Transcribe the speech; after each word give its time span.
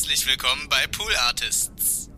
Herzlich 0.00 0.26
willkommen 0.26 0.66
bei 0.70 0.86
Pool 0.86 1.12
Artists. 1.28 2.08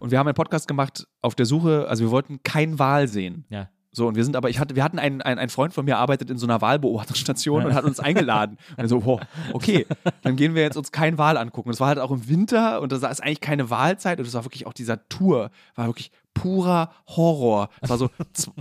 Und 0.00 0.10
wir 0.10 0.18
haben 0.18 0.26
einen 0.26 0.34
Podcast 0.34 0.66
gemacht 0.66 1.06
auf 1.22 1.36
der 1.36 1.46
Suche, 1.46 1.86
also 1.88 2.02
wir 2.02 2.10
wollten 2.10 2.42
kein 2.42 2.80
Wal 2.80 3.06
sehen. 3.06 3.44
Ja. 3.50 3.68
So, 3.92 4.08
und 4.08 4.16
wir 4.16 4.24
sind 4.24 4.34
aber, 4.34 4.50
ich 4.50 4.58
hatte, 4.58 4.74
wir 4.74 4.82
hatten 4.82 4.98
einen, 4.98 5.22
einen, 5.22 5.38
ein 5.38 5.48
Freund 5.48 5.72
von 5.72 5.84
mir 5.84 5.98
arbeitet 5.98 6.28
in 6.28 6.38
so 6.38 6.46
einer 6.46 6.60
Wahlbeobachtungsstation 6.60 7.64
und 7.64 7.74
hat 7.74 7.84
uns 7.84 8.00
eingeladen. 8.00 8.56
Und 8.76 8.88
so, 8.88 9.04
wow, 9.04 9.20
okay, 9.52 9.86
dann 10.22 10.34
gehen 10.34 10.56
wir 10.56 10.62
jetzt 10.62 10.76
uns 10.76 10.90
keinen 10.90 11.18
Wal 11.18 11.36
angucken. 11.36 11.70
Das 11.70 11.78
war 11.78 11.86
halt 11.86 12.00
auch 12.00 12.10
im 12.10 12.28
Winter 12.28 12.80
und 12.80 12.90
da 12.90 13.08
ist 13.08 13.20
eigentlich 13.20 13.40
keine 13.40 13.70
Wahlzeit 13.70 14.18
und 14.18 14.26
das 14.26 14.34
war 14.34 14.44
wirklich 14.44 14.66
auch 14.66 14.72
dieser 14.72 15.08
Tour, 15.08 15.50
war 15.76 15.86
wirklich 15.86 16.10
purer 16.34 16.90
Horror. 17.06 17.68
Es 17.80 17.90
war 17.90 17.98
so 17.98 18.10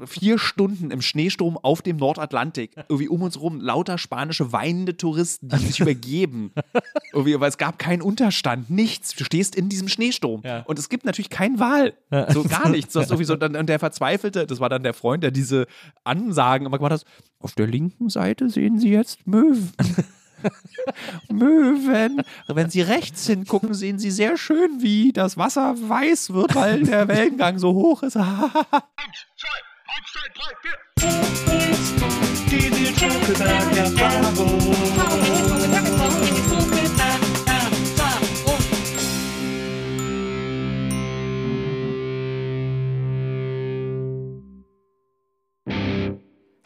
vier 0.06 0.38
Stunden 0.38 0.92
im 0.92 1.02
Schneesturm 1.02 1.58
auf 1.58 1.82
dem 1.82 1.98
Nordatlantik. 1.98 2.76
Irgendwie 2.90 3.08
um 3.08 3.22
uns 3.22 3.40
rum 3.40 3.62
lauter 3.62 3.98
spanische 3.98 4.52
weinende 4.52 4.98
Touristen, 4.98 5.50
die 5.50 5.58
sich 5.58 5.80
übergeben. 5.80 6.52
Irgendwie, 7.14 7.40
weil 7.40 7.50
es 7.50 7.58
gab 7.58 7.80
keinen 7.80 8.02
Unterstand, 8.02 8.70
nichts. 8.70 9.16
Du 9.16 9.24
stehst 9.24 9.56
in 9.56 9.70
diesem 9.70 9.88
Schneesturm. 9.88 10.42
Ja. 10.44 10.62
Und 10.62 10.80
es 10.80 10.90
gibt 10.90 11.06
natürlich 11.06 11.30
keinen 11.30 11.60
Wal. 11.60 11.94
So 12.30 12.44
gar 12.44 12.70
nichts. 12.70 12.94
Du 12.94 13.00
hast 13.00 13.12
irgendwie 13.12 13.26
so, 13.26 13.34
und 13.34 13.70
der 13.70 13.80
Verzweifelte, 13.80 14.46
das 14.46 14.60
war 14.60 14.70
dann 14.70 14.84
der 14.84 14.94
Freund, 14.94 15.24
der 15.24 15.32
diese 15.32 15.66
Ansagen 16.04 16.66
immer 16.68 16.78
gemacht 16.78 16.94
hat. 16.94 17.06
Auf 17.40 17.54
der 17.54 17.68
linken 17.68 18.10
Seite 18.10 18.50
sehen 18.50 18.80
Sie 18.80 18.90
jetzt 18.90 19.26
Möwen. 19.26 19.72
Möwen. 21.30 22.22
Wenn 22.48 22.70
Sie 22.70 22.82
rechts 22.82 23.26
hingucken, 23.28 23.74
sehen 23.74 24.00
Sie 24.00 24.12
sehr 24.12 24.38
schön, 24.38 24.82
wie 24.82 25.12
das 25.12 25.38
Wasser 25.38 25.76
weiß 25.78 26.34
wird, 26.34 26.56
weil 26.56 26.84
der 26.84 27.08
Wellengang 27.08 27.60
so 27.60 27.74
hoch 27.74 28.04
ist. 28.04 28.18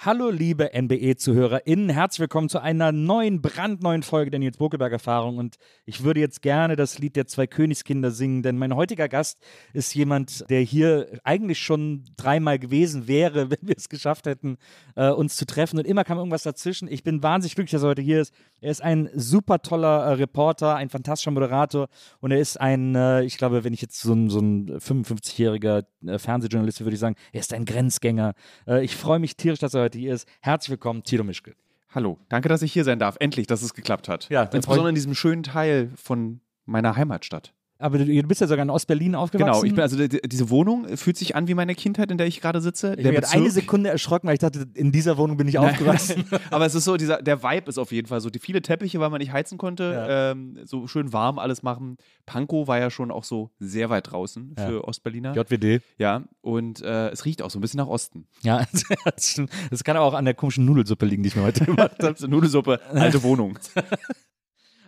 Hallo 0.06 0.30
liebe 0.30 0.72
NBE-ZuhörerInnen, 0.74 1.88
herzlich 1.88 2.20
willkommen 2.20 2.50
zu 2.50 2.60
einer 2.60 2.92
neuen, 2.92 3.42
brandneuen 3.42 4.04
Folge 4.04 4.32
der 4.32 4.40
Nils 4.42 4.58
Bokelberg-Erfahrung 4.58 5.38
und 5.38 5.56
ich 5.86 6.04
würde 6.04 6.20
jetzt 6.20 6.42
gerne 6.42 6.76
das 6.76 7.00
Lied 7.00 7.16
der 7.16 7.26
zwei 7.26 7.48
Königskinder 7.48 8.12
singen, 8.12 8.44
denn 8.44 8.58
mein 8.58 8.76
heutiger 8.76 9.08
Gast 9.08 9.40
ist 9.72 9.96
jemand, 9.96 10.44
der 10.50 10.60
hier 10.60 11.08
eigentlich 11.24 11.60
schon 11.60 12.04
dreimal 12.18 12.60
gewesen 12.60 13.08
wäre, 13.08 13.50
wenn 13.50 13.60
wir 13.62 13.78
es 13.78 13.88
geschafft 13.88 14.26
hätten, 14.26 14.58
äh, 14.98 15.10
uns 15.10 15.38
zu 15.38 15.46
treffen 15.46 15.80
und 15.80 15.88
immer 15.88 16.04
kam 16.04 16.18
irgendwas 16.18 16.44
dazwischen. 16.44 16.90
Ich 16.92 17.04
bin 17.04 17.24
wahnsinnig 17.24 17.56
glücklich, 17.56 17.72
dass 17.72 17.84
er 17.84 17.90
heute 17.92 18.02
hier 18.02 18.20
ist. 18.20 18.34
Er 18.64 18.72
ist 18.72 18.82
ein 18.82 19.10
super 19.14 19.62
toller 19.62 20.06
äh, 20.06 20.14
Reporter, 20.14 20.78
ein 20.78 20.90
fantastischer 20.90 21.32
Moderator 21.32 21.90
und 22.22 22.32
er 22.32 22.40
ist 22.40 22.62
ein, 22.62 22.96
äh, 22.96 23.24
ich 23.24 23.38
glaube, 23.38 23.66
wenn 23.66 23.74
ich 23.74 23.82
jetzt 23.82 24.00
so 24.00 24.14
ein, 24.14 24.30
so 24.30 24.40
ein 24.40 24.80
55-jähriger 24.80 25.84
äh, 26.08 26.18
Fernsehjournalist 26.18 26.80
würde 26.80 26.94
ich 26.94 27.00
sagen, 27.02 27.16
er 27.34 27.42
ist 27.42 27.54
ein 27.54 27.66
Grenzgänger. 27.66 28.36
Äh, 28.66 28.86
ich 28.86 28.96
freue 28.96 29.20
mich 29.20 29.36
tierisch, 29.36 29.60
dass 29.60 29.74
er 29.74 29.82
heute 29.82 30.00
hier 30.00 30.14
ist. 30.14 30.30
Herzlich 30.40 30.70
willkommen, 30.70 31.04
Tilo 31.04 31.26
Mischke. 31.26 31.56
Hallo, 31.94 32.20
danke, 32.30 32.48
dass 32.48 32.62
ich 32.62 32.72
hier 32.72 32.86
sein 32.86 33.00
darf. 33.00 33.18
Endlich, 33.20 33.48
dass 33.48 33.64
es 33.64 33.74
geklappt 33.74 34.08
hat. 34.08 34.30
Ja, 34.30 34.44
Insbesondere 34.44 34.88
in 34.88 34.96
diesem 34.96 35.14
schönen 35.14 35.44
Teil 35.44 35.92
von 35.98 36.40
meiner 36.64 36.96
Heimatstadt. 36.96 37.54
Aber 37.80 37.98
du, 37.98 38.06
du 38.06 38.24
bist 38.28 38.40
ja 38.40 38.48
sogar 38.48 38.64
in 38.64 38.70
Ostberlin 38.70 39.14
aufgewachsen. 39.16 39.46
Genau, 39.54 39.64
ich 39.66 39.74
bin 39.74 39.82
also 39.82 39.98
die- 40.08 40.22
diese 40.26 40.50
Wohnung 40.50 40.96
fühlt 40.96 41.18
sich 41.18 41.36
an 41.36 41.48
wie 41.50 41.54
meine 41.54 41.76
Kindheit, 41.76 42.12
in 42.12 42.18
der 42.18 42.28
ich 42.28 42.40
gerade 42.40 42.62
sitze. 42.62 42.94
ich 42.98 43.04
bin 43.04 43.14
jetzt 43.14 43.34
eine 43.34 43.50
Sekunde 43.52 43.90
erschrocken, 43.90 44.28
weil 44.28 44.36
ich 44.36 44.40
dachte, 44.40 44.66
in 44.76 44.92
dieser 44.94 45.18
Wohnung 45.18 45.36
bin 45.38 45.48
ich 45.50 45.58
aufgewachsen. 45.58 46.24
Aber 46.52 46.66
es 46.66 46.76
ist 46.76 46.86
so, 46.86 46.96
dieser, 46.98 47.22
der 47.22 47.44
Vibe 47.44 47.68
ist 47.70 47.78
auf 47.78 47.92
jeden 47.92 48.08
Fall 48.08 48.22
so. 48.22 48.30
Die 48.30 48.40
viele 48.40 48.62
Teppiche, 48.62 49.00
weil 49.02 49.10
man 49.10 49.20
nicht 49.20 49.34
heizen 49.34 49.58
konnte, 49.58 49.84
Ja. 49.84 50.32
ähm, 50.32 50.60
so 50.64 50.88
schön 50.88 51.12
warm 51.12 51.40
alles 51.40 51.62
machen. 51.64 51.98
Pankow 52.26 52.68
war 52.68 52.80
ja 52.80 52.90
schon 52.90 53.12
auch 53.12 53.24
so 53.26 53.50
sehr 53.60 53.90
weit 53.90 54.12
draußen 54.12 54.56
Ja. 54.58 54.68
für 54.68 54.88
Ostberliner. 54.88 55.34
JWD. 55.36 55.82
ja, 55.98 56.24
und 56.42 56.82
äh, 56.82 57.10
es 57.10 57.26
riecht 57.26 57.42
auch 57.42 57.50
so 57.50 57.60
ein 57.60 57.62
bisschen 57.62 57.80
nach 57.80 57.88
Osten. 57.88 58.28
Ja, 58.44 58.66
das, 59.06 59.42
das 59.72 59.84
kann 59.84 59.98
aber 59.98 60.06
auch 60.06 60.14
an 60.14 60.26
der 60.26 60.36
komischen 60.36 60.64
Nudelsuppe 60.66 61.06
liegen, 61.06 61.24
die 61.24 61.28
ich 61.30 61.36
mir 61.36 61.44
heute 61.44 61.66
gemacht 61.66 61.96
habe. 62.02 62.30
Nudelsuppe, 62.30 62.80
alte 62.92 63.24
Wohnung. 63.24 63.58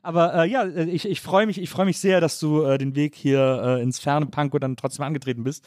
Aber 0.06 0.36
äh, 0.36 0.50
ja, 0.50 0.64
äh, 0.64 0.86
ich, 0.86 1.10
ich 1.10 1.20
freue 1.20 1.48
mich, 1.48 1.60
ich 1.60 1.70
freue 1.70 1.86
mich 1.86 1.98
sehr, 1.98 2.22
dass 2.22 2.40
du 2.40 2.62
äh, 2.62 2.78
den 2.78 2.96
Weg 2.96 3.16
hier 3.16 3.62
äh, 3.64 3.82
ins 3.82 4.00
ferne 4.00 4.28
Pankow 4.28 4.60
dann 4.60 4.78
trotzdem 4.78 5.04
angetreten 5.04 5.44
bist. 5.44 5.66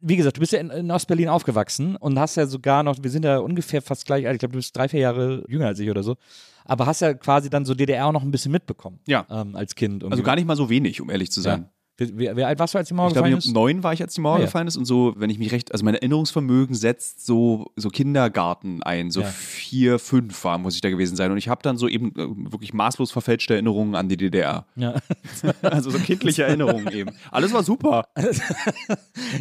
Wie 0.00 0.16
gesagt, 0.16 0.36
du 0.36 0.40
bist 0.40 0.52
ja 0.52 0.58
in, 0.58 0.70
in 0.70 0.90
Ostberlin 0.90 1.28
aufgewachsen 1.28 1.96
und 1.96 2.18
hast 2.18 2.36
ja 2.36 2.46
sogar 2.46 2.82
noch, 2.82 2.96
wir 3.02 3.10
sind 3.10 3.24
ja 3.24 3.38
ungefähr 3.38 3.80
fast 3.80 4.04
gleich 4.04 4.26
alt, 4.26 4.34
ich 4.34 4.38
glaube, 4.40 4.52
du 4.52 4.58
bist 4.58 4.76
drei, 4.76 4.88
vier 4.88 5.00
Jahre 5.00 5.44
jünger 5.48 5.66
als 5.66 5.78
ich 5.78 5.90
oder 5.90 6.02
so, 6.02 6.16
aber 6.64 6.86
hast 6.86 7.00
ja 7.00 7.14
quasi 7.14 7.50
dann 7.50 7.64
so 7.64 7.74
DDR 7.74 8.06
auch 8.06 8.12
noch 8.12 8.22
ein 8.22 8.30
bisschen 8.30 8.52
mitbekommen. 8.52 8.98
Ja. 9.06 9.26
Ähm, 9.30 9.54
als 9.54 9.74
Kind. 9.74 10.04
Also 10.04 10.22
gar 10.22 10.34
nicht 10.34 10.46
mal 10.46 10.56
so 10.56 10.68
wenig, 10.70 11.00
um 11.00 11.10
ehrlich 11.10 11.30
zu 11.30 11.40
sein. 11.40 11.62
ja. 11.62 11.70
Wie, 12.00 12.16
wie, 12.36 12.44
alt 12.44 12.58
warst 12.60 12.74
du, 12.74 12.78
als 12.78 12.86
die 12.88 12.94
Mauer 12.94 13.08
Ich 13.08 13.12
glaube, 13.14 13.28
gefallen 13.28 13.40
ich 13.40 13.46
ist? 13.48 13.52
neun 13.52 13.82
war 13.82 13.92
ich, 13.92 14.00
als 14.00 14.14
die 14.14 14.20
Mauer 14.20 14.36
Ah, 14.36 14.38
ja. 14.38 14.44
gefallen 14.44 14.68
ist. 14.68 14.76
Und 14.76 14.84
so, 14.84 15.14
wenn 15.16 15.30
ich 15.30 15.38
mich 15.40 15.50
recht, 15.50 15.72
also 15.72 15.84
mein 15.84 15.94
Erinnerungsvermögen 15.94 16.76
setzt 16.76 17.26
so, 17.26 17.72
so 17.74 17.88
Kindergarten 17.88 18.82
ein. 18.84 19.10
So 19.10 19.22
Ja. 19.22 19.26
vier, 19.26 19.98
fünf 19.98 20.44
war, 20.44 20.58
muss 20.58 20.76
ich 20.76 20.80
da 20.80 20.90
gewesen 20.90 21.16
sein. 21.16 21.32
Und 21.32 21.38
ich 21.38 21.48
habe 21.48 21.60
dann 21.62 21.76
so 21.76 21.88
eben 21.88 22.12
äh, 22.12 22.52
wirklich 22.52 22.72
maßlos 22.72 23.10
verfälschte 23.10 23.54
Erinnerungen 23.54 23.96
an 23.96 24.08
die 24.08 24.16
DDR. 24.16 24.64
Ja. 24.76 24.94
Also 25.62 25.90
so 25.90 25.98
kindliche 25.98 26.44
Erinnerungen 26.44 26.88
eben. 26.92 27.10
Alles 27.30 27.52
war 27.52 27.62
super. 27.64 28.06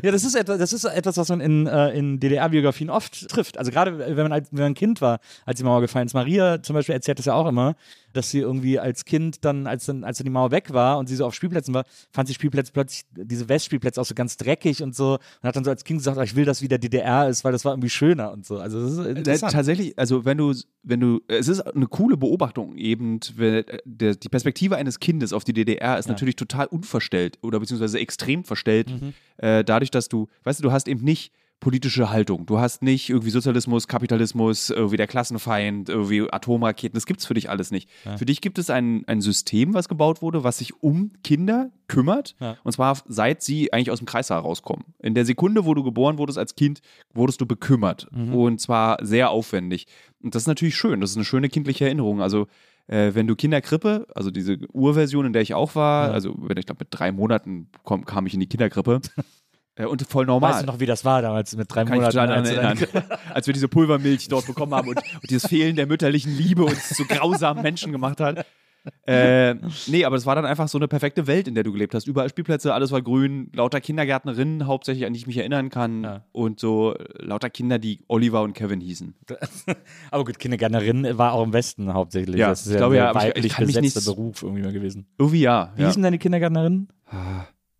Ja, 0.03 0.11
das 0.11 0.23
ist 0.23 0.35
etwas, 0.35 0.57
das 0.59 0.73
ist 0.73 0.83
etwas, 0.85 1.17
was 1.17 1.29
man 1.29 1.39
in, 1.41 1.67
äh, 1.67 1.89
in 1.91 2.19
DDR-Biografien 2.19 2.89
oft 2.89 3.27
trifft. 3.29 3.57
Also 3.57 3.71
gerade 3.71 3.97
wenn 3.99 4.15
man, 4.15 4.31
als, 4.31 4.49
wenn 4.51 4.59
man 4.59 4.71
ein 4.71 4.75
Kind 4.75 5.01
war, 5.01 5.19
als 5.45 5.57
die 5.57 5.63
Mauer 5.63 5.81
gefallen 5.81 6.07
ist. 6.07 6.13
Maria 6.13 6.61
zum 6.61 6.73
Beispiel 6.75 6.93
erzählt 6.95 7.19
das 7.19 7.25
ja 7.25 7.33
auch 7.33 7.47
immer, 7.47 7.75
dass 8.17 8.29
sie 8.31 8.39
irgendwie 8.39 8.79
als 8.79 9.05
Kind 9.05 9.45
dann, 9.45 9.67
als 9.67 9.85
dann, 9.85 10.03
als 10.03 10.17
dann 10.17 10.25
die 10.25 10.31
Mauer 10.31 10.51
weg 10.51 10.73
war 10.73 10.97
und 10.97 11.07
sie 11.07 11.15
so 11.15 11.25
auf 11.25 11.33
Spielplätzen 11.33 11.73
war, 11.73 11.85
fand 12.11 12.27
sie 12.27 12.33
Spielplätze 12.33 12.71
plötzlich, 12.73 13.03
diese 13.15 13.47
Westspielplätze 13.47 14.01
auch 14.01 14.05
so 14.05 14.15
ganz 14.15 14.35
dreckig 14.37 14.83
und 14.83 14.95
so. 14.95 15.13
Und 15.41 15.47
hat 15.47 15.55
dann 15.55 15.63
so 15.63 15.69
als 15.69 15.83
Kind 15.83 15.99
gesagt, 15.99 16.17
oh, 16.17 16.21
ich 16.21 16.35
will, 16.35 16.45
dass 16.45 16.61
wieder 16.61 16.77
DDR 16.77 17.29
ist, 17.29 17.43
weil 17.43 17.51
das 17.51 17.63
war 17.63 17.73
irgendwie 17.73 17.89
schöner 17.89 18.31
und 18.31 18.45
so. 18.45 18.57
Also 18.57 18.81
das 18.81 18.91
ist 18.93 19.05
Äh, 19.05 19.09
interessant. 19.11 19.53
Tatsächlich, 19.53 19.97
also 19.97 20.25
wenn 20.25 20.37
du, 20.37 20.53
wenn 20.83 20.99
du, 20.99 21.21
es 21.27 21.47
ist 21.47 21.61
eine 21.61 21.87
coole 21.87 22.17
Beobachtung 22.17 22.75
eben, 22.77 23.19
äh, 23.39 23.63
der, 23.85 24.15
die 24.15 24.29
Perspektive 24.29 24.75
eines 24.75 24.99
Kindes 24.99 25.31
auf 25.33 25.43
die 25.43 25.53
DDR 25.53 25.97
ist 25.99 26.07
natürlich 26.09 26.35
total 26.35 26.65
unverstellt 26.67 27.37
oder 27.43 27.59
beziehungsweise 27.59 27.99
extrem 27.99 28.43
verstellt, 28.43 28.89
Mhm. 28.89 29.13
äh, 29.37 29.63
dadurch, 29.63 29.91
dass 29.91 30.09
du, 30.09 30.27
weißt 30.43 30.59
du, 30.59 30.63
du 30.63 30.71
hast 30.71 30.87
eben 30.87 31.03
nicht 31.03 31.31
politische 31.59 32.09
Haltung. 32.11 32.45
Du 32.45 32.59
hast 32.59 32.83
nicht 32.83 33.09
irgendwie 33.09 33.31
Sozialismus, 33.31 33.87
Kapitalismus, 33.87 34.69
irgendwie 34.69 34.97
der 34.97 35.07
Klassenfeind, 35.07 35.89
irgendwie 35.89 36.31
Atomraketen. 36.31 36.95
Das 36.95 37.05
gibt's 37.05 37.25
für 37.25 37.33
dich 37.33 37.49
alles 37.49 37.71
nicht. 37.71 37.89
Für 38.17 38.25
dich 38.25 38.41
gibt 38.41 38.59
es 38.59 38.69
ein, 38.69 39.03
ein 39.07 39.21
System, 39.21 39.73
was 39.73 39.89
gebaut 39.89 40.21
wurde, 40.21 40.43
was 40.43 40.59
sich 40.59 40.81
um 40.83 41.13
Kinder 41.23 41.71
kümmert. 41.87 42.35
Ja. 42.39 42.57
Und 42.63 42.71
zwar 42.73 42.97
seit 43.07 43.41
sie 43.41 43.73
eigentlich 43.73 43.91
aus 43.91 43.97
dem 43.99 44.05
Kreissaal 44.05 44.39
rauskommen. 44.39 44.85
In 44.99 45.15
der 45.15 45.25
Sekunde, 45.25 45.65
wo 45.65 45.73
du 45.73 45.83
geboren 45.83 46.17
wurdest 46.17 46.37
als 46.37 46.55
Kind, 46.55 46.81
wurdest 47.13 47.41
du 47.41 47.45
bekümmert. 47.47 48.07
Und 48.11 48.61
zwar 48.61 49.03
sehr 49.03 49.31
aufwendig. 49.31 49.87
Und 50.21 50.35
das 50.35 50.43
ist 50.43 50.47
natürlich 50.47 50.75
schön. 50.75 51.01
Das 51.01 51.09
ist 51.11 51.15
eine 51.17 51.25
schöne 51.25 51.49
kindliche 51.49 51.85
Erinnerung. 51.85 52.21
Also 52.21 52.47
äh, 52.87 53.15
wenn 53.15 53.25
du 53.27 53.35
Kinderkrippe, 53.35 54.05
also 54.15 54.29
diese 54.31 54.57
Urversion, 54.73 55.25
in 55.25 55.33
der 55.33 55.41
ich 55.41 55.53
auch 55.55 55.75
war, 55.75 56.07
Ja. 56.09 56.13
also 56.13 56.35
wenn 56.37 56.57
ich 56.57 56.65
glaube 56.67 56.79
mit 56.81 56.87
drei 56.91 57.11
Monaten 57.11 57.69
komm, 57.83 58.05
kam 58.05 58.25
ich 58.27 58.33
in 58.33 58.39
die 58.39 58.47
Kinderkrippe 58.47 59.01
äh, 59.77 59.85
und 59.85 60.01
voll 60.03 60.25
normal. 60.25 60.51
Weißt 60.53 60.63
du 60.63 60.65
noch, 60.67 60.79
wie 60.79 60.85
das 60.85 61.05
war 61.05 61.21
damals 61.21 61.55
mit 61.55 61.67
drei 61.73 61.85
Kann 61.85 61.87
ich 61.87 61.91
mich 62.05 62.13
Monaten? 62.13 62.15
daran 62.17 62.31
als 62.31 62.49
erinnern, 62.49 62.77
als 63.33 63.47
wir 63.47 63.53
diese 63.53 63.67
Pulvermilch 63.67 64.27
dort 64.27 64.45
bekommen 64.47 64.73
haben 64.73 64.89
und, 64.89 64.97
und 64.97 65.29
dieses 65.29 65.47
Fehlen 65.47 65.75
der 65.75 65.87
mütterlichen 65.87 66.35
Liebe 66.35 66.65
uns 66.65 66.89
zu 66.89 67.05
grausamen 67.05 67.63
Menschen 67.63 67.91
gemacht 67.91 68.19
hat. 68.19 68.45
Äh, 69.05 69.55
nee, 69.87 70.05
aber 70.05 70.15
es 70.15 70.25
war 70.25 70.35
dann 70.35 70.45
einfach 70.45 70.69
so 70.69 70.77
eine 70.77 70.87
perfekte 70.87 71.27
Welt, 71.27 71.49
in 71.49 71.55
der 71.55 71.65
du 71.65 71.73
gelebt 71.73 71.93
hast. 71.93 72.07
Überall 72.07 72.29
Spielplätze, 72.29 72.73
alles 72.73 72.91
war 72.91 73.01
grün, 73.01 73.51
lauter 73.53 73.81
Kindergärtnerinnen, 73.81 74.65
hauptsächlich, 74.65 75.05
an 75.05 75.11
die 75.11 75.19
ich 75.19 75.27
mich 75.27 75.35
erinnern 75.37 75.69
kann. 75.69 76.03
Ja. 76.05 76.25
Und 76.31 76.61
so 76.61 76.95
lauter 77.19 77.49
Kinder, 77.49 77.79
die 77.79 78.05
Oliver 78.07 78.43
und 78.43 78.53
Kevin 78.53 78.79
hießen. 78.79 79.13
Aber 80.11 80.23
gut, 80.23 80.39
Kindergärtnerin 80.39 81.17
war 81.17 81.33
auch 81.33 81.43
im 81.43 81.51
Westen 81.51 81.93
hauptsächlich. 81.93 82.37
Ja, 82.37 82.47
das 82.47 82.61
ist 82.61 82.67
ich 82.67 82.73
ja 82.73 82.77
glaube, 82.77 82.95
ein 82.95 82.97
ja, 82.99 83.09
aber 83.09 83.19
ich- 83.23 83.25
ich 83.27 83.35
weiblich 83.35 83.53
kann 83.53 83.65
mich 83.65 83.81
nicht- 83.81 84.05
Beruf 84.05 84.43
irgendwie 84.43 84.61
mal 84.61 84.71
gewesen. 84.71 85.05
Irgendwie 85.17 85.41
ja. 85.41 85.73
Wie 85.75 85.81
ja. 85.81 85.87
hießen 85.87 86.01
deine 86.03 86.17
Kindergärtnerinnen? 86.17 86.87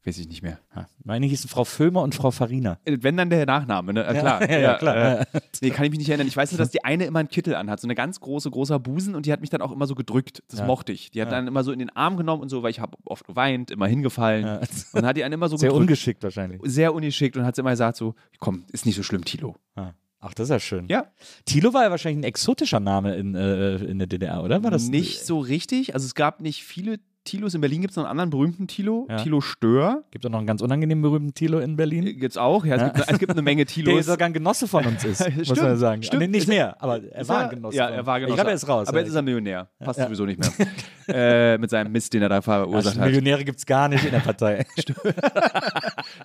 Weiß 0.08 0.18
ich 0.20 0.30
nicht 0.30 0.42
mehr. 0.42 0.58
Ha, 0.74 0.88
Meine 1.04 1.26
hießen 1.26 1.50
Frau 1.50 1.66
Föhmer 1.66 2.02
und 2.02 2.16
Frau 2.16 2.32
Farina. 2.32 2.80
Äh, 2.86 2.98
Wenn 3.02 3.18
dann 3.18 3.30
der 3.30 3.46
Nachname, 3.46 3.92
ne? 3.92 4.06
Äh, 4.06 4.14
klar. 4.18 4.42
ja, 4.50 4.58
ja, 4.60 4.78
klar. 4.78 5.20
Äh, 5.22 5.26
nee, 5.62 5.70
kann 5.70 5.84
ich 5.84 5.92
mich 5.92 6.00
nicht 6.00 6.08
erinnern. 6.08 6.28
Ich 6.28 6.38
weiß 6.38 6.54
nur, 6.54 6.58
dass 6.60 6.72
die 6.72 6.86
eine 6.86 7.04
immer 7.06 7.20
einen 7.20 7.28
Kittel 7.28 7.56
anhat, 7.56 7.82
so 7.82 7.88
eine 7.88 7.94
ganz 7.96 8.22
große, 8.22 8.50
großer 8.50 8.80
Busen 8.80 9.16
und 9.16 9.26
die 9.26 9.34
hat 9.34 9.42
mich 9.42 9.50
dann 9.50 9.62
auch 9.62 9.72
immer 9.74 9.86
so 9.86 9.96
gedrückt. 9.96 10.44
Das 10.50 10.60
Ja. 10.62 10.66
mochte 10.66 10.94
ich. 10.94 11.12
Die 11.12 11.22
hat 11.22 11.30
Ja. 11.30 11.36
dann 11.36 11.48
immer 11.48 11.64
so 11.66 11.74
in 11.74 11.80
den 11.80 11.90
Arm 11.90 12.16
genommen 12.16 12.42
und 12.42 12.48
so, 12.48 12.64
weil 12.64 12.72
ich 12.72 12.80
habe 12.80 12.98
oft 13.04 13.28
geweint, 13.28 13.70
immer 13.70 13.88
hingefallen. 13.88 14.46
Ja. 14.46 14.56
Und 14.60 14.70
dann 14.94 15.06
hat 15.06 15.18
die 15.18 15.26
einen 15.26 15.34
immer 15.34 15.50
so 15.50 15.58
Sehr 15.58 15.68
gedrückt. 15.70 15.82
ungeschickt 15.82 16.24
wahrscheinlich. 16.24 16.62
Sehr 16.64 16.94
ungeschickt 16.94 17.36
und 17.36 17.44
hat 17.46 17.56
sie 17.58 17.62
immer 17.62 17.72
gesagt 17.72 17.98
so, 17.98 18.16
komm, 18.40 18.64
ist 18.72 18.86
nicht 18.86 18.96
so 18.96 19.04
schlimm, 19.04 19.26
Tilo. 19.26 19.58
Ah. 19.76 19.92
Ach, 20.20 20.34
das 20.34 20.46
ist 20.46 20.50
ja 20.52 20.60
schön. 20.62 20.86
Ja. 20.88 21.08
Thilo 21.46 21.74
war 21.74 21.84
ja 21.84 21.92
wahrscheinlich 21.92 22.22
ein 22.22 22.28
exotischer 22.30 22.80
Name 22.80 23.16
in, 23.18 23.36
äh, 23.36 23.76
in 23.76 24.00
der 24.00 24.08
DDR, 24.08 24.42
oder? 24.44 24.64
War 24.64 24.72
das 24.72 24.88
nicht 24.88 25.26
so 25.26 25.40
richtig. 25.40 25.94
Also 25.94 26.06
es 26.06 26.16
gab 26.16 26.40
nicht 26.42 26.64
viele 26.64 27.00
Tilos. 27.28 27.54
In 27.54 27.62
Berlin 27.62 27.82
gibt 27.82 27.92
es 27.92 27.98
noch 27.98 28.04
einen 28.06 28.12
anderen 28.12 28.30
berühmten 28.32 28.68
Tilo, 28.68 29.06
Ja. 29.10 29.18
Tilo 29.18 29.42
Stör. 29.42 30.04
Gibt 30.12 30.24
es 30.26 30.30
auch 30.30 30.32
noch 30.32 30.40
einen 30.40 30.48
ganz 30.48 30.62
unangenehmen 30.62 31.02
berühmten 31.02 31.34
Tilo 31.34 31.60
in 31.60 31.76
Berlin? 31.76 32.06
Gibt's 32.20 32.38
auch, 32.38 32.66
ja. 32.66 32.76
Es, 32.76 32.82
Ja. 32.82 32.90
Gibt, 32.90 33.12
es 33.12 33.20
gibt 33.20 33.32
eine 33.32 33.42
Menge 33.42 33.66
Der 33.66 33.74
Tilos. 33.74 34.06
sogar 34.06 34.26
ein 34.28 34.34
Genosse 34.34 34.68
von 34.68 34.86
uns 34.86 35.04
ist, 35.06 35.24
muss 35.50 35.62
man 35.62 35.78
sagen. 35.78 36.02
stimmt. 36.04 36.22
Nee, 36.22 36.28
nicht 36.28 36.48
mehr, 36.48 36.76
aber 36.82 37.04
er 37.04 37.22
Ist 37.22 37.30
war 37.30 37.44
ein 37.44 37.50
Genosse. 37.50 37.78
Ja, 37.78 37.90
er 37.90 38.06
war 38.06 38.20
Genosse. 38.20 38.32
Ich 38.32 38.36
glaube, 38.38 38.50
er 38.52 38.56
ist 38.56 38.68
raus. 38.68 38.88
Aber 38.88 39.00
jetzt 39.00 39.10
ist 39.10 39.16
er 39.16 39.22
Millionär. 39.22 39.68
Passt 39.80 40.00
sowieso 40.00 40.26
nicht 40.26 40.40
mehr. 40.40 40.68
äh, 41.54 41.58
mit 41.58 41.70
seinem 41.70 41.92
Mist, 41.92 42.14
den 42.14 42.22
er 42.22 42.30
da 42.30 42.42
verursacht 42.42 42.96
Ach, 42.98 43.02
hat. 43.02 43.06
Millionäre 43.08 43.44
gibt 43.44 43.60
es 43.60 43.66
gar 43.66 43.88
nicht 43.90 44.04
in 44.06 44.12
der 44.12 44.20
Partei. 44.20 44.66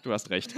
Du 0.03 0.13
hast 0.13 0.31
recht. 0.31 0.55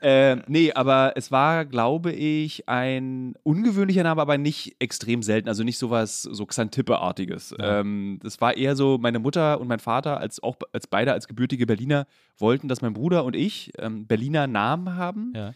äh, 0.00 0.36
nee, 0.46 0.72
aber 0.72 1.12
es 1.16 1.30
war, 1.30 1.64
glaube 1.64 2.12
ich, 2.12 2.68
ein 2.68 3.34
ungewöhnlicher 3.42 4.02
Name, 4.02 4.20
aber 4.20 4.38
nicht 4.38 4.76
extrem 4.78 5.22
selten. 5.22 5.48
Also 5.48 5.64
nicht 5.64 5.78
sowas 5.78 6.22
so 6.22 6.46
Xantippe-artiges. 6.46 7.54
Ähm, 7.58 8.18
das 8.22 8.40
war 8.40 8.56
eher 8.56 8.76
so, 8.76 8.98
meine 8.98 9.18
Mutter 9.18 9.60
und 9.60 9.68
mein 9.68 9.75
Vater, 9.78 10.18
als 10.18 10.42
auch 10.42 10.56
als 10.72 10.86
beide 10.86 11.12
als 11.12 11.28
gebürtige 11.28 11.66
Berliner, 11.66 12.06
wollten, 12.38 12.68
dass 12.68 12.82
mein 12.82 12.92
Bruder 12.92 13.24
und 13.24 13.36
ich 13.36 13.72
ähm, 13.78 14.06
Berliner 14.06 14.46
Namen 14.46 14.94
haben, 14.96 15.32
ja. 15.34 15.54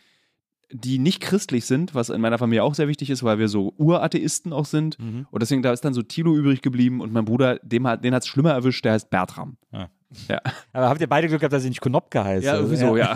die 0.70 0.99
nicht 0.99 1.20
christlich 1.20 1.64
sind, 1.64 1.94
was 1.94 2.08
in 2.11 2.20
meiner 2.20 2.38
Familie 2.38 2.62
auch 2.62 2.75
sehr 2.75 2.88
wichtig 2.88 3.11
ist, 3.11 3.22
weil 3.22 3.38
wir 3.38 3.49
so 3.49 3.75
Uratheisten 3.76 4.52
auch 4.52 4.67
sind. 4.67 4.99
Mhm. 4.99 5.26
Und 5.31 5.43
deswegen, 5.43 5.62
da 5.62 5.72
ist 5.72 5.84
dann 5.84 5.94
so 5.94 6.02
Tilo 6.02 6.37
übrig 6.37 6.62
geblieben 6.62 7.00
und 7.00 7.12
mein 7.12 7.25
Bruder, 7.25 7.58
dem 7.62 7.87
hat, 7.87 8.05
den 8.05 8.14
hat 8.14 8.22
es 8.22 8.28
schlimmer 8.28 8.52
erwischt, 8.52 8.84
der 8.84 8.93
heißt 8.93 9.11
Bertram. 9.11 9.56
Aber 10.73 10.88
habt 10.88 11.00
ihr 11.00 11.08
beide 11.08 11.28
Glück 11.28 11.40
gehabt, 11.40 11.52
dass 11.52 11.64
ich 11.64 11.70
nicht 11.70 11.81
Konopka 11.81 12.25
heiße? 12.25 12.46
Ja, 12.46 12.61
sowieso, 12.61 12.96
ja. 12.96 13.14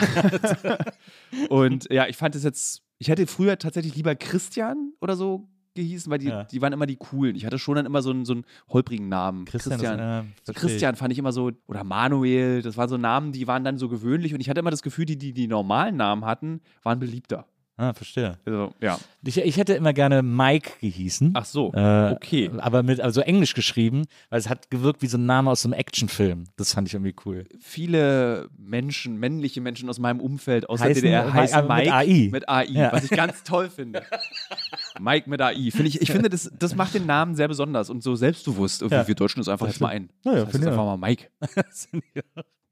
und 1.49 1.91
ja, 1.91 2.07
ich 2.07 2.17
fand 2.17 2.35
es 2.35 2.45
jetzt, 2.45 2.83
ich 2.99 3.09
hätte 3.09 3.27
früher 3.27 3.59
tatsächlich 3.59 3.97
lieber 3.97 4.15
Christian 4.15 4.93
oder 5.01 5.17
so 5.17 5.49
gehießen, 5.75 6.11
weil 6.11 6.19
die, 6.19 6.29
Ja. 6.29 6.45
die 6.45 6.63
waren 6.63 6.73
immer 6.73 6.87
die 6.87 6.97
coolen. 6.97 7.37
Ich 7.37 7.45
hatte 7.47 7.59
schon 7.59 7.77
dann 7.77 7.87
immer 7.87 8.03
so 8.03 8.11
einen, 8.11 8.25
so 8.25 8.33
einen 8.35 8.45
holprigen 8.69 9.09
Namen. 9.09 9.45
Christian, 9.45 9.79
Christian. 9.79 9.99
Ist, 9.99 10.27
äh, 10.27 10.29
So. 10.45 10.53
Christian 10.55 10.97
fand 10.97 11.13
ich 11.13 11.19
immer 11.19 11.33
so, 11.33 11.51
oder 11.67 11.85
Manuel, 11.85 12.63
das 12.63 12.77
waren 12.77 12.89
so 12.89 12.97
Namen, 12.97 13.33
die 13.33 13.47
waren 13.47 13.65
dann 13.65 13.79
so 13.79 13.89
gewöhnlich 13.89 14.35
und 14.35 14.41
ich 14.41 14.49
hatte 14.49 14.61
immer 14.61 14.71
das 14.71 14.83
Gefühl, 14.83 15.05
die, 15.07 15.17
die 15.19 15.33
die 15.33 15.47
normalen 15.47 15.97
Namen 15.97 16.25
hatten, 16.25 16.61
waren 16.83 16.99
beliebter. 16.99 17.47
Ah, 17.77 17.93
verstehe. 17.93 18.39
Also, 18.47 18.73
ja. 18.81 19.01
Ich, 19.25 19.37
ich 19.37 19.57
hätte 19.57 19.75
immer 19.75 19.93
gerne 19.93 20.23
Mike 20.23 20.75
gehießen. 20.81 21.33
Ach 21.35 21.45
so, 21.45 21.73
Äh, 21.73 22.13
okay. 22.13 22.49
Aber 22.59 22.85
mit 22.85 23.01
also 23.01 23.21
englisch 23.21 23.53
geschrieben, 23.55 24.05
weil 24.31 24.39
es 24.39 24.49
hat 24.49 24.71
gewirkt 24.71 25.03
wie 25.03 25.09
so 25.09 25.19
ein 25.19 25.27
Name 25.27 25.51
aus 25.51 25.65
einem 25.65 25.73
Actionfilm. 25.73 26.45
Das 26.57 26.73
fand 26.73 26.87
ich 26.87 26.95
irgendwie 26.95 27.17
cool. 27.27 27.43
Viele 27.59 28.49
Menschen, 28.57 29.19
männliche 29.19 29.61
Menschen 29.61 29.89
aus 29.89 29.99
meinem 29.99 30.21
Umfeld 30.21 30.69
aus 30.69 30.79
Heißen- 30.81 30.85
der 30.85 30.95
DDR 30.95 31.33
heißen 31.35 31.59
aber 31.59 31.75
mit 31.75 31.85
Mike 31.87 31.95
AI. 31.97 32.29
mit 32.31 32.49
AI, 32.49 32.65
Ja. 32.71 32.93
was 32.93 33.03
ich 33.03 33.11
ganz 33.11 33.43
toll 33.43 33.69
finde. 33.69 34.05
Mike 35.01 35.29
mit 35.29 35.41
AI. 35.41 35.71
Finde 35.71 35.89
ich, 35.89 36.01
ich 36.01 36.11
finde, 36.11 36.31
das, 36.31 36.51
das 36.59 36.75
macht 36.75 36.95
den 36.95 37.07
Namen 37.07 37.35
sehr 37.35 37.49
besonders 37.49 37.91
und 37.91 38.03
so 38.03 38.15
selbstbewusst. 38.15 38.83
Irgendwie 38.83 38.97
Ja. 38.97 39.09
Wir 39.09 39.15
Deutschen 39.15 39.41
uns 39.41 39.49
einfach 39.49 39.67
jetzt 39.67 39.81
mal 39.81 39.89
ein. 39.89 40.11
Ja, 40.25 40.33
ja, 40.33 40.37
das 40.39 40.45
heißt 40.47 40.53
finde 40.53 40.67
ich 40.67 40.73
einfach 40.73 40.85
mal 40.85 40.97
Mike. 40.97 41.29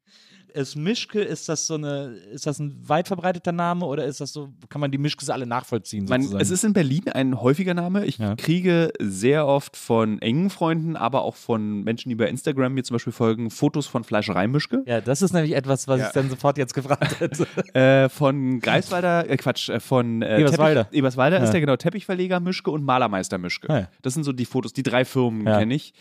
Ist 0.55 0.77
Mischke, 0.77 1.21
ist 1.23 1.49
das 1.49 1.67
so 1.67 1.75
eine, 1.75 2.15
ist 2.33 2.47
das 2.47 2.59
ein 2.59 2.77
weit 2.87 3.09
verbreiteter 3.09 3.53
Name 3.53 3.87
oder 3.87 4.05
ist 4.05 4.21
das 4.21 4.33
so, 4.33 4.51
kann 4.69 4.81
man 4.81 4.91
die 4.91 4.99
Mischkes 4.99 5.31
alle 5.31 5.47
nachvollziehen? 5.47 6.05
Man, 6.09 6.21
es 6.39 6.51
ist 6.51 6.63
in 6.65 6.73
Berlin 6.75 7.09
ein 7.13 7.41
häufiger 7.41 7.75
Name. 7.75 8.05
Ich 8.05 8.19
Ja. 8.19 8.37
kriege 8.37 8.93
sehr 9.01 9.47
oft 9.47 9.77
von 9.77 10.21
engen 10.21 10.51
Freunden, 10.51 10.97
aber 10.97 11.23
auch 11.23 11.37
von 11.37 11.83
Menschen, 11.85 12.11
die 12.11 12.15
bei 12.17 12.29
Instagram 12.29 12.75
mir 12.75 12.85
zum 12.85 12.95
Beispiel 12.97 13.13
folgen, 13.13 13.51
Fotos 13.51 13.87
von 13.87 14.05
Fleischereimischke. 14.05 14.83
ja, 14.87 15.01
das 15.01 15.23
ist 15.23 15.33
nämlich 15.33 15.55
etwas, 15.55 15.89
was 15.89 16.01
Ja. 16.01 16.07
ich 16.09 16.13
dann 16.13 16.29
sofort 16.29 16.59
jetzt 16.59 16.75
gefragt 16.75 17.21
hätte. 17.21 17.47
Äh, 17.75 18.09
von 18.11 18.61
Greifswalder, 18.61 19.29
äh, 19.31 19.37
Quatsch, 19.39 19.69
äh, 19.71 19.81
von 19.81 20.21
äh, 20.23 20.41
Eberswalder. 20.41 20.85
Teppich, 20.85 20.99
Eberswalder 20.99 21.39
Ja. 21.39 21.45
ist 21.45 21.53
der 21.53 21.61
genau 21.61 21.77
Teppichverleger 21.77 22.41
Mischke 22.41 22.71
und 22.71 22.85
Malermeister 22.85 23.39
Mischke. 23.39 23.71
Ah. 23.71 23.89
Das 24.03 24.15
sind 24.15 24.25
so 24.25 24.33
die 24.33 24.45
Fotos, 24.45 24.73
die 24.75 24.83
drei 24.83 25.05
Firmen 25.05 25.45
kenne 25.45 25.75
ich. 25.75 25.95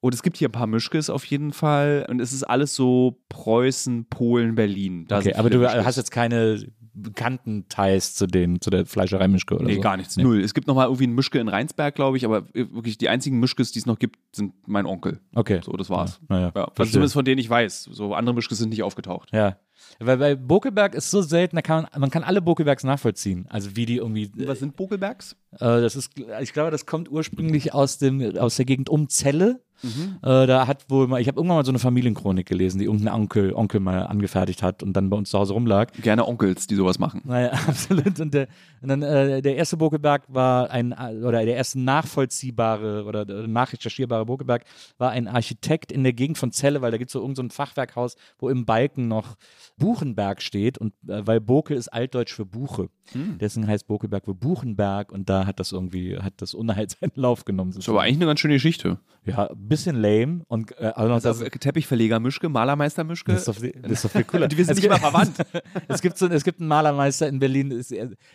Und 0.00 0.14
es 0.14 0.22
gibt 0.22 0.36
hier 0.36 0.48
ein 0.48 0.52
paar 0.52 0.66
Mischkes 0.66 1.10
auf 1.10 1.24
jeden 1.24 1.52
Fall. 1.52 2.06
Und 2.08 2.20
es 2.20 2.32
ist 2.32 2.44
alles 2.44 2.74
so 2.74 3.20
Preußen, 3.28 4.06
Polen, 4.08 4.54
Berlin. 4.54 5.06
Da 5.08 5.18
Okay, 5.18 5.34
aber 5.34 5.50
du 5.50 5.58
Mischkes. 5.58 5.84
hast 5.84 5.96
jetzt 5.96 6.10
keine 6.10 6.62
bekannten 7.00 7.68
Ties 7.68 8.14
zu, 8.14 8.26
den, 8.26 8.60
zu 8.60 8.70
der 8.70 8.84
Fleischerei 8.84 9.28
Mischke 9.28 9.54
oder 9.54 9.66
Nee, 9.66 9.76
so? 9.76 9.80
gar 9.80 9.96
nichts. 9.96 10.16
Nee. 10.16 10.24
Null. 10.24 10.40
Es 10.40 10.52
gibt 10.52 10.66
nochmal 10.66 10.86
irgendwie 10.86 11.04
einen 11.04 11.14
Mischke 11.14 11.38
in 11.38 11.46
Rheinsberg, 11.48 11.94
glaube 11.94 12.16
ich, 12.16 12.24
aber 12.24 12.38
äh, 12.54 12.66
wirklich 12.72 12.98
die 12.98 13.08
einzigen 13.08 13.38
Mischkes, 13.38 13.70
die 13.70 13.78
es 13.78 13.86
noch 13.86 13.98
gibt, 14.00 14.18
sind 14.34 14.52
mein 14.66 14.84
Onkel. 14.84 15.20
Okay. 15.34 15.60
So, 15.64 15.72
das 15.72 15.90
war's. 15.90 16.20
Naja, 16.28 16.50
Ja, 16.56 16.64
also 16.76 16.90
zumindest 16.90 17.14
von 17.14 17.24
denen 17.24 17.38
ich 17.38 17.48
weiß. 17.48 17.84
So 17.92 18.14
andere 18.14 18.34
Mischkes 18.34 18.58
sind 18.58 18.70
nicht 18.70 18.82
aufgetaucht. 18.82 19.30
Ja. 19.32 19.58
Weil 20.00 20.16
bei 20.18 20.34
Bokelberg 20.34 20.94
ist 20.94 21.10
so 21.10 21.22
selten, 21.22 21.54
da 21.56 21.62
kann 21.62 21.86
man, 21.92 22.00
man 22.00 22.10
kann 22.10 22.24
alle 22.24 22.42
Bokelbergs 22.42 22.82
nachvollziehen. 22.82 23.46
Also 23.48 23.76
wie 23.76 23.86
die 23.86 23.96
irgendwie. 23.98 24.30
Was 24.46 24.58
sind 24.58 24.74
Bokelbergs? 24.76 25.36
Äh, 25.52 25.58
das 25.58 25.94
ist, 25.94 26.10
ich 26.42 26.52
glaube, 26.52 26.72
das 26.72 26.84
kommt 26.84 27.10
ursprünglich 27.10 27.74
aus 27.74 27.98
dem 27.98 28.36
aus 28.38 28.56
der 28.56 28.64
Gegend 28.64 28.88
um 28.90 29.08
Celle. 29.08 29.60
Mhm. 29.82 30.18
Äh, 30.22 30.46
da 30.46 30.66
hat 30.66 30.90
wohl 30.90 31.06
mal, 31.06 31.20
ich 31.20 31.28
habe 31.28 31.38
irgendwann 31.38 31.58
mal 31.58 31.64
so 31.64 31.70
eine 31.70 31.78
Familienchronik 31.78 32.46
gelesen, 32.46 32.78
die 32.78 32.84
irgendein 32.84 33.14
Onkel, 33.14 33.54
Onkel 33.54 33.80
mal 33.80 34.02
angefertigt 34.06 34.62
hat 34.62 34.82
und 34.82 34.92
dann 34.92 35.10
bei 35.10 35.16
uns 35.16 35.30
zu 35.30 35.38
Hause 35.38 35.54
rumlag. 35.54 35.92
Gerne 36.02 36.26
Onkels, 36.26 36.66
die 36.66 36.74
sowas 36.74 36.98
machen. 36.98 37.22
Naja, 37.24 37.50
absolut. 37.66 38.20
Und, 38.20 38.34
der, 38.34 38.48
und 38.82 38.88
dann 38.88 39.02
äh, 39.02 39.40
der 39.42 39.56
erste 39.56 39.76
Bokelberg 39.76 40.24
war 40.28 40.70
ein, 40.70 40.92
oder 40.92 41.44
der 41.44 41.56
erste 41.56 41.80
nachvollziehbare 41.80 43.04
oder 43.04 43.28
äh, 43.28 43.46
nachrecherchierbare 43.46 44.26
Bokelberg 44.26 44.64
war 44.98 45.10
ein 45.10 45.28
Architekt 45.28 45.92
in 45.92 46.02
der 46.02 46.12
Gegend 46.12 46.38
von 46.38 46.52
Celle, 46.52 46.82
weil 46.82 46.90
da 46.90 46.98
gibt 46.98 47.08
es 47.08 47.12
so 47.12 47.20
irgendein 47.20 47.38
so 47.38 47.42
ein 47.42 47.50
Fachwerkhaus, 47.50 48.16
wo 48.38 48.48
im 48.48 48.64
Balken 48.64 49.08
noch 49.08 49.36
Buchenberg 49.78 50.42
steht 50.42 50.78
und 50.78 50.92
äh, 51.06 51.26
weil 51.26 51.40
Bokel 51.40 51.76
ist 51.76 51.88
altdeutsch 51.88 52.34
für 52.34 52.44
Buche. 52.44 52.88
Hm. 53.12 53.38
Deswegen 53.38 53.66
heißt 53.66 53.86
Bokelberg 53.86 54.24
für 54.24 54.34
Buchenberg 54.34 55.12
und 55.12 55.30
da 55.30 55.46
hat 55.46 55.60
das 55.60 55.72
irgendwie, 55.72 56.18
hat 56.18 56.34
das 56.38 56.54
Unheil 56.54 56.88
seinen 56.88 57.12
Lauf 57.14 57.44
genommen. 57.44 57.70
Das 57.70 57.84
ist 57.84 57.88
aber 57.88 58.02
eigentlich 58.02 58.16
eine 58.16 58.26
ganz 58.26 58.40
schöne 58.40 58.54
Geschichte. 58.54 58.98
ja, 59.24 59.50
bisschen 59.68 59.96
lame 59.96 60.42
und 60.48 60.72
äh, 60.78 60.92
also 60.94 61.14
das, 61.14 61.24
Also, 61.26 61.44
Teppichverleger 61.46 62.20
Mischke, 62.20 62.48
Malermeister 62.48 63.04
Mischke. 63.04 63.32
das, 63.32 63.46
ist 63.46 63.48
doch, 63.48 63.54
das 63.82 63.92
ist 63.92 64.04
doch 64.04 64.10
viel 64.10 64.24
cooler. 64.24 64.48
Die 64.48 64.56
wir 64.56 64.64
sind 64.64 64.76
Es 64.76 64.82
nicht 64.82 64.90
mal 64.90 64.98
verwandt. 64.98 65.34
es 65.88 66.02
gibt 66.02 66.18
so, 66.18 66.26
es 66.26 66.44
gibt 66.44 66.60
einen 66.60 66.68
Malermeister 66.68 67.28
in 67.28 67.38
Berlin, 67.38 67.84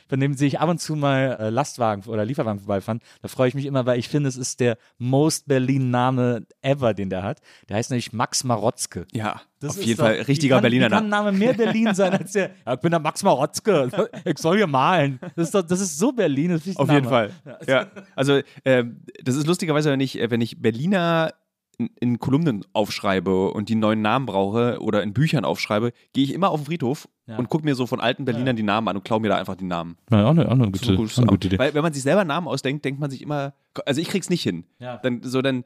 von 0.08 0.20
dem 0.20 0.34
sehe 0.34 0.48
ich 0.48 0.60
ab 0.60 0.70
und 0.70 0.80
zu 0.80 0.96
mal 0.96 1.38
äh, 1.40 1.50
Lastwagen 1.50 2.04
oder 2.06 2.26
Lieferwagen 2.26 2.60
vorbeifahren. 2.60 3.02
Da 3.22 3.28
freue 3.28 3.48
ich 3.48 3.56
mich 3.56 3.66
immer, 3.66 3.86
weil 3.86 4.00
ich 4.00 4.10
finde, 4.10 4.30
es 4.30 4.38
ist 4.38 4.60
der 4.60 4.78
most 4.98 5.48
Berlin 5.48 5.92
Name 5.92 6.46
ever, 6.62 6.94
den 6.94 7.10
der 7.10 7.24
hat. 7.24 7.42
Der 7.70 7.78
heißt 7.78 7.90
nämlich 7.90 8.14
Max 8.14 8.44
Marotzke. 8.44 9.06
Ja, 9.12 9.42
Das 9.64 9.72
auf 9.72 9.78
ist 9.80 9.86
jeden 9.86 9.98
doch- 9.98 10.06
Fall 10.06 10.16
richtiger 10.22 10.56
kann, 10.56 10.62
Berliner 10.62 10.86
wie 10.88 10.90
kann 10.92 11.10
Name. 11.10 11.30
ein 11.30 11.34
Name 11.34 11.38
mehr 11.38 11.54
Berlin 11.54 11.94
sein 11.94 12.14
als 12.14 12.32
der? 12.34 12.52
Ja, 12.66 12.74
ich 12.74 12.80
bin 12.80 12.92
der 12.92 13.00
Max 13.00 13.24
Marotzke. 13.24 13.90
Ich 14.26 14.38
soll 14.38 14.58
hier 14.58 14.68
malen. 14.68 15.20
Das 15.36 15.48
ist, 15.48 15.56
doch, 15.56 15.62
das 15.64 15.80
ist 15.80 15.98
so 15.98 16.12
Berlin. 16.12 16.52
Das 16.52 16.68
ist 16.68 16.78
Auf 16.78 16.92
jeden 16.92 17.06
Fall. 17.08 17.32
Ja. 17.68 17.88
Also, 18.16 18.42
ähm, 18.66 19.02
das 19.24 19.36
ist 19.36 19.48
lustigerweise, 19.48 19.92
wenn 19.92 20.00
ich, 20.02 20.20
äh, 20.20 20.30
wenn 20.30 20.42
ich 20.42 20.62
Berliner 20.62 21.34
in, 21.78 21.90
in 22.00 22.20
Kolumnen 22.20 22.64
aufschreibe 22.74 23.50
und 23.52 23.68
die 23.70 23.76
neuen 23.76 24.02
Namen 24.02 24.26
brauche 24.28 24.80
oder 24.80 25.02
in 25.02 25.12
Büchern 25.14 25.44
aufschreibe, 25.44 25.92
gehe 26.14 26.24
ich 26.24 26.34
immer 26.34 26.50
auf 26.50 26.60
den 26.62 26.66
Friedhof 26.68 27.08
Ja. 27.26 27.38
und 27.38 27.50
gucke 27.50 27.66
mir 27.66 27.74
so 27.74 27.88
von 27.88 28.00
alten 28.00 28.26
Berlinern 28.26 28.48
Ja. 28.50 28.54
die 28.54 28.64
Namen 28.64 28.88
an 28.90 28.98
und 28.98 29.04
klaue 29.06 29.22
mir 29.22 29.30
da 29.30 29.38
einfach 29.38 29.56
die 29.56 29.66
Namen. 29.66 29.98
Ja, 30.12 30.26
auch 30.26 30.30
eine, 30.32 30.48
auch 30.48 30.52
eine 30.52 30.70
Das 30.70 30.82
ist 30.82 30.88
gute, 30.88 30.98
gutes 30.98 31.18
eine 31.18 31.26
gute 31.28 31.48
Idee. 31.48 31.58
Weil 31.58 31.74
wenn 31.74 31.82
man 31.82 31.92
sich 31.94 32.04
selber 32.04 32.26
Namen 32.26 32.48
ausdenkt, 32.48 32.86
denkt 32.86 33.00
man 33.00 33.10
sich 33.10 33.22
immer, 33.24 33.54
also 33.88 34.00
ich 34.02 34.08
krieg's 34.10 34.30
nicht 34.30 34.44
hin. 34.44 34.66
Ja. 34.80 34.98
Dann 34.98 35.24
so 35.24 35.42
dann 35.42 35.64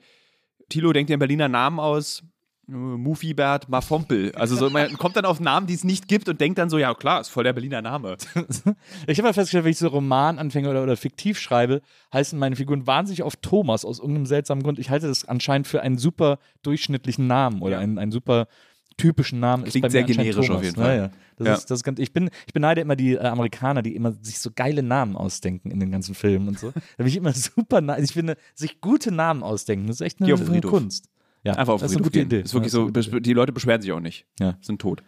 Tilo 0.70 0.94
denkt 0.94 1.10
dir 1.10 1.16
einen 1.16 1.20
Berliner 1.20 1.50
Namen 1.50 1.80
aus. 1.80 2.24
Mufibert 2.68 3.70
Mafompel. 3.70 4.34
Also 4.36 4.56
so, 4.58 4.70
man 4.70 4.94
kommt 4.98 5.16
dann 5.16 5.24
auf 5.26 5.40
Namen, 5.40 5.68
die 5.68 5.74
es 5.74 5.84
nicht 5.86 6.08
gibt 6.10 6.28
und 6.28 6.42
denkt 6.42 6.58
dann 6.60 6.70
so, 6.70 6.78
ja 6.78 6.94
klar, 6.94 7.22
ist 7.22 7.30
voll 7.30 7.44
der 7.46 7.54
Berliner 7.54 7.82
Name. 7.82 8.18
Ich 9.08 9.18
habe 9.20 9.30
ja 9.30 9.34
festgestellt, 9.34 9.64
wenn 9.64 9.72
ich 9.72 9.78
so 9.78 9.88
Roman 9.88 10.38
anfange 10.38 10.70
oder, 10.70 10.84
oder 10.84 10.98
fiktiv 10.98 11.40
schreibe, 11.40 11.82
heißen 12.14 12.38
meine 12.38 12.56
Figuren 12.58 12.86
wahnsinnig 12.86 13.24
oft 13.24 13.42
Thomas 13.42 13.86
aus 13.86 14.00
irgendeinem 14.00 14.26
seltsamen 14.26 14.64
Grund. 14.64 14.80
Ich 14.80 14.90
halte 14.90 15.08
das 15.08 15.26
anscheinend 15.26 15.68
für 15.68 15.82
einen 15.82 15.98
super 15.98 16.40
durchschnittlichen 16.64 17.26
Namen 17.28 17.62
oder 17.62 17.78
Ja. 17.78 17.80
einen, 17.80 17.98
einen 17.98 18.12
super 18.12 18.48
typischen 18.98 19.40
Namen. 19.40 19.64
Klingt 19.64 19.76
ist 19.76 19.82
bei 19.82 19.88
mir 19.88 19.92
sehr 19.92 20.04
generisch 20.04 20.36
Thomas. 20.48 20.58
auf 20.60 20.64
jeden 20.64 20.76
Fall. 20.76 20.96
Ja, 20.98 21.04
ja. 21.04 21.10
Das 21.38 21.48
Ja. 21.48 21.54
Ist, 21.54 21.66
das 21.72 21.80
ist 21.80 21.84
ganz, 21.84 22.00
ich, 22.00 22.12
bin, 22.14 22.30
ich 22.48 22.54
beneide 22.54 22.82
immer 22.82 22.96
die 22.96 23.14
äh, 23.14 23.20
Amerikaner, 23.20 23.82
die 23.84 23.96
immer 23.96 24.12
sich 24.22 24.40
so 24.40 24.50
geile 24.54 24.82
Namen 24.84 25.16
ausdenken 25.16 25.70
in 25.72 25.80
den 25.80 25.92
ganzen 25.92 26.16
Filmen 26.16 26.48
und 26.48 26.60
so. 26.60 26.72
Da 26.72 26.82
bin 26.98 27.08
ich 27.08 27.16
immer 27.16 27.32
super, 27.34 27.80
na- 27.80 28.00
ich 28.00 28.12
finde, 28.14 28.36
sich 28.56 28.82
gute 28.82 29.12
Namen 29.12 29.44
ausdenken, 29.44 29.88
das 29.88 29.98
ist 29.98 30.02
echt 30.02 30.22
eine, 30.22 30.34
eine. 30.34 30.62
Kunst. 30.62 31.10
Ja, 31.48 31.54
Einfach 31.54 31.74
auf 31.74 31.82
den 31.82 31.86
das 31.86 31.92
ist 31.92 31.98
eine 31.98 32.04
Friedhof 32.06 32.14
gute 32.14 32.20
gehen. 32.20 32.26
Idee. 32.28 32.42
Ist 32.46 32.54
wirklich 32.54 32.74
Ja, 32.74 32.80
so, 32.80 32.88
ist 32.88 33.14
bes- 33.14 33.20
die 33.22 33.34
Leute 33.34 33.52
beschweren 33.52 33.82
sich 33.82 33.92
auch 33.92 34.00
nicht. 34.00 34.26
Ja. 34.40 34.58
Sind 34.62 34.80
tot. 34.82 35.02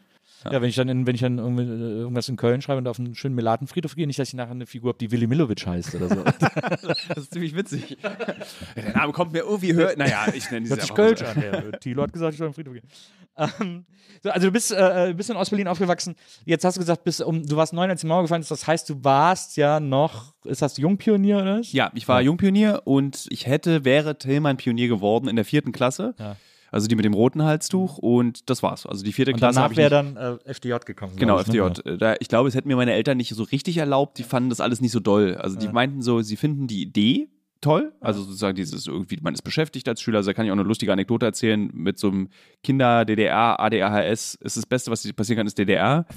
Ja, 0.45 0.61
wenn 0.61 0.69
ich 0.69 0.75
dann, 0.77 0.87
in, 0.87 1.05
wenn 1.05 1.15
ich 1.15 1.19
dann 1.21 1.37
irgendwie, 1.37 1.63
äh, 1.63 1.99
irgendwas 1.99 2.29
in 2.29 2.37
Köln 2.37 2.61
schreibe 2.61 2.77
und 2.77 2.87
auf 2.87 2.97
einen 2.97 3.13
schönen 3.13 3.35
Melatenfriedhof 3.35 3.93
gehe, 3.95 4.07
nicht, 4.07 4.19
dass 4.19 4.29
ich 4.29 4.35
nachher 4.35 4.51
eine 4.51 4.65
Figur 4.65 4.89
habe, 4.91 4.97
die 4.97 5.11
Willy 5.11 5.27
Milovic 5.27 5.65
heißt 5.67 5.95
oder 5.95 6.07
so. 6.07 6.23
Das 7.09 7.17
ist 7.17 7.33
ziemlich 7.33 7.53
witzig. 7.57 7.97
Der 8.77 8.93
Name 8.95 9.11
kommt 9.11 9.33
mir 9.33 9.39
irgendwie 9.39 9.73
höher. 9.73 9.93
Naja, 9.97 10.27
ich 10.33 10.49
nenne 10.49 10.69
Hört 10.69 10.77
diese 10.79 10.87
sich 10.87 10.95
Kölsch 10.95 11.19
so. 11.19 11.25
an. 11.25 11.41
Ja, 11.43 11.61
Thilo 11.77 12.03
hat 12.03 12.13
gesagt, 12.13 12.33
ich 12.33 12.37
soll 12.37 12.47
in 12.47 12.53
den 12.53 12.55
Friedhof 12.55 12.73
gehen. 12.73 12.87
Ähm, 13.59 13.85
so, 14.21 14.29
also 14.31 14.47
du 14.47 14.51
bist, 14.51 14.71
äh, 14.71 15.13
bist 15.15 15.29
in 15.29 15.37
Ostberlin 15.37 15.67
aufgewachsen. 15.67 16.15
Jetzt 16.45 16.65
hast 16.65 16.75
du 16.75 16.79
gesagt, 16.81 17.03
bist, 17.05 17.21
um, 17.21 17.45
du 17.45 17.55
warst 17.55 17.71
neun, 17.73 17.89
als 17.89 18.01
die 18.01 18.07
Mauer 18.07 18.23
gefallen 18.23 18.41
ist. 18.41 18.51
Das 18.51 18.67
heißt, 18.67 18.89
du 18.89 19.03
warst 19.03 19.55
ja 19.55 19.79
noch, 19.79 20.33
ist 20.43 20.61
das 20.61 20.77
Jungpionier 20.77 21.37
oder? 21.37 21.61
Ja, 21.61 21.89
ich 21.95 22.07
war 22.07 22.21
Jungpionier 22.21 22.81
und 22.83 23.27
ich 23.29 23.47
hätte, 23.47 23.85
wäre 23.85 24.17
Tillmann 24.17 24.57
Pionier 24.57 24.87
geworden 24.89 25.27
in 25.29 25.35
der 25.37 25.45
vierten 25.45 25.71
Klasse. 25.71 26.15
Ja. 26.19 26.35
Also 26.71 26.87
die 26.87 26.95
mit 26.95 27.03
dem 27.05 27.13
roten 27.15 27.41
Halstuch 27.43 27.97
und 27.97 28.49
das 28.49 28.61
war's. 28.61 28.85
Also 28.85 29.03
die 29.03 29.11
vierte 29.11 29.31
Und 29.31 29.37
Klasse 29.39 29.55
danach 29.59 29.75
wäre 29.75 29.89
dann 29.89 30.17
äh, 30.17 30.37
FDJ 30.53 30.75
gekommen. 30.85 31.15
Genau, 31.15 31.39
ich, 31.39 31.47
ne? 31.47 31.63
FDJ. 31.65 31.97
Da, 31.97 32.15
ich 32.19 32.27
glaube, 32.27 32.47
es 32.49 32.53
hätten 32.55 32.67
mir 32.67 32.75
meine 32.75 32.93
Eltern 32.93 33.17
nicht 33.17 33.33
so 33.33 33.41
richtig 33.43 33.77
erlaubt. 33.77 34.19
Die 34.19 34.23
fanden 34.23 34.49
das 34.51 34.59
alles 34.59 34.79
nicht 34.79 34.91
so 34.91 34.99
doll. 34.99 35.35
Also 35.35 35.57
die 35.57 35.65
Ja. 35.65 35.71
meinten 35.71 36.01
so, 36.03 36.21
sie 36.21 36.35
finden 36.35 36.67
die 36.67 36.81
Idee 36.83 37.29
toll. 37.61 37.93
Also 37.99 38.21
sozusagen 38.21 38.55
dieses 38.55 38.87
irgendwie, 38.87 39.17
man 39.21 39.33
ist 39.33 39.41
beschäftigt 39.41 39.87
als 39.87 40.01
Schüler. 40.01 40.17
Also 40.17 40.29
da 40.29 40.33
kann 40.33 40.45
ich 40.45 40.51
auch 40.51 40.55
eine 40.55 40.63
lustige 40.63 40.91
Anekdote 40.91 41.25
erzählen 41.25 41.69
mit 41.73 41.99
so 41.99 42.09
einem 42.09 42.29
Kinder-DDR, 42.63 43.59
ADHS. 43.59 44.35
Ist 44.35 44.57
das 44.57 44.65
Beste, 44.65 44.91
was 44.91 45.11
passieren 45.13 45.37
kann, 45.37 45.47
ist 45.47 45.57
DDR. 45.57 46.05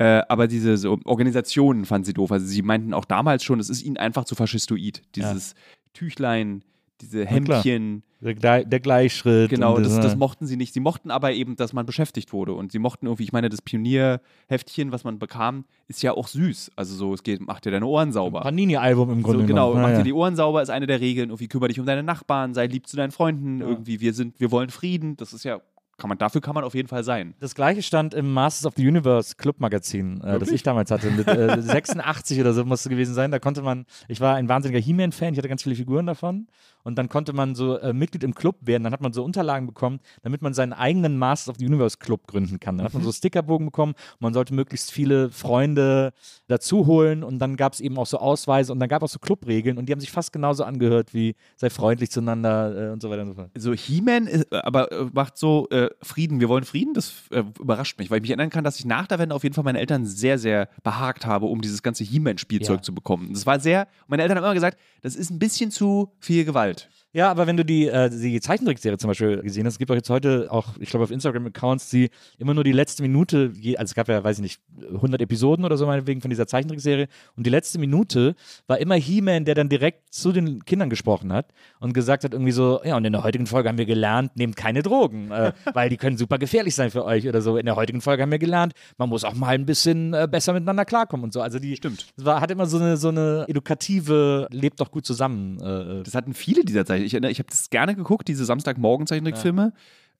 Äh, 0.00 0.22
aber 0.28 0.46
diese 0.46 0.76
so 0.76 0.96
Organisationen 1.06 1.84
fanden 1.84 2.04
sie 2.04 2.12
doof. 2.12 2.30
Also 2.30 2.46
sie 2.46 2.62
meinten 2.62 2.94
auch 2.94 3.04
damals 3.04 3.42
schon, 3.42 3.58
es 3.58 3.68
ist 3.68 3.82
ihnen 3.82 3.96
einfach 3.96 4.24
zu 4.24 4.36
faschistoid. 4.36 5.02
Dieses 5.16 5.56
Tüchlein, 5.92 6.62
diese. 7.00 7.26
Hemdchen. 7.26 8.04
Der, 8.20 8.64
der 8.64 8.80
Gleichschritt. 8.80 9.50
Genau, 9.50 9.78
das, 9.78 9.94
das, 9.94 10.06
das 10.06 10.16
mochten 10.16 10.46
sie 10.46 10.56
nicht. 10.56 10.74
Sie 10.74 10.80
mochten 10.80 11.10
aber 11.10 11.32
eben, 11.32 11.54
dass 11.54 11.72
man 11.72 11.86
beschäftigt 11.86 12.32
wurde. 12.32 12.52
Und 12.54 12.72
sie 12.72 12.78
mochten 12.80 13.06
irgendwie, 13.06 13.22
ich 13.22 13.32
meine, 13.32 13.48
das 13.48 13.62
Pionierheftchen, 13.62 14.92
was 14.92 15.04
man 15.04 15.18
bekam, 15.18 15.64
ist 15.86 16.02
ja 16.02 16.12
auch 16.12 16.26
süß. 16.28 16.72
Also 16.76 16.94
so, 16.96 17.14
es 17.14 17.22
geht, 17.22 17.40
macht 17.40 17.64
dir 17.64 17.70
deine 17.70 17.86
Ohren 17.86 18.12
sauber. 18.12 18.40
Panini-Album 18.40 19.10
im 19.10 19.22
Grunde 19.22 19.42
So, 19.42 19.46
genau, 19.46 19.68
genommen. 19.68 19.82
mach 19.82 19.90
Ja, 19.90 19.98
dir 19.98 20.04
die 20.04 20.12
Ohren 20.12 20.36
sauber, 20.36 20.62
ist 20.62 20.70
eine 20.70 20.86
der 20.86 21.00
Regeln. 21.00 21.30
Irgendwie 21.30 21.48
kümmere 21.48 21.68
dich 21.68 21.78
um 21.80 21.86
deine 21.86 22.02
Nachbarn, 22.02 22.54
sei 22.54 22.66
lieb 22.66 22.86
zu 22.86 22.96
deinen 22.96 23.12
Freunden. 23.12 23.60
Ja. 23.60 23.68
Irgendwie, 23.68 24.00
wir 24.00 24.12
sind, 24.12 24.38
wir 24.40 24.50
wollen 24.50 24.70
Frieden. 24.70 25.16
Das 25.16 25.32
ist 25.32 25.44
ja, 25.44 25.60
kann 25.96 26.08
man, 26.08 26.18
dafür 26.18 26.40
kann 26.40 26.54
man 26.54 26.62
auf 26.64 26.74
jeden 26.74 26.86
Fall 26.88 27.02
sein. 27.02 27.34
Das 27.40 27.54
gleiche 27.56 27.82
stand 27.82 28.14
im 28.14 28.32
Masters 28.32 28.66
of 28.66 28.74
the 28.76 28.86
Universe 28.86 29.34
Club-Magazin, 29.36 30.20
äh, 30.22 30.38
das 30.38 30.50
ich 30.50 30.62
damals 30.62 30.90
hatte. 30.90 31.10
Mit 31.10 31.26
äh, 31.26 31.60
86 31.62 32.40
oder 32.40 32.52
so 32.52 32.64
musste 32.64 32.88
gewesen 32.88 33.14
sein. 33.14 33.30
Da 33.32 33.38
konnte 33.40 33.62
man, 33.62 33.84
ich 34.06 34.20
war 34.20 34.36
ein 34.36 34.48
wahnsinniger 34.48 34.80
He-Man-Fan, 34.80 35.32
ich 35.32 35.38
hatte 35.38 35.48
ganz 35.48 35.62
viele 35.64 35.74
Figuren 35.74 36.06
davon. 36.06 36.46
Und 36.88 36.96
dann 36.96 37.10
konnte 37.10 37.34
man 37.34 37.54
so 37.54 37.76
äh, 37.78 37.92
Mitglied 37.92 38.24
im 38.24 38.34
Club 38.34 38.56
werden. 38.62 38.82
Dann 38.84 38.94
hat 38.94 39.02
man 39.02 39.12
so 39.12 39.22
Unterlagen 39.22 39.66
bekommen, 39.66 40.00
damit 40.22 40.40
man 40.40 40.54
seinen 40.54 40.72
eigenen 40.72 41.18
Masters 41.18 41.50
of 41.50 41.56
the 41.58 41.66
Universe 41.66 41.98
Club 41.98 42.26
gründen 42.26 42.58
kann. 42.60 42.78
Dann 42.78 42.86
hat 42.86 42.94
man 42.94 43.02
so 43.02 43.12
Stickerbogen 43.12 43.66
bekommen 43.66 43.92
man 44.20 44.32
sollte 44.32 44.54
möglichst 44.54 44.90
viele 44.90 45.30
Freunde 45.30 46.12
dazu 46.46 46.86
holen. 46.86 47.22
Und 47.22 47.40
dann 47.40 47.56
gab 47.56 47.74
es 47.74 47.80
eben 47.80 47.98
auch 47.98 48.06
so 48.06 48.18
Ausweise 48.18 48.72
und 48.72 48.80
dann 48.80 48.88
gab 48.88 49.02
es 49.02 49.10
auch 49.10 49.12
so 49.12 49.18
Clubregeln 49.18 49.76
und 49.76 49.86
die 49.86 49.92
haben 49.92 50.00
sich 50.00 50.10
fast 50.10 50.32
genauso 50.32 50.64
angehört 50.64 51.12
wie 51.12 51.34
sei 51.56 51.68
freundlich 51.68 52.10
zueinander 52.10 52.88
äh, 52.88 52.92
und 52.92 53.02
so 53.02 53.10
weiter 53.10 53.22
und 53.22 53.28
so 53.28 53.34
fort. 53.34 53.50
So, 53.56 53.74
He-Man 53.74 54.26
ist- 54.26 54.50
aber 54.52 54.90
äh, 54.90 55.04
macht 55.12 55.36
so 55.36 55.68
äh, 55.70 55.90
Frieden, 56.02 56.40
wir 56.40 56.48
wollen 56.48 56.64
Frieden, 56.64 56.94
das 56.94 57.12
äh, 57.32 57.42
überrascht 57.60 57.98
mich, 57.98 58.10
weil 58.10 58.16
ich 58.18 58.22
mich 58.22 58.30
erinnern 58.30 58.50
kann, 58.50 58.64
dass 58.64 58.78
ich 58.78 58.86
nach 58.86 59.06
der 59.06 59.18
Wende 59.18 59.34
auf 59.34 59.42
jeden 59.42 59.54
Fall 59.54 59.64
meine 59.64 59.78
Eltern 59.78 60.06
sehr, 60.06 60.38
sehr 60.38 60.68
behagt 60.82 61.26
habe, 61.26 61.46
um 61.46 61.60
dieses 61.60 61.82
ganze 61.82 62.02
He-Man-Spielzeug 62.04 62.78
Ja. 62.78 62.82
zu 62.82 62.94
bekommen. 62.94 63.32
Das 63.34 63.44
war 63.44 63.60
sehr, 63.60 63.88
meine 64.06 64.22
Eltern 64.22 64.38
haben 64.38 64.44
immer 64.44 64.54
gesagt, 64.54 64.78
das 65.02 65.16
ist 65.16 65.30
ein 65.30 65.38
bisschen 65.38 65.70
zu 65.70 66.12
viel 66.20 66.44
Gewalt. 66.44 66.77
Ja, 67.14 67.30
aber 67.30 67.46
wenn 67.46 67.56
du 67.56 67.64
die, 67.64 67.88
äh, 67.88 68.10
die 68.10 68.38
Zeichentrickserie 68.40 68.98
zum 68.98 69.08
Beispiel 69.08 69.40
gesehen 69.40 69.64
hast, 69.64 69.74
es 69.74 69.78
gibt 69.78 69.90
auch 69.90 69.94
jetzt 69.94 70.10
heute 70.10 70.48
auch, 70.50 70.76
ich 70.78 70.90
glaube 70.90 71.04
auf 71.04 71.10
Instagram-Accounts, 71.10 71.88
die 71.88 72.10
immer 72.38 72.52
nur 72.52 72.64
die 72.64 72.72
letzte 72.72 73.02
Minute, 73.02 73.52
also 73.54 73.82
es 73.82 73.94
gab 73.94 74.08
ja, 74.08 74.22
weiß 74.22 74.36
ich 74.38 74.42
nicht, 74.42 74.60
100 74.92 75.22
Episoden 75.22 75.64
oder 75.64 75.78
so 75.78 75.86
meinetwegen 75.86 76.20
von 76.20 76.28
dieser 76.28 76.46
Zeichentrickserie 76.46 77.08
und 77.34 77.46
die 77.46 77.50
letzte 77.50 77.78
Minute 77.78 78.34
war 78.66 78.78
immer 78.78 78.94
He-Man, 78.94 79.46
der 79.46 79.54
dann 79.54 79.70
direkt 79.70 80.12
zu 80.12 80.32
den 80.32 80.64
Kindern 80.66 80.90
gesprochen 80.90 81.32
hat 81.32 81.46
und 81.80 81.94
gesagt 81.94 82.24
hat 82.24 82.34
irgendwie 82.34 82.52
so, 82.52 82.80
ja 82.84 82.96
und 82.96 83.06
in 83.06 83.12
der 83.14 83.24
heutigen 83.24 83.46
Folge 83.46 83.70
haben 83.70 83.78
wir 83.78 83.86
gelernt, 83.86 84.36
nehmt 84.36 84.56
keine 84.56 84.82
Drogen, 84.82 85.30
äh, 85.30 85.52
weil 85.72 85.88
die 85.88 85.96
können 85.96 86.18
super 86.18 86.36
gefährlich 86.38 86.74
sein 86.74 86.90
für 86.90 87.06
euch 87.06 87.26
oder 87.26 87.40
so. 87.40 87.56
In 87.56 87.64
der 87.64 87.76
heutigen 87.76 88.02
Folge 88.02 88.22
haben 88.22 88.30
wir 88.30 88.38
gelernt, 88.38 88.74
man 88.98 89.08
muss 89.08 89.24
auch 89.24 89.34
mal 89.34 89.54
ein 89.54 89.64
bisschen 89.64 90.12
äh, 90.12 90.28
besser 90.30 90.52
miteinander 90.52 90.84
klarkommen 90.84 91.24
und 91.24 91.32
so. 91.32 91.40
Also 91.40 91.58
die 91.58 91.74
Stimmt. 91.76 92.06
es 92.18 92.24
war, 92.26 92.42
hat 92.42 92.50
immer 92.50 92.66
so 92.66 92.76
eine, 92.76 92.98
so 92.98 93.08
eine 93.08 93.46
edukative, 93.48 94.46
lebt 94.50 94.78
doch 94.80 94.90
gut 94.90 95.06
zusammen. 95.06 95.58
Äh, 95.60 96.02
Das 96.02 96.14
hatten 96.14 96.34
viele 96.34 96.64
dieser 96.64 96.84
Ich 97.04 97.14
erinnere, 97.14 97.30
ich 97.30 97.38
habe 97.38 97.48
das 97.50 97.70
gerne 97.70 97.94
geguckt, 97.94 98.28
diese 98.28 98.44
Samstagmorgen-Zeichentrickfilme. 98.44 99.72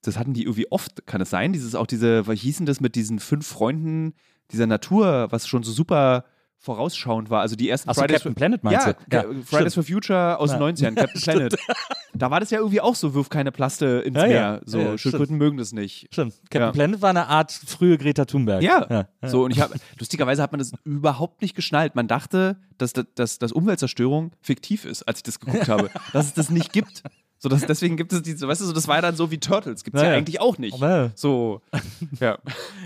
Das 0.02 0.18
hatten 0.18 0.32
die 0.32 0.42
irgendwie 0.42 0.70
oft, 0.70 1.06
kann 1.06 1.20
es 1.20 1.30
sein? 1.30 1.52
Dieses 1.52 1.74
auch 1.74 1.86
diese, 1.86 2.26
was 2.26 2.38
hießen 2.40 2.66
das 2.66 2.80
mit 2.80 2.94
diesen 2.94 3.18
fünf 3.18 3.46
Freunden 3.46 4.14
dieser 4.52 4.66
Natur, 4.66 5.28
was 5.30 5.46
schon 5.46 5.62
so 5.62 5.72
super 5.72 6.24
vorausschauend 6.60 7.30
war. 7.30 7.40
Also 7.40 7.56
die 7.56 7.68
ersten 7.68 7.88
Ach 7.90 7.94
so, 7.94 8.00
Fridays 8.00 8.16
Captain 8.18 8.34
Planet 8.34 8.64
meinst 8.64 8.86
ja, 8.86 8.92
du? 8.92 8.98
ja, 9.16 9.22
Fridays 9.44 9.72
stimmt. 9.72 9.74
for 9.74 9.82
Future 9.84 10.38
aus 10.38 10.50
Ja. 10.52 10.58
den 10.58 10.76
90ern, 10.76 10.94
Captain 10.96 11.20
Planet. 11.20 11.56
Da 12.14 12.30
war 12.30 12.40
das 12.40 12.50
ja 12.50 12.58
irgendwie 12.58 12.80
auch 12.80 12.94
so, 12.94 13.14
wirf 13.14 13.28
keine 13.28 13.52
Plaste 13.52 14.02
ins 14.04 14.16
Ja. 14.16 14.26
Meer. 14.26 14.60
So, 14.66 14.78
Ja, 14.80 14.98
Schildkröten 14.98 15.36
mögen 15.36 15.56
das 15.56 15.72
nicht. 15.72 16.08
Stimmt. 16.12 16.34
Captain. 16.50 16.72
Planet 16.72 17.00
war 17.02 17.10
eine 17.10 17.26
Art 17.28 17.52
frühe 17.52 17.96
Greta 17.96 18.24
Thunberg. 18.24 18.62
Ja, 18.62 19.06
so 19.22 19.44
und 19.44 19.52
ich 19.52 19.60
habe 19.60 19.74
lustigerweise 19.98 20.42
hat 20.42 20.52
man 20.52 20.58
das 20.58 20.72
überhaupt 20.84 21.42
nicht 21.42 21.54
geschnallt. 21.54 21.94
Man 21.94 22.08
dachte, 22.08 22.56
dass, 22.76 22.92
dass, 23.14 23.38
dass 23.38 23.52
Umweltzerstörung 23.52 24.32
fiktiv 24.42 24.84
ist, 24.84 25.02
als 25.04 25.18
ich 25.18 25.22
das 25.24 25.40
geguckt 25.40 25.68
habe, 25.68 25.90
dass 26.12 26.26
es 26.26 26.34
das 26.34 26.50
nicht 26.50 26.72
gibt. 26.72 27.02
So, 27.40 27.48
dass, 27.48 27.64
deswegen 27.64 27.96
gibt 27.96 28.12
es 28.12 28.22
diese, 28.22 28.48
weißt 28.48 28.60
du, 28.60 28.64
so, 28.64 28.72
das 28.72 28.88
war 28.88 28.96
ja 28.96 29.02
dann 29.02 29.14
so 29.14 29.30
wie 29.30 29.38
Turtles, 29.38 29.84
gibt 29.84 29.96
es 29.96 30.02
ja, 30.02 30.08
Ja, 30.08 30.12
ja. 30.14 30.18
eigentlich 30.18 30.40
auch 30.40 30.58
nicht. 30.58 30.76
Ja. 30.80 31.10
So, 31.14 31.60
ja. 32.20 32.36
Ja, 32.36 32.38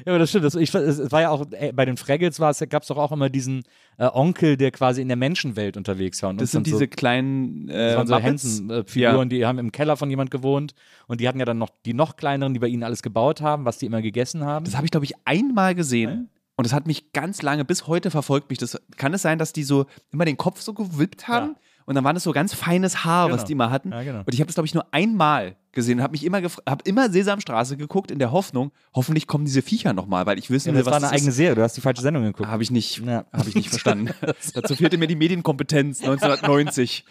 aber 0.07 0.19
das 0.19 0.29
stimmt. 0.29 0.45
Das, 0.45 0.55
ich, 0.57 0.75
es 0.75 1.11
war 1.11 1.23
ja 1.23 1.31
auch, 1.31 1.47
äh, 1.53 1.73
bei 1.73 1.87
den 1.87 1.97
Fraggles 1.97 2.37
gab 2.39 2.83
es 2.83 2.89
doch 2.89 2.99
auch 2.99 3.13
immer 3.13 3.31
diesen 3.31 3.63
äh, 3.97 4.09
Onkel, 4.13 4.59
der 4.59 4.71
quasi 4.71 5.01
in 5.01 5.09
der 5.09 5.17
Menschenwelt 5.17 5.79
unterwegs 5.79 6.23
war. 6.23 6.31
Und 6.31 6.41
Das 6.41 6.51
sind 6.51 6.67
diese 6.67 6.79
so, 6.81 6.87
kleinen 6.87 7.69
äh, 7.71 7.95
das 7.95 7.97
waren 7.97 8.07
so. 8.09 8.23
Hansen-Figuren, 8.23 9.31
die 9.31 9.47
haben 9.47 9.59
im 9.59 9.73
Keller 9.73 9.97
von 9.97 10.11
jemand 10.11 10.31
gewohnt 10.31 10.75
und 11.07 11.21
die 11.23 11.29
hatten 11.29 11.39
ja 11.39 11.47
dann 11.47 11.59
noch 11.59 11.71
die 11.87 11.95
noch 11.95 12.17
kleineren, 12.17 12.53
die 12.53 12.61
bei 12.61 12.69
ihnen 12.69 12.83
alles 12.83 13.03
gebaut 13.03 13.41
haben, 13.41 13.65
was 13.65 13.79
die 13.79 13.87
immer 13.87 14.03
gegessen 14.03 14.45
haben. 14.45 14.67
Das 14.67 14.77
habe 14.77 14.85
ich, 14.85 14.91
glaube 14.91 15.07
ich, 15.07 15.15
einmal 15.25 15.75
gesehen. 15.75 16.29
Und 16.57 16.67
das 16.67 16.75
hat 16.75 16.87
mich 16.87 17.13
ganz 17.13 17.41
lange, 17.41 17.65
bis 17.65 17.87
heute 17.87 18.11
verfolgt 18.11 18.51
mich 18.51 18.59
das. 18.59 18.79
Kann 18.97 19.15
es 19.15 19.23
sein, 19.23 19.39
dass 19.39 19.55
die 19.55 19.63
so 19.63 19.87
immer 20.13 20.27
den 20.27 20.37
Kopf 20.37 20.61
so 20.61 20.75
gewippt 20.75 21.27
haben? 21.27 21.53
Ja. 21.55 21.61
Und 21.87 21.95
dann 21.95 22.05
war 22.05 22.13
das 22.15 22.23
so 22.23 22.33
ganz 22.33 22.55
feines 22.55 23.05
Haar, 23.05 23.27
was 23.31 23.39
Genau. 23.39 23.47
die 23.47 23.53
immer 23.53 23.71
hatten. 23.71 23.91
Ja, 23.93 24.03
genau. 24.03 24.19
Und 24.21 24.33
ich 24.33 24.41
habe 24.41 24.47
das, 24.47 24.55
glaube 24.55 24.67
ich, 24.67 24.75
nur 24.75 24.87
einmal 24.93 25.57
gesehen 25.73 25.99
und 25.99 26.03
habe 26.03 26.13
mich 26.13 26.25
immer, 26.25 26.39
gef- 26.39 26.61
hab 26.69 26.87
immer 26.87 27.09
Sesamstraße 27.11 27.77
geguckt 27.79 28.11
in 28.11 28.19
der 28.19 28.31
Hoffnung, 28.31 28.73
hoffentlich 28.95 29.27
kommen 29.27 29.47
diese 29.47 29.63
Viecher 29.63 29.95
nochmal, 29.95 30.27
weil 30.27 30.39
ich 30.39 30.51
wissen 30.51 30.69
Ja, 30.69 30.75
will, 30.75 30.81
das 30.81 30.87
war 30.87 30.93
was 30.93 31.03
eine 31.05 31.11
das 31.13 31.13
eigene 31.21 31.31
ist. 31.31 31.37
Serie, 31.37 31.55
du 31.55 31.63
hast 31.63 31.77
die 31.77 31.81
falsche 31.81 32.03
Sendung 32.03 32.25
geguckt. 32.25 32.49
Habe 32.49 32.63
ich 32.63 32.71
nicht, 32.71 32.99
Ja. 32.99 33.25
habe 33.33 33.49
ich 33.49 33.55
nicht 33.55 33.69
verstanden. 33.71 34.11
Dazu 34.55 34.75
fehlte 34.75 34.99
mir 34.99 35.07
die 35.07 35.17
Medienkompetenz 35.17 36.01
1990. 36.03 37.05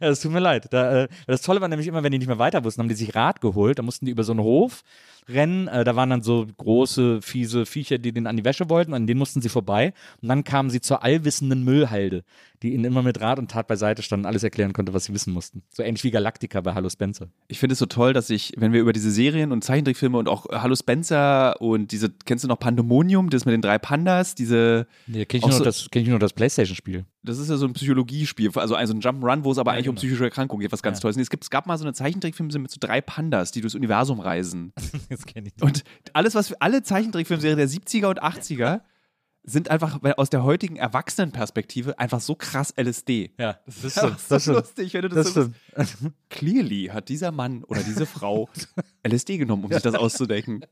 Ja, 0.00 0.08
das 0.10 0.20
tut 0.20 0.30
mir 0.30 0.38
leid. 0.40 0.68
Da, 0.70 1.04
äh, 1.04 1.08
das 1.26 1.42
Tolle 1.42 1.60
war 1.60 1.68
nämlich 1.68 1.88
immer, 1.88 2.02
wenn 2.02 2.12
die 2.12 2.18
nicht 2.18 2.28
mehr 2.28 2.38
weiter 2.38 2.62
wussten, 2.64 2.80
haben 2.82 2.88
die 2.88 2.94
sich 2.94 3.14
Rad 3.16 3.40
geholt. 3.40 3.78
Da 3.78 3.82
mussten 3.82 4.04
die 4.06 4.12
über 4.12 4.22
so 4.22 4.32
einen 4.32 4.40
Hof 4.40 4.82
rennen. 5.28 5.66
Äh, 5.66 5.82
da 5.82 5.96
waren 5.96 6.08
dann 6.10 6.22
so 6.22 6.46
große, 6.56 7.20
fiese 7.20 7.66
Viecher, 7.66 7.98
die 7.98 8.12
denen 8.12 8.28
an 8.28 8.36
die 8.36 8.44
Wäsche 8.44 8.70
wollten. 8.70 8.94
An 8.94 9.06
denen 9.08 9.18
mussten 9.18 9.40
sie 9.42 9.48
vorbei. 9.48 9.92
Und 10.22 10.28
dann 10.28 10.44
kamen 10.44 10.70
sie 10.70 10.80
zur 10.80 11.02
allwissenden 11.02 11.64
Müllhalde, 11.64 12.22
die 12.62 12.72
ihnen 12.74 12.84
immer 12.84 13.02
mit 13.02 13.20
Rat 13.20 13.38
und 13.38 13.50
Tat 13.50 13.66
beiseite 13.66 14.02
stand 14.02 14.22
und 14.22 14.26
alles 14.26 14.42
erklären 14.42 14.72
konnte, 14.72 14.94
was 14.94 15.04
sie 15.04 15.14
wissen 15.14 15.32
mussten. 15.32 15.62
So 15.72 15.82
ähnlich 15.82 16.04
wie 16.04 16.10
Galactica 16.10 16.60
bei 16.60 16.74
Hallo 16.74 16.88
Spencer. 16.88 17.28
Ich 17.48 17.58
finde 17.58 17.74
es 17.74 17.78
so 17.78 17.86
toll, 17.86 18.12
dass 18.12 18.30
ich, 18.30 18.52
wenn 18.56 18.72
wir 18.72 18.80
über 18.80 18.92
diese 18.92 19.10
Serien 19.10 19.52
und 19.52 19.62
Zeichentrickfilme 19.64 20.16
und 20.18 20.28
auch 20.28 20.46
äh, 20.50 20.56
Hallo 20.58 20.74
Spencer 20.74 21.60
und 21.60 21.92
diese, 21.92 22.10
kennst 22.24 22.44
du 22.44 22.48
noch 22.48 22.58
Pandemonium, 22.58 23.30
das 23.30 23.44
mit 23.44 23.52
den 23.52 23.62
drei 23.62 23.78
Pandas, 23.78 24.34
diese, 24.34 24.86
Nee, 25.06 25.24
kenn 25.26 25.38
ich, 25.38 25.44
nur 25.46 25.52
so- 25.52 25.64
das, 25.64 25.88
kenn 25.90 26.02
ich 26.02 26.08
nur 26.08 26.18
das 26.18 26.32
Playstation-Spiel. 26.32 27.04
das 27.22 27.38
ist 27.38 27.50
ja 27.50 27.56
so 27.56 27.66
ein 27.66 27.72
Psychologiespiel, 27.72 28.50
also 28.54 28.74
ein 28.74 28.86
so 28.86 28.94
ein 28.94 29.00
Jump'n'Run, 29.00 29.44
wo 29.44 29.52
es 29.52 29.58
aber 29.58 29.72
Ja, 29.72 29.76
eigentlich 29.78 29.88
um 29.88 29.94
genau. 29.94 30.00
psychische 30.00 30.24
Erkrankungen 30.24 30.60
geht, 30.62 30.72
was 30.72 30.82
ganz 30.82 30.98
Ja. 30.98 31.02
toll 31.02 31.10
ist. 31.10 31.16
Nee, 31.16 31.22
Es, 31.22 31.30
gibt, 31.30 31.44
es 31.44 31.50
gab 31.50 31.66
mal 31.66 31.76
so 31.76 31.84
eine 31.84 31.92
Zeichentrickfilme 31.92 32.58
mit 32.58 32.70
so 32.70 32.78
drei 32.80 33.00
Pandas, 33.00 33.52
die 33.52 33.60
durchs 33.60 33.74
Universum 33.74 34.20
reisen. 34.20 34.72
Jetzt 35.10 35.26
kenne 35.26 35.48
ich 35.48 35.54
die. 35.54 35.62
Und 35.64 35.84
alles, 36.12 36.34
was 36.34 36.48
für 36.48 36.60
alle 36.60 36.82
Zeichentrickfilmserien 36.82 37.58
der 37.58 37.68
70er 37.68 38.06
und 38.06 38.22
80er 38.22 38.80
sind 39.48 39.70
einfach 39.70 40.00
aus 40.16 40.28
der 40.28 40.42
heutigen 40.42 40.76
Erwachsenenperspektive 40.76 41.98
einfach 41.98 42.20
so 42.20 42.34
krass 42.34 42.74
LSD. 42.76 43.30
ja, 43.38 43.58
das 43.64 43.84
ist 43.84 43.96
Ja, 43.96 44.16
das 44.28 44.44
so 44.44 44.52
lustig, 44.52 44.92
wenn 44.94 45.02
du 45.02 45.08
das, 45.08 45.32
Das 45.32 45.34
so 45.34 45.50
stimmt. 45.84 46.14
Clearly 46.30 46.90
hat 46.92 47.08
dieser 47.08 47.30
Mann 47.32 47.62
oder 47.64 47.82
diese 47.82 48.06
Frau 48.06 48.48
LSD 49.06 49.38
genommen, 49.38 49.64
um 49.64 49.72
sich 49.72 49.82
das 49.82 49.94
auszudenken. 49.94 50.62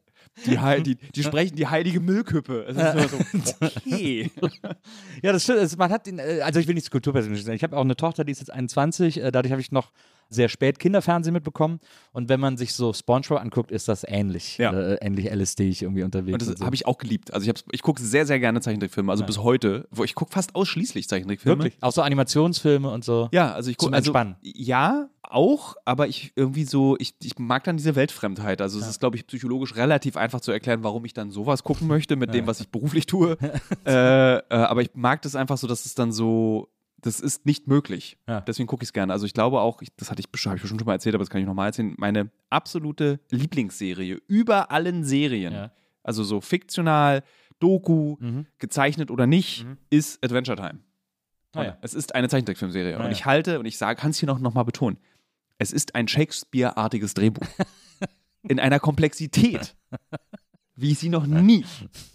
Die, 0.47 0.57
die, 0.83 0.97
die 0.97 1.23
sprechen 1.23 1.55
die 1.55 1.69
heilige 1.69 2.01
Müllkippe. 2.01 2.65
Es 2.69 2.77
ist 2.77 2.83
immer 2.95 3.09
so, 3.09 3.19
okay. 3.61 4.31
Ja, 5.23 5.33
das 5.33 5.45
stimmt. 5.45 5.61
Es- 5.61 5.77
Man 5.77 5.91
hat 5.93 6.07
den, 6.07 6.19
äh, 6.19 6.41
also 6.43 6.59
ich 6.59 6.67
will 6.67 6.75
nicht 6.75 6.91
kulturpersönlich 6.91 7.45
sein. 7.45 7.55
Ich 7.55 7.63
habe 7.63 7.77
auch 7.77 7.83
eine 7.85 7.95
Tochter, 7.97 8.25
die 8.25 8.33
ist 8.33 8.41
jetzt 8.41 8.51
21. 8.53 9.21
äh, 9.23 9.31
Dadurch 9.31 9.53
habe 9.53 9.61
ich 9.61 9.71
noch 9.71 9.93
sehr 10.29 10.49
spät 10.49 10.79
Kinderfernsehen 10.79 11.33
mitbekommen. 11.33 11.81
Und 12.13 12.29
wenn 12.29 12.41
man 12.41 12.57
sich 12.57 12.75
so 12.75 12.93
SpongeBob 12.93 13.41
anguckt, 13.41 13.71
ist 13.71 13.89
das 13.89 14.05
ähnlich. 14.07 14.59
Ja. 14.59 14.73
Äh, 14.73 14.99
ähnlich 15.01 15.31
LSD 15.31 15.69
ich 15.69 15.83
irgendwie 15.83 16.03
unterwegs. 16.03 16.33
Und 16.33 16.51
das 16.51 16.59
so. 16.59 16.65
habe 16.65 16.75
ich 16.75 16.87
auch 16.87 16.99
geliebt. 16.99 17.33
Also 17.33 17.51
ich, 17.51 17.65
ich 17.73 17.83
gucke 17.83 18.01
sehr, 18.01 18.27
sehr 18.27 18.41
gerne 18.41 18.61
Zeichentrickfilme, 18.61 19.11
also 19.11 19.25
bis 19.25 19.39
heute. 19.39 19.89
Wo 19.91 20.05
ich 20.05 20.15
gucke 20.15 20.33
fast 20.33 20.55
ausschließlich 20.55 21.09
Zeichentrickfilme. 21.09 21.65
Wirklich. 21.65 21.83
Auch 21.83 21.93
so 21.93 22.03
Animationsfilme 22.03 22.91
und 22.91 23.05
so. 23.05 23.29
Ja, 23.33 23.53
also 23.53 23.71
ich 23.71 23.77
gucke 23.77 23.95
also, 23.95 24.11
Entspannen. 24.11 24.37
Ja, 24.43 25.09
auch, 25.23 25.77
aber 25.85 26.07
ich 26.09 26.33
irgendwie 26.37 26.65
so, 26.65 26.97
ich, 26.99 27.15
ich 27.23 27.39
mag 27.39 27.65
dann 27.65 27.77
diese 27.77 27.97
Weltfremdheit. 27.97 28.61
Also 28.61 28.79
es 28.79 28.89
ist, 28.89 29.01
glaube 29.01 29.17
ich, 29.17 29.27
psychologisch 29.27 29.75
relativ 29.77 30.17
einfach 30.17 30.41
zu 30.41 30.53
erklären, 30.53 30.83
warum 30.83 31.05
ich 31.05 31.15
dann 31.15 31.31
sowas 31.31 31.65
gucken 31.65 31.89
möchte 31.89 32.17
mit 32.17 32.35
dem, 32.35 32.47
was 32.47 32.61
ich 32.61 32.69
beruflich 32.69 33.07
tue. 33.07 33.37
äh, 33.87 34.37
äh, 34.37 34.43
aber 34.49 34.83
ich 34.83 34.91
mag 34.95 35.23
das 35.23 35.35
einfach 35.35 35.59
so, 35.59 35.67
dass 35.67 35.87
es 35.87 35.95
dann 35.95 36.13
so, 36.13 36.69
das 37.05 37.21
ist 37.21 37.45
nicht 37.47 37.67
möglich. 37.69 38.17
Ja. 38.27 38.41
Deswegen 38.41 38.67
gucke 38.67 38.83
ich 38.83 38.89
es 38.89 38.93
gerne. 38.93 39.13
Also 39.13 39.27
ich 39.27 39.35
glaube 39.35 39.61
auch, 39.61 39.83
ich, 39.83 39.89
das 39.97 40.11
hatte 40.11 40.21
ich, 40.21 40.31
bestimmt- 40.31 40.53
hab 40.53 40.57
ich 40.57 40.63
bestimmt 40.63 40.81
schon 40.81 40.87
mal 40.87 40.95
erzählt, 40.95 41.15
aber 41.15 41.23
das 41.23 41.31
kann 41.31 41.41
ich 41.41 41.47
nochmal 41.47 41.67
erzählen, 41.69 41.95
meine 41.99 42.31
absolute 42.51 43.21
Lieblingsserie 43.31 44.19
über 44.27 44.71
allen 44.71 45.05
Serien, 45.05 45.53
Ja. 45.53 45.73
also 46.03 46.25
so 46.25 46.41
fiktional, 46.41 47.23
Doku, 47.61 48.17
Mhm. 48.21 48.47
gezeichnet 48.59 49.11
oder 49.11 49.27
nicht, 49.27 49.65
Mhm. 49.65 49.77
ist 49.91 50.23
Adventure 50.25 50.57
Time. 50.57 50.81
Ah, 51.55 51.63
ja. 51.63 51.79
Es 51.83 51.95
ist 51.95 52.15
eine 52.15 52.29
Zeichentrickfilmserie. 52.29 52.99
Ah, 52.99 53.05
und 53.05 53.13
ich 53.13 53.27
halte, 53.27 53.59
und 53.61 53.67
ich 53.67 53.79
sage, 53.79 54.01
kann 54.01 54.11
es 54.11 54.19
hier 54.19 54.27
noch, 54.27 54.41
noch 54.41 54.55
mal 54.55 54.65
betonen, 54.65 54.99
es 55.59 55.73
ist 55.73 55.95
ein 55.95 56.09
Shakespeare-artiges 56.09 57.15
Drehbuch. 57.15 57.47
In 58.43 58.59
einer 58.61 58.81
Komplexität, 58.81 59.75
wie 60.77 60.91
ich 60.91 60.99
sie 60.99 61.09
noch 61.09 61.27
nie 61.27 61.65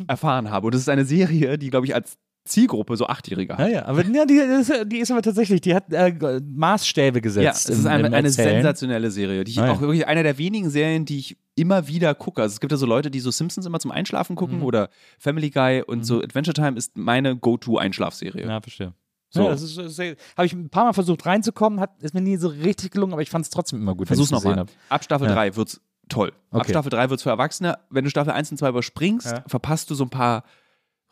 erfahren 0.08 0.50
habe. 0.52 0.68
Und 0.68 0.76
es 0.76 0.82
ist 0.82 0.90
eine 0.90 1.06
Serie, 1.06 1.58
die, 1.58 1.70
glaube 1.70 1.86
ich, 1.88 1.96
als 1.96 2.18
Zielgruppe 2.50 2.98
so 2.98 3.08
Achtjähriger 3.08 3.58
hat. 3.58 3.68
Ja, 3.68 3.74
ja, 3.74 3.86
aber 3.86 4.06
ja, 4.06 4.26
die, 4.26 4.34
ist- 4.34 4.74
die 4.88 4.98
ist 4.98 5.12
aber 5.12 5.22
tatsächlich, 5.22 5.62
die 5.62 5.74
hat 5.74 5.92
äh, 5.94 6.42
Maßstäbe 6.46 7.20
Ja, 7.20 7.22
gesetzt. 7.22 7.70
es 7.70 7.80
ist 7.80 7.86
eine, 7.86 8.12
eine 8.12 8.30
sensationelle 8.30 9.12
Serie, 9.12 9.44
die 9.44 9.52
ich 9.52 9.60
Ah, 9.60 9.68
ja. 9.68 9.72
auch 9.74 9.82
wirklich 9.82 10.06
einer 10.08 10.24
der 10.24 10.38
wenigen 10.38 10.70
Serien, 10.70 11.06
die 11.06 11.20
ich 11.20 11.38
immer 11.56 11.88
wieder 11.88 12.14
gucke. 12.16 12.42
Also 12.42 12.54
es 12.54 12.60
gibt 12.60 12.72
ja 12.72 12.78
so 12.78 12.86
Leute, 12.86 13.10
die 13.12 13.20
so 13.20 13.32
Simpsons 13.32 13.66
immer 13.66 13.80
zum 13.80 13.92
Einschlafen 13.92 14.36
gucken 14.36 14.58
Mhm. 14.60 14.64
oder 14.66 14.90
Family 15.18 15.50
Guy 15.50 15.84
und 15.86 16.06
so 16.06 16.22
Adventure 16.22 16.54
Time 16.54 16.78
ist 16.78 16.98
meine 16.98 17.36
Go-To-Einschlafserie. 17.38 18.46
Ja, 18.48 18.62
verstehe. 18.62 18.94
So. 19.32 19.44
Ja, 19.44 19.50
das 19.52 19.62
ist, 19.62 19.78
das 19.78 20.00
habe 20.00 20.46
ich 20.46 20.54
ein 20.54 20.70
paar 20.70 20.86
Mal 20.86 20.94
versucht 20.94 21.26
reinzukommen, 21.26 21.80
hat, 21.80 22.02
ist 22.02 22.14
mir 22.16 22.22
nie 22.22 22.38
so 22.38 22.48
richtig 22.48 22.92
gelungen, 22.92 23.14
aber 23.14 23.22
ich 23.22 23.30
fand 23.30 23.46
es 23.46 23.52
trotzdem 23.52 23.80
immer 23.80 23.94
gut. 23.96 24.08
Versuch's 24.08 24.32
nochmal. 24.32 24.66
Ab 24.90 25.04
Staffel 25.04 25.28
Ja. 25.28 25.34
3 25.36 25.56
wird's 25.56 25.80
toll. 26.08 26.30
Ab 26.50 26.62
Okay. 26.62 26.72
Staffel 26.72 26.90
3 26.90 27.12
wird's 27.12 27.22
für 27.22 27.30
Erwachsene. 27.30 27.78
Wenn 27.92 28.04
du 28.06 28.10
Staffel 28.10 28.34
1 28.34 28.50
und 28.52 28.58
2 28.58 28.70
überspringst, 28.70 29.28
Ja. 29.32 29.44
verpasst 29.46 29.92
du 29.92 29.96
so 29.96 30.04
ein 30.06 30.10
paar 30.10 30.44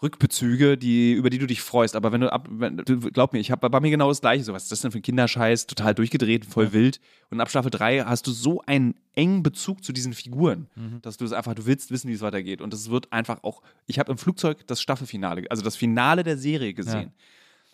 Rückbezüge, 0.02 0.78
die, 0.78 1.14
über 1.14 1.30
die 1.30 1.40
du 1.40 1.48
dich 1.48 1.62
freust. 1.62 1.96
Aber 1.96 2.12
wenn 2.12 2.22
du 2.22 2.32
ab, 2.32 2.48
wenn, 2.52 2.78
glaub 2.78 3.34
mir, 3.34 3.40
ich 3.40 3.50
habe 3.52 3.70
bei 3.70 3.80
mir 3.80 3.90
genau 3.90 4.10
das 4.10 4.22
gleiche. 4.22 4.44
So, 4.44 4.54
was 4.54 4.64
ist 4.64 4.72
das 4.72 4.82
denn 4.82 4.92
für 4.92 5.00
ein 5.00 5.02
Kinderscheiß? 5.02 5.66
Total 5.68 5.96
durchgedreht, 5.96 6.46
voll 6.46 6.72
wild. 6.74 7.00
Und 7.32 7.42
ab 7.42 7.50
Staffel 7.50 7.72
3 7.72 8.02
hast 8.06 8.28
du 8.28 8.32
so 8.32 8.62
einen 8.68 8.96
engen 9.16 9.42
Bezug 9.44 9.84
zu 9.84 9.94
diesen 9.94 10.14
Figuren, 10.14 10.68
Mhm. 10.76 11.02
dass 11.02 11.18
du 11.18 11.26
es 11.26 11.32
einfach, 11.34 11.56
du 11.56 11.66
willst 11.66 11.90
wissen, 11.92 12.10
wie 12.10 12.14
es 12.14 12.22
weitergeht. 12.22 12.62
Und 12.62 12.74
es 12.74 12.90
wird 12.90 13.12
einfach 13.12 13.44
auch, 13.44 13.62
ich 13.88 13.98
habe 14.00 14.12
im 14.12 14.18
Flugzeug 14.18 14.68
das 14.68 14.82
Staffelfinale, 14.82 15.46
also 15.50 15.64
das 15.64 15.76
Finale 15.76 16.24
der 16.24 16.38
Serie 16.38 16.74
gesehen. 16.74 17.12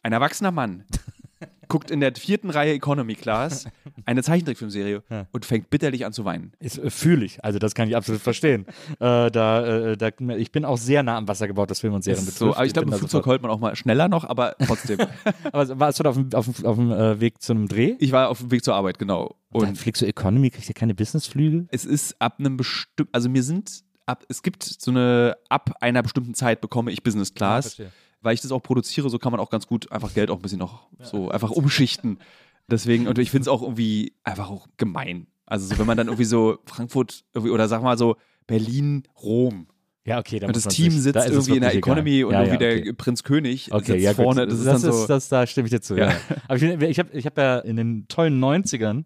Ein 0.01 0.13
erwachsener 0.13 0.51
Mann 0.51 0.85
guckt 1.67 1.89
in 1.91 1.99
der 2.01 2.13
vierten 2.15 2.49
Reihe 2.49 2.73
Economy 2.73 3.15
Class 3.15 3.65
eine 4.05 4.21
Zeichentrickfilmserie 4.23 5.01
Ja. 5.09 5.27
und 5.31 5.45
fängt 5.45 5.69
bitterlich 5.69 6.05
an 6.05 6.13
zu 6.13 6.25
weinen. 6.25 6.51
Ist, 6.59 6.77
äh, 6.77 6.89
fühle 6.89 7.25
ich, 7.25 7.43
also 7.43 7.57
das 7.59 7.73
kann 7.75 7.87
ich 7.87 7.95
absolut 7.95 8.21
verstehen. 8.21 8.65
äh, 8.99 9.31
da, 9.31 9.65
äh, 9.91 9.97
da, 9.97 10.09
ich 10.37 10.51
bin 10.51 10.65
auch 10.65 10.77
sehr 10.77 11.03
nah 11.03 11.17
am 11.17 11.27
Wasser 11.27 11.47
gebaut, 11.47 11.69
was 11.69 11.79
Film 11.79 11.93
und 11.93 12.03
Serien 12.03 12.25
betrifft. 12.25 12.37
So, 12.39 12.53
aber 12.55 12.65
ich 12.65 12.73
glaube, 12.73 12.91
im 12.91 12.97
Flugzeug 12.97 13.25
heult 13.25 13.41
man 13.41 13.49
auch 13.51 13.59
mal 13.59 13.75
schneller 13.75 14.07
noch, 14.07 14.23
aber 14.25 14.55
trotzdem. 14.65 14.99
Aber 15.51 15.79
warst 15.79 15.99
du 15.99 16.03
da 16.03 16.09
auf 16.09 16.15
dem, 16.15 16.29
auf 16.33 16.45
dem, 16.45 16.65
auf 16.65 16.75
dem 16.75 16.91
äh, 16.91 17.19
Weg 17.19 17.41
zu 17.41 17.53
einem 17.53 17.67
Dreh? 17.67 17.95
ich 17.99 18.11
war 18.11 18.29
auf 18.29 18.39
dem 18.39 18.51
Weg 18.51 18.63
zur 18.63 18.75
Arbeit, 18.75 18.99
genau. 18.99 19.35
Und 19.51 19.67
Und 19.69 19.77
fliegst 19.77 20.01
du 20.01 20.05
Economy, 20.05 20.49
kriegst 20.49 20.69
du 20.69 20.73
keine 20.73 20.93
Businessflüge? 20.95 21.67
es 21.71 21.85
ist 21.85 22.15
ab 22.19 22.35
einem 22.39 22.57
bestimmten, 22.57 23.09
also 23.13 23.29
mir 23.29 23.43
sind 23.43 23.83
ab, 24.05 24.23
es 24.29 24.41
gibt 24.43 24.63
so 24.63 24.91
eine, 24.91 25.37
ab 25.49 25.71
einer 25.79 26.01
bestimmten 26.03 26.33
Zeit 26.33 26.59
bekomme 26.61 26.91
ich 26.91 27.03
Business 27.03 27.33
Class, 27.33 27.75
verstehe. 27.75 27.91
Weil 28.23 28.33
ich 28.33 28.41
das 28.41 28.51
auch 28.51 28.63
produziere, 28.63 29.09
so 29.09 29.19
kann 29.19 29.31
man 29.31 29.39
auch 29.39 29.49
ganz 29.49 29.67
gut 29.67 29.91
einfach 29.91 30.13
Geld 30.13 30.31
auch 30.31 30.37
ein 30.37 30.41
bisschen 30.41 30.59
noch 30.59 30.87
so 30.99 31.29
einfach 31.29 31.51
umschichten. 31.51 32.19
Deswegen, 32.67 33.07
und 33.07 33.17
ich 33.19 33.29
finde 33.29 33.41
es 33.43 33.47
auch 33.49 33.61
irgendwie 33.61 34.13
einfach 34.23 34.49
auch 34.49 34.67
gemein. 34.77 35.27
Also 35.45 35.67
so, 35.67 35.77
wenn 35.77 35.85
man 35.85 35.97
dann 35.97 36.07
irgendwie 36.07 36.25
so 36.25 36.57
Frankfurt 36.65 37.25
irgendwie, 37.33 37.51
oder 37.51 37.67
sag 37.67 37.83
mal 37.83 37.97
so 37.97 38.15
Berlin, 38.47 39.03
Rom. 39.21 39.67
Ja, 40.05 40.19
okay. 40.19 40.39
Da 40.39 40.47
Und 40.47 40.55
muss 40.55 40.63
das 40.63 40.73
Team 40.73 40.91
sitzt 40.91 41.15
da 41.15 41.21
ist 41.21 41.31
irgendwie 41.31 41.55
in 41.55 41.61
der 41.61 41.69
wirklich 41.69 41.77
egal. 41.77 41.97
Economy 41.97 42.23
und 42.25 42.33
ja, 42.33 42.41
irgendwie 42.41 42.63
ja, 42.65 42.71
der 42.71 42.79
okay. 42.81 42.93
Prinz 42.93 43.23
König 43.23 43.71
Okay, 43.71 43.85
sitzt 43.93 44.03
ja, 44.03 44.13
vorne. 44.13 44.45
Das 44.47 44.59
ist 44.59 44.65
dann 44.65 44.79
so. 44.79 45.07
das, 45.07 45.29
da 45.29 45.47
stimme 45.47 45.67
ich 45.67 45.71
dir 45.71 45.81
zu. 45.81 45.95
Ja. 45.95 46.13
Aber 46.47 46.57
ich, 46.57 46.63
ich 46.63 46.99
habe 46.99 47.09
ich 47.13 47.25
hab 47.25 47.37
ja 47.37 47.59
in 47.59 47.77
den 47.77 48.07
tollen 48.09 48.43
90ern 48.43 49.05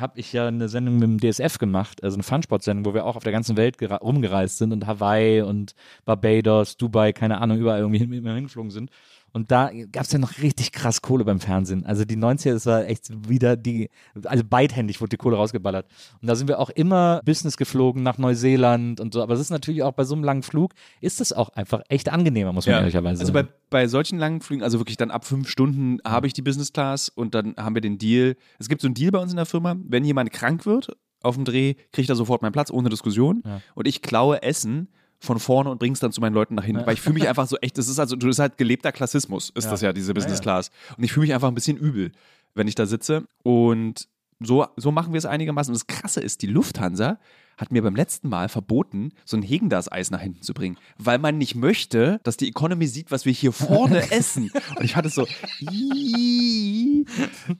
habe 0.00 0.18
ich 0.18 0.32
ja 0.32 0.46
eine 0.48 0.68
Sendung 0.68 0.98
mit 0.98 1.22
dem 1.22 1.32
DSF 1.32 1.58
gemacht, 1.58 2.02
also 2.02 2.14
eine 2.14 2.22
Funsport-Sendung, 2.22 2.84
wo 2.84 2.94
wir 2.94 3.04
auch 3.04 3.16
auf 3.16 3.24
der 3.24 3.32
ganzen 3.32 3.56
Welt 3.56 3.76
rumgereist 3.82 4.58
sind 4.58 4.72
und 4.72 4.86
Hawaii 4.86 5.42
und 5.42 5.74
Barbados, 6.04 6.76
Dubai, 6.76 7.12
keine 7.12 7.40
Ahnung, 7.40 7.58
überall 7.58 7.80
irgendwie 7.80 7.98
hin, 7.98 8.12
hingeflogen 8.12 8.70
sind. 8.70 8.90
Und 9.32 9.50
da 9.50 9.70
gab 9.92 10.04
es 10.04 10.12
ja 10.12 10.18
noch 10.18 10.38
richtig 10.38 10.72
krass 10.72 11.02
Kohle 11.02 11.24
beim 11.24 11.40
Fernsehen. 11.40 11.84
Also 11.86 12.04
die 12.04 12.16
90er, 12.16 12.52
das 12.52 12.66
war 12.66 12.86
echt 12.86 13.10
wieder 13.28 13.56
die, 13.56 13.90
also 14.24 14.42
beidhändig 14.44 15.00
wurde 15.00 15.10
die 15.10 15.16
Kohle 15.16 15.36
rausgeballert. 15.36 15.86
Und 16.20 16.28
da 16.28 16.34
sind 16.34 16.48
wir 16.48 16.58
auch 16.58 16.70
immer 16.70 17.20
Business 17.24 17.56
geflogen 17.56 18.02
nach 18.02 18.18
Neuseeland 18.18 19.00
und 19.00 19.12
so. 19.12 19.22
Aber 19.22 19.34
es 19.34 19.40
ist 19.40 19.50
natürlich 19.50 19.82
auch 19.82 19.92
bei 19.92 20.04
so 20.04 20.14
einem 20.14 20.24
langen 20.24 20.42
Flug, 20.42 20.72
ist 21.00 21.20
das 21.20 21.32
auch 21.32 21.50
einfach 21.50 21.82
echt 21.88 22.08
angenehmer, 22.10 22.52
muss 22.52 22.66
man 22.66 22.72
Ja. 22.74 22.78
ehrlicherweise 22.80 23.20
Also 23.20 23.32
bei, 23.32 23.40
sagen. 23.42 23.52
bei 23.70 23.86
solchen 23.88 24.18
langen 24.18 24.40
Flügen, 24.40 24.62
also 24.62 24.78
wirklich 24.80 24.96
dann 24.96 25.10
ab 25.10 25.24
fünf 25.24 25.48
Stunden 25.48 25.98
habe 26.06 26.26
ich 26.26 26.32
die 26.32 26.42
Business 26.42 26.72
Class 26.72 27.08
und 27.08 27.34
dann 27.34 27.54
haben 27.56 27.74
wir 27.74 27.82
den 27.82 27.98
Deal. 27.98 28.36
Es 28.58 28.68
gibt 28.68 28.80
so 28.82 28.88
einen 28.88 28.94
Deal 28.94 29.10
bei 29.10 29.18
uns 29.18 29.30
in 29.32 29.36
der 29.36 29.46
Firma, 29.46 29.76
wenn 29.86 30.04
jemand 30.04 30.32
krank 30.32 30.66
wird 30.66 30.96
auf 31.22 31.34
dem 31.34 31.44
Dreh, 31.44 31.74
kriegt 31.92 32.08
er 32.08 32.14
sofort 32.14 32.42
meinen 32.42 32.52
Platz, 32.52 32.70
ohne 32.70 32.88
Diskussion. 32.90 33.42
Ja. 33.44 33.60
Und 33.74 33.88
ich 33.88 34.02
klaue 34.02 34.42
Essen 34.42 34.88
von 35.20 35.38
vorne 35.40 35.70
und 35.70 35.78
bring's 35.78 36.00
dann 36.00 36.12
zu 36.12 36.20
meinen 36.20 36.34
Leuten 36.34 36.54
nach 36.54 36.64
hinten, 36.64 36.86
weil 36.86 36.94
ich 36.94 37.00
fühle 37.00 37.14
mich 37.14 37.28
einfach 37.28 37.46
so 37.48 37.56
echt, 37.58 37.76
das 37.76 37.88
ist 37.88 37.98
also, 37.98 38.14
das 38.16 38.28
ist 38.30 38.38
halt 38.38 38.56
gelebter 38.56 38.92
Klassismus, 38.92 39.50
ist 39.50 39.64
Ja. 39.64 39.70
das 39.70 39.80
ja, 39.80 39.92
diese 39.92 40.14
Business 40.14 40.38
ja. 40.38 40.42
Class. 40.42 40.70
Und 40.96 41.02
ich 41.04 41.12
fühle 41.12 41.26
mich 41.26 41.34
einfach 41.34 41.48
ein 41.48 41.54
bisschen 41.54 41.76
übel, 41.76 42.12
wenn 42.54 42.68
ich 42.68 42.74
da 42.76 42.86
sitze. 42.86 43.26
Und 43.42 44.08
so, 44.40 44.66
so 44.76 44.92
machen 44.92 45.12
wir 45.12 45.18
es 45.18 45.26
einigermaßen. 45.26 45.72
Und 45.72 45.80
das 45.80 45.86
Krasse 45.88 46.20
ist, 46.20 46.42
die 46.42 46.46
Lufthansa 46.46 47.18
hat 47.58 47.72
mir 47.72 47.82
beim 47.82 47.96
letzten 47.96 48.28
Mal 48.28 48.48
verboten, 48.48 49.12
so 49.24 49.36
ein 49.36 49.42
Hägendas-Eis 49.42 50.10
nach 50.10 50.20
hinten 50.20 50.42
zu 50.42 50.54
bringen, 50.54 50.78
weil 50.96 51.18
man 51.18 51.36
nicht 51.36 51.54
möchte, 51.54 52.20
dass 52.22 52.36
die 52.36 52.48
Economy 52.48 52.86
sieht, 52.86 53.10
was 53.10 53.26
wir 53.26 53.32
hier 53.32 53.52
vorne 53.52 54.10
essen. 54.12 54.50
Und 54.76 54.84
ich 54.84 54.96
hatte 54.96 55.10
so, 55.10 55.26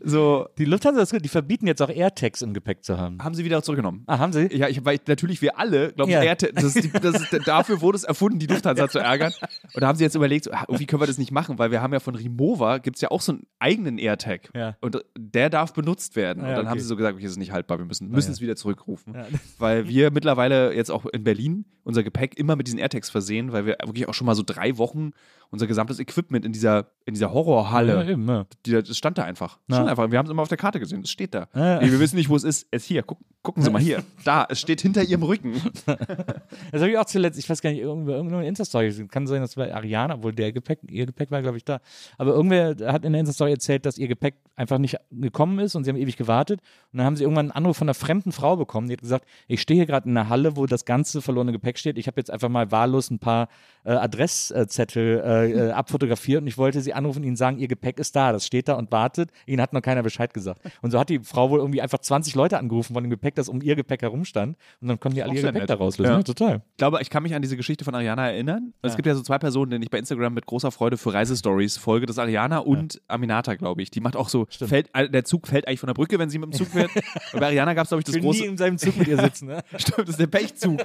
so, 0.01 0.49
Die 0.59 0.65
Lufthansa 0.65 1.03
ist 1.03 1.13
gut, 1.13 1.25
die 1.25 1.29
verbieten 1.29 1.67
jetzt 1.67 1.83
auch 1.83 1.91
AirTags 1.91 2.43
im 2.43 2.55
Gepäck 2.55 2.85
zu 2.85 2.97
haben. 2.97 3.23
haben 3.23 3.35
sie 3.35 3.45
wieder 3.45 3.63
zurückgenommen. 3.63 4.05
Ah, 4.07 4.19
haben 4.19 4.33
sie? 4.33 4.55
Ja, 4.57 4.69
ich, 4.69 4.85
weil 4.85 4.97
ich, 4.97 5.07
natürlich 5.07 5.43
wir 5.43 5.59
alle, 5.59 5.93
glaube 5.93 6.11
ich, 6.11 6.17
Ja. 6.17 6.33
Ist, 6.33 7.49
dafür 7.49 7.81
wurde 7.81 7.97
es 7.97 8.05
erfunden, 8.05 8.39
die 8.39 8.47
Lufthansa 8.47 8.89
zu 8.89 8.99
ärgern. 8.99 9.33
Und 9.75 9.83
da 9.83 9.89
haben 9.89 9.97
sie 9.97 10.05
jetzt 10.05 10.15
überlegt, 10.15 10.53
ah, 10.53 10.65
irgendwie 10.69 10.87
können 10.87 11.03
wir 11.03 11.07
das 11.07 11.19
nicht 11.19 11.33
machen, 11.33 11.59
weil 11.59 11.71
wir 11.71 11.83
haben 11.83 11.93
ja 11.93 12.01
von 12.01 12.15
Rimowa, 12.15 12.79
gibt 12.79 12.97
es 12.97 13.03
ja 13.03 13.11
auch 13.11 13.21
so 13.21 13.33
einen 13.33 13.47
eigenen 13.59 13.99
AirTag. 13.99 14.51
Ja. 14.55 14.77
Und 14.81 15.05
der 15.17 15.51
darf 15.51 15.73
benutzt 15.73 16.17
werden. 16.17 16.45
Ah, 16.45 16.49
und 16.49 16.51
dann 16.51 16.65
ja, 16.65 16.71
haben 16.71 16.73
okay. 16.73 16.81
sie 16.81 16.87
so 16.87 16.97
gesagt, 16.97 17.15
okay, 17.15 17.25
das 17.25 17.33
ist 17.33 17.39
nicht 17.39 17.53
haltbar, 17.53 17.79
wir 17.79 17.87
müssen, 17.87 18.09
müssen 18.11 18.29
ja. 18.29 18.35
es 18.35 18.41
wieder 18.41 18.57
zurückrufen. 18.57 19.15
Ja. 19.15 19.27
Weil 19.59 19.88
wir 19.89 20.11
mittlerweile 20.11 20.75
jetzt 20.75 20.91
auch 20.91 21.07
in 21.07 21.25
Berlin 21.25 21.65
unser 21.89 22.03
Gepäck 22.03 22.39
immer 22.39 22.55
mit 22.55 22.67
diesen 22.67 22.79
AirTags 22.79 23.09
versehen, 23.09 23.51
weil 23.53 23.65
wir 23.65 23.79
wirklich 23.83 24.07
auch 24.09 24.15
schon 24.15 24.27
mal 24.27 24.35
so 24.35 24.43
drei 24.45 24.77
Wochen 24.77 25.13
unser 25.51 25.67
gesamtes 25.67 25.99
Equipment 25.99 26.45
in 26.45 26.53
dieser, 26.53 26.91
in 27.07 27.15
dieser 27.15 27.33
Horrorhalle, 27.33 27.95
Ja, 27.95 28.09
eben, 28.11 28.29
ja. 28.29 28.45
die, 28.67 28.73
das 28.73 28.97
stand 28.99 29.17
da 29.17 29.25
einfach. 29.25 29.59
Ja. 29.69 29.77
stand 29.77 29.89
einfach. 29.89 30.11
Wir 30.11 30.19
haben 30.19 30.27
es 30.27 30.31
immer 30.31 30.43
auf 30.43 30.49
der 30.49 30.59
Karte 30.59 30.79
gesehen. 30.79 31.01
Es 31.03 31.11
steht 31.11 31.33
da. 31.33 31.49
Ja. 31.55 31.81
Nee, 31.81 31.91
wir 31.91 32.01
wissen 32.01 32.17
nicht, 32.17 32.29
wo 32.29 32.37
es 32.37 32.45
ist. 32.45 32.67
Es 32.71 32.83
ist 32.83 32.89
hier. 32.89 33.03
Guck, 33.03 33.19
gucken 33.43 33.63
Sie 33.63 33.71
mal 33.71 33.81
hier. 33.81 34.05
Da. 34.25 34.47
Es 34.51 34.61
steht 34.61 34.83
hinter 34.83 35.03
Ihrem 35.03 35.23
Rücken. 35.23 35.55
Das 36.73 36.83
habe 36.83 36.91
ich 36.91 36.99
auch 36.99 37.07
zuletzt, 37.07 37.39
ich 37.39 37.49
weiß 37.49 37.63
gar 37.63 37.71
nicht, 37.71 37.81
irgendwo 37.81 38.11
irgendeine 38.11 38.47
Insta-Story 38.47 38.87
gesehen. 38.87 39.09
Kann 39.09 39.27
sein, 39.27 39.41
das 39.41 39.57
war 39.57 39.73
Ariana, 39.73 40.15
obwohl 40.17 40.35
der 40.35 40.53
Gepäck, 40.53 40.81
ihr 40.91 41.07
Gepäck 41.07 41.31
war, 41.31 41.41
glaube 41.41 41.57
ich, 41.57 41.65
da. 41.65 41.81
Aber 42.19 42.33
irgendwer 42.33 42.77
hat 42.93 43.05
in 43.05 43.13
der 43.13 43.21
Insta-Story 43.21 43.53
erzählt, 43.53 43.87
dass 43.87 43.97
ihr 43.97 44.09
Gepäck 44.09 44.35
einfach 44.57 44.79
nicht 44.79 44.97
gekommen 45.11 45.59
ist 45.61 45.75
und 45.77 45.85
sie 45.85 45.91
haben 45.91 45.97
ewig 45.97 46.17
gewartet. 46.17 46.61
Und 46.93 46.99
dann 46.99 47.07
haben 47.07 47.17
sie 47.17 47.23
irgendwann 47.25 47.47
einen 47.47 47.53
Anruf 47.53 47.79
von 47.79 47.87
einer 47.87 47.95
fremden 47.95 48.33
Frau 48.33 48.57
bekommen, 48.57 48.89
die 48.89 48.95
hat 48.95 49.01
gesagt, 49.01 49.25
ich 49.47 49.63
stehe 49.63 49.79
hier 49.79 49.87
gerade 49.87 50.09
in 50.09 50.17
einer 50.17 50.29
Halle, 50.29 50.57
wo 50.57 50.67
das 50.67 50.85
ganze 50.85 51.23
verlorene 51.23 51.53
Gepäck 51.53 51.78
steht. 51.79 51.99
Ich 51.99 52.07
habe 52.07 52.21
jetzt 52.21 52.31
einfach 52.31 52.49
mal 52.49 52.71
wahllos 52.71 53.11
ein 53.11 53.19
paar 53.19 53.49
äh, 53.85 53.93
Adresszettel 53.93 55.23
äh, 55.25 55.51
äh, 55.69 55.71
abfotografiert 55.71 56.43
und 56.43 56.47
ich 56.49 56.59
wollte 56.59 56.81
sie 56.81 56.93
anrufen 56.95 57.19
und 57.21 57.25
ihnen 57.25 57.37
sagen, 57.37 57.59
ihr 57.59 57.69
Gepäck 57.69 57.99
ist 57.99 58.15
da, 58.17 58.33
das 58.33 58.47
steht 58.47 58.69
da 58.69 58.75
und 58.75 58.91
wartet. 58.93 59.31
Ihnen 59.47 59.61
hat 59.63 59.73
noch 59.73 59.81
keiner 59.83 60.03
Bescheid 60.03 60.35
gesagt. 60.35 60.61
Und 60.83 60.91
so 60.91 60.99
hat 60.99 61.09
die 61.09 61.21
Frau 61.21 61.51
wohl 61.51 61.59
irgendwie 61.61 61.81
einfach 61.81 61.99
20 61.99 62.35
Leute 62.35 62.59
angerufen 62.59 62.95
von 62.95 63.03
dem 63.03 63.11
Gepäck, 63.11 63.35
das 63.35 63.49
um 63.49 63.63
ihr 63.63 63.77
Gepäck 63.77 64.03
herumstand. 64.03 64.57
Und 64.81 64.89
dann 64.89 65.01
konnten 65.01 65.17
die 65.17 65.23
alle 65.23 65.35
ihr 65.35 65.41
Gepäck 65.43 65.55
nett. 65.63 65.71
da 65.71 65.75
rauslösen. 65.75 66.13
Ja. 66.13 66.19
Ja, 66.19 66.23
total. 66.23 66.57
Ich 66.73 66.77
glaube, 66.77 66.99
ich 67.01 67.11
kann 67.11 67.23
mich 67.23 67.35
an 67.35 67.43
diese 67.43 67.57
Geschichte 67.57 67.85
von 67.85 67.95
Ariana 67.95 68.31
erinnern. 68.31 68.73
Es 68.83 68.93
Ja. 68.93 68.97
gibt 68.97 69.07
ja 69.07 69.15
so 69.15 69.23
zwei 69.23 69.39
Personen, 69.39 69.71
denen 69.71 69.83
ich 69.83 69.91
bei 69.91 69.99
Instagram 69.99 70.35
mit 70.35 70.47
großer 70.47 70.71
Freude 70.71 70.97
für 70.97 71.15
Reisestories 71.15 71.77
folge. 71.79 72.07
Das 72.07 72.17
ist 72.17 72.21
Ariana 72.21 72.59
und 72.59 73.01
Aminata, 73.09 73.55
glaube 73.55 73.83
ich. 73.83 73.91
Die 73.91 74.01
macht 74.01 74.17
auch 74.17 74.29
so, 74.29 74.47
fällt, 74.51 74.91
äh, 74.95 75.09
der 75.09 75.25
Zug 75.25 75.47
fällt 75.47 75.67
eigentlich 75.69 75.81
von 75.81 75.87
der 75.87 75.95
Brücke, 75.95 76.19
wenn 76.19 76.31
sie 76.31 76.39
mit 76.39 76.53
dem 76.53 76.57
Zug 76.59 76.69
fährt. 76.69 76.91
und 77.33 77.41
bei 77.41 77.47
Ariana 77.47 77.75
gab 77.75 77.85
es, 77.85 77.91
glaube 77.91 78.01
ich, 78.01 78.05
das 78.05 78.15
Ich 78.17 78.23
will 78.23 78.31
nie 78.31 78.37
große. 78.39 78.51
in 78.51 78.57
seinem 78.57 78.79
Zug 78.79 78.97
mit 78.97 79.09
ihr 79.09 79.19
sitzen. 79.19 79.47
Ne? 79.49 79.63
Stimmt, 79.77 79.99
das 80.01 80.09
ist 80.11 80.21
der 80.21 80.27
Pechzug. 80.27 80.81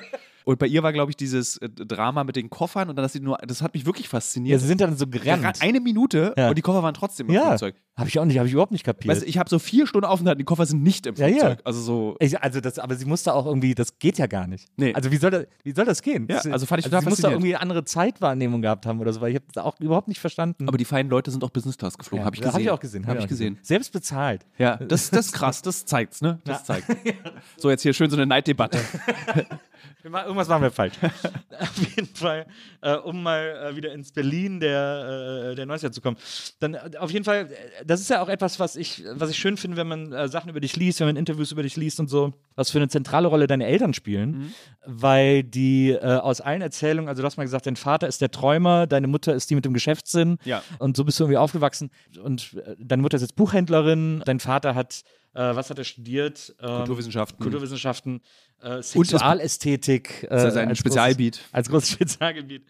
Und 0.45 0.59
bei 0.59 0.67
ihr 0.67 0.83
war, 0.83 0.91
glaube 0.93 1.11
ich, 1.11 1.15
dieses 1.15 1.57
äh, 1.57 1.69
Drama 1.69 2.23
mit 2.23 2.35
den 2.35 2.49
Koffern 2.49 2.89
und 2.89 2.95
dann, 2.95 3.03
dass 3.03 3.13
sie 3.13 3.19
nur, 3.19 3.37
das 3.47 3.61
hat 3.61 3.73
mich 3.73 3.85
wirklich 3.85 4.05
Ja, 4.07 4.11
fasziniert. 4.11 4.59
sie 4.61 4.67
sind 4.67 4.81
dann 4.81 4.95
so 4.97 5.07
gerannt. 5.07 5.61
Eine 5.61 5.79
Minute 5.79 6.33
Ja. 6.37 6.49
und 6.49 6.57
die 6.57 6.61
Koffer 6.61 6.83
waren 6.83 6.93
trotzdem 6.93 7.27
im 7.27 7.33
Ja, 7.35 7.47
Flugzeug. 7.49 7.75
habe 7.97 8.09
ich 8.09 8.19
auch 8.19 8.25
nicht, 8.25 8.37
habe 8.37 8.47
ich 8.47 8.53
überhaupt 8.53 8.71
nicht 8.71 8.83
kapiert. 8.83 9.11
Weißt 9.13 9.23
du, 9.23 9.27
ich 9.29 9.37
habe 9.37 9.49
so 9.49 9.59
vier 9.59 9.87
Stunden 9.87 10.05
Aufenthalt 10.05 10.39
die 10.39 10.43
Koffer 10.43 10.65
sind 10.65 10.83
nicht 10.83 11.05
im 11.05 11.15
Ja, 11.15 11.27
ja. 11.27 11.33
Flugzeug. 11.39 11.59
Also 11.63 11.81
so. 11.81 12.15
ich, 12.19 12.39
also 12.41 12.59
das, 12.61 12.79
aber 12.79 12.95
sie 12.95 13.05
musste 13.05 13.33
auch 13.33 13.45
irgendwie, 13.45 13.73
das 13.75 13.99
geht 13.99 14.17
ja 14.17 14.27
gar 14.27 14.47
nicht. 14.47 14.67
Nee. 14.77 14.93
Also 14.93 15.11
wie 15.11 15.17
soll 15.17 15.31
das, 15.31 15.45
wie 15.63 15.71
soll 15.73 15.85
das 15.85 16.01
gehen? 16.01 16.27
Ja, 16.29 16.37
also 16.51 16.65
fand 16.65 16.79
ich 16.79 16.85
sie 16.85 16.89
total 16.91 17.03
muss 17.03 17.19
da 17.19 17.29
faszinierend. 17.29 17.33
irgendwie 17.35 17.55
eine 17.55 17.61
andere 17.61 17.85
Zeitwahrnehmung 17.85 18.61
gehabt 18.61 18.85
haben 18.85 18.99
oder 18.99 19.13
so, 19.13 19.21
weil 19.21 19.29
ich 19.29 19.35
habe 19.35 19.45
das 19.53 19.63
auch 19.63 19.79
überhaupt 19.79 20.07
nicht 20.07 20.19
verstanden. 20.19 20.67
Aber 20.67 20.77
die 20.77 20.85
feinen 20.85 21.09
Leute 21.09 21.31
sind 21.31 21.43
auch 21.43 21.49
Business 21.51 21.77
Class 21.77 21.97
geflogen, 21.97 22.21
ja, 22.21 22.25
habe 22.25 22.35
ich 22.35 22.41
gesehen. 22.41 22.53
Habe 22.53 22.63
ich 22.63 22.69
auch 22.69 22.79
gesehen. 22.79 23.07
Habe 23.07 23.19
ich 23.19 23.27
gesehen. 23.27 23.59
Selbst 23.61 23.91
bezahlt. 23.93 24.45
Ja, 24.57 24.77
das, 24.77 25.09
das 25.09 25.27
ist 25.27 25.31
krass, 25.33 25.61
das 25.61 25.85
zeigt's, 25.85 26.21
ne? 26.21 26.39
Das 26.43 26.59
Ja. 26.59 26.63
zeigt. 26.65 26.87
So, 27.57 27.69
jetzt 27.69 27.81
hier 27.83 27.93
schön 27.93 28.09
so 28.09 28.15
eine 28.17 28.25
Neiddebatte. 28.25 28.79
Irgendwas 30.03 30.47
machen 30.49 30.63
wir 30.63 30.71
falsch. 30.71 30.95
Auf 31.59 31.95
jeden 31.95 32.13
Fall, 32.13 32.45
äh, 32.81 32.95
um 32.95 33.23
mal 33.23 33.69
äh, 33.71 33.75
wieder 33.75 33.93
ins 33.93 34.11
Berlin 34.11 34.59
der, 34.59 35.51
äh, 35.51 35.55
der 35.55 35.65
90er 35.65 35.91
zu 35.91 36.01
kommen. 36.01 36.17
Dann 36.59 36.73
äh, 36.73 36.91
auf 36.99 37.09
jeden 37.11 37.23
Fall, 37.23 37.49
äh, 37.51 37.85
das 37.85 38.01
ist 38.01 38.09
ja 38.09 38.21
auch 38.21 38.27
etwas, 38.27 38.59
was 38.59 38.75
ich, 38.75 39.03
was 39.13 39.29
ich 39.29 39.37
schön 39.37 39.55
finde, 39.55 39.77
wenn 39.77 39.87
man 39.87 40.11
äh, 40.11 40.27
Sachen 40.27 40.49
über 40.49 40.59
dich 40.59 40.75
liest, 40.75 40.99
wenn 40.99 41.07
man 41.07 41.15
Interviews 41.15 41.51
über 41.53 41.63
dich 41.63 41.77
liest 41.77 41.99
und 42.01 42.09
so, 42.09 42.33
was 42.55 42.69
für 42.71 42.79
eine 42.79 42.89
zentrale 42.89 43.27
Rolle 43.29 43.47
deine 43.47 43.65
Eltern 43.65 43.93
spielen, 43.93 44.53
weil 44.85 45.43
die 45.43 45.97
aus 45.99 46.41
allen 46.41 46.61
Erzählungen, 46.61 47.07
also 47.07 47.21
du 47.21 47.25
hast 47.25 47.37
mal 47.37 47.43
gesagt, 47.43 47.65
dein 47.65 47.75
Vater 47.77 48.07
ist 48.07 48.21
der 48.21 48.29
Träumer, 48.31 48.87
deine 48.87 49.07
Mutter 49.07 49.33
ist 49.33 49.49
die 49.49 49.55
mit 49.55 49.65
dem 49.65 49.73
Geschäftssinn 49.73 50.37
Ja. 50.43 50.61
und 50.79 50.97
so 50.97 51.03
bist 51.05 51.19
du 51.19 51.23
irgendwie 51.23 51.37
aufgewachsen 51.37 51.89
und 52.23 52.57
deine 52.77 53.01
Mutter 53.01 53.15
ist 53.15 53.21
jetzt 53.21 53.35
Buchhändlerin, 53.35 54.21
dein 54.25 54.39
Vater 54.39 54.75
hat, 54.75 55.03
äh, 55.33 55.55
was 55.55 55.69
hat 55.69 55.77
er 55.77 55.83
studiert? 55.83 56.55
Ähm, 56.61 56.77
Kulturwissenschaften. 56.77 57.39
Kulturwissenschaften, 57.41 58.21
äh, 58.61 58.69
das- 58.69 58.91
Sexualästhetik. 58.91 60.27
Das 60.29 60.43
ist 60.43 60.49
äh, 60.49 60.51
sein 60.51 60.69
als 60.69 60.77
Spezialgebiet. 60.79 61.33
Großes, 61.37 61.53
als 61.53 61.69
großes 61.69 61.89
Spezialgebiet. 61.93 62.63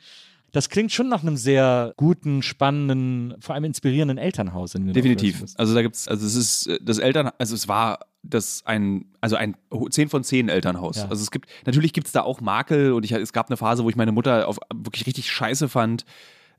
Das 0.51 0.69
klingt 0.69 0.91
schon 0.91 1.09
nach 1.09 1.23
einem 1.23 1.35
sehr 1.35 1.93
guten, 1.97 2.43
spannenden, 2.43 3.33
vor 3.39 3.55
allem 3.55 3.63
inspirierenden 3.63 4.19
Elternhaus. 4.19 4.75
In 4.75 4.93
Definitiv. 4.93 5.43
Also 5.57 5.73
da 5.73 5.81
gibt's, 5.81 6.07
also 6.07 6.25
es 6.27 6.35
ist 6.35 6.67
äh, 6.67 6.77
das 6.81 6.99
Eltern, 6.99 7.31
also 7.39 7.55
es 7.55 7.67
war 7.67 7.99
das 8.21 8.61
ein, 8.65 9.05
also 9.19 9.35
ein 9.35 9.57
10 9.89 10.09
von 10.09 10.23
10 10.23 10.49
Elternhaus. 10.49 10.97
Ja. 10.97 11.07
Also 11.09 11.23
es 11.23 11.31
gibt, 11.31 11.49
natürlich 11.65 11.91
gibt 11.91 12.05
es 12.07 12.13
da 12.13 12.21
auch 12.21 12.39
Makel 12.39 12.93
und 12.93 13.03
ich, 13.03 13.11
es 13.13 13.33
gab 13.33 13.47
eine 13.49 13.57
Phase, 13.57 13.83
wo 13.83 13.89
ich 13.89 13.95
meine 13.95 14.11
Mutter 14.11 14.47
auf, 14.47 14.59
wirklich 14.73 15.07
richtig 15.07 15.29
scheiße 15.31 15.67
fand. 15.69 16.05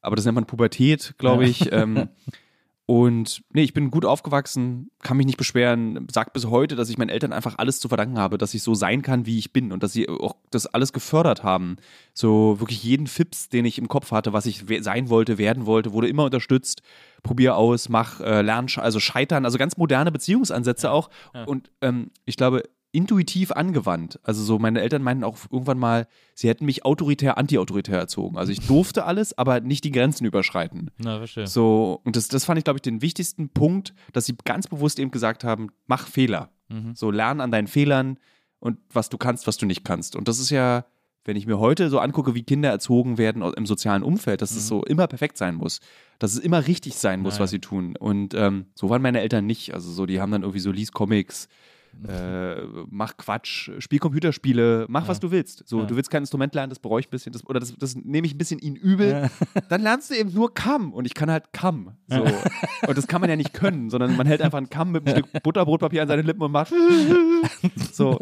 Aber 0.03 0.17
das 0.17 0.25
nennt 0.25 0.35
man 0.35 0.45
Pubertät, 0.45 1.14
glaube 1.17 1.45
Ja. 1.45 1.51
ich. 1.51 1.73
ähm, 1.73 2.09
und 2.87 3.42
nee, 3.51 3.62
ich 3.62 3.73
bin 3.73 3.90
gut 3.90 4.05
aufgewachsen, 4.05 4.90
kann 5.03 5.16
mich 5.16 5.25
nicht 5.25 5.38
beschweren, 5.38 6.07
sag 6.12 6.35
bis 6.35 6.47
heute, 6.47 6.77
dass 6.77 6.90
ich 6.90 6.99
meinen 6.99 7.09
Eltern 7.09 7.33
einfach 7.33 7.57
alles 7.57 7.81
zu 7.81 7.88
verdanken 7.88 8.18
habe, 8.18 8.37
dass 8.37 8.53
ich 8.53 8.62
so 8.62 8.75
sein 8.75 9.01
kann, 9.01 9.25
wie 9.25 9.38
ich 9.38 9.55
bin 9.55 9.73
und 9.73 9.83
dass 9.83 9.94
sie 9.94 10.07
auch 10.07 10.37
das 10.51 10.66
alles 10.66 10.92
gefördert 10.92 11.42
haben. 11.42 11.77
So 12.12 12.61
wirklich 12.61 12.85
jeden 12.85 13.07
Fips, 13.07 13.49
den 13.49 13.64
ich 13.64 13.79
im 13.79 13.88
Kopf 13.88 14.11
hatte, 14.11 14.35
was 14.35 14.44
ich 14.44 14.64
sein 14.81 15.09
wollte, 15.09 15.38
werden 15.38 15.64
wollte, 15.64 15.92
wurde 15.92 16.09
immer 16.09 16.25
unterstützt. 16.25 16.83
Probier 17.23 17.57
aus, 17.57 17.88
mach, 17.88 18.20
äh, 18.20 18.42
lern, 18.42 18.66
also 18.77 19.01
scheitern, 19.01 19.47
also 19.47 19.57
ganz 19.57 19.79
moderne 19.79 20.12
Beziehungsansätze 20.12 20.90
auch. 20.90 21.09
Und 21.47 21.70
ähm, 21.81 22.11
ich 22.27 22.37
glaube, 22.37 22.64
intuitiv 22.94 23.52
angewandt. 23.52 24.20
Also 24.22 24.42
so, 24.42 24.59
meine 24.59 24.80
Eltern 24.80 25.02
meinten 25.02 25.24
auch 25.24 25.37
irgendwann 25.50 25.78
mal, 25.78 26.07
sie 26.35 26.48
hätten 26.48 26.64
mich 26.64 26.85
autoritär, 26.85 27.37
anti-autoritär 27.38 27.98
erzogen. 27.98 28.38
Also 28.38 28.52
ich 28.52 28.61
durfte 28.66 29.04
alles, 29.04 29.37
aber 29.37 29.61
nicht 29.61 29.85
die 29.85 29.90
Grenzen 29.90 30.24
überschreiten. 30.24 30.90
Na, 30.98 31.18
verstehe. 31.18 31.46
So, 31.46 32.00
und 32.04 32.16
das, 32.16 32.28
das 32.28 32.44
fand 32.44 32.59
ich, 32.59 32.64
glaube 32.64 32.78
ich, 32.78 32.83
den 32.83 33.02
wichtigsten 33.02 33.48
Punkt, 33.48 33.94
dass 34.12 34.26
sie 34.26 34.37
ganz 34.44 34.68
bewusst 34.68 34.98
eben 34.98 35.11
gesagt 35.11 35.44
haben, 35.44 35.68
mach 35.87 36.07
Fehler. 36.07 36.50
So, 36.94 37.12
lern 37.12 37.40
an 37.40 37.52
deinen 37.52 37.68
Fehlern 37.68 38.18
und 38.59 38.78
was 38.92 39.09
du 39.09 39.16
kannst, 39.16 39.46
was 39.46 39.59
du 39.59 39.66
nicht 39.66 39.85
kannst. 39.85 40.16
Und 40.16 40.26
das 40.26 40.40
ist 40.40 40.50
ja, 40.50 40.87
wenn 41.24 41.37
ich 41.37 41.46
mir 41.46 41.59
heute 41.61 41.88
so 41.88 42.00
angucke, 42.00 42.35
wie 42.35 42.42
Kinder 42.42 42.68
erzogen 42.68 43.16
werden 43.16 43.42
im 43.42 43.66
sozialen 43.66 44.02
Umfeld, 44.02 44.42
dass 44.42 44.50
es 44.57 44.66
so 44.66 44.83
immer 44.83 45.07
perfekt 45.07 45.37
sein 45.38 45.54
muss, 45.54 45.80
dass 46.18 46.33
es 46.33 46.40
immer 46.40 46.66
richtig 46.66 46.94
sein 46.96 47.20
muss, 47.20 47.35
Ja, 47.35 47.40
was 47.40 47.50
sie 47.50 47.61
tun. 47.61 47.96
Und 47.96 48.35
ähm, 48.35 48.66
so 48.74 48.90
waren 48.90 49.02
meine 49.02 49.20
Eltern 49.20 49.46
nicht. 49.46 49.72
Also 49.72 49.92
so, 49.92 50.04
die 50.07 50.20
haben 50.20 50.33
dann 50.33 50.42
irgendwie 50.42 50.59
so, 50.61 50.72
lies 50.72 50.90
Comics, 50.90 51.48
äh, 52.09 52.62
mach 52.90 53.16
Quatsch, 53.16 53.70
spiel 53.78 53.98
Computerspiele, 53.98 54.87
mach 54.88 55.09
was 55.09 55.20
du 55.20 55.30
willst. 55.30 55.62
So, 55.66 55.80
Ja. 55.80 55.87
du 55.87 55.96
willst 55.96 56.11
kein 56.11 56.22
Instrument 56.22 56.54
lernen, 56.54 56.70
das 56.70 56.78
bereue 56.78 57.00
ich 57.00 57.07
ein 57.09 57.11
bisschen, 57.11 57.33
das, 57.33 57.46
oder 57.46 57.61
das, 57.61 57.74
das 57.76 57.94
nehme 57.96 58.26
ich 58.26 58.35
ein 58.35 58.38
bisschen 58.38 58.59
ihnen 58.61 58.76
übel. 58.76 59.30
Dann 59.68 59.83
lernst 59.83 60.11
du 60.11 60.14
eben 60.16 60.33
nur 60.33 60.52
Kamm 60.54 60.92
und 60.92 61.04
ich 61.07 61.14
kann 61.14 61.30
halt 61.30 61.52
Kamm. 61.52 61.92
So. 62.09 62.24
Und 62.87 62.98
das 62.98 63.07
kann 63.07 63.22
man 63.22 63.30
ja 63.30 63.37
nicht 63.37 63.54
können, 63.54 63.88
sondern 63.88 64.14
man 64.14 64.26
hält 64.26 64.42
einfach 64.42 64.59
einen 64.59 64.68
Kamm 64.68 64.92
mit 64.92 65.07
einem 65.09 65.16
Stück 65.24 65.42
Butterbrotpapier 65.42 66.02
an 66.02 66.09
seine 66.09 66.20
Lippen 66.20 66.42
und 66.42 66.52
macht 66.52 66.70
so. 67.92 68.18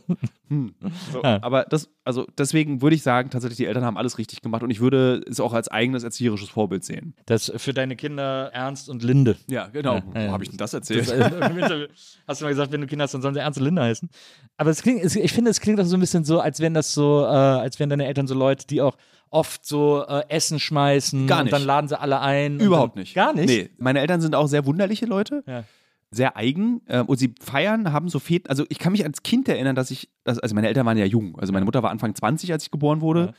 Hm. 0.49 0.75
so. 1.13 1.23
Ja. 1.23 1.43
Aber 1.43 1.65
das, 1.65 1.91
also 2.05 2.27
deswegen 2.39 2.81
würde 2.83 2.95
ich 2.95 3.03
sagen, 3.03 3.31
tatsächlich, 3.31 3.57
die 3.57 3.67
Eltern 3.67 3.85
haben 3.85 3.97
alles 3.97 4.19
richtig 4.19 4.41
gemacht 4.43 4.63
und 4.63 4.71
ich 4.71 4.81
würde 4.81 5.23
es 5.29 5.41
auch 5.41 5.53
als 5.53 5.69
eigenes 5.69 6.05
erzieherisches 6.05 6.49
Vorbild 6.49 6.85
sehen. 6.85 7.15
Das 7.27 7.53
für 7.57 7.73
deine 7.75 7.97
Kinder 7.97 8.51
Ernst 8.53 8.89
und 8.89 9.03
Linde. 9.03 9.37
Ja, 9.49 9.67
genau. 9.67 9.97
Ja, 10.15 10.21
ja. 10.21 10.29
Wo 10.29 10.33
habe 10.33 10.45
ich 10.45 10.51
denn 10.51 10.59
das 10.59 10.71
Das, 10.73 10.89
erzählt? 10.89 11.09
äh, 11.11 11.47
im 11.51 11.59
Interview 11.59 11.87
hast 12.29 12.41
du 12.41 12.45
mal 12.45 12.51
gesagt, 12.51 12.71
wenn 12.73 12.81
du 12.83 12.87
Kinder 12.87 13.03
hast, 13.05 13.15
dann 13.15 13.23
sollen 13.23 13.35
sie 13.35 13.41
Ernst 13.41 13.59
und 13.63 13.67
Linde 13.67 13.83
heißen. 13.83 14.09
Aber 14.57 14.71
es 14.71 14.83
klingt, 14.83 15.03
es, 15.03 15.17
ich 15.17 15.33
finde, 15.33 15.51
es 15.51 15.61
klingt 15.61 15.81
auch 15.81 15.85
so 15.85 15.97
ein 15.97 16.01
bisschen 16.01 16.25
so, 16.25 16.41
als 16.41 16.61
wären 16.61 16.75
das 16.75 16.93
so, 16.93 17.23
äh, 17.23 17.27
als 17.27 17.79
wären 17.79 17.91
deine 17.91 18.07
Eltern 18.07 18.27
so 18.27 18.35
Leute, 18.35 18.67
die 18.67 18.81
auch 18.83 18.97
oft 19.31 19.65
so 19.65 20.05
äh, 20.07 20.25
Essen 20.29 20.61
schmeißen 20.61 21.27
Gar 21.27 21.39
und 21.39 21.45
nicht. 21.47 21.55
dann 21.55 21.65
laden 21.65 21.89
sie 21.89 21.99
alle 21.99 22.21
ein. 22.21 22.55
und 22.55 22.61
Überhaupt 22.61 22.97
dann, 22.97 23.03
nicht. 23.03 23.15
Gar 23.15 23.33
nicht? 23.35 23.49
Nee, 23.49 23.71
meine 23.79 24.01
Eltern 24.01 24.21
sind 24.21 24.35
auch 24.35 24.47
sehr 24.47 24.67
wunderliche 24.67 25.07
Leute. 25.07 25.43
Ja. 25.47 25.65
Sehr 26.11 26.37
eigen 26.37 26.83
ähm, 26.89 27.07
und 27.07 27.17
sie 27.17 27.35
feiern, 27.41 27.91
haben 27.93 28.11
so 28.11 28.19
Feten. 28.19 28.49
Also, 28.51 28.67
ich 28.69 28.79
kann 28.79 28.93
mich 28.93 29.05
als 29.05 29.23
Kind 29.23 29.49
erinnern, 29.49 29.75
dass 29.75 29.91
ich, 29.91 30.11
also 30.27 30.55
meine 30.55 30.69
Eltern 30.69 30.85
waren 30.85 30.99
ja 30.99 31.07
jung. 31.07 31.39
Also, 31.39 31.55
meine 31.55 31.65
Mutter 31.65 31.83
war 31.83 31.91
Anfang 31.91 32.15
20, 32.15 32.53
als 32.53 32.65
ich 32.65 32.71
geboren 32.71 33.01
wurde. 33.01 33.21
Ja. 33.21 33.33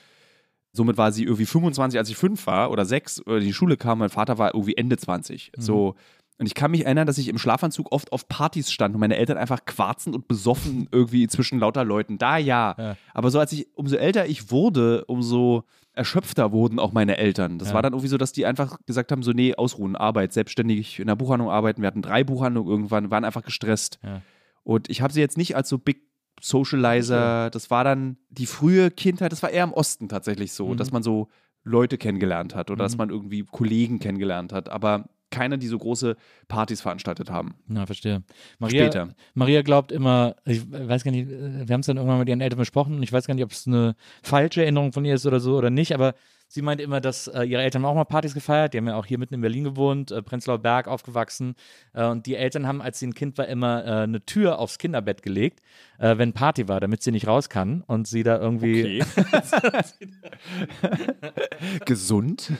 Somit 0.75 0.97
war 0.97 1.11
sie 1.11 1.23
irgendwie 1.25 1.45
25, 1.45 1.99
als 1.99 2.09
ich 2.09 2.15
fünf 2.17 2.47
war 2.47 2.71
oder 2.71 2.85
sechs 2.85 3.21
oder 3.27 3.37
in 3.37 3.43
die 3.43 3.53
Schule 3.53 3.77
kam. 3.77 3.99
Mein 3.99 4.09
Vater 4.09 4.39
war 4.39 4.55
irgendwie 4.55 4.75
Ende 4.75 4.97
20. 4.97 5.51
Mhm. 5.55 5.61
So. 5.61 5.95
Und 6.39 6.47
ich 6.47 6.55
kann 6.55 6.71
mich 6.71 6.85
erinnern, 6.85 7.05
dass 7.07 7.17
ich 7.19 7.27
im 7.27 7.37
Schlafanzug 7.37 7.91
oft 7.91 8.11
auf 8.11 8.27
Partys 8.27 8.71
stand 8.71 8.95
und 8.95 8.99
meine 8.99 9.17
Eltern 9.17 9.37
einfach 9.37 9.65
quarzend 9.65 10.15
und 10.15 10.27
besoffen 10.27 10.87
irgendwie 10.91 11.27
zwischen 11.27 11.59
lauter 11.59 11.83
Leuten. 11.85 12.17
Da 12.17 12.37
ja. 12.37 12.75
Ja. 12.77 12.97
Aber 13.13 13.29
so 13.31 13.39
als 13.39 13.51
ich, 13.53 13.67
umso 13.75 13.95
älter 13.97 14.25
ich 14.25 14.49
wurde, 14.51 15.05
umso 15.05 15.63
erschöpfter 15.93 16.51
wurden 16.51 16.79
auch 16.79 16.91
meine 16.91 17.17
Eltern. 17.17 17.59
Das 17.59 17.67
Ja. 17.69 17.75
war 17.75 17.81
dann 17.83 17.93
irgendwie 17.93 18.07
so, 18.09 18.17
dass 18.17 18.31
die 18.33 18.47
einfach 18.47 18.77
gesagt 18.87 19.11
haben, 19.11 19.21
so 19.21 19.31
nee, 19.31 19.53
ausruhen, 19.53 19.95
Arbeit, 19.95 20.33
selbstständig 20.33 20.99
in 20.99 21.05
der 21.07 21.15
Buchhandlung 21.15 21.51
arbeiten. 21.51 21.81
Wir 21.83 21.87
hatten 21.87 22.01
drei 22.01 22.23
Buchhandlungen 22.23 22.69
irgendwann, 22.71 23.11
waren 23.11 23.25
einfach 23.25 23.43
gestresst. 23.43 23.99
Ja. 24.03 24.21
Und 24.63 24.89
ich 24.89 25.01
habe 25.01 25.13
sie 25.13 25.19
jetzt 25.21 25.37
nicht 25.37 25.55
als 25.55 25.69
so 25.69 25.77
Big 25.77 26.01
Socializer, 26.41 27.49
das 27.49 27.69
war 27.69 27.83
dann 27.83 28.17
die 28.29 28.45
frühe 28.45 28.91
Kindheit, 28.91 29.31
das 29.31 29.43
war 29.43 29.49
eher 29.49 29.63
im 29.63 29.73
Osten 29.73 30.07
tatsächlich 30.09 30.53
so, 30.53 30.69
Mhm. 30.69 30.77
dass 30.77 30.91
man 30.91 31.03
so 31.03 31.27
Leute 31.63 31.97
kennengelernt 31.97 32.55
hat 32.55 32.69
oder 32.71 32.83
dass 32.83 32.93
Mhm. 32.93 32.97
man 32.97 33.09
irgendwie 33.09 33.43
Kollegen 33.43 33.99
kennengelernt 33.99 34.51
hat, 34.53 34.69
aber 34.69 35.09
keine, 35.33 35.57
die 35.57 35.67
so 35.67 35.77
große 35.77 36.15
Partys 36.47 36.81
veranstaltet 36.81 37.29
haben. 37.29 37.55
Na, 37.67 37.85
verstehe. 37.85 38.23
Maria, 38.59 38.83
Später. 38.83 39.15
Maria 39.33 39.63
glaubt 39.63 39.91
immer, 39.91 40.35
ich 40.45 40.71
weiß 40.71 41.03
gar 41.03 41.11
nicht, 41.11 41.27
wir 41.27 41.73
haben 41.73 41.81
es 41.81 41.87
dann 41.87 41.97
irgendwann 41.97 42.19
mit 42.19 42.29
ihren 42.29 42.41
Eltern 42.41 42.59
besprochen 42.59 42.95
und 42.95 43.03
ich 43.03 43.11
weiß 43.11 43.25
gar 43.25 43.33
nicht, 43.33 43.43
ob 43.43 43.51
es 43.51 43.67
eine 43.67 43.95
falsche 44.21 44.61
Erinnerung 44.61 44.93
von 44.93 45.03
ihr 45.03 45.15
ist 45.15 45.25
oder 45.25 45.39
so 45.39 45.57
oder 45.57 45.69
nicht, 45.69 45.93
aber 45.93 46.13
sie 46.53 46.61
meint 46.61 46.79
immer, 46.79 47.01
dass 47.01 47.27
äh, 47.27 47.41
ihre 47.43 47.63
Eltern 47.63 47.81
haben 47.81 47.89
auch 47.89 47.95
mal 47.95 48.03
Partys 48.03 48.35
gefeiert. 48.35 48.73
Die 48.73 48.77
haben 48.77 48.87
ja 48.87 48.95
auch 48.95 49.07
hier 49.07 49.17
mitten 49.17 49.33
in 49.33 49.41
Berlin 49.41 49.63
gewohnt, 49.63 50.11
äh, 50.11 50.21
Prenzlauer 50.21 50.59
Berg 50.59 50.87
aufgewachsen. 50.87 51.55
Äh, 51.93 52.05
und 52.05 52.27
die 52.27 52.35
Eltern 52.35 52.67
haben, 52.67 52.79
als 52.81 52.99
sie 52.99 53.07
ein 53.07 53.15
Kind 53.15 53.37
war, 53.39 53.47
immer 53.47 53.83
äh, 53.83 53.89
eine 54.03 54.23
Tür 54.23 54.59
aufs 54.59 54.77
Kinderbett 54.77 55.23
gelegt, 55.23 55.61
äh, 55.97 56.15
wenn 56.19 56.33
Party 56.33 56.67
war, 56.67 56.79
damit 56.79 57.01
sie 57.01 57.11
nicht 57.11 57.25
raus 57.27 57.49
kann 57.49 57.81
und 57.87 58.07
sie 58.07 58.21
da 58.21 58.37
irgendwie. 58.39 59.03
Gesund? 61.85 62.51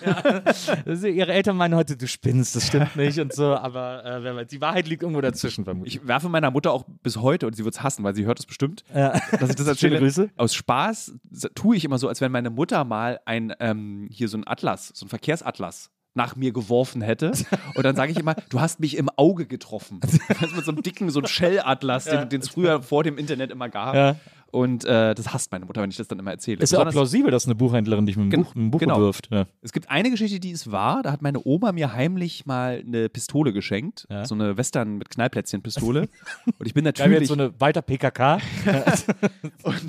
Also 0.86 1.08
ihre 1.08 1.32
Eltern 1.34 1.58
meinen 1.58 1.76
heute, 1.76 1.96
du 1.96 2.08
spinnst, 2.08 2.56
das 2.56 2.68
stimmt 2.68 2.96
nicht 2.96 3.20
und 3.20 3.34
so, 3.34 3.56
aber 3.56 4.04
äh, 4.06 4.24
wer 4.24 4.36
weiß, 4.36 4.48
die 4.48 4.62
Wahrheit 4.62 4.88
liegt 4.88 5.04
irgendwo 5.04 5.22
dazwischen 5.22 5.66
vermutlich. 5.66 5.96
Ich 5.98 6.08
werfe 6.08 6.30
meiner 6.30 6.52
Mutter 6.52 6.72
auch 6.72 6.86
bis 7.04 7.18
heute, 7.18 7.48
und 7.48 7.56
sie 7.56 7.64
wird 7.64 7.76
es 7.76 7.84
hassen, 7.84 8.04
weil 8.04 8.16
sie 8.16 8.26
hört 8.26 8.40
es 8.40 8.46
bestimmt, 8.46 8.84
Ja. 8.94 9.12
dass 9.40 9.50
ich 9.50 9.56
das 9.56 9.68
erzähle. 9.68 9.76
Schöne 9.76 10.00
Grüße. 10.00 10.30
Aus 10.38 10.54
Spaß 10.56 11.14
tue 11.56 11.76
ich 11.76 11.86
immer 11.86 11.98
so, 11.98 12.08
als 12.08 12.22
wenn 12.22 12.32
meine 12.32 12.50
Mutter 12.50 12.84
mal 12.86 13.20
ein, 13.26 13.54
ähm, 13.60 13.83
hier 14.12 14.28
so 14.28 14.38
ein 14.38 14.48
Atlas, 14.48 14.92
so 14.94 15.06
ein 15.06 15.10
Verkehrsatlas 15.10 15.92
nach 16.16 16.36
mir 16.36 16.52
geworfen 16.52 17.02
hätte. 17.02 17.32
Und 17.76 17.84
dann 17.84 17.96
sage 17.96 18.12
ich 18.12 18.20
immer, 18.20 18.36
du 18.50 18.62
hast 18.62 18.80
mich 18.80 18.98
im 18.98 19.10
Auge 19.16 19.48
getroffen. 19.48 20.00
Ist 20.42 20.56
mit 20.56 20.66
so 20.66 20.72
einem 20.72 20.84
dicken, 20.84 21.10
so 21.10 21.20
einem 21.20 21.28
Shell-Atlas, 21.28 22.06
den 22.06 22.30
den 22.30 22.42
es 22.42 22.50
früher 22.50 22.82
vor 22.82 23.04
dem 23.04 23.18
Internet 23.18 23.52
immer 23.52 23.70
gab. 23.70 23.96
Ja. 23.96 24.16
Und 24.54 24.86
äh, 24.86 25.16
das 25.16 25.34
hasst 25.34 25.52
meine 25.52 25.66
Mutter, 25.66 25.82
wenn 25.82 25.90
ich 25.90 25.98
das 25.98 26.08
dann 26.08 26.20
immer 26.20 26.30
erzähle. 26.30 26.62
Ist 26.62 26.72
ja 26.74 26.80
auch 26.86 26.90
plausibel, 26.92 27.32
dass 27.32 27.46
eine 27.46 27.56
Buchhändlerin 27.56 28.06
dich 28.06 28.16
mit 28.18 28.32
einem 28.32 28.44
Buch, 28.44 28.54
mit 28.54 28.62
einem 28.62 28.70
Buch 28.70 28.80
genau. 28.80 28.98
bewirft. 28.98 29.28
Ja. 29.32 29.46
Es 29.64 29.74
gibt 29.74 29.90
eine 29.90 30.12
Geschichte, 30.12 30.40
die 30.40 30.52
ist 30.52 30.72
wahr. 30.72 31.02
Da 31.02 31.12
hat 31.12 31.24
meine 31.24 31.44
Oma 31.44 31.72
mir 31.72 31.94
heimlich 31.94 32.46
mal 32.46 32.84
eine 32.86 33.10
Pistole 33.10 33.52
geschenkt. 33.52 34.06
Ja. 34.12 34.26
So 34.26 34.36
eine 34.36 34.56
Western 34.56 35.00
mit 35.00 35.10
Knallplätzchen-Pistole. 35.10 36.02
Und 36.60 36.68
ich 36.68 36.76
bin 36.76 36.84
natürlich. 36.84 37.22
jetzt 37.22 37.30
so 37.30 37.34
eine 37.34 37.60
weiter 37.60 37.82
PKK. 37.82 38.38
Und, 39.64 39.82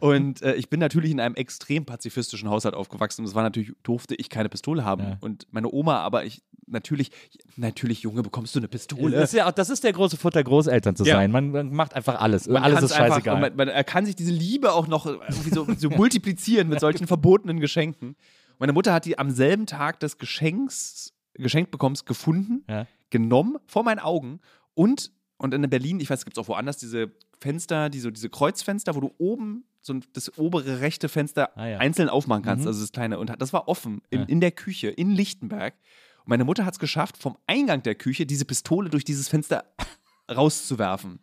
und 0.00 0.42
äh, 0.42 0.54
ich 0.54 0.68
bin 0.70 0.80
natürlich 0.80 1.10
in 1.10 1.20
einem 1.20 1.34
extrem 1.34 1.84
pazifistischen 1.84 2.48
Haushalt 2.48 2.74
aufgewachsen. 2.74 3.22
Und 3.22 3.28
es 3.28 3.34
war 3.34 3.42
natürlich, 3.42 3.72
durfte 3.82 4.14
ich 4.14 4.28
keine 4.28 4.48
Pistole 4.48 4.84
haben. 4.84 5.02
Ja. 5.02 5.18
Und 5.20 5.46
meine 5.50 5.70
Oma, 5.72 5.98
aber 5.98 6.24
ich, 6.24 6.42
natürlich, 6.66 7.10
natürlich, 7.56 8.02
Junge, 8.02 8.22
bekommst 8.22 8.54
du 8.54 8.58
eine 8.60 8.68
Pistole? 8.68 9.12
Das 9.16 9.30
ist, 9.32 9.36
ja 9.38 9.46
auch, 9.48 9.52
das 9.52 9.70
ist 9.70 9.84
der 9.84 9.92
große 9.92 10.16
Futter, 10.16 10.42
Großeltern 10.42 10.96
zu 10.96 11.04
Ja. 11.04 11.16
sein. 11.16 11.30
Man, 11.30 11.50
man 11.50 11.72
macht 11.72 11.94
einfach 11.94 12.20
alles. 12.20 12.46
Man 12.48 12.62
alles 12.62 12.82
ist 12.82 12.92
einfach- 12.92 13.14
scheißegal. 13.16 13.34
und 13.36 13.40
Man, 13.40 13.56
man, 13.56 13.68
er 13.68 13.84
kann 13.84 14.04
sich 14.06 14.16
diese 14.16 14.32
Liebe 14.32 14.72
auch 14.72 14.86
noch 14.88 15.06
irgendwie 15.06 15.50
so, 15.50 15.66
so 15.76 15.90
multiplizieren 15.90 16.68
mit 16.68 16.80
solchen 16.80 17.06
verbotenen 17.06 17.60
Geschenken. 17.60 18.16
Meine 18.58 18.72
Mutter 18.72 18.92
hat 18.92 19.04
die 19.04 19.18
am 19.18 19.30
selben 19.30 19.66
Tag 19.66 20.00
des 20.00 20.18
Geschenks, 20.18 21.12
geschenkt 21.34 21.70
bekommst, 21.70 22.06
gefunden, 22.06 22.64
Ja. 22.68 22.86
genommen, 23.10 23.56
vor 23.66 23.84
meinen 23.84 24.00
Augen 24.00 24.40
und, 24.74 25.12
und 25.36 25.54
in 25.54 25.62
Berlin, 25.70 26.00
ich 26.00 26.10
weiß, 26.10 26.18
es 26.20 26.24
gibt 26.24 26.38
auch 26.38 26.48
woanders, 26.48 26.76
diese 26.78 27.12
Fenster, 27.40 27.88
die 27.90 28.00
so, 28.00 28.10
diese 28.10 28.28
Kreuzfenster, 28.30 28.94
wo 28.94 29.00
du 29.00 29.14
oben 29.18 29.64
so 29.80 29.94
das 30.12 30.36
obere 30.38 30.80
rechte 30.80 31.08
Fenster 31.08 31.56
Ah, 31.56 31.66
ja. 31.66 31.78
einzeln 31.78 32.08
aufmachen 32.08 32.42
kannst, 32.42 32.62
Mhm. 32.64 32.68
also 32.68 32.80
das 32.80 32.92
kleine. 32.92 33.18
Und 33.18 33.32
das 33.38 33.52
war 33.52 33.68
offen 33.68 34.02
in, 34.10 34.20
Ja. 34.20 34.26
in 34.26 34.40
der 34.40 34.50
Küche 34.50 34.88
in 34.88 35.10
Lichtenberg. 35.12 35.74
Und 36.18 36.28
meine 36.28 36.44
Mutter 36.44 36.64
hat 36.66 36.74
es 36.74 36.78
geschafft, 36.78 37.16
vom 37.16 37.36
Eingang 37.46 37.82
der 37.82 37.94
Küche 37.94 38.26
diese 38.26 38.44
Pistole 38.44 38.90
durch 38.90 39.04
dieses 39.04 39.28
Fenster 39.28 39.64
rauszuwerfen. 40.30 41.20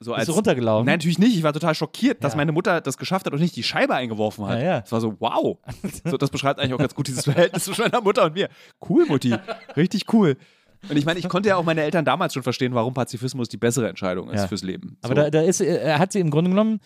So 0.00 0.14
Bist 0.14 0.28
du 0.28 0.32
runtergelaufen? 0.32 0.84
Nein, 0.86 0.96
natürlich 0.98 1.18
nicht. 1.18 1.34
Ich 1.36 1.42
war 1.42 1.52
total 1.54 1.74
schockiert, 1.74 2.22
dass 2.22 2.32
Ja. 2.34 2.36
meine 2.36 2.52
Mutter 2.52 2.80
das 2.82 2.98
geschafft 2.98 3.24
hat 3.26 3.32
und 3.32 3.40
nicht 3.40 3.56
die 3.56 3.62
Scheibe 3.62 3.94
eingeworfen 3.94 4.46
hat. 4.46 4.58
Ja, 4.58 4.64
ja. 4.64 4.78
Es 4.84 4.92
war 4.92 5.00
so, 5.00 5.16
wow. 5.18 5.58
So, 6.04 6.16
das 6.18 6.30
beschreibt 6.30 6.60
eigentlich 6.60 6.74
auch 6.74 6.78
ganz 6.78 6.94
gut 6.94 7.06
dieses 7.08 7.24
Verhältnis 7.24 7.64
zwischen 7.64 7.82
meiner 7.82 8.02
Mutter 8.02 8.24
und 8.24 8.34
mir. 8.34 8.48
Cool, 8.86 9.06
Mutti. 9.06 9.34
Richtig 9.76 10.12
cool. 10.12 10.36
Und 10.88 10.96
ich 10.96 11.04
meine, 11.04 11.18
ich 11.18 11.28
konnte 11.28 11.48
ja 11.48 11.56
auch 11.56 11.64
meine 11.64 11.82
Eltern 11.82 12.04
damals 12.04 12.34
schon 12.34 12.42
verstehen, 12.42 12.74
warum 12.74 12.94
Pazifismus 12.94 13.48
die 13.48 13.56
bessere 13.56 13.88
Entscheidung 13.88 14.30
ist 14.30 14.42
Ja. 14.42 14.48
fürs 14.48 14.62
Leben. 14.62 14.96
Aber 15.02 15.14
so. 15.14 15.22
da, 15.22 15.30
da 15.30 15.40
ist, 15.42 15.60
äh, 15.60 15.94
hat 15.94 16.12
sie 16.12 16.20
im 16.20 16.30
Grunde 16.30 16.50
genommen, 16.50 16.80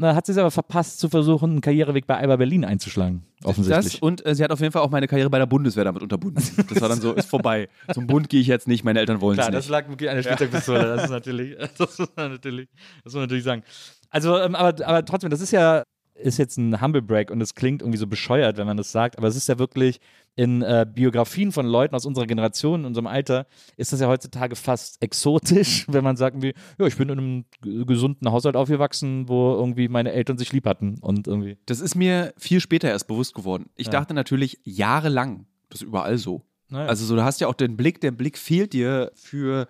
äh, 0.00 0.06
hat 0.14 0.26
sie 0.26 0.32
es 0.32 0.38
aber 0.38 0.50
verpasst, 0.50 0.98
zu 0.98 1.08
versuchen, 1.08 1.50
einen 1.50 1.60
Karriereweg 1.60 2.06
bei 2.06 2.16
Alba 2.16 2.36
Berlin 2.36 2.64
einzuschlagen. 2.64 3.22
Offensichtlich. 3.44 3.92
Das 3.94 4.02
und 4.02 4.26
äh, 4.26 4.34
sie 4.34 4.42
hat 4.42 4.50
auf 4.50 4.60
jeden 4.60 4.72
Fall 4.72 4.82
auch 4.82 4.90
meine 4.90 5.06
Karriere 5.06 5.30
bei 5.30 5.38
der 5.38 5.46
Bundeswehr 5.46 5.84
damit 5.84 6.02
unterbunden. 6.02 6.42
Das 6.68 6.80
war 6.80 6.88
dann 6.88 7.00
so, 7.00 7.12
ist 7.12 7.28
vorbei. 7.28 7.68
Zum 7.92 8.06
Bund 8.06 8.28
gehe 8.28 8.40
ich 8.40 8.46
jetzt 8.46 8.66
nicht, 8.66 8.84
meine 8.84 8.98
Eltern 9.00 9.20
wollen 9.20 9.38
es 9.38 9.44
Klar, 9.44 9.50
nicht. 9.50 9.58
das 9.58 9.68
lag 9.68 9.88
wirklich 9.88 10.10
an 10.10 10.16
der 10.16 10.22
Spielzeugpistole. 10.24 10.80
Das 10.96 11.04
ist 11.04 11.10
natürlich, 11.10 11.56
das 11.78 11.98
muss 11.98 12.08
man 12.16 12.32
natürlich, 12.32 12.68
das 13.04 13.12
muss 13.12 13.14
man 13.14 13.22
natürlich 13.22 13.44
sagen. 13.44 13.62
Also, 14.10 14.38
ähm, 14.38 14.54
aber, 14.54 14.86
aber 14.86 15.04
trotzdem, 15.04 15.30
das 15.30 15.40
ist 15.40 15.50
ja 15.52 15.84
ist 16.16 16.38
jetzt 16.38 16.56
ein 16.58 16.80
Humble 16.80 17.02
Break 17.02 17.30
und 17.32 17.40
es 17.40 17.56
klingt 17.56 17.82
irgendwie 17.82 17.98
so 17.98 18.06
bescheuert, 18.06 18.56
wenn 18.56 18.68
man 18.68 18.76
das 18.76 18.92
sagt, 18.92 19.18
aber 19.18 19.26
es 19.26 19.34
ist 19.34 19.48
ja 19.48 19.58
wirklich 19.58 19.98
in 20.36 20.62
äh, 20.62 20.84
Biografien 20.92 21.52
von 21.52 21.66
Leuten 21.66 21.94
aus 21.94 22.06
unserer 22.06 22.26
Generation, 22.26 22.80
in 22.80 22.86
unserem 22.86 23.06
Alter, 23.06 23.46
ist 23.76 23.92
das 23.92 24.00
ja 24.00 24.08
heutzutage 24.08 24.56
fast 24.56 25.00
exotisch, 25.02 25.86
wenn 25.88 26.02
man 26.04 26.16
sagt, 26.16 26.42
wie, 26.42 26.54
ja, 26.78 26.86
ich 26.86 26.96
bin 26.96 27.08
in 27.08 27.18
einem 27.18 27.44
gesunden 27.86 28.30
Haushalt 28.32 28.56
aufgewachsen, 28.56 29.28
wo 29.28 29.52
irgendwie 29.54 29.88
meine 29.88 30.12
Eltern 30.12 30.36
sich 30.38 30.52
lieb 30.52 30.66
hatten 30.66 30.98
und 31.00 31.26
irgendwie. 31.28 31.56
Das 31.66 31.80
ist 31.80 31.94
mir 31.94 32.34
viel 32.36 32.60
später 32.60 32.88
erst 32.88 33.06
bewusst 33.06 33.34
geworden. 33.34 33.66
Ich 33.76 33.86
Ja. 33.86 33.92
dachte 33.92 34.14
natürlich 34.14 34.58
jahrelang, 34.64 35.46
das 35.70 35.82
ist 35.82 35.86
überall 35.86 36.18
so. 36.18 36.42
Naja. 36.68 36.86
Also 36.88 37.04
so, 37.04 37.14
du 37.14 37.22
hast 37.22 37.40
ja 37.40 37.46
auch 37.46 37.54
den 37.54 37.76
Blick, 37.76 38.00
der 38.00 38.10
Blick 38.10 38.36
fehlt 38.38 38.72
dir 38.72 39.12
für 39.14 39.68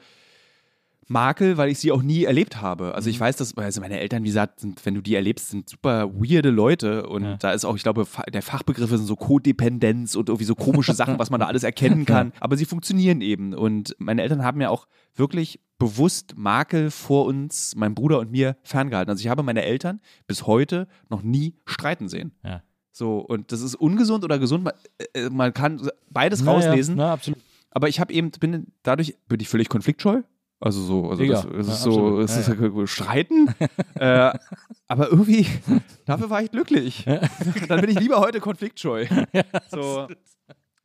Makel, 1.08 1.56
weil 1.56 1.68
ich 1.70 1.78
sie 1.78 1.92
auch 1.92 2.02
nie 2.02 2.24
erlebt 2.24 2.60
habe. 2.60 2.94
Also 2.94 3.08
Mhm. 3.08 3.10
ich 3.12 3.20
weiß, 3.20 3.36
dass 3.36 3.56
also 3.56 3.80
meine 3.80 4.00
Eltern, 4.00 4.22
wie 4.22 4.28
gesagt, 4.28 4.60
sind, 4.60 4.84
wenn 4.86 4.94
du 4.94 5.00
die 5.00 5.14
erlebst, 5.14 5.50
sind 5.50 5.68
super 5.68 6.10
weirde 6.14 6.50
Leute 6.50 7.06
und 7.08 7.24
Ja. 7.24 7.36
da 7.36 7.52
ist 7.52 7.64
auch, 7.64 7.76
ich 7.76 7.82
glaube, 7.82 8.06
der 8.32 8.42
Fachbegriff 8.42 8.90
sind 8.90 9.06
so 9.06 9.16
Codependenz 9.16 10.14
und 10.16 10.28
irgendwie 10.28 10.44
so 10.44 10.54
komische 10.54 10.94
Sachen, 10.94 11.18
was 11.18 11.30
man 11.30 11.40
da 11.40 11.46
alles 11.46 11.62
erkennen 11.62 12.04
kann. 12.06 12.32
Aber 12.40 12.56
sie 12.56 12.64
funktionieren 12.64 13.20
eben 13.20 13.54
und 13.54 13.94
meine 13.98 14.22
Eltern 14.22 14.42
haben 14.44 14.60
ja 14.60 14.70
auch 14.70 14.86
wirklich 15.14 15.60
bewusst 15.78 16.34
Makel 16.36 16.90
vor 16.90 17.26
uns, 17.26 17.74
meinem 17.76 17.94
Bruder 17.94 18.18
und 18.20 18.30
mir 18.30 18.56
ferngehalten. 18.62 19.10
Also 19.10 19.20
ich 19.20 19.28
habe 19.28 19.42
meine 19.42 19.62
Eltern 19.62 20.00
bis 20.26 20.46
heute 20.46 20.88
noch 21.10 21.22
nie 21.22 21.54
streiten 21.66 22.08
sehen. 22.08 22.32
Ja. 22.44 22.62
So, 22.92 23.18
und 23.18 23.50
das 23.50 23.60
ist 23.60 23.74
ungesund 23.74 24.22
oder 24.24 24.38
gesund. 24.38 24.64
Man, 24.64 24.72
äh, 25.14 25.28
man 25.28 25.52
kann 25.52 25.80
beides 26.10 26.42
Naja, 26.42 26.52
rauslesen. 26.68 26.94
Na, 26.96 27.12
absolut. 27.12 27.40
Aber 27.72 27.88
ich 27.88 27.98
habe 27.98 28.12
eben, 28.12 28.30
bin 28.30 28.68
dadurch, 28.84 29.16
bin 29.28 29.40
ich 29.40 29.48
völlig 29.48 29.68
konfliktscheu. 29.68 30.22
Also 30.60 30.80
so, 30.82 31.10
also 31.10 31.22
Ja, 31.22 31.42
das, 31.42 31.46
das 31.46 31.66
ja, 31.66 31.72
ist 31.74 31.82
so, 31.82 31.90
absolut. 31.90 32.24
es 32.30 32.46
Ja, 32.46 32.54
ist 32.54 32.90
Streiten. 32.90 33.54
äh, 33.96 34.32
aber 34.88 35.08
irgendwie, 35.10 35.46
dafür 36.06 36.30
war 36.30 36.42
ich 36.42 36.50
glücklich. 36.50 37.04
dann 37.68 37.80
bin 37.80 37.90
ich 37.90 37.98
lieber 38.00 38.18
heute 38.20 38.40
konfliktscheu. 38.40 39.06
so. 39.70 40.08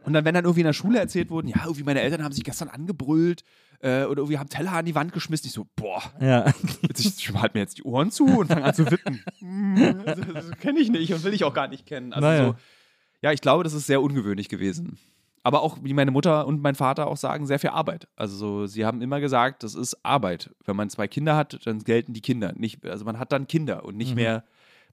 Und 0.03 0.13
dann, 0.13 0.25
wenn 0.25 0.33
dann 0.33 0.45
irgendwie 0.45 0.61
in 0.61 0.65
der 0.65 0.73
Schule 0.73 0.97
erzählt 0.99 1.29
wurden, 1.29 1.47
ja, 1.49 1.57
irgendwie 1.63 1.83
meine 1.83 2.01
Eltern 2.01 2.23
haben 2.23 2.31
sich 2.31 2.43
gestern 2.43 2.69
angebrüllt 2.69 3.43
äh, 3.81 4.03
oder 4.05 4.21
irgendwie 4.21 4.37
haben 4.39 4.49
Teller 4.49 4.71
an 4.73 4.85
die 4.85 4.95
Wand 4.95 5.11
geschmissen. 5.13 5.47
Ich 5.47 5.53
so, 5.53 5.67
boah, 5.75 6.01
Ja. 6.19 6.45
jetzt, 6.87 6.99
ich, 6.99 7.17
ich 7.17 7.33
halte 7.33 7.57
mir 7.57 7.61
jetzt 7.61 7.77
die 7.77 7.83
Ohren 7.83 8.09
zu 8.11 8.25
und 8.25 8.47
fange 8.47 8.63
an 8.63 8.73
zu 8.73 8.89
wippen. 8.89 9.23
Hm, 9.39 10.01
also, 10.05 10.21
das 10.33 10.51
kenne 10.59 10.79
ich 10.79 10.89
nicht 10.89 11.13
und 11.13 11.23
will 11.23 11.33
ich 11.33 11.43
auch 11.43 11.53
gar 11.53 11.67
nicht 11.67 11.85
kennen. 11.85 12.13
Also 12.13 12.27
Naja. 12.27 12.45
so, 12.47 12.55
ja, 13.21 13.31
ich 13.33 13.41
glaube, 13.41 13.63
das 13.63 13.73
ist 13.73 13.87
sehr 13.87 14.01
ungewöhnlich 14.01 14.49
gewesen. 14.49 14.97
Aber 15.43 15.61
auch, 15.61 15.77
wie 15.83 15.93
meine 15.93 16.11
Mutter 16.11 16.45
und 16.47 16.61
mein 16.61 16.75
Vater 16.75 17.07
auch 17.07 17.17
sagen, 17.17 17.47
sehr 17.47 17.59
viel 17.59 17.69
Arbeit. 17.69 18.07
Also 18.15 18.35
so, 18.35 18.65
sie 18.67 18.85
haben 18.85 19.01
immer 19.01 19.19
gesagt, 19.19 19.63
das 19.63 19.73
ist 19.75 19.97
Arbeit. 20.03 20.51
Wenn 20.65 20.75
man 20.75 20.89
zwei 20.89 21.07
Kinder 21.07 21.35
hat, 21.35 21.59
dann 21.65 21.79
gelten 21.79 22.13
die 22.13 22.21
Kinder. 22.21 22.53
Nicht, 22.55 22.85
also 22.85 23.05
man 23.05 23.19
hat 23.19 23.31
dann 23.31 23.47
Kinder 23.47 23.85
und 23.85 23.95
nicht 23.95 24.09
Mhm. 24.11 24.15
mehr, 24.15 24.43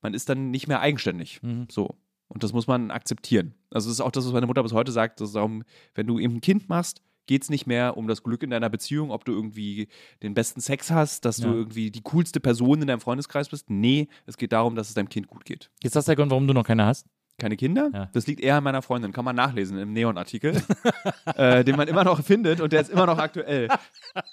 man 0.02 0.14
ist 0.14 0.28
dann 0.28 0.50
nicht 0.50 0.68
mehr 0.68 0.80
eigenständig. 0.80 1.42
Mhm. 1.42 1.66
So. 1.70 1.96
Und 2.28 2.42
das 2.42 2.52
muss 2.52 2.66
man 2.66 2.90
akzeptieren. 2.90 3.54
Also 3.70 3.88
das 3.88 3.98
ist 3.98 4.00
auch 4.00 4.11
das, 4.11 4.24
was 4.26 4.32
meine 4.32 4.46
Mutter 4.46 4.62
bis 4.62 4.72
heute 4.72 4.92
sagt. 4.92 5.20
Das 5.20 5.28
ist 5.28 5.37
darum, 5.37 5.62
wenn 5.94 6.06
du 6.06 6.18
eben 6.18 6.35
ein 6.37 6.40
Kind 6.40 6.68
machst, 6.68 7.02
geht 7.26 7.42
es 7.42 7.50
nicht 7.50 7.66
mehr 7.66 7.96
um 7.96 8.06
das 8.06 8.22
Glück 8.22 8.44
in 8.44 8.50
deiner 8.50 8.70
Beziehung, 8.70 9.11
ob 9.11 9.24
du 9.24 9.32
irgendwie 9.32 9.88
den 10.22 10.35
besten 10.35 10.61
Sex 10.61 10.92
hast, 10.92 11.24
dass 11.24 11.38
du 11.38 11.48
Ja. 11.48 11.54
irgendwie 11.54 11.90
die 11.90 12.02
coolste 12.02 12.38
Person 12.38 12.82
in 12.82 12.87
deinem 12.87 13.00
Freundeskreis 13.00 13.48
bist. 13.48 13.68
Nee, 13.68 14.06
es 14.26 14.37
geht 14.37 14.52
darum, 14.52 14.76
dass 14.76 14.88
es 14.88 14.94
deinem 14.94 15.09
Kind 15.09 15.26
gut 15.26 15.44
geht. 15.44 15.70
Ist 15.82 15.96
das 15.96 16.04
der 16.04 16.14
Grund, 16.14 16.30
warum 16.30 16.46
du 16.46 16.54
noch 16.54 16.64
keine 16.64 16.85
hast? 16.87 17.06
Keine 17.38 17.57
Kinder? 17.59 17.90
Ja. 17.92 18.09
Das 18.14 18.27
liegt 18.27 18.40
eher 18.40 18.57
an 18.57 18.64
meiner 18.64 18.81
Freundin. 18.81 19.12
Kann 19.12 19.25
man 19.25 19.37
nachlesen 19.37 19.77
im 19.79 19.92
Neon-Artikel, 19.92 20.62
äh, 21.37 21.64
den 21.64 21.77
man 21.77 21.87
immer 21.87 22.03
noch 22.03 22.22
findet 22.25 22.62
und 22.62 22.72
der 22.72 22.81
ist 22.81 22.88
immer 22.90 23.05
noch 23.05 23.18
aktuell. 23.18 23.68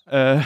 äh, 0.06 0.40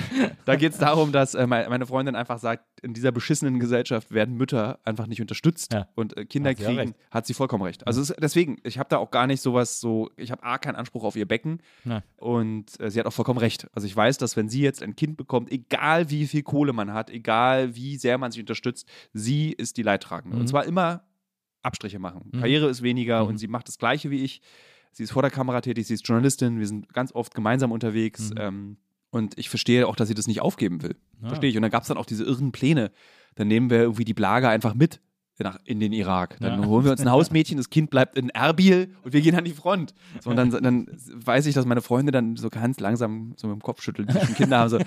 da 0.46 0.56
geht 0.56 0.74
es 0.74 0.80
darum, 0.80 1.12
dass 1.12 1.36
äh, 1.36 1.46
mei- 1.46 1.70
meine 1.70 1.86
Freundin 1.86 2.16
einfach 2.16 2.40
sagt, 2.40 2.64
in 2.82 2.94
dieser 2.96 3.12
beschissenen 3.12 3.60
Gesellschaft 3.60 4.12
werden 4.12 4.36
Mütter 4.38 4.80
einfach 4.84 5.06
nicht 5.08 5.22
unterstützt 5.22 5.74
Ja. 5.74 5.88
und 5.96 6.18
äh, 6.18 6.26
Kinder 6.26 6.50
Hat 6.52 6.58
kriegen, 6.58 6.96
hat 7.12 7.28
sie 7.28 7.34
vollkommen 7.36 7.64
recht. 7.64 7.86
Also 7.86 8.02
es, 8.02 8.14
deswegen, 8.20 8.58
ich 8.64 8.80
habe 8.80 8.90
da 8.90 8.98
auch 8.98 9.12
gar 9.12 9.28
nicht 9.28 9.42
sowas 9.42 9.80
so, 9.80 10.10
ich 10.18 10.32
habe 10.32 10.44
A, 10.44 10.58
keinen 10.58 10.76
Anspruch 10.76 11.04
auf 11.04 11.16
ihr 11.16 11.28
Becken 11.28 11.62
Ja. 11.86 12.02
und 12.16 12.80
äh, 12.80 12.90
sie 12.90 13.00
hat 13.00 13.06
auch 13.06 13.14
vollkommen 13.14 13.40
recht. 13.40 13.68
Also 13.74 13.86
ich 13.86 13.96
weiß, 13.96 14.18
dass 14.18 14.36
wenn 14.36 14.50
sie 14.50 14.62
jetzt 14.62 14.82
ein 14.82 14.96
Kind 14.96 15.18
bekommt, 15.18 15.52
egal 15.52 16.10
wie 16.10 16.26
viel 16.26 16.42
Kohle 16.44 16.74
man 16.74 16.92
hat, 16.94 17.12
egal 17.12 17.76
wie 17.76 17.98
sehr 17.98 18.18
man 18.18 18.32
sich 18.32 18.40
unterstützt, 18.42 18.88
sie 19.14 19.52
ist 19.52 19.78
die 19.78 19.84
Leidtragende. 19.84 20.36
Mhm. 20.36 20.42
Und 20.42 20.48
zwar 20.48 20.66
immer 20.66 21.04
Abstriche 21.64 22.00
machen. 22.00 22.30
Mhm. 22.32 22.40
Karriere 22.40 22.70
ist 22.70 22.82
weniger 22.82 23.24
Mhm. 23.24 23.30
und 23.30 23.38
sie 23.38 23.48
macht 23.48 23.68
das 23.68 23.78
Gleiche 23.78 24.10
wie 24.12 24.24
ich. 24.24 24.42
Sie 24.92 25.04
ist 25.04 25.12
vor 25.12 25.22
der 25.22 25.32
Kamera 25.32 25.62
tätig, 25.62 25.86
sie 25.88 25.94
ist 25.94 26.08
Journalistin, 26.08 26.60
wir 26.60 26.68
sind 26.68 26.92
ganz 26.94 27.14
oft 27.14 27.36
gemeinsam 27.36 27.72
unterwegs. 27.72 28.32
Mhm. 28.32 28.36
Ähm, 28.40 28.78
und 29.10 29.38
ich 29.38 29.50
verstehe 29.50 29.88
auch, 29.88 29.96
dass 29.96 30.08
sie 30.08 30.14
das 30.16 30.28
nicht 30.28 30.42
aufgeben 30.42 30.82
will. 30.82 30.96
Ah. 31.22 31.30
Verstehe 31.30 31.50
ich. 31.50 31.56
Und 31.56 31.62
dann 31.62 31.72
gab 31.72 31.84
es 31.84 31.88
dann 31.88 31.98
auch 31.98 32.06
diese 32.06 32.24
irren 32.24 32.52
Pläne. 32.52 32.92
Dann 33.36 33.48
nehmen 33.48 33.70
wir 33.70 33.78
irgendwie 33.80 34.06
die 34.06 34.14
Blage 34.14 34.50
einfach 34.50 34.74
mit 34.74 35.00
nach, 35.46 35.60
in 35.66 35.80
den 35.80 35.94
Irak. 35.94 36.38
Dann 36.40 36.62
Ja. 36.62 36.68
holen 36.68 36.86
wir 36.86 36.92
uns 36.92 37.02
ein 37.02 37.12
Hausmädchen, 37.12 37.58
das 37.58 37.70
Kind 37.70 37.90
bleibt 37.90 38.18
in 38.18 38.30
Erbil 38.30 38.94
und 39.04 39.14
wir 39.14 39.22
gehen 39.22 39.36
an 39.36 39.44
die 39.46 39.52
Front. 39.54 39.94
So, 40.22 40.30
und 40.32 40.36
dann, 40.36 40.50
dann 40.64 40.88
weiß 41.14 41.46
ich, 41.46 41.54
dass 41.56 41.66
meine 41.66 41.82
Freunde 41.82 42.12
dann 42.12 42.36
so 42.38 42.50
ganz 42.50 42.80
langsam 42.80 43.34
so 43.38 43.48
mit 43.48 43.56
dem 43.58 43.62
Kopf 43.62 43.82
schütteln, 43.82 44.08
die 44.08 44.14
schon 44.26 44.36
Kinder 44.36 44.60
haben, 44.60 44.70
so, 44.70 44.80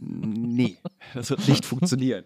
nee, 0.00 0.76
das 1.14 1.30
wird 1.30 1.46
nicht 1.48 1.64
funktionieren. 1.64 2.24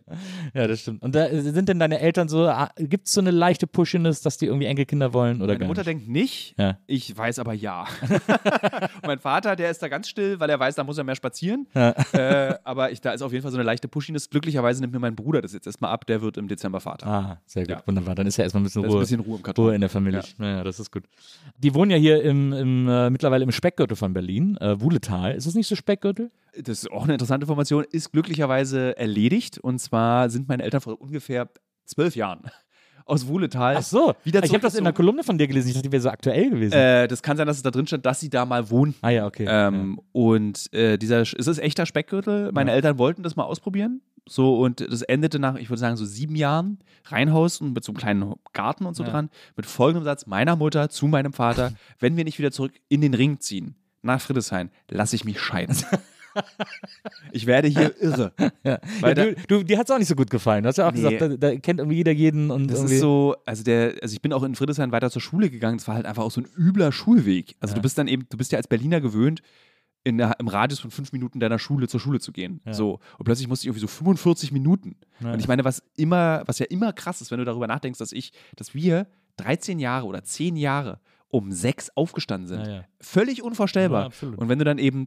Ja, 0.54 0.66
das 0.66 0.80
stimmt. 0.80 1.02
Und 1.02 1.14
da 1.14 1.28
sind 1.30 1.68
denn 1.68 1.78
deine 1.78 2.00
Eltern 2.00 2.28
so, 2.28 2.50
gibt 2.78 3.06
es 3.08 3.12
so 3.14 3.20
eine 3.20 3.30
leichte 3.30 3.66
Pushiness, 3.66 4.20
dass 4.22 4.38
die 4.38 4.46
irgendwie 4.46 4.66
Enkelkinder 4.66 5.12
wollen 5.12 5.42
oder 5.42 5.54
Meine 5.54 5.66
Mutter 5.66 5.80
nicht? 5.80 5.88
denkt 5.88 6.08
nicht, 6.08 6.54
Ja. 6.58 6.78
ich 6.86 7.16
weiß 7.16 7.38
aber 7.38 7.52
ja. 7.52 7.86
Mein 9.06 9.18
Vater, 9.18 9.56
der 9.56 9.70
ist 9.70 9.82
da 9.82 9.88
ganz 9.88 10.08
still, 10.08 10.40
weil 10.40 10.50
er 10.50 10.58
weiß, 10.58 10.74
da 10.74 10.84
muss 10.84 10.98
er 10.98 11.04
mehr 11.04 11.14
spazieren. 11.16 11.66
Ja. 11.74 11.90
Äh, 12.12 12.58
aber 12.64 12.90
ich, 12.92 13.00
da 13.00 13.12
ist 13.12 13.22
auf 13.22 13.32
jeden 13.32 13.42
Fall 13.42 13.50
so 13.52 13.56
eine 13.58 13.64
leichte 13.64 13.88
Pushiness. 13.88 14.30
Glücklicherweise 14.30 14.80
nimmt 14.80 14.92
mir 14.92 14.98
mein 15.00 15.16
Bruder 15.16 15.42
das 15.42 15.52
jetzt 15.52 15.66
erstmal 15.66 15.90
ab, 15.92 16.06
der 16.06 16.22
wird 16.22 16.36
im 16.36 16.48
Dezember 16.48 16.80
Vater. 16.80 17.06
Ah, 17.06 17.40
sehr 17.56 17.64
gut, 17.66 17.76
Ja. 17.76 17.82
wunderbar. 17.86 18.14
Dann 18.14 18.26
ist 18.26 18.36
ja 18.36 18.44
erstmal 18.44 18.62
ein 18.62 18.64
bisschen 18.64 18.82
ist 18.84 18.88
ein 18.88 18.92
Ruhe. 18.92 19.00
bisschen 19.00 19.20
Ruhe 19.20 19.36
im 19.36 19.42
Karton. 19.42 19.64
Ruhe 19.64 19.74
in 19.74 19.80
der 19.80 19.90
Familie. 19.90 20.22
Ja. 20.38 20.62
das 20.64 20.78
ist 20.80 20.92
gut. 20.92 21.04
Die 21.58 21.74
wohnen 21.74 21.90
ja 21.90 21.96
hier 21.96 22.22
im, 22.22 22.52
im 22.52 22.88
äh, 22.88 23.10
mittlerweile 23.10 23.42
im 23.44 23.52
Speckgürtel 23.52 23.96
von 23.96 24.12
Berlin, 24.12 24.56
äh, 24.60 24.80
Wuhletal. 24.80 25.34
Ist 25.34 25.46
das 25.46 25.54
nicht 25.54 25.66
so 25.66 25.74
Speckgürtel? 25.76 26.30
Das 26.60 26.82
ist 26.84 26.90
auch 26.90 27.04
eine 27.04 27.14
interessante 27.14 27.44
Information, 27.44 27.84
ist 27.90 28.12
glücklicherweise 28.12 28.96
erledigt. 28.96 29.58
Und 29.58 29.78
zwar 29.78 30.30
sind 30.30 30.48
meine 30.48 30.62
Eltern 30.62 30.80
vor 30.80 31.00
ungefähr 31.00 31.48
zwölf 31.84 32.16
Jahren 32.16 32.40
aus 33.04 33.26
Wuhletal. 33.28 33.76
Ach 33.78 33.82
so, 33.82 34.14
Wieder 34.24 34.42
ich 34.44 34.50
habe 34.50 34.60
das 34.62 34.74
in 34.74 34.84
der. 34.84 34.92
Kolumne 34.92 35.22
von 35.22 35.38
dir 35.38 35.46
gelesen. 35.46 35.68
Ich 35.68 35.74
dachte, 35.74 35.88
die 35.88 35.92
wäre 35.92 36.02
so 36.02 36.08
aktuell 36.10 36.50
gewesen. 36.50 36.72
Äh, 36.74 37.06
das 37.08 37.22
kann 37.22 37.36
sein, 37.36 37.46
dass 37.46 37.56
es 37.58 37.62
da 37.62 37.70
drin 37.70 37.86
stand, 37.86 38.04
dass 38.06 38.20
sie 38.20 38.30
da 38.30 38.44
mal 38.46 38.68
wohnten. 38.70 38.96
ah 39.02 39.10
ja, 39.10 39.26
okay. 39.26 39.46
Ähm, 39.48 40.00
Und 40.12 40.72
äh, 40.72 40.96
dieser, 40.98 41.20
es 41.20 41.32
ist 41.34 41.58
echter 41.58 41.86
Speckgürtel. 41.86 42.50
Meine 42.52 42.70
Ja. 42.70 42.76
Eltern 42.76 42.98
wollten 42.98 43.22
das 43.22 43.36
mal 43.36 43.44
ausprobieren. 43.44 44.00
So, 44.28 44.58
und 44.60 44.80
das 44.80 45.02
endete 45.02 45.38
nach, 45.38 45.54
ich 45.56 45.70
würde 45.70 45.78
sagen, 45.80 45.96
so 45.96 46.04
sieben 46.04 46.34
Jahren 46.34 46.78
Reihenhaus 47.04 47.60
und 47.60 47.72
mit 47.74 47.84
so 47.84 47.92
einem 47.92 47.98
kleinen 47.98 48.34
Garten 48.52 48.84
und 48.86 48.94
so 48.94 49.04
Ja. 49.04 49.10
dran, 49.10 49.30
mit 49.56 49.66
folgendem 49.66 50.04
Satz 50.04 50.26
meiner 50.26 50.56
Mutter 50.56 50.88
zu 50.88 51.06
meinem 51.06 51.32
Vater: 51.32 51.72
Wenn 52.00 52.16
wir 52.16 52.24
nicht 52.24 52.38
wieder 52.38 52.50
zurück 52.50 52.72
in 52.88 53.00
den 53.00 53.14
Ring 53.14 53.38
ziehen, 53.40 53.76
nach 54.02 54.20
Friedrichshain, 54.20 54.70
lasse 54.90 55.14
ich 55.16 55.24
mich 55.24 55.40
scheiden. 55.40 55.76
ich 57.32 57.46
werde 57.46 57.68
hier 57.68 57.94
irre. 58.00 58.32
ja. 58.64 58.78
weil 59.00 59.16
ja, 59.16 59.24
du, 59.26 59.34
du, 59.48 59.62
dir 59.62 59.78
hat 59.78 59.86
es 59.88 59.94
auch 59.94 59.98
nicht 59.98 60.08
so 60.08 60.14
gut 60.14 60.30
gefallen. 60.30 60.62
Du 60.64 60.68
hast 60.68 60.76
ja 60.78 60.88
auch 60.88 60.92
Nee. 60.92 61.16
gesagt, 61.16 61.20
da, 61.22 61.28
da 61.50 61.56
kennt 61.56 61.80
irgendwie 61.80 61.96
jeder 61.96 62.12
jeden 62.12 62.50
und 62.50 62.68
Das 62.68 62.78
irgendwie. 62.80 62.94
ist 62.96 63.00
so, 63.00 63.36
also 63.46 63.62
der, 63.62 63.94
also 64.02 64.12
ich 64.14 64.20
bin 64.22 64.32
auch 64.32 64.42
in 64.42 64.54
Friedrichshain 64.54 64.92
weiter 64.92 65.10
zur 65.10 65.22
Schule 65.22 65.50
gegangen. 65.50 65.78
Es 65.78 65.88
war 65.88 65.94
halt 65.94 66.06
einfach 66.06 66.22
auch 66.24 66.30
so 66.30 66.40
ein 66.40 66.48
übler 66.58 66.92
Schulweg. 66.92 67.56
Also 67.60 67.72
Ja. 67.72 67.76
du 67.76 67.82
bist 67.82 67.96
dann 67.98 68.08
eben, 68.08 68.26
du 68.28 68.36
bist 68.36 68.52
ja 68.52 68.58
als 68.58 68.68
Berliner 68.68 69.00
gewöhnt, 69.00 69.40
in 70.06 70.18
der, 70.18 70.38
im 70.38 70.46
Radius 70.46 70.78
von 70.78 70.92
fünf 70.92 71.10
Minuten 71.12 71.40
deiner 71.40 71.58
Schule 71.58 71.88
zur 71.88 71.98
Schule 71.98 72.20
zu 72.20 72.30
gehen. 72.30 72.60
Ja. 72.64 72.74
So. 72.74 73.00
Und 73.18 73.24
plötzlich 73.24 73.48
musste 73.48 73.64
ich 73.64 73.66
irgendwie 73.66 73.80
so 73.80 73.88
45 73.88 74.52
Minuten. 74.52 74.94
Ja. 75.18 75.32
Und 75.32 75.40
ich 75.40 75.48
meine, 75.48 75.64
was 75.64 75.82
immer, 75.96 76.44
was 76.46 76.60
ja 76.60 76.66
immer 76.66 76.92
krass 76.92 77.20
ist, 77.20 77.32
wenn 77.32 77.40
du 77.40 77.44
darüber 77.44 77.66
nachdenkst, 77.66 77.98
dass 77.98 78.12
ich, 78.12 78.30
dass 78.54 78.72
wir 78.72 79.08
13 79.38 79.80
Jahre 79.80 80.06
oder 80.06 80.22
10 80.22 80.54
Jahre 80.54 81.00
um 81.26 81.50
sechs 81.50 81.90
aufgestanden 81.96 82.46
sind. 82.46 82.66
Ja. 82.68 82.84
Völlig 83.00 83.42
unvorstellbar. 83.42 84.12
Und 84.22 84.48
wenn 84.48 84.60
du 84.60 84.64
dann 84.64 84.78
eben 84.78 85.06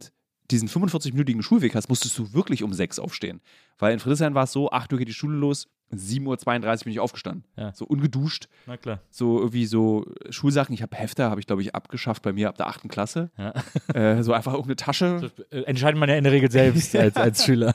diesen 0.52 0.68
45-minütigen 0.68 1.42
Schulweg 1.42 1.76
hast, 1.76 1.90
musstest 1.90 2.18
du 2.18 2.34
wirklich 2.34 2.64
um 2.64 2.74
sechs 2.74 3.00
aufstehen. 3.00 3.42
Weil 3.78 3.94
in 3.94 4.00
Friedrichshain 4.00 4.34
war 4.36 4.44
es 4.44 4.52
so, 4.52 4.72
8 4.72 4.92
Uhr 4.92 5.00
geht 5.00 5.08
die 5.08 5.14
Schule 5.14 5.38
los, 5.38 5.68
7.32 5.92 6.26
Uhr 6.28 6.84
bin 6.84 6.94
ich 6.94 7.00
aufgestanden. 7.00 7.44
Ja. 7.56 7.74
So 7.74 7.86
ungeduscht, 7.86 8.48
Na 8.68 8.78
klar. 8.78 9.02
so 9.10 9.40
irgendwie 9.40 9.66
so 9.66 10.06
Schulsachen. 10.30 10.74
Ich 10.74 10.82
habe 10.82 10.96
Hefter, 10.96 11.30
habe 11.30 11.40
ich 11.42 11.48
glaube 11.48 11.62
ich 11.62 11.74
abgeschafft 11.74 12.22
bei 12.22 12.32
mir 12.32 12.50
ab 12.50 12.58
der 12.58 12.68
8. 12.68 12.90
Klasse. 12.90 13.32
Ja. 13.38 13.54
Äh, 13.94 14.22
so 14.22 14.34
einfach 14.34 14.52
irgendeine 14.54 14.76
Tasche. 14.76 15.20
Das 15.22 15.46
äh, 15.50 15.64
entscheidet 15.64 16.00
man 16.00 16.10
ja 16.10 16.16
in 16.16 16.24
der 16.24 16.32
Regel 16.32 16.52
selbst 16.52 16.96
als, 16.96 17.16
als 17.16 17.44
Schüler. 17.44 17.74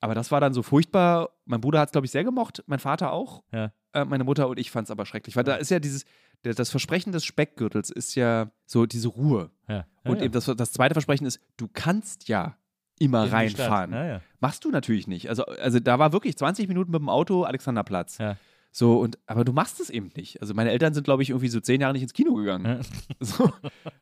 Aber 0.00 0.14
das 0.14 0.30
war 0.30 0.40
dann 0.40 0.54
so 0.54 0.62
furchtbar. 0.62 1.30
Mein 1.46 1.60
Bruder 1.60 1.80
hat 1.80 1.88
es 1.88 1.92
glaube 1.92 2.04
ich 2.04 2.12
sehr 2.12 2.22
gemocht, 2.22 2.62
mein 2.66 2.78
Vater 2.78 3.12
auch. 3.12 3.42
Ja. 3.52 3.72
Äh, 4.02 4.04
meine 4.04 4.24
Mutter 4.24 4.48
und 4.48 4.58
ich 4.58 4.70
fand 4.70 4.86
es 4.86 4.90
aber 4.90 5.06
schrecklich. 5.06 5.36
Weil 5.36 5.44
da 5.44 5.56
ist 5.56 5.70
ja 5.70 5.78
dieses, 5.78 6.04
das 6.42 6.70
Versprechen 6.70 7.12
des 7.12 7.24
Speckgürtels 7.24 7.90
ist 7.90 8.14
ja 8.14 8.50
so 8.66 8.86
diese 8.86 9.08
Ruhe. 9.08 9.50
Ja. 9.68 9.86
Und 10.04 10.18
ja, 10.18 10.24
eben 10.24 10.32
das, 10.32 10.44
das 10.44 10.72
zweite 10.72 10.94
Versprechen 10.94 11.26
ist, 11.26 11.40
du 11.56 11.68
kannst 11.72 12.28
ja 12.28 12.56
immer 12.98 13.24
In 13.24 13.30
reinfahren. 13.30 13.92
Ja, 13.92 14.04
ja. 14.04 14.20
Machst 14.40 14.64
du 14.64 14.70
natürlich 14.70 15.06
nicht. 15.06 15.28
Also, 15.28 15.44
also 15.44 15.78
da 15.80 15.98
war 15.98 16.12
wirklich 16.12 16.36
20 16.36 16.68
Minuten 16.68 16.90
mit 16.90 17.00
dem 17.00 17.08
Auto 17.08 17.44
Alexanderplatz. 17.44 18.18
Ja. 18.18 18.36
So, 18.70 18.98
und, 19.00 19.18
aber 19.26 19.44
du 19.44 19.52
machst 19.52 19.80
es 19.80 19.90
eben 19.90 20.10
nicht. 20.14 20.40
Also 20.40 20.54
meine 20.54 20.70
Eltern 20.70 20.94
sind, 20.94 21.04
glaube 21.04 21.22
ich, 21.22 21.30
irgendwie 21.30 21.48
so 21.48 21.58
zehn 21.58 21.80
Jahre 21.80 21.94
nicht 21.94 22.02
ins 22.02 22.12
Kino 22.12 22.34
gegangen. 22.34 22.66
Ja. 22.66 22.80
So, 23.20 23.50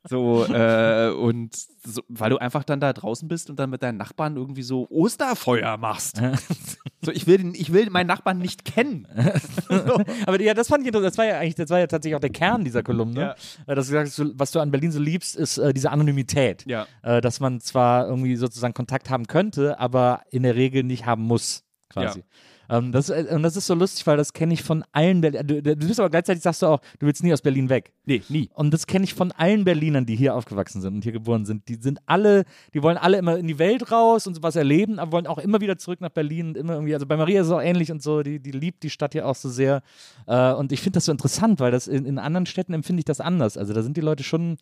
so 0.05 0.45
äh, 0.45 1.11
und 1.11 1.57
so, 1.85 2.03
weil 2.09 2.31
du 2.31 2.37
einfach 2.37 2.65
dann 2.65 2.81
da 2.81 2.93
draußen 2.93 3.29
bist 3.29 3.49
und 3.49 3.59
dann 3.59 3.71
mit 3.71 3.83
deinen 3.83 3.97
Nachbarn 3.97 4.37
irgendwie 4.37 4.63
so 4.63 4.87
Osterfeuer 4.91 5.79
machst. 5.79 6.21
So, 7.03 7.13
ich, 7.13 7.27
will, 7.27 7.53
ich 7.55 7.73
will 7.73 7.89
meinen 7.89 8.09
Nachbarn 8.09 8.39
nicht 8.39 8.65
kennen. 8.65 9.07
Aber 10.27 10.41
ja, 10.41 10.55
das 10.55 10.69
fand 10.69 10.83
ich 10.83 10.89
interessant. 10.89 11.13
Das 11.13 11.19
war 11.19 11.25
ja 11.25 11.39
eigentlich, 11.39 11.55
das 11.55 11.71
war 11.71 11.79
ja 11.79 11.87
tatsächlich 11.87 12.17
auch 12.17 12.21
der 12.21 12.31
Kern 12.31 12.65
dieser 12.65 12.83
Kolumne. 12.83 13.37
Äh, 13.67 13.75
Dass 13.75 13.87
du 13.87 13.93
sagst, 13.93 14.23
was 14.35 14.51
du 14.51 14.61
an 14.61 14.71
Berlin 14.71 14.93
so 14.93 15.01
liebst, 15.01 15.37
ist 15.37 15.59
äh, 15.59 15.73
diese 15.73 15.91
Anonymität. 15.91 16.65
Ja. 16.67 16.87
Äh, 17.03 17.21
dass 17.21 17.41
man 17.41 17.61
zwar 17.61 18.07
irgendwie 18.07 18.37
sozusagen 18.37 18.75
Kontakt 18.75 19.09
haben 19.09 19.27
könnte, 19.27 19.79
aber 19.79 20.23
in 20.31 20.43
der 20.43 20.57
Regel 20.57 20.83
nicht 20.83 21.07
haben 21.07 21.23
muss, 21.23 21.65
quasi. 21.89 22.25
Ähm, 22.69 22.93
das, 22.93 23.11
äh, 23.11 23.27
und 23.31 23.43
das 23.43 23.57
ist 23.57 23.67
so 23.67 23.75
lustig, 23.75 24.07
weil 24.07 24.17
das 24.17 24.33
kenne 24.33 24.55
ich 24.55 24.63
von 24.63 24.85
allen 24.93 25.21
Berlin. 25.21 25.47
Du, 25.47 25.63
du 25.63 25.77
bist 25.77 26.01
aber 26.01 26.11
gleichzeitig 26.11 26.43
sagst 26.43 26.63
du 26.63 26.67
auch, 26.67 26.81
du 26.99 27.07
willst 27.07 27.23
nie 27.23 27.33
aus 27.33 27.43
Berlin 27.43 27.69
weg. 27.69 27.93
Nee, 28.05 28.23
nie. 28.29 28.51
Und 28.55 28.73
das 28.73 28.87
kenne 28.87 29.05
ich 29.05 29.15
von 29.15 29.33
allen 29.33 29.65
Berlinern, 29.65 30.07
die 30.07 30.17
hier 30.17 30.35
aufgewachsen 30.35 30.81
sind 30.81 30.95
und 30.95 31.03
hier 31.03 31.13
geboren 31.13 31.45
sind. 31.45 31.69
Die 31.69 31.77
sind 31.77 32.01
alle, 32.07 32.45
die 32.75 32.83
wollen 32.83 32.97
alle 32.97 33.19
immer 33.19 33.37
in 33.37 33.47
die 33.47 33.59
Welt 33.59 33.91
raus 33.93 34.27
und 34.27 34.35
sowas 34.35 34.57
erleben, 34.57 34.99
aber 34.99 35.13
wollen 35.13 35.27
auch 35.27 35.39
immer 35.39 35.61
wieder 35.61 35.79
zurück 35.79 36.01
nach 36.01 36.11
Berlin 36.11 36.49
und 36.49 36.57
immer 36.57 36.75
irgendwie, 36.75 36.95
also 36.95 37.07
bei 37.07 37.17
Maria 37.17 37.41
ist 37.41 37.49
es 37.49 37.53
auch 37.53 37.63
ähnlich 37.63 37.91
und 37.93 38.03
so, 38.03 38.23
die, 38.23 38.41
die 38.41 38.53
liebt 38.53 38.83
die 38.83 38.91
Stadt 38.91 39.13
hier 39.13 39.27
auch 39.27 39.35
so 39.37 39.49
sehr. 39.49 39.83
Äh, 40.27 40.53
und 40.53 40.73
ich 40.73 40.81
finde 40.81 40.97
das 40.97 41.07
so 41.07 41.13
interessant, 41.13 41.61
weil 41.61 41.71
das 41.71 41.87
in, 41.89 42.05
in 42.05 42.19
anderen 42.19 42.47
Städten 42.47 42.73
empfinde 42.73 43.01
ich 43.01 43.05
das 43.05 43.21
anders. 43.21 43.57
Also 43.57 43.73
da 43.73 43.83
sind 43.83 43.97
die 43.97 44.01
Leute 44.01 44.25
schon, 44.25 44.57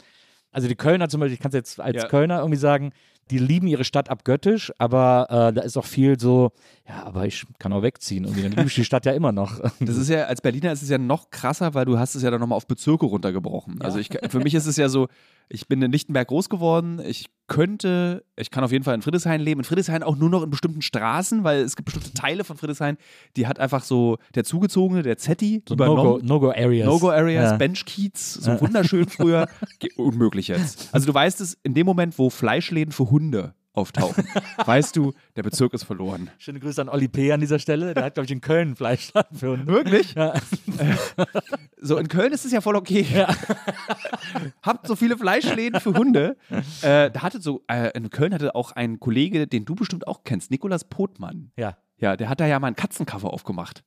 also 0.50 0.68
die 0.68 0.76
Kölner 0.76 1.08
zum 1.08 1.20
Beispiel, 1.20 1.34
ich 1.34 1.40
kann 1.40 1.50
es 1.50 1.54
jetzt 1.54 1.80
als 1.80 2.02
Ja. 2.02 2.08
Kölner 2.08 2.38
irgendwie 2.38 2.58
sagen, 2.58 2.92
die 3.30 3.38
lieben 3.38 3.66
ihre 3.66 3.84
Stadt 3.84 4.10
abgöttisch, 4.10 4.72
aber 4.78 5.26
äh, 5.30 5.52
da 5.52 5.62
ist 5.62 5.76
auch 5.76 5.84
viel 5.86 6.18
so, 6.20 6.52
ja, 6.88 7.04
aber 7.04 7.26
ich 7.26 7.44
kann 7.58 7.72
auch 7.72 7.82
wegziehen. 7.82 8.24
Irgendwie, 8.24 8.42
dann 8.42 8.52
liebe 8.52 8.66
ich 8.68 8.74
die 8.74 8.84
Stadt 8.84 9.06
ja 9.06 9.12
immer 9.12 9.32
noch. 9.32 9.60
Das 9.80 9.96
ist 9.96 10.08
ja, 10.08 10.24
als 10.24 10.40
Berliner 10.40 10.72
ist 10.72 10.82
es 10.82 10.88
ja 10.88 10.98
noch 10.98 11.30
krasser, 11.30 11.74
weil 11.74 11.84
du 11.84 11.98
hast 11.98 12.14
es 12.14 12.22
ja 12.22 12.30
dann 12.30 12.40
nochmal 12.40 12.56
auf 12.56 12.66
Bezirke 12.66 13.06
runtergebrochen. 13.06 13.80
Also 13.82 13.98
ich, 13.98 14.10
für 14.28 14.40
mich 14.40 14.54
ist 14.54 14.66
es 14.66 14.76
ja 14.76 14.88
so, 14.88 15.08
ich 15.48 15.68
bin 15.68 15.82
in 15.82 15.92
Lichtenberg 15.92 16.28
groß 16.28 16.48
geworden, 16.48 17.00
ich 17.04 17.26
könnte, 17.46 18.24
ich 18.36 18.50
kann 18.50 18.64
auf 18.64 18.72
jeden 18.72 18.84
Fall 18.84 18.94
in 18.94 19.02
Friedrichshain 19.02 19.40
leben, 19.40 19.60
in 19.60 19.64
Friedrichshain 19.64 20.02
auch 20.02 20.16
nur 20.16 20.30
noch 20.30 20.42
in 20.42 20.50
bestimmten 20.50 20.80
Straßen, 20.80 21.44
weil 21.44 21.60
es 21.60 21.76
gibt 21.76 21.84
bestimmte 21.86 22.14
Teile 22.14 22.44
von 22.44 22.56
Friedrichshain, 22.56 22.96
die 23.36 23.46
hat 23.46 23.58
einfach 23.58 23.84
so 23.84 24.16
der 24.34 24.44
Zugezogene, 24.44 25.02
der 25.02 25.18
Zetti, 25.18 25.62
So 25.68 25.74
No-Go-Areas. 25.74 26.86
No-Go-Areas, 26.86 27.50
Ja. 27.52 27.56
Benchkiez, 27.56 28.34
so 28.34 28.60
wunderschön 28.60 29.06
früher. 29.08 29.48
Unmöglich 29.96 30.48
jetzt. 30.48 30.88
Also 30.92 31.06
du 31.06 31.14
weißt 31.14 31.40
es, 31.42 31.58
in 31.62 31.74
dem 31.74 31.84
Moment, 31.86 32.18
wo 32.18 32.30
Fleischläden 32.30 32.92
für 32.92 33.10
Hunde 33.14 33.54
auftauchen, 33.72 34.26
weißt 34.64 34.96
du, 34.96 35.12
der 35.36 35.44
Bezirk 35.44 35.72
ist 35.72 35.84
verloren. 35.84 36.30
Schöne 36.38 36.58
Grüße 36.58 36.80
an 36.80 36.88
Olli 36.88 37.06
P. 37.06 37.30
an 37.30 37.38
dieser 37.40 37.60
Stelle. 37.60 37.94
Der 37.94 38.04
hat, 38.04 38.14
glaube 38.14 38.24
ich, 38.24 38.32
in 38.32 38.40
Köln 38.40 38.68
einen 38.68 38.76
Fleischladen 38.76 39.36
für 39.38 39.50
Hunde. 39.50 39.66
Wirklich? 39.66 40.14
Ja. 40.14 40.34
So, 41.86 41.98
in 41.98 42.08
Köln 42.08 42.32
ist 42.32 42.46
es 42.46 42.52
ja 42.52 42.62
voll 42.62 42.76
okay. 42.76 43.04
Habt 44.62 44.86
so 44.86 44.96
viele 44.96 45.18
Fleischläden 45.18 45.78
für 45.80 45.92
Hunde. 45.92 46.38
Äh, 46.80 47.10
da 47.10 47.20
hatte 47.20 47.42
so, 47.42 47.62
äh, 47.70 47.90
in 47.94 48.08
Köln 48.08 48.32
hatte 48.32 48.54
auch 48.54 48.72
ein 48.72 49.00
Kollege, 49.00 49.46
den 49.46 49.66
du 49.66 49.74
bestimmt 49.74 50.06
auch 50.08 50.24
kennst, 50.24 50.50
Nikolas 50.50 50.84
Potmann. 50.84 51.52
ja. 51.56 51.76
Ja, 51.98 52.16
der 52.16 52.28
hat 52.28 52.40
da 52.40 52.46
ja 52.46 52.58
mal 52.58 52.66
einen 52.66 52.76
Katzencover 52.76 53.32
aufgemacht. 53.32 53.84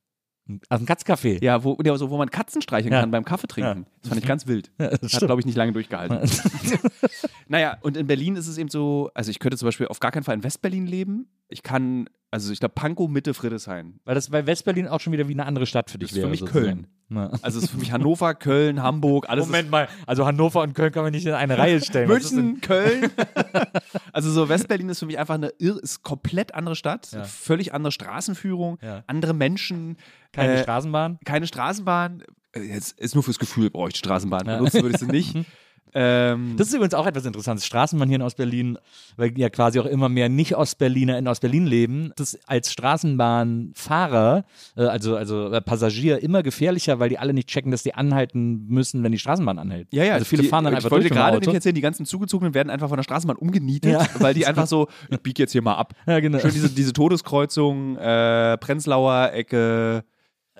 Aus 0.68 0.78
dem 0.78 0.86
Katzcafé. 0.86 1.42
Ja, 1.44 1.62
wo, 1.62 1.74
der, 1.76 1.96
so, 1.98 2.10
wo 2.10 2.16
man 2.16 2.30
Katzen 2.30 2.62
streicheln 2.62 2.92
Ja. 2.92 3.00
kann 3.00 3.10
beim 3.10 3.24
Kaffee 3.24 3.46
trinken. 3.46 3.86
Das 4.00 4.08
fand 4.08 4.20
ich 4.20 4.26
ganz 4.26 4.46
wild. 4.46 4.70
Ja, 4.78 4.88
das 4.96 5.12
Hat, 5.12 5.20
glaube 5.26 5.40
ich, 5.40 5.46
nicht 5.46 5.56
lange 5.56 5.72
durchgehalten. 5.72 6.20
naja, 7.48 7.76
und 7.82 7.96
in 7.96 8.06
Berlin 8.06 8.36
ist 8.36 8.46
es 8.48 8.58
eben 8.58 8.68
so, 8.70 9.10
also 9.14 9.30
ich 9.30 9.38
könnte 9.38 9.56
zum 9.56 9.66
Beispiel 9.66 9.88
auf 9.88 10.00
gar 10.00 10.10
keinen 10.10 10.22
Fall 10.24 10.34
in 10.36 10.42
Westberlin 10.44 10.86
leben. 10.86 11.28
Ich 11.48 11.62
kann, 11.62 12.08
also 12.30 12.52
ich 12.52 12.60
glaube, 12.60 12.74
Pankow, 12.74 13.08
Mitte, 13.08 13.32
Friedrichshain. 13.34 14.00
Weil 14.04 14.14
das 14.14 14.28
bei 14.30 14.46
Westberlin 14.46 14.86
auch 14.88 15.00
schon 15.00 15.12
wieder 15.12 15.28
wie 15.28 15.32
eine 15.32 15.46
andere 15.46 15.66
Stadt 15.66 15.90
für 15.90 15.98
dich 15.98 16.10
ist 16.10 16.14
für 16.16 16.20
wäre. 16.22 16.30
mich 16.30 16.40
sozusagen. 16.40 16.64
Köln. 16.66 16.86
Ja. 17.10 17.30
Also 17.40 17.56
es 17.58 17.64
ist 17.64 17.70
für 17.70 17.78
mich 17.78 17.90
Hannover, 17.90 18.34
Köln, 18.34 18.82
Hamburg, 18.82 19.30
alles 19.30 19.46
Moment 19.46 19.70
mal, 19.70 19.88
also 20.06 20.26
Hannover 20.26 20.60
und 20.60 20.74
Köln 20.74 20.92
kann 20.92 21.04
man 21.04 21.12
nicht 21.12 21.24
in 21.26 21.32
eine 21.32 21.56
Reihe 21.56 21.80
stellen. 21.80 22.06
München, 22.06 22.60
Köln. 22.60 23.10
also 24.12 24.30
so 24.30 24.48
Westberlin 24.50 24.90
ist 24.90 24.98
für 24.98 25.06
mich 25.06 25.18
einfach 25.18 25.34
eine 25.36 25.48
ist 25.48 26.02
komplett 26.02 26.54
andere 26.54 26.76
Stadt, 26.76 27.10
Ja. 27.12 27.24
völlig 27.24 27.72
andere 27.72 27.92
Straßenführung, 27.92 28.78
Ja. 28.82 29.04
andere 29.06 29.32
Menschen, 29.32 29.96
Keine 30.32 30.54
äh, 30.54 30.62
Straßenbahn? 30.62 31.18
keine 31.24 31.46
Straßenbahn. 31.46 32.24
Äh, 32.52 32.60
Jetzt 32.60 32.98
ist 33.00 33.14
nur 33.14 33.24
fürs 33.24 33.38
Gefühl, 33.38 33.70
brauche 33.70 33.88
ich 33.88 33.96
Straßenbahn. 33.96 34.44
Benutzen 34.44 34.82
würde 34.82 34.94
ich 34.94 35.00
sie 35.00 35.06
nicht. 35.06 35.34
ähm, 35.94 36.54
Das 36.56 36.68
ist 36.68 36.74
übrigens 36.74 36.94
auch 36.94 37.06
etwas 37.06 37.24
Interessantes. 37.26 37.66
Straßenbahn 37.66 38.08
hier 38.08 38.16
in 38.16 38.22
Ostberlin, 38.22 38.78
weil 39.16 39.36
ja 39.38 39.48
quasi 39.50 39.80
auch 39.80 39.86
immer 39.86 40.08
mehr 40.08 40.28
Nicht-Ostberliner 40.28 41.18
in 41.18 41.26
Ostberlin 41.28 41.66
leben, 41.66 42.12
das 42.16 42.34
ist 42.34 42.48
als 42.48 42.72
Straßenbahnfahrer, 42.72 44.44
äh, 44.76 44.82
also, 44.84 45.16
also 45.16 45.50
äh, 45.52 45.60
Passagier, 45.60 46.22
immer 46.22 46.42
gefährlicher, 46.42 46.98
weil 46.98 47.08
die 47.08 47.18
alle 47.18 47.32
nicht 47.32 47.48
checken, 47.48 47.70
dass 47.70 47.82
die 47.82 47.94
anhalten 47.94 48.66
müssen, 48.68 49.02
wenn 49.02 49.12
die 49.12 49.18
Straßenbahn 49.18 49.58
anhält. 49.58 49.88
ja, 49.92 50.04
ja, 50.04 50.14
Also 50.14 50.24
viele 50.24 50.42
die, 50.42 50.48
fahren 50.48 50.64
dann 50.64 50.72
ich 50.72 50.78
einfach 50.78 50.90
wollte 50.90 51.02
durch 51.04 51.10
mit 51.10 51.16
dem 51.18 51.22
gerade 51.22 51.38
nämlich 51.38 51.54
erzählen, 51.54 51.74
die 51.74 51.80
ganzen 51.80 52.06
Zugezogenen 52.06 52.54
werden 52.54 52.70
einfach 52.70 52.88
von 52.88 52.96
der 52.96 53.04
Straßenbahn 53.04 53.36
umgenietet, 53.36 53.92
Ja. 53.92 54.06
weil 54.18 54.34
die 54.34 54.46
einfach 54.46 54.66
so, 54.66 54.88
ich 55.10 55.20
biege 55.20 55.42
jetzt 55.42 55.52
hier 55.52 55.62
mal 55.62 55.74
ab. 55.74 55.94
Ja, 56.06 56.20
genau. 56.20 56.38
Schön 56.38 56.52
diese, 56.52 56.68
diese 56.70 56.92
Todeskreuzung, 56.92 57.96
äh, 57.96 58.56
Prenzlauer 58.58 59.30
Ecke, 59.32 60.04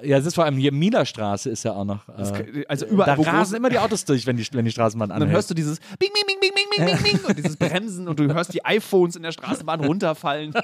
Ja, 0.02 0.18
es 0.18 0.26
ist 0.26 0.34
vor 0.34 0.44
allem 0.44 0.56
hier 0.56 0.72
Mielerstraße 0.72 1.50
ist 1.50 1.64
ja 1.64 1.72
auch 1.72 1.84
noch. 1.84 2.08
Äh, 2.08 2.64
also 2.68 2.87
überall, 2.87 3.16
da 3.16 3.18
wo 3.18 3.22
rasen 3.22 3.56
immer 3.56 3.70
die 3.70 3.78
Autos 3.78 4.04
durch, 4.04 4.26
wenn 4.26 4.37
die, 4.37 4.46
wenn 4.52 4.64
die 4.64 4.70
Straßenbahn 4.70 5.11
Und 5.11 5.16
anhält. 5.16 5.28
dann 5.28 5.34
hörst 5.34 5.50
du 5.50 5.54
dieses 5.54 5.80
Bing, 5.98 6.11
Bing, 6.12 6.24
Bing, 6.26 6.38
Bing, 6.40 6.52
Bing, 6.54 6.87
Bing, 6.87 7.02
Bing, 7.02 7.02
Bing 7.18 7.24
und 7.28 7.38
dieses 7.38 7.56
Bremsen 7.56 8.08
und 8.08 8.18
du 8.18 8.32
hörst 8.32 8.54
die 8.54 8.64
iPhones 8.64 9.16
in 9.16 9.22
der 9.22 9.32
Straßenbahn 9.32 9.80
runterfallen. 9.80 10.54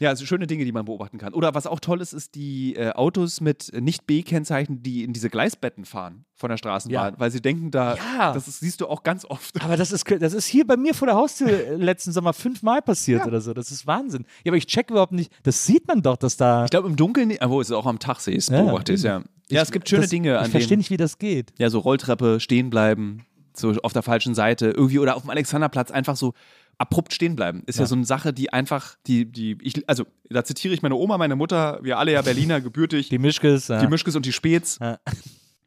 Ja, 0.00 0.08
also 0.08 0.26
schöne 0.26 0.46
Dinge, 0.46 0.64
die 0.64 0.72
man 0.72 0.84
beobachten 0.84 1.18
kann. 1.18 1.34
Oder 1.34 1.54
was 1.54 1.66
auch 1.66 1.78
toll 1.80 2.00
ist, 2.00 2.12
ist 2.12 2.34
die 2.34 2.74
äh, 2.74 2.90
Autos 2.90 3.40
mit 3.40 3.70
nicht 3.80 4.06
B-Kennzeichen, 4.06 4.82
die 4.82 5.04
in 5.04 5.12
diese 5.12 5.30
Gleisbetten 5.30 5.84
fahren 5.84 6.24
von 6.34 6.50
der 6.50 6.56
Straßenbahn, 6.56 7.14
Ja. 7.14 7.20
weil 7.20 7.30
sie 7.30 7.40
denken, 7.40 7.70
da, 7.70 7.94
Ja. 7.94 8.32
das 8.32 8.48
ist, 8.48 8.60
siehst 8.60 8.80
du 8.80 8.88
auch 8.88 9.02
ganz 9.02 9.24
oft. 9.24 9.62
Aber 9.62 9.76
das 9.76 9.92
ist, 9.92 10.04
das 10.20 10.32
ist 10.32 10.46
hier 10.46 10.66
bei 10.66 10.76
mir 10.76 10.94
vor 10.94 11.06
der 11.06 11.14
Haustür 11.16 11.46
letzten 11.78 12.12
Sommer 12.12 12.32
fünfmal 12.32 12.82
passiert 12.82 13.20
Ja. 13.20 13.26
oder 13.26 13.40
so. 13.40 13.54
Das 13.54 13.70
ist 13.70 13.86
Wahnsinn. 13.86 14.24
Ja, 14.44 14.50
aber 14.50 14.56
ich 14.56 14.66
check 14.66 14.90
überhaupt 14.90 15.12
nicht. 15.12 15.30
Das 15.44 15.64
sieht 15.66 15.86
man 15.86 16.02
doch, 16.02 16.16
dass 16.16 16.36
da. 16.36 16.64
Ich 16.64 16.70
glaube, 16.70 16.88
im 16.88 16.96
Dunkeln, 16.96 17.32
wo 17.46 17.60
es 17.60 17.70
auch 17.70 17.86
am 17.86 17.98
Tag 18.00 18.20
siehst, 18.20 18.50
Ja. 18.50 18.62
beobachtest, 18.62 19.04
ja. 19.04 19.22
Ja, 19.48 19.62
es 19.62 19.70
gibt 19.72 19.88
schöne 19.88 20.02
das, 20.02 20.10
Dinge 20.10 20.32
Ich 20.34 20.38
an 20.38 20.50
verstehe 20.50 20.68
denen. 20.70 20.78
nicht, 20.78 20.90
wie 20.90 20.96
das 20.96 21.18
geht. 21.18 21.52
Ja, 21.58 21.70
so 21.70 21.78
Rolltreppe, 21.80 22.38
stehen 22.40 22.70
bleiben, 22.70 23.24
so 23.52 23.72
auf 23.82 23.92
der 23.92 24.02
falschen 24.02 24.34
Seite, 24.34 24.66
irgendwie 24.70 25.00
oder 25.00 25.16
auf 25.16 25.22
dem 25.22 25.30
Alexanderplatz 25.30 25.90
einfach 25.90 26.16
so 26.16 26.34
abrupt 26.80 27.12
stehen 27.12 27.36
bleiben. 27.36 27.62
Ist 27.66 27.76
ja, 27.78 27.82
Ja. 27.82 27.86
so 27.88 27.94
eine 27.94 28.04
Sache, 28.06 28.32
die 28.32 28.52
einfach, 28.52 28.96
die, 29.06 29.26
die, 29.30 29.58
ich, 29.60 29.86
also 29.88 30.06
da 30.30 30.44
zitiere 30.44 30.72
ich 30.72 30.80
meine 30.82 30.94
Oma, 30.94 31.18
meine 31.18 31.36
Mutter, 31.36 31.78
wir 31.82 31.98
alle 31.98 32.12
ja 32.12 32.22
Berliner, 32.22 32.60
gebürtig, 32.60 33.10
Die 33.10 33.18
Mischkes. 33.18 33.68
Ja. 33.68 33.80
die 33.80 33.86
Mischkes 33.86 34.16
und 34.16 34.24
die 34.24 34.32
Späts. 34.32 34.78
Ja. 34.80 34.98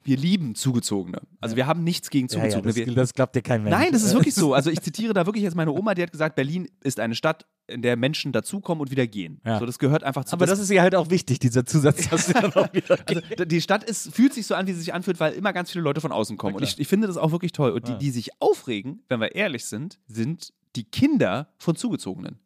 Wir 0.05 0.17
lieben 0.17 0.53
Zugezogene. 0.55 1.21
Also 1.39 1.55
wir 1.55 1.65
haben 1.65 1.83
nichts 1.85 2.09
gegen 2.09 2.27
ja, 2.27 2.43
ja, 2.43 2.49
Zugezogene. 2.49 2.87
das, 2.87 2.95
das 2.95 3.13
glaubt 3.13 3.35
dir 3.35 3.41
kein 3.41 3.63
Mensch. 3.63 3.73
Nein, 3.77 3.93
das 3.93 4.03
ist 4.03 4.13
wirklich 4.13 4.33
so. 4.35 4.53
Also 4.53 4.69
ich 4.71 4.81
zitiere 4.81 5.13
da 5.13 5.25
wirklich 5.25 5.43
jetzt 5.43 5.55
meine 5.55 5.71
Oma, 5.71 5.93
die 5.93 6.01
hat 6.01 6.11
gesagt, 6.11 6.35
Berlin 6.35 6.67
ist 6.81 6.99
eine 6.99 7.15
Stadt, 7.15 7.45
in 7.67 7.81
der 7.81 7.95
Menschen 7.95 8.33
dazukommen 8.33 8.81
und 8.81 8.91
wieder 8.91 9.07
gehen. 9.07 9.39
Ja. 9.45 9.59
So, 9.59 9.65
das 9.65 9.79
gehört 9.79 10.03
einfach 10.03 10.25
zu 10.25 10.33
Aber 10.35 10.45
das 10.45 10.59
ist 10.59 10.69
ja 10.69 10.81
halt 10.81 10.95
auch 10.95 11.09
wichtig, 11.09 11.39
dieser 11.39 11.65
Zusatz. 11.65 12.09
Also 12.11 13.45
die 13.45 13.61
Stadt 13.61 13.83
ist, 13.85 14.13
fühlt 14.13 14.33
sich 14.33 14.45
so 14.45 14.55
an, 14.55 14.67
wie 14.67 14.73
sie 14.73 14.79
sich 14.79 14.93
anfühlt, 14.93 15.19
weil 15.21 15.33
immer 15.33 15.53
ganz 15.53 15.71
viele 15.71 15.83
Leute 15.83 16.01
von 16.01 16.11
außen 16.11 16.35
kommen. 16.37 16.55
Und 16.55 16.63
ich, 16.63 16.77
ich 16.79 16.87
finde 16.87 17.07
das 17.07 17.15
auch 17.17 17.31
wirklich 17.31 17.53
toll. 17.53 17.71
Und 17.71 17.87
die, 17.87 17.97
die 17.97 18.09
sich 18.11 18.31
aufregen, 18.41 19.03
wenn 19.07 19.21
wir 19.21 19.35
ehrlich 19.35 19.63
sind, 19.65 19.99
sind 20.07 20.51
die 20.75 20.83
Kinder 20.85 21.49
von 21.57 21.75
Zugezogenen. 21.75 22.39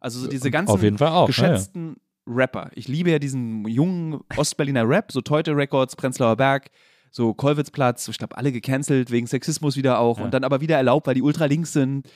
Also 0.00 0.20
so 0.20 0.28
diese 0.28 0.50
ganzen 0.50 1.00
auch, 1.00 1.26
geschätzten 1.26 1.96
Rapper. 2.26 2.70
Ich 2.74 2.88
liebe 2.88 3.10
ja 3.10 3.18
diesen 3.18 3.66
jungen 3.68 4.20
Ostberliner 4.36 4.88
Rap, 4.88 5.12
so 5.12 5.20
Teute 5.20 5.56
Records, 5.56 5.96
Prenzlauer 5.96 6.36
Berg, 6.36 6.70
so 7.10 7.34
Kollwitzplatz, 7.34 8.08
ich 8.08 8.18
glaube 8.18 8.36
alle 8.36 8.52
gecancelt, 8.52 9.10
wegen 9.10 9.26
Sexismus 9.26 9.76
wieder 9.76 9.98
auch 9.98 10.18
Ja. 10.18 10.24
und 10.24 10.34
dann 10.34 10.44
aber 10.44 10.60
wieder 10.60 10.76
erlaubt, 10.76 11.06
weil 11.06 11.14
die 11.14 11.22
ultralinks 11.22 11.72
sind. 11.72 12.08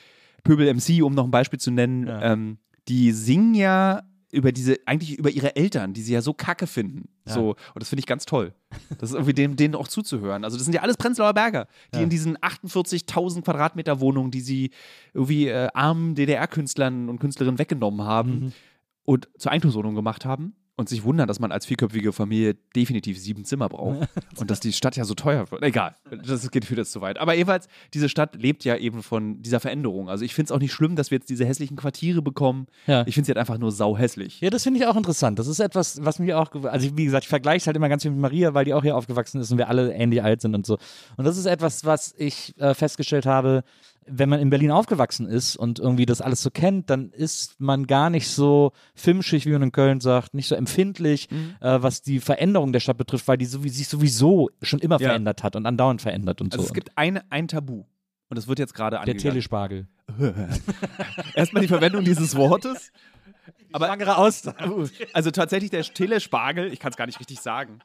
Pöbel 0.43 0.67
MC, 0.73 1.01
um 1.03 1.13
noch 1.13 1.25
ein 1.25 1.31
Beispiel 1.31 1.59
zu 1.59 1.71
nennen, 1.71 2.07
Ja. 2.07 2.21
ähm, 2.33 2.57
die 2.87 3.11
singen 3.11 3.53
ja 3.53 4.03
über 4.37 4.51
diese, 4.51 4.77
eigentlich 4.85 5.17
über 5.17 5.29
ihre 5.29 5.55
Eltern, 5.55 5.93
die 5.93 6.01
sie 6.01 6.13
ja 6.13 6.21
so 6.21 6.33
kacke 6.33 6.67
finden. 6.67 7.09
Ja. 7.27 7.33
So, 7.33 7.49
und 7.51 7.79
das 7.81 7.89
finde 7.89 7.99
ich 8.01 8.05
ganz 8.05 8.25
toll. 8.25 8.53
Das 8.99 9.09
ist 9.09 9.15
irgendwie 9.15 9.33
dem, 9.33 9.55
denen 9.55 9.75
auch 9.75 9.87
zuzuhören. 9.87 10.43
Also, 10.43 10.55
das 10.57 10.65
sind 10.65 10.73
ja 10.73 10.81
alles 10.81 10.95
Prenzlauer 10.97 11.33
Berger, 11.33 11.67
die 11.93 11.97
Ja. 11.97 12.03
in 12.03 12.09
diesen 12.09 12.37
48.000 12.37 13.41
Quadratmeter 13.43 13.99
Wohnungen, 13.99 14.31
die 14.31 14.41
sie 14.41 14.71
irgendwie 15.13 15.47
äh, 15.47 15.67
armen 15.73 16.15
DDR-Künstlern 16.15 17.09
und 17.09 17.19
Künstlerinnen 17.19 17.59
weggenommen 17.59 18.05
haben 18.05 18.31
Mhm. 18.39 18.53
und 19.03 19.27
zur 19.37 19.51
Eigentumswohnung 19.51 19.95
gemacht 19.95 20.23
haben 20.25 20.53
und 20.77 20.87
sich 20.87 21.03
wundern, 21.03 21.27
dass 21.27 21.39
man 21.39 21.51
als 21.51 21.65
vierköpfige 21.65 22.13
Familie 22.13 22.55
definitiv 22.75 23.19
sieben 23.19 23.43
Zimmer 23.43 23.67
braucht 23.67 24.07
und 24.37 24.49
dass 24.51 24.59
die 24.59 24.71
Stadt 24.71 24.95
ja 24.95 25.05
so 25.05 25.15
teuer 25.15 25.49
wird. 25.51 25.63
Egal, 25.63 25.95
das 26.23 26.49
geht 26.51 26.65
führt 26.65 26.77
jetzt 26.77 26.91
zu 26.91 27.01
weit. 27.01 27.17
Aber 27.17 27.33
jedenfalls, 27.33 27.67
diese 27.95 28.07
Stadt 28.09 28.35
lebt 28.35 28.63
ja 28.63 28.77
eben 28.77 29.01
von 29.01 29.41
dieser 29.41 29.59
Veränderung. 29.59 30.07
Also 30.07 30.23
ich 30.23 30.35
finde 30.35 30.45
es 30.45 30.51
auch 30.51 30.59
nicht 30.59 30.71
schlimm, 30.71 30.95
dass 30.95 31.09
wir 31.09 31.17
jetzt 31.17 31.29
diese 31.29 31.45
hässlichen 31.45 31.75
Quartiere 31.77 32.21
bekommen. 32.21 32.67
Ja. 32.85 33.05
Ich 33.07 33.15
finde 33.15 33.25
sie 33.25 33.31
halt 33.31 33.39
einfach 33.39 33.57
nur 33.57 33.71
sauhässlich. 33.71 34.39
Ja, 34.39 34.51
das 34.51 34.63
finde 34.63 34.79
ich 34.79 34.85
auch 34.85 34.95
interessant. 34.95 35.39
Das 35.39 35.47
ist 35.47 35.59
etwas, 35.59 36.05
was 36.05 36.19
mich 36.19 36.33
auch, 36.35 36.51
also 36.63 36.95
wie 36.95 37.05
gesagt, 37.05 37.23
ich 37.25 37.29
vergleiche 37.29 37.57
es 37.57 37.67
halt 37.67 37.75
immer 37.75 37.89
ganz 37.89 38.03
viel 38.03 38.11
mit 38.11 38.21
Maria, 38.21 38.53
weil 38.53 38.65
die 38.65 38.75
auch 38.75 38.83
hier 38.83 38.95
aufgewachsen 38.95 39.41
ist 39.41 39.51
und 39.51 39.57
wir 39.57 39.69
alle 39.69 39.91
ähnlich 39.93 40.21
alt 40.21 40.41
sind 40.41 40.53
und 40.53 40.65
so. 40.65 40.77
Und 41.17 41.25
das 41.25 41.37
ist 41.37 41.47
etwas, 41.47 41.85
was 41.85 42.13
ich 42.17 42.53
äh, 42.59 42.75
festgestellt 42.75 43.25
habe, 43.25 43.63
wenn 44.09 44.29
man 44.29 44.39
in 44.39 44.49
Berlin 44.49 44.71
aufgewachsen 44.71 45.27
ist 45.27 45.55
und 45.57 45.79
irgendwie 45.79 46.05
das 46.05 46.21
alles 46.21 46.41
so 46.41 46.49
kennt, 46.49 46.89
dann 46.89 47.11
ist 47.11 47.59
man 47.59 47.87
gar 47.87 48.09
nicht 48.09 48.27
so 48.29 48.71
filmschig, 48.95 49.45
wie 49.45 49.51
man 49.51 49.63
in 49.63 49.71
Köln 49.71 49.99
sagt, 49.99 50.33
nicht 50.33 50.47
so 50.47 50.55
empfindlich, 50.55 51.29
äh, 51.59 51.81
was 51.81 52.01
die 52.01 52.19
Veränderung 52.19 52.73
der 52.73 52.79
Stadt 52.79 52.97
betrifft, 52.97 53.27
weil 53.27 53.37
die 53.37 53.45
so, 53.45 53.61
sich 53.61 53.87
sowieso 53.87 54.49
schon 54.61 54.79
immer 54.79 54.99
Ja. 54.99 55.09
verändert 55.09 55.43
hat 55.43 55.55
und 55.55 55.65
andauernd 55.65 56.01
verändert 56.01 56.41
und 56.41 56.53
Also 56.53 56.63
so. 56.63 56.67
es 56.69 56.73
gibt 56.73 56.91
eine, 56.97 57.23
ein 57.31 57.47
Tabu. 57.47 57.83
Und 58.29 58.35
das 58.37 58.47
wird 58.47 58.59
jetzt 58.59 58.73
gerade 58.73 58.95
der 58.95 59.01
angegangen. 59.01 59.21
Telespargel. 59.21 59.87
Erstmal 61.33 61.61
die 61.61 61.67
Verwendung 61.67 62.03
dieses 62.03 62.35
Wortes. 62.35 62.91
Aber 63.71 63.87
Schwangere 63.87 64.17
Auster. 64.17 64.55
also 65.13 65.31
tatsächlich 65.31 65.69
der 65.71 65.83
stille 65.83 66.19
Spargel, 66.19 66.71
ich 66.71 66.79
kann 66.79 66.91
es 66.91 66.97
gar 66.97 67.05
nicht 67.05 67.19
richtig 67.19 67.39
sagen. 67.39 67.79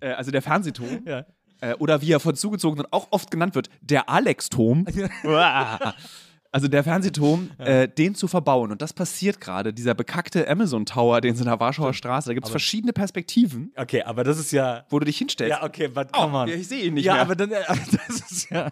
Äh, 0.00 0.10
also 0.12 0.30
der 0.30 0.42
Fernsehturm. 0.42 1.00
Ja. 1.06 1.24
Äh, 1.60 1.74
oder 1.74 2.02
wie 2.02 2.12
er 2.12 2.20
von 2.20 2.34
Zugezogenen 2.34 2.86
auch 2.90 3.08
oft 3.10 3.30
genannt 3.30 3.54
wird, 3.54 3.70
der 3.80 4.08
Alex-Turm. 4.08 4.86
also 6.54 6.68
der 6.68 6.84
Fernsehturm, 6.84 7.50
äh, 7.58 7.88
den 7.88 8.14
zu 8.14 8.28
verbauen. 8.28 8.70
Und 8.70 8.80
das 8.80 8.92
passiert 8.92 9.40
gerade, 9.40 9.72
dieser 9.74 9.92
bekackte 9.94 10.48
Amazon 10.48 10.86
Tower, 10.86 11.20
den 11.20 11.34
in 11.36 11.44
der 11.44 11.58
Warschauer 11.58 11.92
Straße, 11.92 12.28
da 12.28 12.34
gibt 12.34 12.46
es 12.46 12.50
verschiedene 12.50 12.92
Perspektiven, 12.92 13.72
Okay, 13.76 14.02
aber 14.04 14.22
das 14.22 14.38
ist 14.38 14.52
ja. 14.52 14.84
wo 14.88 15.00
du 15.00 15.04
dich 15.04 15.18
hinstellst. 15.18 15.50
Ja, 15.50 15.64
okay, 15.64 15.88
but 15.88 16.08
Oh, 16.12 16.20
come 16.22 16.38
on. 16.38 16.48
ich 16.48 16.68
sehe 16.68 16.84
ihn 16.84 16.94
nicht 16.94 17.06
ja, 17.06 17.14
mehr. 17.14 17.22
aber 17.22 17.34
dann, 17.34 17.50
äh, 17.50 17.62
das 18.08 18.30
ist 18.30 18.50
ja, 18.50 18.68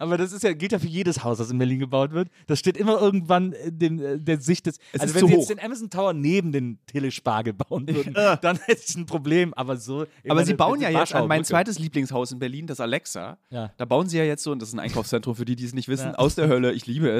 aber 0.00 0.18
das 0.18 0.32
ist 0.32 0.42
ja, 0.42 0.52
gilt 0.54 0.72
ja 0.72 0.80
für 0.80 0.88
jedes 0.88 1.22
Haus, 1.22 1.38
das 1.38 1.50
in 1.52 1.58
Berlin 1.58 1.78
gebaut 1.78 2.10
wird. 2.10 2.28
Das 2.48 2.58
steht 2.58 2.76
immer 2.76 3.00
irgendwann 3.00 3.52
in 3.52 3.78
dem, 3.78 4.04
äh, 4.04 4.18
der 4.18 4.40
Sicht 4.40 4.66
des. 4.66 4.78
Es 4.92 5.00
also 5.00 5.14
wenn 5.14 5.26
sie 5.28 5.32
hoch. 5.34 5.38
jetzt 5.38 5.50
den 5.50 5.60
Amazon 5.60 5.88
Tower 5.88 6.12
neben 6.12 6.50
den 6.50 6.78
Telespargel 6.86 7.52
bauen 7.52 7.86
würden, 7.88 8.12
dann 8.14 8.56
hätte 8.58 8.82
ich 8.84 8.96
ein 8.96 9.06
Problem. 9.06 9.54
Aber 9.54 9.76
so. 9.76 10.04
Aber 10.28 10.44
sie 10.44 10.54
bauen 10.54 10.80
ja 10.80 10.88
jetzt 10.90 11.14
an 11.14 11.28
mein 11.28 11.44
zweites 11.44 11.78
Lieblingshaus 11.78 12.32
in 12.32 12.40
Berlin, 12.40 12.66
das 12.66 12.80
Alexa. 12.80 13.38
Ja. 13.50 13.70
Da 13.76 13.84
bauen 13.84 14.08
sie 14.08 14.18
ja 14.18 14.24
jetzt 14.24 14.42
so, 14.42 14.50
und 14.50 14.60
das 14.60 14.70
ist 14.70 14.74
ein 14.74 14.80
Einkaufszentrum 14.80 15.36
für 15.36 15.44
die, 15.44 15.54
die 15.54 15.64
es 15.64 15.74
nicht 15.74 15.88
wissen, 15.88 16.08
Ja. 16.08 16.14
aus 16.14 16.34
der 16.34 16.48
Hölle, 16.48 16.72
ich 16.72 16.86
liebe 16.86 17.08
es. 17.08 17.19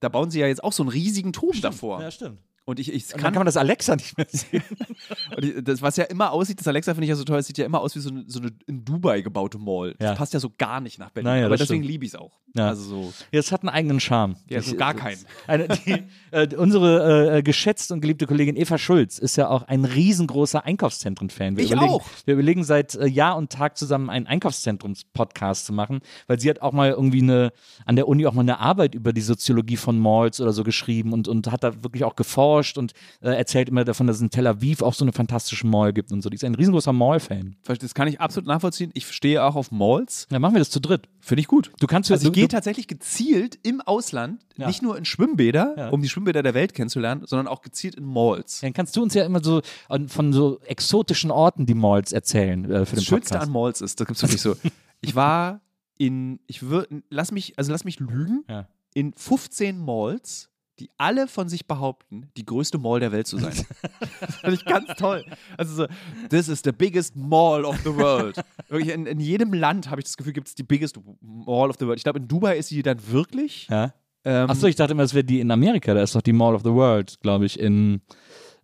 Da 0.00 0.08
bauen 0.08 0.30
sie 0.30 0.40
ja 0.40 0.46
jetzt 0.46 0.62
auch 0.62 0.72
so 0.72 0.82
einen 0.82 0.90
riesigen 0.90 1.32
Turm 1.32 1.60
davor. 1.60 2.00
Ja, 2.00 2.10
stimmt. 2.10 2.38
Und 2.66 2.80
ich, 2.80 2.92
ich 2.92 3.04
Und 3.04 3.12
dann 3.12 3.20
kann, 3.20 3.32
kann 3.34 3.40
man 3.40 3.46
das 3.46 3.56
Alexa 3.58 3.94
nicht 3.96 4.16
mehr 4.16 4.26
sehen. 4.30 4.62
ich, 5.38 5.62
das, 5.62 5.82
was 5.82 5.96
ja 5.96 6.04
immer 6.04 6.32
aussieht, 6.32 6.58
das 6.60 6.66
Alexa 6.66 6.94
finde 6.94 7.04
ich 7.04 7.10
ja 7.10 7.16
so 7.16 7.24
toll, 7.24 7.38
es 7.38 7.46
sieht 7.46 7.58
ja 7.58 7.66
immer 7.66 7.80
aus 7.80 7.94
wie 7.94 8.00
so 8.00 8.08
eine, 8.08 8.24
so 8.26 8.40
eine 8.40 8.52
in 8.66 8.84
Dubai 8.84 9.20
gebaute 9.20 9.58
Mall. 9.58 9.94
Ja. 10.00 10.10
Das 10.10 10.18
passt 10.18 10.32
ja 10.34 10.40
so 10.40 10.50
gar 10.56 10.80
nicht 10.80 10.98
nach 10.98 11.10
Berlin. 11.10 11.30
Naja, 11.30 11.46
aber 11.46 11.56
das 11.56 11.68
deswegen 11.68 11.84
liebe 11.84 12.04
ich 12.06 12.12
es 12.12 12.18
auch. 12.18 12.32
Ja. 12.56 12.68
Also 12.68 12.82
so. 12.82 13.12
Ja, 13.32 13.40
es 13.40 13.52
hat 13.52 13.62
einen 13.62 13.68
eigenen 13.68 14.00
Charme. 14.00 14.36
Ja, 14.48 14.62
so 14.62 14.76
gar 14.76 14.94
das- 14.94 15.02
keinen. 15.02 15.18
Eine, 15.46 15.68
die, 15.68 16.04
äh, 16.30 16.54
unsere 16.56 17.38
äh, 17.38 17.42
geschätzte 17.42 17.92
und 17.92 18.00
geliebte 18.00 18.26
Kollegin 18.26 18.56
Eva 18.56 18.78
Schulz 18.78 19.18
ist 19.18 19.36
ja 19.36 19.48
auch 19.48 19.64
ein 19.64 19.84
riesengroßer 19.84 20.64
Einkaufszentren-Fan. 20.64 21.56
Wir 21.56 21.64
Ich 21.64 21.72
überlegen, 21.72 21.92
auch. 21.92 22.06
Wir 22.24 22.34
überlegen 22.34 22.64
seit 22.64 22.94
äh, 22.94 23.06
Jahr 23.06 23.36
und 23.36 23.50
Tag 23.50 23.76
zusammen 23.76 24.08
einen 24.08 24.26
Einkaufszentrums-Podcast 24.26 25.66
zu 25.66 25.72
machen, 25.72 26.00
weil 26.28 26.38
sie 26.40 26.48
hat 26.48 26.62
auch 26.62 26.72
mal 26.72 26.90
irgendwie 26.90 27.22
eine, 27.22 27.52
an 27.84 27.96
der 27.96 28.08
Uni 28.08 28.24
auch 28.26 28.32
mal 28.32 28.42
eine 28.42 28.60
Arbeit 28.60 28.94
über 28.94 29.12
die 29.12 29.20
Soziologie 29.20 29.76
von 29.76 29.98
Malls 29.98 30.40
oder 30.40 30.52
so 30.52 30.64
geschrieben 30.64 31.12
und, 31.12 31.28
und 31.28 31.50
hat 31.50 31.64
da 31.64 31.82
wirklich 31.82 32.04
auch 32.04 32.16
geforscht 32.16 32.53
und 32.78 32.92
äh, 33.20 33.30
erzählt 33.30 33.68
immer 33.68 33.84
davon, 33.84 34.06
dass 34.06 34.16
es 34.16 34.22
in 34.22 34.30
Tel 34.30 34.46
Aviv 34.46 34.82
auch 34.82 34.94
so 34.94 35.04
eine 35.04 35.12
fantastische 35.12 35.66
Mall 35.66 35.92
gibt 35.92 36.12
und 36.12 36.22
so. 36.22 36.30
Die 36.30 36.36
ist 36.36 36.44
ein 36.44 36.54
riesengroßer 36.54 36.92
Mall-Fan. 36.92 37.56
Das 37.64 37.94
kann 37.94 38.08
ich 38.08 38.20
absolut 38.20 38.46
nachvollziehen. 38.46 38.90
Ich 38.94 39.06
stehe 39.10 39.42
auch 39.42 39.56
auf 39.56 39.70
Malls. 39.70 40.26
Dann 40.30 40.40
machen 40.40 40.54
wir 40.54 40.58
das 40.60 40.70
zu 40.70 40.80
dritt. 40.80 41.08
Finde 41.20 41.40
ich 41.40 41.48
gut. 41.48 41.72
Du 41.80 41.86
kannst 41.86 42.10
Also 42.12 42.28
ich 42.28 42.32
gehe 42.34 42.48
tatsächlich 42.48 42.86
gezielt 42.86 43.58
im 43.62 43.80
Ausland, 43.80 44.40
Ja. 44.56 44.66
nicht 44.66 44.82
nur 44.82 44.96
in 44.98 45.04
Schwimmbäder, 45.04 45.74
Ja. 45.76 45.88
um 45.90 46.02
die 46.02 46.08
Schwimmbäder 46.08 46.42
der 46.42 46.54
Welt 46.54 46.74
kennenzulernen, 46.74 47.22
sondern 47.26 47.48
auch 47.48 47.62
gezielt 47.62 47.94
in 47.96 48.04
Malls. 48.04 48.60
dann 48.60 48.72
kannst 48.72 48.94
du 48.96 49.02
uns 49.02 49.14
ja 49.14 49.24
immer 49.24 49.42
so 49.42 49.60
von 50.08 50.32
so 50.32 50.60
exotischen 50.66 51.30
Orten 51.30 51.66
die 51.66 51.74
Malls 51.74 52.12
erzählen 52.12 52.64
äh, 52.64 52.84
für 52.86 52.94
Das 52.96 53.04
den 53.04 53.08
Schönste 53.08 53.40
an 53.40 53.50
Malls 53.50 53.80
ist, 53.80 53.98
das 54.00 54.06
gibt's 54.06 54.22
wirklich 54.22 54.40
so. 54.42 54.54
Ich 55.00 55.14
war 55.14 55.60
in, 55.98 56.40
ich 56.46 56.62
würde, 56.62 57.02
lass 57.10 57.30
mich, 57.32 57.58
also 57.58 57.70
lass 57.72 57.84
mich 57.84 58.00
lügen, 58.00 58.44
Ja. 58.48 58.66
in 58.94 59.12
15 59.14 59.78
Malls, 59.78 60.50
die 60.78 60.90
alle 60.98 61.28
von 61.28 61.48
sich 61.48 61.66
behaupten, 61.66 62.30
die 62.36 62.44
größte 62.44 62.78
Mall 62.78 63.00
der 63.00 63.12
Welt 63.12 63.26
zu 63.26 63.38
sein. 63.38 63.54
das 64.20 64.36
fand 64.36 64.54
ich 64.54 64.64
ganz 64.64 64.88
toll. 64.96 65.24
Also 65.56 65.74
so, 65.74 65.86
this 66.30 66.48
is 66.48 66.62
the 66.64 66.72
biggest 66.72 67.16
mall 67.16 67.64
of 67.64 67.78
the 67.84 67.94
world. 67.94 68.36
Wirklich 68.68 68.92
in, 68.92 69.06
in 69.06 69.20
jedem 69.20 69.52
Land 69.52 69.90
habe 69.90 70.00
ich 70.00 70.06
das 70.06 70.16
Gefühl, 70.16 70.32
gibt 70.32 70.48
es 70.48 70.54
die 70.54 70.62
biggest 70.62 70.98
mall 71.20 71.70
of 71.70 71.76
the 71.78 71.86
world. 71.86 71.98
Ich 71.98 72.04
glaube, 72.04 72.18
in 72.18 72.28
Dubai 72.28 72.58
ist 72.58 72.68
sie 72.68 72.82
dann 72.82 72.98
wirklich. 73.08 73.68
Ja. 73.70 73.94
Ähm, 74.24 74.48
Achso, 74.48 74.66
ich 74.66 74.76
dachte 74.76 74.92
immer, 74.92 75.02
es 75.02 75.14
wäre 75.14 75.24
die 75.24 75.40
in 75.40 75.50
Amerika. 75.50 75.92
Da 75.94 76.02
ist 76.02 76.14
doch 76.14 76.22
die 76.22 76.32
Mall 76.32 76.54
of 76.54 76.62
the 76.62 76.70
World, 76.70 77.20
glaube 77.20 77.44
ich, 77.44 77.60
in, 77.60 78.00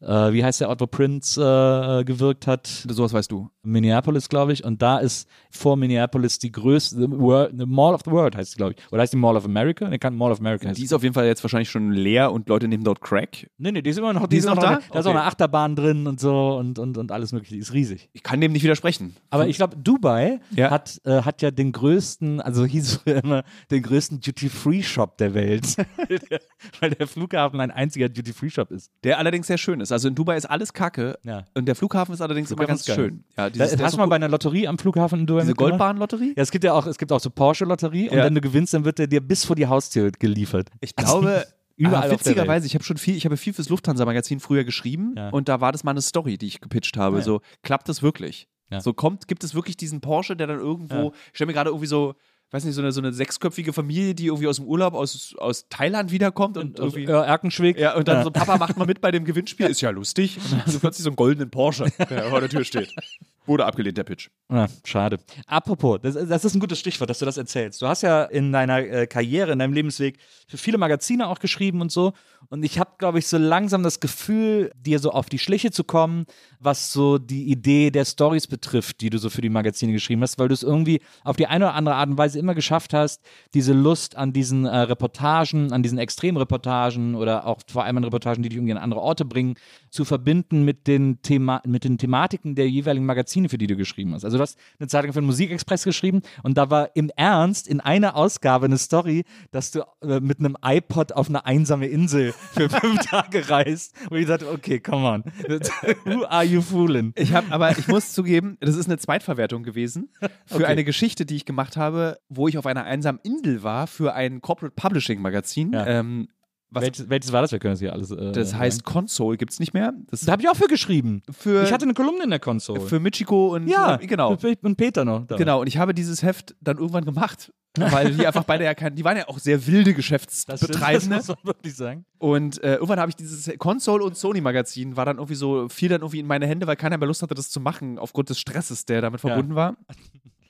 äh, 0.01 0.33
wie 0.33 0.45
heißt 0.45 0.61
der 0.61 0.69
Ort, 0.69 0.81
wo 0.81 0.87
Prince 0.87 1.41
äh, 1.41 2.05
gewirkt 2.05 2.47
hat? 2.47 2.67
sowas 2.67 3.13
weißt 3.13 3.31
du. 3.31 3.49
Minneapolis, 3.63 4.29
glaube 4.31 4.53
ich. 4.55 4.65
Und 4.65 4.81
da 4.81 4.99
ist 4.99 5.29
vor 5.51 5.77
Minneapolis 5.77 6.39
die 6.39 6.51
größte, 6.51 6.97
the, 6.97 7.11
World, 7.11 7.53
the 7.59 7.67
Mall 7.67 7.93
of 7.95 8.01
the 8.07 8.11
World 8.11 8.35
heißt 8.37 8.53
sie, 8.53 8.57
glaube 8.57 8.75
ich. 8.77 8.93
Oder 8.93 9.03
heißt 9.03 9.13
die 9.13 9.19
Mall 9.19 9.37
of 9.37 9.45
America? 9.45 9.87
Ne, 9.89 9.99
kann 9.99 10.17
Mall 10.17 10.33
of 10.33 10.41
America 10.41 10.67
heißt 10.69 10.79
Die 10.79 10.85
ist 10.85 10.93
auf 10.95 11.03
jeden 11.03 11.15
Fall 11.15 11.27
jetzt 11.27 11.45
wahrscheinlich 11.45 11.69
schon 11.71 11.93
leer 11.93 12.33
und 12.33 12.49
Leute 12.49 12.69
nehmen 12.69 12.85
dort 12.85 13.01
Crack. 13.03 13.49
Nee, 13.59 13.73
nee, 13.73 13.83
die 13.83 13.91
ist 13.91 13.99
immer 13.99 14.13
noch, 14.15 14.27
Die 14.29 14.39
ist 14.39 14.47
noch 14.47 14.57
da? 14.57 14.81
Da 14.93 14.99
ist 15.01 15.07
auch 15.07 15.11
Okay. 15.11 15.19
eine 15.19 15.25
Achterbahn 15.25 15.77
drin 15.77 16.07
und 16.07 16.19
so 16.21 16.57
und, 16.57 16.79
und, 16.79 16.97
und 16.97 17.13
alles 17.13 17.33
mögliche. 17.33 17.55
Die 17.55 17.61
ist 17.61 17.73
riesig. 17.75 18.09
Ich 18.15 18.23
kann 18.23 18.41
dem 18.41 18.53
nicht 18.53 18.63
widersprechen. 18.63 19.17
Aber 19.29 19.47
ich 19.47 19.57
glaube, 19.57 19.77
Dubai 19.77 20.41
Ja. 20.57 20.71
hat, 20.71 20.99
äh, 21.05 21.21
hat 21.23 21.43
ja 21.43 21.51
den 21.51 21.73
größten, 21.73 22.41
also 22.41 22.65
hieß 22.65 23.03
es 23.05 23.13
immer, 23.23 23.43
den 23.71 23.83
größten 23.83 24.21
Duty-Free-Shop 24.21 25.19
der 25.19 25.35
Welt. 25.35 25.77
weil, 25.97 26.19
der, 26.31 26.41
weil 26.81 26.91
der 26.91 27.07
Flughafen 27.07 27.61
ein 27.61 27.71
einziger 27.71 28.09
Duty-Free-Shop 28.09 28.71
ist. 28.71 28.91
Der 29.05 29.19
allerdings 29.19 29.47
sehr 29.47 29.59
schön 29.59 29.81
ist. 29.81 29.90
Also 29.93 30.09
in 30.09 30.15
Dubai 30.15 30.37
ist 30.37 30.47
alles 30.47 30.73
Kacke. 30.73 31.19
Ja. 31.23 31.45
Und 31.55 31.67
der 31.67 31.75
Flughafen 31.75 32.13
ist 32.13 32.21
allerdings 32.21 32.49
Flughafen 32.49 32.65
immer 32.65 32.69
ganz 32.69 32.89
ist 32.89 32.95
schön. 32.95 33.25
Ja, 33.37 33.51
dieses, 33.51 33.73
hast 33.73 33.81
ist 33.81 33.93
du 33.95 33.99
mal 33.99 34.07
bei 34.07 34.17
einer 34.17 34.29
Lotterie 34.29 34.67
am 34.69 34.79
Flughafen 34.79 35.21
in 35.21 35.27
Dubai 35.27 35.43
diese? 35.43 35.55
Goldbahn-Lotterie? 35.55 36.35
Ja, 36.37 36.43
es 36.43 36.51
gibt 36.51 36.65
ja 36.65 36.73
auch, 36.73 36.87
es 36.87 36.99
gibt 36.99 37.13
auch 37.13 37.21
so 37.21 37.31
Porsche-Lotterie 37.31 38.11
und 38.11 38.17
wenn 38.19 38.35
du 38.35 38.41
gewinnst, 38.41 38.75
dann 38.75 38.85
wird 38.85 38.99
der 38.99 39.07
dir 39.07 39.21
bis 39.21 39.45
vor 39.45 39.57
die 39.57 39.67
Haustür 39.67 40.11
geliefert. 40.11 40.69
Ich 40.81 40.95
glaube, 40.97 41.47
Überall 41.77 42.09
ah, 42.09 42.13
witzigerweise, 42.13 42.67
ich 42.67 42.75
habe 42.75 42.85
schon 42.85 42.99
viel, 42.99 43.17
ich 43.17 43.25
habe 43.25 43.39
viel 43.39 43.55
fürs 43.55 43.71
Lufthansa-Magazin 43.71 44.39
früher 44.39 44.65
geschrieben 44.65 45.15
und 45.31 45.49
da 45.49 45.63
war 45.63 45.73
das 45.73 45.83
mal 45.83 45.93
eine 45.93 46.03
Story, 46.03 46.37
die 46.37 46.47
ich 46.47 46.61
gepitcht 46.61 46.99
habe. 46.99 47.19
Ah. 47.19 47.23
So, 47.23 47.41
klappt 47.63 47.89
das 47.89 48.03
wirklich? 48.03 48.49
Ja. 48.71 48.81
So 48.83 48.93
kommt, 48.93 49.27
gibt 49.29 49.45
es 49.45 49.55
wirklich 49.55 49.77
diesen 49.79 50.01
Porsche, 50.03 50.37
der 50.37 50.47
dann 50.47 50.61
irgendwo, 50.61 50.95
Ja. 50.95 51.07
ich 51.09 51.31
stelle 51.33 51.47
mir 51.47 51.55
gerade 51.55 51.71
irgendwie 51.71 51.87
so, 51.87 52.15
weiß 52.51 52.65
nicht, 52.65 52.75
so 52.75 52.81
eine, 52.81 52.93
so 52.93 53.01
eine 53.01 53.13
sechsköpfige 53.13 53.73
Familie, 53.73 54.15
die 54.15 54.27
irgendwie 54.27 54.49
aus 54.49 54.57
dem 54.57 54.67
Urlaub 54.67 54.95
aus, 54.95 55.35
aus 55.39 55.67
Thailand 55.69 56.11
wiederkommt 56.11 56.57
und, 56.57 56.81
Und 56.81 56.97
irgendwie. 56.97 57.05
äh, 57.13 57.17
Erkenschwick. 57.27 57.79
Ja, 57.79 57.95
und 57.97 58.09
dann 58.09 58.25
so, 58.25 58.31
Papa 58.31 58.59
macht 58.59 58.77
mal 58.77 58.87
mit 58.87 59.01
bei 59.01 59.11
dem 59.11 59.25
Gewinnspiel, 59.25 59.67
ist 59.71 59.81
ja 59.81 59.91
lustig. 59.91 60.39
Und 60.39 60.53
dann 60.53 60.73
du 60.73 60.81
plötzlich 60.81 61.05
so 61.05 61.11
einen 61.11 61.17
goldenen 61.17 61.51
Porsche, 61.51 61.87
der 62.11 62.25
vor 62.25 62.41
der 62.41 62.49
Tür 62.49 62.65
steht. 62.65 62.93
Wurde 63.51 63.67
abgelehnt, 63.67 63.99
der 63.99 64.05
Pitch. 64.05 64.29
Ah, 64.49 64.69
schade. 64.85 65.19
Apropos, 65.49 65.99
das, 66.01 66.15
das 66.15 66.45
ist 66.45 66.55
ein 66.55 66.61
gutes 66.61 66.79
Stichwort, 66.79 67.11
dass 67.11 67.19
du 67.19 67.25
das 67.25 67.37
erzählst. 67.37 67.83
Du 67.83 67.89
hast 67.89 68.03
ja 68.03 68.23
in 68.23 68.53
deiner 68.53 68.79
äh, 68.79 69.07
Karriere, 69.09 69.51
in 69.51 69.59
deinem 69.59 69.73
Lebensweg 69.73 70.19
für 70.47 70.57
viele 70.57 70.79
Magazine 70.79 71.27
auch 71.27 71.41
geschrieben 71.41 71.81
und 71.81 71.91
so. 71.91 72.13
Und 72.49 72.63
ich 72.63 72.79
habe, 72.79 72.93
glaube 72.99 73.19
ich, 73.19 73.27
so 73.27 73.39
langsam 73.39 73.83
das 73.83 73.99
Gefühl, 73.99 74.71
dir 74.77 75.01
so 75.01 75.11
auf 75.11 75.29
die 75.29 75.41
Schliche 75.41 75.73
zu 75.73 75.83
kommen, 75.83 76.27
was 76.61 76.93
so 76.93 77.19
die 77.19 77.51
Idee 77.51 77.91
der 77.91 78.05
Stories 78.05 78.47
betrifft, 78.47 79.01
die 79.01 79.11
du 79.11 79.19
so 79.19 79.31
für 79.31 79.41
die 79.41 79.49
Magazine 79.49 79.93
geschrieben 79.93 80.23
hast, 80.23 80.39
weil 80.39 80.47
du 80.47 80.55
es 80.55 80.63
irgendwie 80.63 81.01
auf 81.25 81.35
die 81.35 81.49
eine 81.49 81.65
oder 81.65 81.75
andere 81.75 81.97
Art 81.97 82.09
und 82.09 82.19
Weise 82.19 82.39
immer 82.39 82.55
geschafft 82.55 82.95
hast, 82.95 83.21
diese 83.53 83.73
Lust 83.73 84.17
an 84.17 84.33
diesen 84.33 84.65
äh, 84.65 84.77
Reportagen, 84.77 85.73
an 85.73 85.83
diesen 85.83 85.99
Extremreportagen 85.99 87.17
oder 87.17 87.47
auch 87.47 87.59
vor 87.69 87.83
allem 87.83 87.97
an 87.97 88.05
Reportagen, 88.05 88.45
die 88.45 88.49
dich 88.49 88.59
irgendwie 88.59 88.75
an 88.75 88.79
andere 88.79 89.01
Orte 89.01 89.25
bringen, 89.25 89.57
zu 89.91 90.05
verbinden 90.05 90.65
mit 90.65 90.87
den, 90.87 91.21
Thema 91.23 91.61
mit 91.67 91.85
den 91.85 91.99
Thematiken 91.99 92.55
der 92.55 92.69
jeweiligen 92.69 93.07
Magazine, 93.07 93.49
für 93.49 93.59
die 93.59 93.67
du 93.67 93.77
geschrieben 93.77 94.15
hast. 94.15 94.25
Also 94.25 94.37
du 94.39 94.43
hast 94.43 94.59
eine 94.79 94.89
Zeit 94.89 95.03
lang 95.03 95.13
für 95.13 95.21
den 95.21 95.27
Musikexpress 95.27 95.85
geschrieben 95.85 96.23
und 96.43 96.57
da 96.57 96.71
war 96.71 96.91
im 96.95 97.11
Ernst 97.17 97.69
in 97.69 97.81
einer 97.81 98.17
Ausgabe 98.17 98.67
eine 98.67 98.79
Story, 98.79 99.25
dass 99.51 99.71
du 99.73 99.81
äh, 100.03 100.21
mit 100.21 100.39
einem 100.39 100.57
iPod 100.65 101.13
auf 101.13 101.29
eine 101.29 101.45
einsame 101.45 101.87
Insel 101.89 102.33
für 102.53 102.69
fünf 102.71 103.05
Tage 103.07 103.49
reist. 103.51 103.95
Und 104.11 104.19
ich 104.19 104.27
dachte, 104.27 104.51
okay, 104.51 104.81
come 104.81 105.07
on. 105.07 105.25
Who 106.05 106.25
are 106.27 106.45
you 106.45 106.63
fooling? 106.63 107.13
Ich 107.17 107.35
habe, 107.35 107.51
aber 107.51 107.77
ich 107.79 107.89
muss 107.89 108.13
zugeben, 108.13 108.57
das 108.61 108.77
ist 108.77 108.87
eine 108.87 108.99
Zweitverwertung 108.99 109.63
gewesen 109.63 110.11
für 110.47 110.57
Okay. 110.61 110.65
eine 110.67 110.85
Geschichte, 110.85 111.27
die 111.27 111.37
ich 111.37 111.45
gemacht 111.47 111.77
habe, 111.77 112.19
wo 112.29 112.47
ich 112.47 112.59
auf 112.59 112.67
einer 112.67 112.85
einsamen 112.85 113.21
Insel 113.25 113.63
war 113.63 113.87
für 113.87 114.15
ein 114.15 114.41
Corporate 114.41 114.75
Publishing 114.77 115.21
Magazin. 115.21 115.73
Ja. 115.73 115.87
Ähm, 115.87 116.29
Welches, 116.73 117.09
welches 117.09 117.33
war 117.33 117.43
das? 117.43 117.53
Wir 117.53 117.59
können 117.59 117.73
das 117.75 117.81
hier 117.81 117.93
alles. 117.93 118.11
Äh, 118.11 118.33
das 118.33 118.55
heißt 118.55 118.85
Console 118.85 119.37
gibt 119.37 119.53
es 119.53 119.59
nicht 119.61 119.75
mehr. 119.75 119.93
Das 120.11 120.21
Da 120.21 120.33
habe 120.33 120.43
ich 120.43 120.49
auch 120.49 120.57
für 120.57 120.69
geschrieben. 120.69 121.23
für, 121.31 121.65
ich 121.65 121.73
hatte 121.73 121.85
eine 121.85 121.95
Kolumne 121.95 122.25
in 122.25 122.31
der 122.31 122.39
Konsole. 122.39 122.81
für 122.83 123.01
Michiko 123.01 123.55
und 123.55 123.67
ja, 123.69 123.97
äh, 124.01 124.07
genau. 124.07 124.37
Und 124.63 124.77
Peter 124.77 125.05
noch. 125.05 125.27
Da. 125.27 125.37
Genau, 125.37 125.61
und 125.61 125.67
ich 125.67 125.79
habe 125.79 125.95
dieses 125.95 126.23
Heft 126.23 126.55
dann 126.61 126.79
irgendwann 126.79 127.05
gemacht, 127.05 127.53
weil 127.77 128.13
die 128.15 128.27
einfach 128.27 128.45
beide 128.45 128.65
ja 128.65 128.75
kein, 128.75 128.95
die 128.95 129.05
waren 129.05 129.17
ja 129.17 129.29
auch 129.29 129.39
sehr 129.39 129.67
wilde 129.67 129.95
Das, 129.95 130.05
stimmt, 130.05 130.21
das 130.23 130.47
Geschäftsbetreibende. 130.47 131.17
muss 131.17 131.29
man 131.29 131.37
wirklich 131.45 131.75
sagen. 131.75 132.05
Und 132.19 132.63
äh, 132.63 132.75
irgendwann 132.75 133.01
habe 133.01 133.11
ich 133.11 133.17
dieses 133.17 133.51
Console 133.59 134.05
und 134.05 134.17
Sony 134.17 134.41
Magazin 134.41 134.97
war 134.97 135.05
dann 135.07 135.17
irgendwie 135.19 135.35
so, 135.37 135.69
fiel 135.69 135.89
dann 135.89 136.01
irgendwie 136.01 136.21
in 136.21 136.27
meine 136.27 136.47
Hände, 136.47 136.67
weil 136.67 136.77
keiner 136.77 136.99
mehr 136.99 137.07
Lust 137.09 137.23
hatte, 137.23 137.35
das 137.35 137.49
zu 137.51 137.61
machen, 137.61 137.99
aufgrund 137.99 138.29
des 138.31 138.39
Stresses, 138.39 138.85
der 138.87 139.01
damit 139.03 139.23
Ja. 139.23 139.29
verbunden 139.29 139.55
war. 139.55 139.77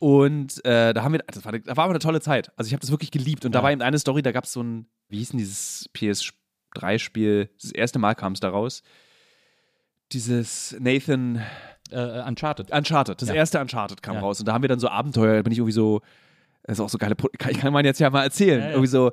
Und 0.01 0.64
äh, 0.64 0.92
da 0.94 1.03
haben 1.05 1.12
wir, 1.12 1.20
das 1.26 1.44
war, 1.44 1.53
das 1.53 1.76
war 1.76 1.84
aber 1.84 1.90
eine 1.92 1.98
tolle 2.01 2.20
Zeit. 2.22 2.51
Also 2.57 2.66
ich 2.68 2.72
habe 2.72 2.80
das 2.80 2.90
wirklich 2.90 3.11
geliebt. 3.12 3.44
Und 3.44 3.55
Ja. 3.55 3.61
da 3.61 3.62
war 3.64 3.70
eben 3.70 3.82
eine 3.82 3.98
Story, 3.98 4.22
da 4.22 4.32
gab 4.32 4.44
es 4.44 4.53
so 4.53 4.62
ein, 4.62 4.86
wie 5.09 5.18
hieß 5.18 5.28
denn 5.30 5.38
dieses 5.38 5.88
PS3-Spiel? 5.94 7.51
Das 7.61 7.70
erste 7.70 7.98
Mal 7.98 8.14
kam 8.14 8.32
es 8.32 8.40
da 8.40 8.48
raus. 8.48 8.82
Dieses 10.12 10.74
Nathan 10.80 11.42
Äh, 11.92 12.22
Uncharted. 12.22 12.70
Uncharted, 12.70 13.20
das 13.20 13.28
Ja. 13.30 13.34
erste 13.34 13.61
Uncharted 13.61 14.01
kam 14.01 14.14
Ja. 14.14 14.20
raus. 14.20 14.38
Und 14.38 14.46
da 14.46 14.53
haben 14.53 14.62
wir 14.62 14.68
dann 14.68 14.78
so 14.78 14.88
Abenteuer, 14.88 15.34
da 15.36 15.42
bin 15.42 15.53
ich 15.53 15.59
irgendwie 15.59 15.72
so, 15.72 16.01
das 16.62 16.74
ist 16.78 16.80
auch 16.80 16.88
so 16.88 16.98
geile, 16.98 17.16
ich 17.51 17.59
kann 17.59 17.72
man 17.72 17.84
jetzt 17.84 17.98
ja 17.98 18.09
mal 18.11 18.22
erzählen. 18.22 18.62
Irgendwie 18.70 18.86
so, 18.86 19.11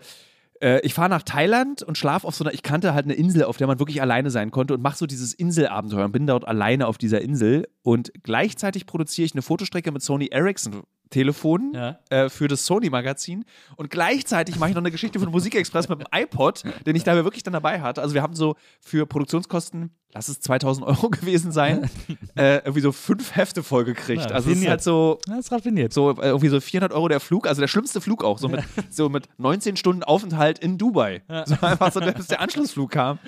äh, 0.61 0.79
ich 0.81 0.93
fahre 0.93 1.09
nach 1.09 1.23
Thailand 1.23 1.83
und 1.83 1.97
schlaf 1.97 2.23
auf 2.23 2.35
so 2.35 2.43
einer, 2.43 2.53
ich 2.53 2.63
kannte 2.63 2.93
halt 2.93 3.05
eine 3.05 3.13
Insel, 3.13 3.43
auf 3.43 3.57
der 3.57 3.67
man 3.67 3.79
wirklich 3.79 4.01
alleine 4.01 4.29
sein 4.29 4.51
konnte 4.51 4.73
und 4.73 4.81
mache 4.81 4.97
so 4.97 5.05
dieses 5.05 5.33
Inselabenteuer 5.33 6.05
und 6.05 6.11
bin 6.11 6.27
dort 6.27 6.47
alleine 6.47 6.87
auf 6.87 6.97
dieser 6.97 7.21
Insel 7.21 7.67
und 7.83 8.11
gleichzeitig 8.23 8.85
produziere 8.85 9.25
ich 9.25 9.33
eine 9.33 9.41
Fotostrecke 9.41 9.91
mit 9.91 10.01
Sony 10.01 10.27
Ericsson 10.27 10.83
Telefon 11.09 11.71
Ja. 11.73 11.99
äh, 12.09 12.29
für 12.29 12.47
das 12.47 12.65
Sony-Magazin 12.65 13.45
und 13.75 13.89
gleichzeitig 13.89 14.57
mache 14.59 14.69
ich 14.69 14.75
noch 14.75 14.81
eine 14.81 14.91
Geschichte 14.91 15.19
von 15.19 15.29
Musikexpress 15.29 15.89
mit 15.89 15.99
dem 15.99 16.07
iPod, 16.13 16.63
den 16.85 16.95
ich 16.95 17.03
da 17.03 17.15
wirklich 17.15 17.43
dann 17.43 17.53
dabei 17.53 17.81
hatte. 17.81 18.01
Also 18.01 18.13
wir 18.13 18.21
haben 18.21 18.35
so 18.35 18.55
für 18.81 19.05
Produktionskosten, 19.05 19.91
lass 20.13 20.27
es 20.29 20.39
2000 20.39 20.85
Euro 20.85 21.09
gewesen 21.11 21.51
sein, 21.51 21.89
äh, 22.35 22.57
irgendwie 22.57 22.81
so 22.81 22.91
fünf 22.91 23.35
Hefte 23.35 23.63
vollgekriegt. 23.63 24.21
Ja, 24.29 24.35
also 24.35 24.51
es 24.51 24.59
ist 24.59 24.67
halt 24.67 24.81
so, 24.83 25.19
Das 25.27 25.39
ist 25.39 25.51
raffiniert. 25.51 25.93
so 25.93 26.11
äh, 26.11 26.27
irgendwie 26.27 26.49
so 26.49 26.59
400 26.59 26.91
Euro 26.93 27.07
der 27.07 27.19
Flug, 27.19 27.47
also 27.47 27.61
der 27.61 27.67
schlimmste 27.67 28.01
Flug 28.01 28.23
auch, 28.23 28.37
so 28.39 28.47
mit, 28.49 28.63
so 28.89 29.09
mit 29.09 29.27
19 29.37 29.77
Stunden 29.77 30.03
Aufenthalt 30.03 30.59
in 30.59 30.77
Dubai. 30.77 31.21
So 31.45 31.55
einfach 31.65 31.91
so, 31.91 31.99
bis 31.99 32.27
der 32.27 32.41
Anschlussflug 32.41 32.91
kam. 32.91 33.19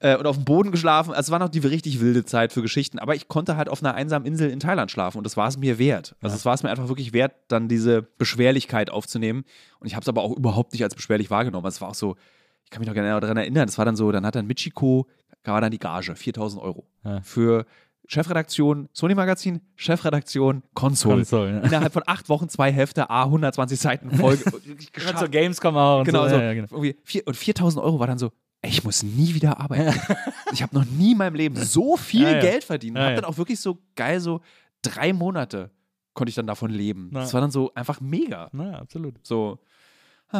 Äh, 0.00 0.16
und 0.16 0.26
auf 0.26 0.36
dem 0.36 0.44
Boden 0.44 0.70
geschlafen. 0.70 1.10
Also 1.10 1.28
es 1.28 1.30
war 1.30 1.38
noch 1.38 1.48
die 1.48 1.60
richtig 1.60 2.00
wilde 2.00 2.24
Zeit 2.24 2.52
für 2.52 2.62
Geschichten. 2.62 2.98
Aber 2.98 3.14
ich 3.14 3.28
konnte 3.28 3.56
halt 3.56 3.68
auf 3.68 3.82
einer 3.82 3.94
einsamen 3.94 4.26
Insel 4.26 4.50
in 4.50 4.60
Thailand 4.60 4.90
schlafen 4.90 5.18
und 5.18 5.24
das 5.24 5.36
war 5.36 5.48
es 5.48 5.58
mir 5.58 5.78
wert. 5.78 6.16
Also 6.20 6.34
es 6.36 6.44
war 6.44 6.54
es 6.54 6.62
mir 6.62 6.70
einfach 6.70 6.88
wirklich 6.88 7.12
wert, 7.12 7.32
dann 7.48 7.68
diese 7.68 8.02
Beschwerlichkeit 8.02 8.90
aufzunehmen. 8.90 9.44
Und 9.78 9.86
ich 9.86 9.94
habe 9.94 10.02
es 10.02 10.08
aber 10.08 10.22
auch 10.22 10.36
überhaupt 10.36 10.72
nicht 10.72 10.82
als 10.82 10.94
beschwerlich 10.94 11.30
wahrgenommen. 11.30 11.64
Also 11.64 11.76
Es 11.76 11.80
war 11.80 11.88
auch 11.90 11.94
so, 11.94 12.16
ich 12.64 12.70
kann 12.70 12.80
mich 12.80 12.88
noch 12.88 12.94
gerne 12.94 13.20
daran 13.20 13.36
erinnern, 13.36 13.66
das 13.66 13.78
war 13.78 13.84
dann 13.84 13.96
so, 13.96 14.10
dann 14.12 14.26
hat 14.26 14.34
dann 14.34 14.46
Michiko, 14.46 15.06
da 15.42 15.52
war 15.52 15.60
dann 15.60 15.70
die 15.70 15.78
Gage, 15.78 16.14
4000 16.14 16.62
Euro. 16.62 16.86
Ja. 17.04 17.20
Für 17.22 17.66
Chefredaktion 18.08 18.88
Sony 18.92 19.14
Magazin, 19.14 19.60
Chefredaktion 19.76 20.62
Console. 20.74 21.18
Console, 21.18 21.50
ja. 21.50 21.58
Innerhalb 21.60 21.92
von 21.92 22.02
acht 22.06 22.28
Wochen 22.28 22.48
zwei 22.48 22.72
Hefte, 22.72 23.08
A, 23.10 23.24
120 23.24 23.78
Seiten 23.78 24.10
Folge. 24.10 24.44
Gerade 24.92 25.18
zur. 25.18 25.28
Gamescom 25.28 25.76
auch 25.76 26.00
und 26.00 26.04
Genau, 26.06 26.28
so. 26.28 26.34
Ja, 26.36 26.42
ja, 26.42 26.54
genau. 26.54 26.68
Irgendwie 26.70 26.96
vier, 27.04 27.22
und 27.26 27.36
4000 27.36 27.82
Euro 27.82 28.00
war 28.00 28.06
dann 28.06 28.18
so, 28.18 28.32
ich 28.62 28.84
muss 28.84 29.02
nie 29.02 29.34
wieder 29.34 29.58
arbeiten. 29.58 29.98
ich 30.52 30.62
habe 30.62 30.74
noch 30.74 30.84
nie 30.84 31.12
in 31.12 31.18
meinem 31.18 31.34
Leben 31.34 31.56
so 31.56 31.96
viel 31.96 32.22
Ja, 32.22 32.30
ja. 32.36 32.40
Geld 32.40 32.64
verdient. 32.64 32.96
Ja, 32.96 33.04
hab 33.04 33.10
ja. 33.10 33.16
dann 33.16 33.24
auch 33.24 33.36
wirklich 33.38 33.60
so 33.60 33.78
geil, 33.96 34.20
so 34.20 34.40
drei 34.82 35.12
Monate 35.12 35.70
konnte 36.14 36.28
ich 36.28 36.34
dann 36.34 36.46
davon 36.46 36.70
leben. 36.70 37.10
Ja. 37.12 37.20
Das 37.20 37.34
war 37.34 37.40
dann 37.40 37.50
so 37.50 37.72
einfach 37.74 38.00
mega. 38.00 38.48
Na, 38.52 38.78
absolut. 38.78 39.14
So, 39.26 39.58
Ich 40.32 40.38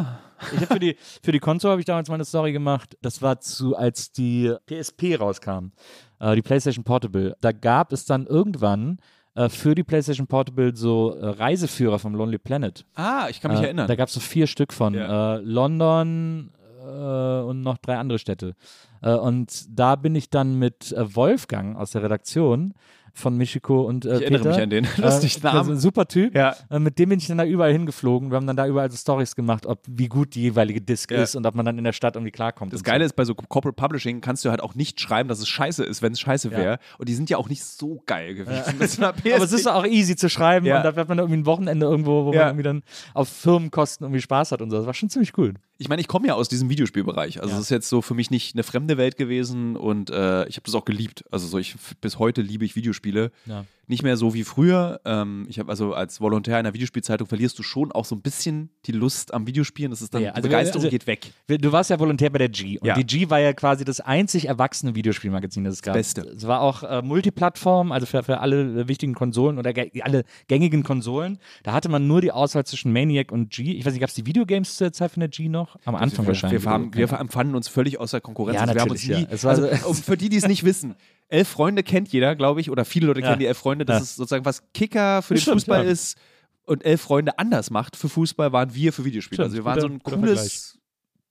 habe 0.61 0.67
für 0.67 0.79
die, 0.79 0.95
für 1.21 1.31
die 1.31 1.39
Konsole 1.39 1.73
habe 1.73 1.81
ich 1.81 1.85
damals 1.85 2.09
mal 2.09 2.15
eine 2.15 2.25
Story 2.25 2.51
gemacht. 2.51 2.97
Das 3.01 3.21
war 3.21 3.39
zu, 3.39 3.75
als 3.75 4.11
die 4.11 4.53
PSP 4.67 5.19
rauskam, 5.19 5.71
äh, 6.19 6.35
die 6.35 6.41
PlayStation 6.41 6.83
Portable. 6.83 7.35
Da 7.41 7.51
gab 7.51 7.91
es 7.93 8.05
dann 8.05 8.25
irgendwann 8.25 8.99
äh, 9.35 9.49
für 9.49 9.75
die 9.75 9.83
PlayStation 9.83 10.27
Portable 10.27 10.75
so 10.75 11.15
äh, 11.15 11.27
Reiseführer 11.27 11.99
vom 11.99 12.15
Lonely 12.15 12.37
Planet. 12.39 12.85
ah, 12.95 13.27
ich 13.29 13.41
kann 13.41 13.51
mich 13.51 13.61
äh, 13.61 13.65
erinnern. 13.65 13.87
Da 13.87 13.95
gab 13.95 14.07
es 14.07 14.13
so 14.13 14.19
vier 14.19 14.47
Stück 14.47 14.73
von. 14.73 14.95
Äh, 14.95 15.37
London 15.37 16.51
äh, 16.83 17.41
und 17.43 17.61
noch 17.61 17.77
drei 17.77 17.97
andere 17.97 18.19
Städte. 18.19 18.55
Äh, 19.01 19.13
und 19.13 19.65
da 19.69 19.95
bin 19.95 20.15
ich 20.15 20.29
dann 20.29 20.59
mit 20.59 20.91
äh, 20.91 21.15
Wolfgang 21.15 21.77
aus 21.77 21.91
der 21.91 22.03
Redaktion 22.03 22.73
von 23.15 23.37
Michiko 23.37 23.81
und 23.83 24.05
äh, 24.05 24.15
ich 24.15 24.21
erinnere 24.23 24.39
Peter. 24.41 24.49
mich 24.55 24.63
an 24.63 24.69
den. 24.71 24.87
Lustig 24.97 25.37
äh, 25.37 25.43
Namen. 25.43 25.71
ein 25.73 25.77
super 25.79 26.07
Typ. 26.07 26.35
Ja. 26.35 26.55
Äh, 26.71 26.79
mit 26.79 26.97
dem 26.97 27.09
bin 27.09 27.19
ich 27.19 27.27
dann 27.27 27.37
da 27.37 27.45
überall 27.45 27.71
hingeflogen. 27.71 28.31
Wir 28.31 28.37
haben 28.37 28.47
dann 28.47 28.55
da 28.57 28.65
überall 28.65 28.89
so 28.89 28.97
Stories 28.97 29.35
gemacht, 29.35 29.65
ob 29.67 29.79
wie 29.87 30.07
gut 30.07 30.33
die 30.33 30.41
jeweilige 30.41 30.81
Disc 30.81 31.11
Ja. 31.11 31.21
ist 31.21 31.35
und 31.35 31.45
ob 31.45 31.53
man 31.53 31.63
dann 31.65 31.77
in 31.77 31.83
der 31.83 31.93
Stadt 31.93 32.15
irgendwie 32.15 32.31
klarkommt. 32.31 32.73
Das 32.73 32.83
Geile 32.83 33.05
ist, 33.05 33.15
bei 33.15 33.23
so 33.23 33.35
Corporate 33.35 33.75
Publishing 33.75 34.19
kannst 34.21 34.43
du 34.45 34.49
halt 34.49 34.61
auch 34.63 34.73
nicht 34.75 34.99
schreiben, 34.99 35.29
dass 35.29 35.39
es 35.39 35.47
scheiße 35.47 35.83
ist, 35.83 36.01
wenn 36.01 36.13
es 36.13 36.19
scheiße 36.19 36.49
Ja. 36.49 36.57
wäre. 36.57 36.79
Und 36.97 37.07
die 37.07 37.13
sind 37.13 37.29
ja 37.29 37.37
auch 37.37 37.49
nicht 37.49 37.63
so 37.63 38.01
geil 38.07 38.33
gewesen. 38.33 38.75
So 38.79 38.85
so. 38.87 39.03
Aber 39.05 39.43
es 39.43 39.53
ist 39.53 39.67
auch 39.67 39.85
easy 39.85 40.15
zu 40.15 40.27
schreiben 40.29 40.65
Ja. 40.65 40.77
und 40.77 40.83
da 40.83 40.95
hat 40.95 41.07
man 41.07 41.19
irgendwie 41.19 41.37
ein 41.39 41.45
Wochenende 41.45 41.85
irgendwo, 41.85 42.25
wo 42.25 42.33
Ja. 42.33 42.39
man 42.39 42.47
irgendwie 42.49 42.63
dann 42.63 42.83
auf 43.13 43.29
Firmenkosten 43.29 44.05
irgendwie 44.05 44.21
Spaß 44.21 44.51
hat 44.51 44.61
und 44.61 44.71
so. 44.71 44.77
Das 44.77 44.85
war 44.87 44.93
schon 44.95 45.09
ziemlich 45.09 45.37
cool. 45.37 45.53
ich 45.77 45.89
meine, 45.89 46.01
ich 46.01 46.07
komme 46.07 46.27
ja 46.27 46.33
aus 46.35 46.47
diesem 46.49 46.69
Videospielbereich. 46.69 47.41
Also 47.41 47.51
Ja. 47.53 47.57
es 47.59 47.65
ist 47.65 47.69
jetzt 47.69 47.89
so 47.89 48.01
für 48.01 48.13
mich 48.13 48.31
nicht 48.31 48.55
eine 48.55 48.63
fremde 48.63 48.97
Welt 48.97 49.17
gewesen 49.17 49.75
und 49.75 50.09
äh, 50.09 50.47
ich 50.47 50.55
habe 50.55 50.63
das 50.65 50.75
auch 50.75 50.85
geliebt. 50.85 51.25
Also 51.29 51.45
so 51.47 51.57
ich 51.59 51.75
bis 52.01 52.17
heute 52.19 52.41
liebe 52.41 52.63
ich 52.65 52.75
Videospiele. 52.75 53.02
Ja. 53.45 53.65
Nicht 53.85 54.01
mehr 54.01 54.15
so 54.15 54.33
wie 54.33 54.43
früher. 54.45 55.01
Ähm, 55.03 55.45
ich 55.49 55.59
habe 55.59 55.69
also 55.69 55.93
als 55.93 56.21
Volontär 56.21 56.53
in 56.55 56.65
einer 56.65 56.73
Videospielzeitung 56.73 57.27
verlierst 57.27 57.59
du 57.59 57.63
schon 57.63 57.91
auch 57.91 58.05
so 58.05 58.15
ein 58.15 58.21
bisschen 58.21 58.69
die 58.85 58.93
Lust 58.93 59.33
am 59.33 59.45
Videospielen. 59.45 59.91
Das 59.91 60.01
ist 60.01 60.13
dann 60.13 60.21
Ja, 60.21 60.29
die 60.31 60.35
also- 60.37 60.47
Begeisterung 60.47 60.83
also- 60.85 60.89
geht 60.89 61.05
weg. 61.05 61.33
Du 61.47 61.71
warst 61.73 61.89
ja 61.89 61.99
Volontär 61.99 62.29
bei 62.29 62.37
der 62.39 62.47
G 62.49 62.79
und 62.79 62.87
Ja. 62.87 62.95
die 62.95 63.05
G 63.05 63.29
war 63.29 63.39
ja 63.41 63.51
quasi 63.51 63.83
das 63.83 63.99
einzig 63.99 64.47
erwachsene 64.47 64.95
Videospielmagazin, 64.95 65.65
das 65.65 65.73
es 65.75 65.81
gab. 65.81 65.95
Beste. 65.95 66.21
Es 66.21 66.47
war 66.47 66.61
auch 66.61 66.83
äh, 66.83 67.01
Multiplattform, 67.01 67.91
also 67.91 68.05
für, 68.05 68.23
für 68.23 68.39
alle 68.39 68.83
äh, 68.83 68.87
wichtigen 68.87 69.15
Konsolen 69.15 69.57
oder 69.57 69.73
alle 70.01 70.23
gängigen 70.47 70.83
Konsolen. 70.83 71.39
Da 71.63 71.73
hatte 71.73 71.89
man 71.89 72.07
nur 72.07 72.21
die 72.21 72.31
Auswahl 72.31 72.65
zwischen 72.65 72.93
Maniac 72.93 73.31
und 73.33 73.49
G. 73.51 73.73
Ich 73.73 73.85
weiß 73.85 73.91
nicht, 73.91 73.99
gab 73.99 74.09
es 74.09 74.15
die 74.15 74.25
Videogames 74.25 74.77
zur 74.77 74.93
Zeit 74.93 75.11
von 75.11 75.19
der 75.19 75.29
G 75.29 75.49
noch? 75.49 75.77
Am 75.83 75.95
Anfang 75.95 76.23
wir, 76.23 76.29
wahrscheinlich. 76.29 76.63
Wir, 76.63 76.71
haben, 76.71 76.93
wir 76.95 77.11
empfanden 77.11 77.53
uns 77.55 77.67
völlig 77.67 77.99
außer 77.99 78.21
Konkurrenz. 78.21 78.55
Ja, 78.55 78.61
Also 78.61 78.73
wir 78.75 78.81
haben 78.81 78.91
uns 78.91 79.01
natürlich, 79.07 79.27
nie, 79.29 79.35
ja. 79.35 79.47
Also, 79.49 79.93
so- 79.93 79.93
für 79.93 80.15
die, 80.15 80.29
die 80.29 80.37
es 80.37 80.47
nicht 80.47 80.63
wissen, 80.63 80.95
elf 81.27 81.47
Freunde 81.47 81.83
kennt 81.83 82.09
jeder, 82.09 82.35
glaube 82.35 82.61
ich, 82.61 82.69
oder 82.69 82.85
viele 82.85 83.07
Leute 83.07 83.21
kennen 83.21 83.39
die 83.39 83.45
elf 83.45 83.57
Freunde. 83.57 83.72
Das 83.79 83.97
Ja. 83.97 84.03
ist 84.03 84.15
sozusagen, 84.15 84.45
was 84.45 84.63
Kicker 84.73 85.21
für 85.21 85.33
den 85.35 85.41
Stimmt, 85.41 85.55
Fußball 85.55 85.83
ja. 85.85 85.91
ist 85.91 86.17
und 86.65 86.85
elf 86.85 87.01
Freunde 87.01 87.37
anders 87.39 87.69
macht 87.71 87.95
für 87.95 88.09
Fußball, 88.09 88.51
waren 88.53 88.73
wir 88.73 88.93
für 88.93 89.03
Videospiele. 89.05 89.35
Stimmt, 89.37 89.45
also 89.45 89.57
wir 89.57 89.65
waren 89.65 89.81
so 89.81 89.87
ein 89.87 90.01
cooles 90.03 90.79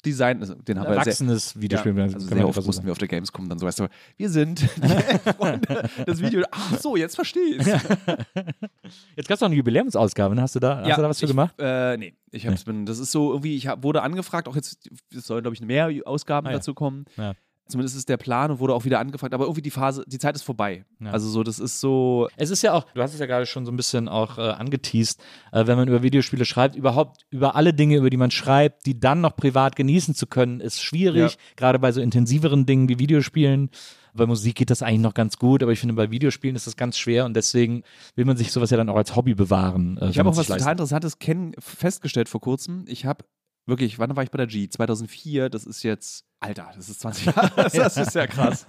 Design. 0.05 0.41
Also 0.41 0.55
den 0.55 0.79
haben 0.81 0.87
wir 0.87 0.95
sehr, 0.95 1.01
Erwachsenes 1.03 1.61
Videospiel. 1.61 1.97
ja, 1.97 2.03
also 2.03 2.19
sehr 2.19 2.49
oft 2.49 2.67
mussten 2.67 2.85
wir 2.85 2.91
auf 2.93 2.99
der 2.99 3.07
Gamescom 3.09 3.49
dann 3.49 3.59
so, 3.59 3.67
weißt 3.67 3.79
du, 3.81 3.89
wir 4.17 4.29
sind 4.29 4.61
die 4.63 4.83
elf 4.83 5.23
Freunde, 5.37 5.89
das 6.05 6.21
Video. 6.21 6.43
Ach 6.51 6.77
so, 6.79 6.97
jetzt 6.97 7.15
verstehe 7.15 7.57
ich 7.57 7.67
Jetzt 9.17 9.29
gab 9.29 9.37
es 9.37 9.41
noch 9.41 9.47
eine 9.47 9.55
Jubiläumsausgabe, 9.55 10.35
ne? 10.35 10.43
hast 10.43 10.55
du 10.57 10.61
da, 10.61 10.79
hast 10.85 10.99
du 10.99 11.03
da 11.03 11.09
was 11.09 11.19
für 11.21 11.27
ich, 11.27 11.31
gemacht? 11.31 11.55
Äh, 11.59 11.97
nee, 11.97 12.15
ich 12.31 12.47
hab's, 12.47 12.65
bin, 12.65 12.85
das 12.85 12.99
ist 12.99 13.13
so 13.13 13.31
irgendwie, 13.31 13.55
ich 13.57 13.69
hab, 13.69 13.85
wurde 13.85 14.03
angefragt, 14.03 14.49
auch 14.49 14.57
jetzt, 14.57 14.89
es 15.15 15.27
sollen, 15.27 15.43
glaube 15.43 15.55
ich, 15.55 15.61
mehr 15.63 15.89
Ausgaben 16.05 16.47
Ah, 16.49 16.51
ja. 16.51 16.57
dazu 16.57 16.75
kommen. 16.75 17.05
Ja. 17.17 17.35
Zumindest 17.69 17.97
ist 17.97 18.09
der 18.09 18.17
Plan 18.17 18.51
und 18.51 18.59
wurde 18.59 18.75
auch 18.75 18.85
wieder 18.85 18.99
angefragt, 18.99 19.33
aber 19.33 19.45
irgendwie 19.45 19.63
die 19.63 19.71
Phase, 19.71 20.05
die 20.07 20.19
Zeit 20.19 20.35
ist 20.35 20.43
vorbei. 20.43 20.85
Ja. 21.01 21.11
Also 21.13 21.29
so, 21.31 21.43
das 21.43 21.59
ist 21.59 21.81
so, 21.81 22.29
Es 22.37 22.51
ist 22.51 22.63
ja 22.63 22.73
auch, 22.75 22.85
du 22.93 23.01
hast 23.03 23.15
es 23.15 23.21
ja 23.21 23.27
gerade 23.27 23.47
schon 23.47 23.65
so 23.65 23.73
ein 23.73 23.77
bisschen 23.77 24.09
auch 24.09 24.37
äh, 24.37 24.43
angeteased, 24.43 25.21
äh, 25.53 25.67
wenn 25.67 25.79
man 25.79 25.89
über 25.89 26.03
Videospiele 26.03 26.45
schreibt, 26.45 26.75
überhaupt 26.77 27.23
über 27.31 27.55
alle 27.55 27.73
Dinge, 27.73 27.97
über 27.97 28.11
die 28.11 28.17
man 28.17 28.31
schreibt, 28.31 28.85
die 28.85 28.99
dann 29.01 29.21
noch 29.21 29.37
privat 29.37 29.77
genießen 29.77 30.15
zu 30.15 30.27
können, 30.27 30.61
ist 30.61 30.83
schwierig, 30.83 31.33
Ja. 31.33 31.39
gerade 31.57 31.79
bei 31.79 31.93
so 31.93 32.01
intensiveren 32.01 32.67
Dingen 32.67 32.89
wie 32.89 32.99
Videospielen. 32.99 33.71
Bei 34.13 34.27
Musik 34.27 34.57
geht 34.57 34.69
das 34.69 34.83
eigentlich 34.83 35.01
noch 35.01 35.15
ganz 35.15 35.39
gut, 35.39 35.63
aber 35.63 35.73
ich 35.73 35.79
finde, 35.81 35.95
bei 35.95 36.11
Videospielen 36.11 36.55
ist 36.57 36.67
das 36.67 36.77
ganz 36.77 36.99
schwer 36.99 37.25
und 37.25 37.35
deswegen 37.35 37.83
will 38.17 38.27
man 38.27 38.37
sich 38.37 38.53
sowas 38.53 38.69
ja 38.69 38.77
dann 38.77 38.91
auch 38.91 38.97
als 38.97 39.17
Hobby 39.17 39.35
bewahren. 39.35 39.97
äh, 39.99 40.11
ich 40.11 40.19
habe 40.19 40.29
auch 40.29 40.37
was 40.37 40.49
total 40.49 40.73
Interessantes 40.73 41.17
festgestellt 41.59 42.29
vor 42.29 42.41
kurzem. 42.41 42.85
Ich 42.89 43.07
habe 43.07 43.25
wirklich, 43.67 43.99
wann 43.99 44.15
war 44.17 44.23
ich 44.25 44.31
bei 44.31 44.37
der 44.39 44.47
G? 44.49 44.69
2004, 44.69 45.49
das 45.49 45.65
ist 45.65 45.83
jetzt, 45.83 46.25
Alter, 46.43 46.71
das 46.75 46.89
ist 46.89 47.01
20 47.01 47.27
Jahre, 47.37 47.51
das 47.57 47.97
ist 47.97 48.15
ja 48.15 48.27
krass. 48.27 48.67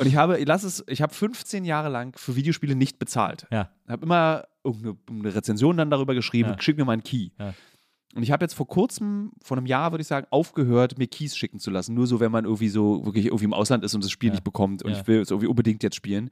Und 0.00 0.06
ich 0.06 0.16
habe, 0.16 0.38
ich 0.38 0.46
lass 0.46 0.64
es, 0.64 0.82
ich 0.88 1.02
habe 1.02 1.12
15 1.14 1.64
Jahre 1.64 1.88
lang 1.88 2.16
für 2.16 2.34
Videospiele 2.36 2.74
nicht 2.74 2.98
bezahlt. 2.98 3.46
Ja. 3.50 3.70
habe 3.88 4.04
immer 4.04 4.44
irgendeine 4.64 4.96
eine 5.10 5.34
Rezension 5.34 5.76
dann 5.76 5.90
darüber 5.90 6.14
geschrieben, 6.14 6.50
Ja. 6.50 6.60
schick 6.60 6.76
mir 6.76 6.84
mal 6.84 6.92
einen 6.94 7.02
Key. 7.04 7.28
Ja. 7.38 7.54
Und 8.16 8.22
ich 8.22 8.30
habe 8.30 8.44
jetzt 8.44 8.54
vor 8.54 8.68
kurzem, 8.68 9.32
vor 9.42 9.56
einem 9.56 9.66
Jahr 9.66 9.90
würde 9.92 10.02
ich 10.02 10.06
sagen, 10.08 10.26
aufgehört, 10.30 10.98
mir 10.98 11.08
Keys 11.08 11.36
schicken 11.36 11.58
zu 11.58 11.70
lassen. 11.70 11.94
Nur 11.94 12.06
so, 12.06 12.20
wenn 12.20 12.30
man 12.30 12.44
irgendwie 12.44 12.68
so 12.68 13.04
wirklich 13.04 13.26
irgendwie 13.26 13.44
im 13.46 13.52
Ausland 13.54 13.84
ist 13.84 13.94
und 13.94 14.04
das 14.04 14.10
Spiel 14.12 14.28
Ja. 14.28 14.34
nicht 14.34 14.44
bekommt 14.44 14.82
und 14.84 14.92
ich 14.92 15.06
will 15.08 15.20
es 15.20 15.30
irgendwie 15.30 15.48
unbedingt 15.48 15.82
jetzt 15.82 15.96
spielen. 15.96 16.30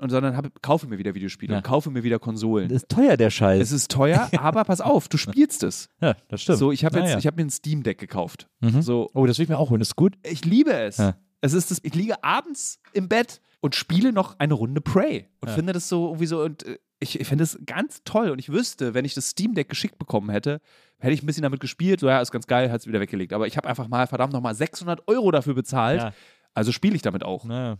Und 0.00 0.10
sondern 0.10 0.36
hab, 0.36 0.62
kaufe 0.62 0.86
mir 0.86 0.98
wieder 0.98 1.14
Videospiele 1.14 1.52
Ja. 1.52 1.58
und 1.58 1.62
kaufe 1.64 1.90
mir 1.90 2.02
wieder 2.02 2.18
Konsolen. 2.18 2.68
Das 2.68 2.82
ist 2.84 2.88
teuer, 2.88 3.16
der 3.16 3.30
Scheiß. 3.30 3.60
es 3.60 3.70
ist 3.72 3.90
teuer, 3.90 4.28
aber 4.38 4.64
pass 4.64 4.80
auf, 4.80 5.08
du 5.08 5.16
spielst 5.18 5.62
es. 5.62 5.88
ja, 6.00 6.14
das 6.28 6.42
stimmt. 6.42 6.58
So, 6.58 6.72
ich 6.72 6.84
habe 6.84 6.96
jetzt, 6.98 7.06
Naja. 7.08 7.18
ich 7.18 7.26
habe 7.26 7.36
mir 7.36 7.46
ein 7.46 7.50
Steam 7.50 7.82
Deck 7.82 7.98
gekauft. 7.98 8.48
Mhm. 8.60 8.80
So, 8.82 9.10
oh, 9.14 9.26
das 9.26 9.38
will 9.38 9.42
ich 9.44 9.48
mir 9.50 9.58
auch 9.58 9.70
holen, 9.70 9.80
das 9.80 9.88
ist 9.88 9.96
gut. 9.96 10.14
ich 10.22 10.44
liebe 10.44 10.72
es. 10.72 10.96
Ja. 10.96 11.16
Es 11.42 11.52
ist 11.54 11.70
das, 11.70 11.80
ich 11.82 11.94
liege 11.94 12.22
abends 12.22 12.80
im 12.92 13.08
Bett 13.08 13.40
und 13.60 13.74
spiele 13.74 14.12
noch 14.12 14.38
eine 14.38 14.54
Runde 14.54 14.80
Prey 14.80 15.28
und 15.40 15.48
Ja. 15.48 15.54
finde 15.54 15.72
das 15.72 15.88
so 15.88 16.06
irgendwie 16.08 16.26
so 16.26 16.42
und 16.42 16.64
äh, 16.66 16.78
ich, 17.02 17.18
ich 17.18 17.26
finde 17.26 17.44
es 17.44 17.58
ganz 17.64 18.02
toll 18.04 18.28
und 18.30 18.38
ich 18.38 18.50
wüsste, 18.52 18.92
wenn 18.92 19.06
ich 19.06 19.14
das 19.14 19.30
Steam 19.30 19.54
Deck 19.54 19.70
geschickt 19.70 19.98
bekommen 19.98 20.28
hätte, 20.28 20.60
hätte 20.98 21.14
ich 21.14 21.22
ein 21.22 21.26
bisschen 21.26 21.42
damit 21.44 21.60
gespielt. 21.60 21.98
So 22.00 22.08
ja, 22.08 22.20
ist 22.20 22.30
ganz 22.30 22.46
geil, 22.46 22.70
hat 22.70 22.80
es 22.82 22.86
wieder 22.86 23.00
weggelegt. 23.00 23.32
Aber 23.32 23.46
ich 23.46 23.56
habe 23.56 23.66
einfach 23.68 23.88
mal 23.88 24.06
verdammt 24.06 24.34
nochmal 24.34 24.54
600 24.54 25.08
Euro 25.08 25.30
dafür 25.30 25.54
bezahlt. 25.54 26.02
Ja. 26.02 26.12
Also 26.52 26.72
spiele 26.72 26.94
ich 26.96 27.00
damit 27.00 27.22
auch. 27.24 27.44
Naja. 27.46 27.78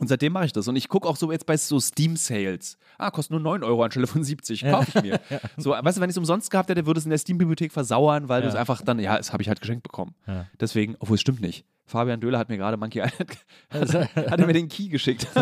Und 0.00 0.08
seitdem 0.08 0.32
mache 0.32 0.46
ich 0.46 0.52
das. 0.52 0.66
Und 0.66 0.74
ich 0.76 0.88
gucke 0.88 1.08
auch 1.08 1.16
so 1.16 1.30
jetzt 1.30 1.46
bei 1.46 1.56
so 1.56 1.78
Steam-Sales. 1.78 2.78
Ah, 2.98 3.10
kostet 3.10 3.30
nur 3.32 3.40
9 3.40 3.62
Euro 3.62 3.84
anstelle 3.84 4.06
von 4.08 4.24
70. 4.24 4.62
Kaufe 4.64 4.90
ich 4.98 5.02
mir. 5.02 5.20
So, 5.56 5.70
weißt 5.70 5.96
du, 5.98 6.00
wenn 6.00 6.10
ich 6.10 6.14
es 6.14 6.18
umsonst 6.18 6.50
gehabt 6.50 6.68
hätte, 6.68 6.84
würde 6.86 6.98
es 6.98 7.04
in 7.06 7.10
der 7.10 7.18
Steam-Bibliothek 7.18 7.70
versauern, 7.72 8.28
weil 8.28 8.40
du 8.42 8.48
Ja. 8.48 8.54
es 8.54 8.58
einfach 8.58 8.82
dann, 8.82 8.98
ja, 8.98 9.16
das 9.16 9.32
habe 9.32 9.42
ich 9.42 9.48
halt 9.48 9.60
geschenkt 9.60 9.82
bekommen. 9.84 10.14
Ja. 10.26 10.46
Deswegen, 10.60 10.96
obwohl 10.98 11.14
es 11.14 11.20
stimmt 11.20 11.40
nicht. 11.40 11.64
Fabian 11.86 12.18
Döhler 12.18 12.38
hat 12.38 12.48
mir 12.48 12.56
gerade 12.56 12.76
Monkey 12.78 13.00
Island, 13.00 13.36
hat 14.30 14.40
er 14.40 14.46
mir 14.46 14.54
den 14.54 14.68
Key 14.68 14.88
geschickt. 14.88 15.28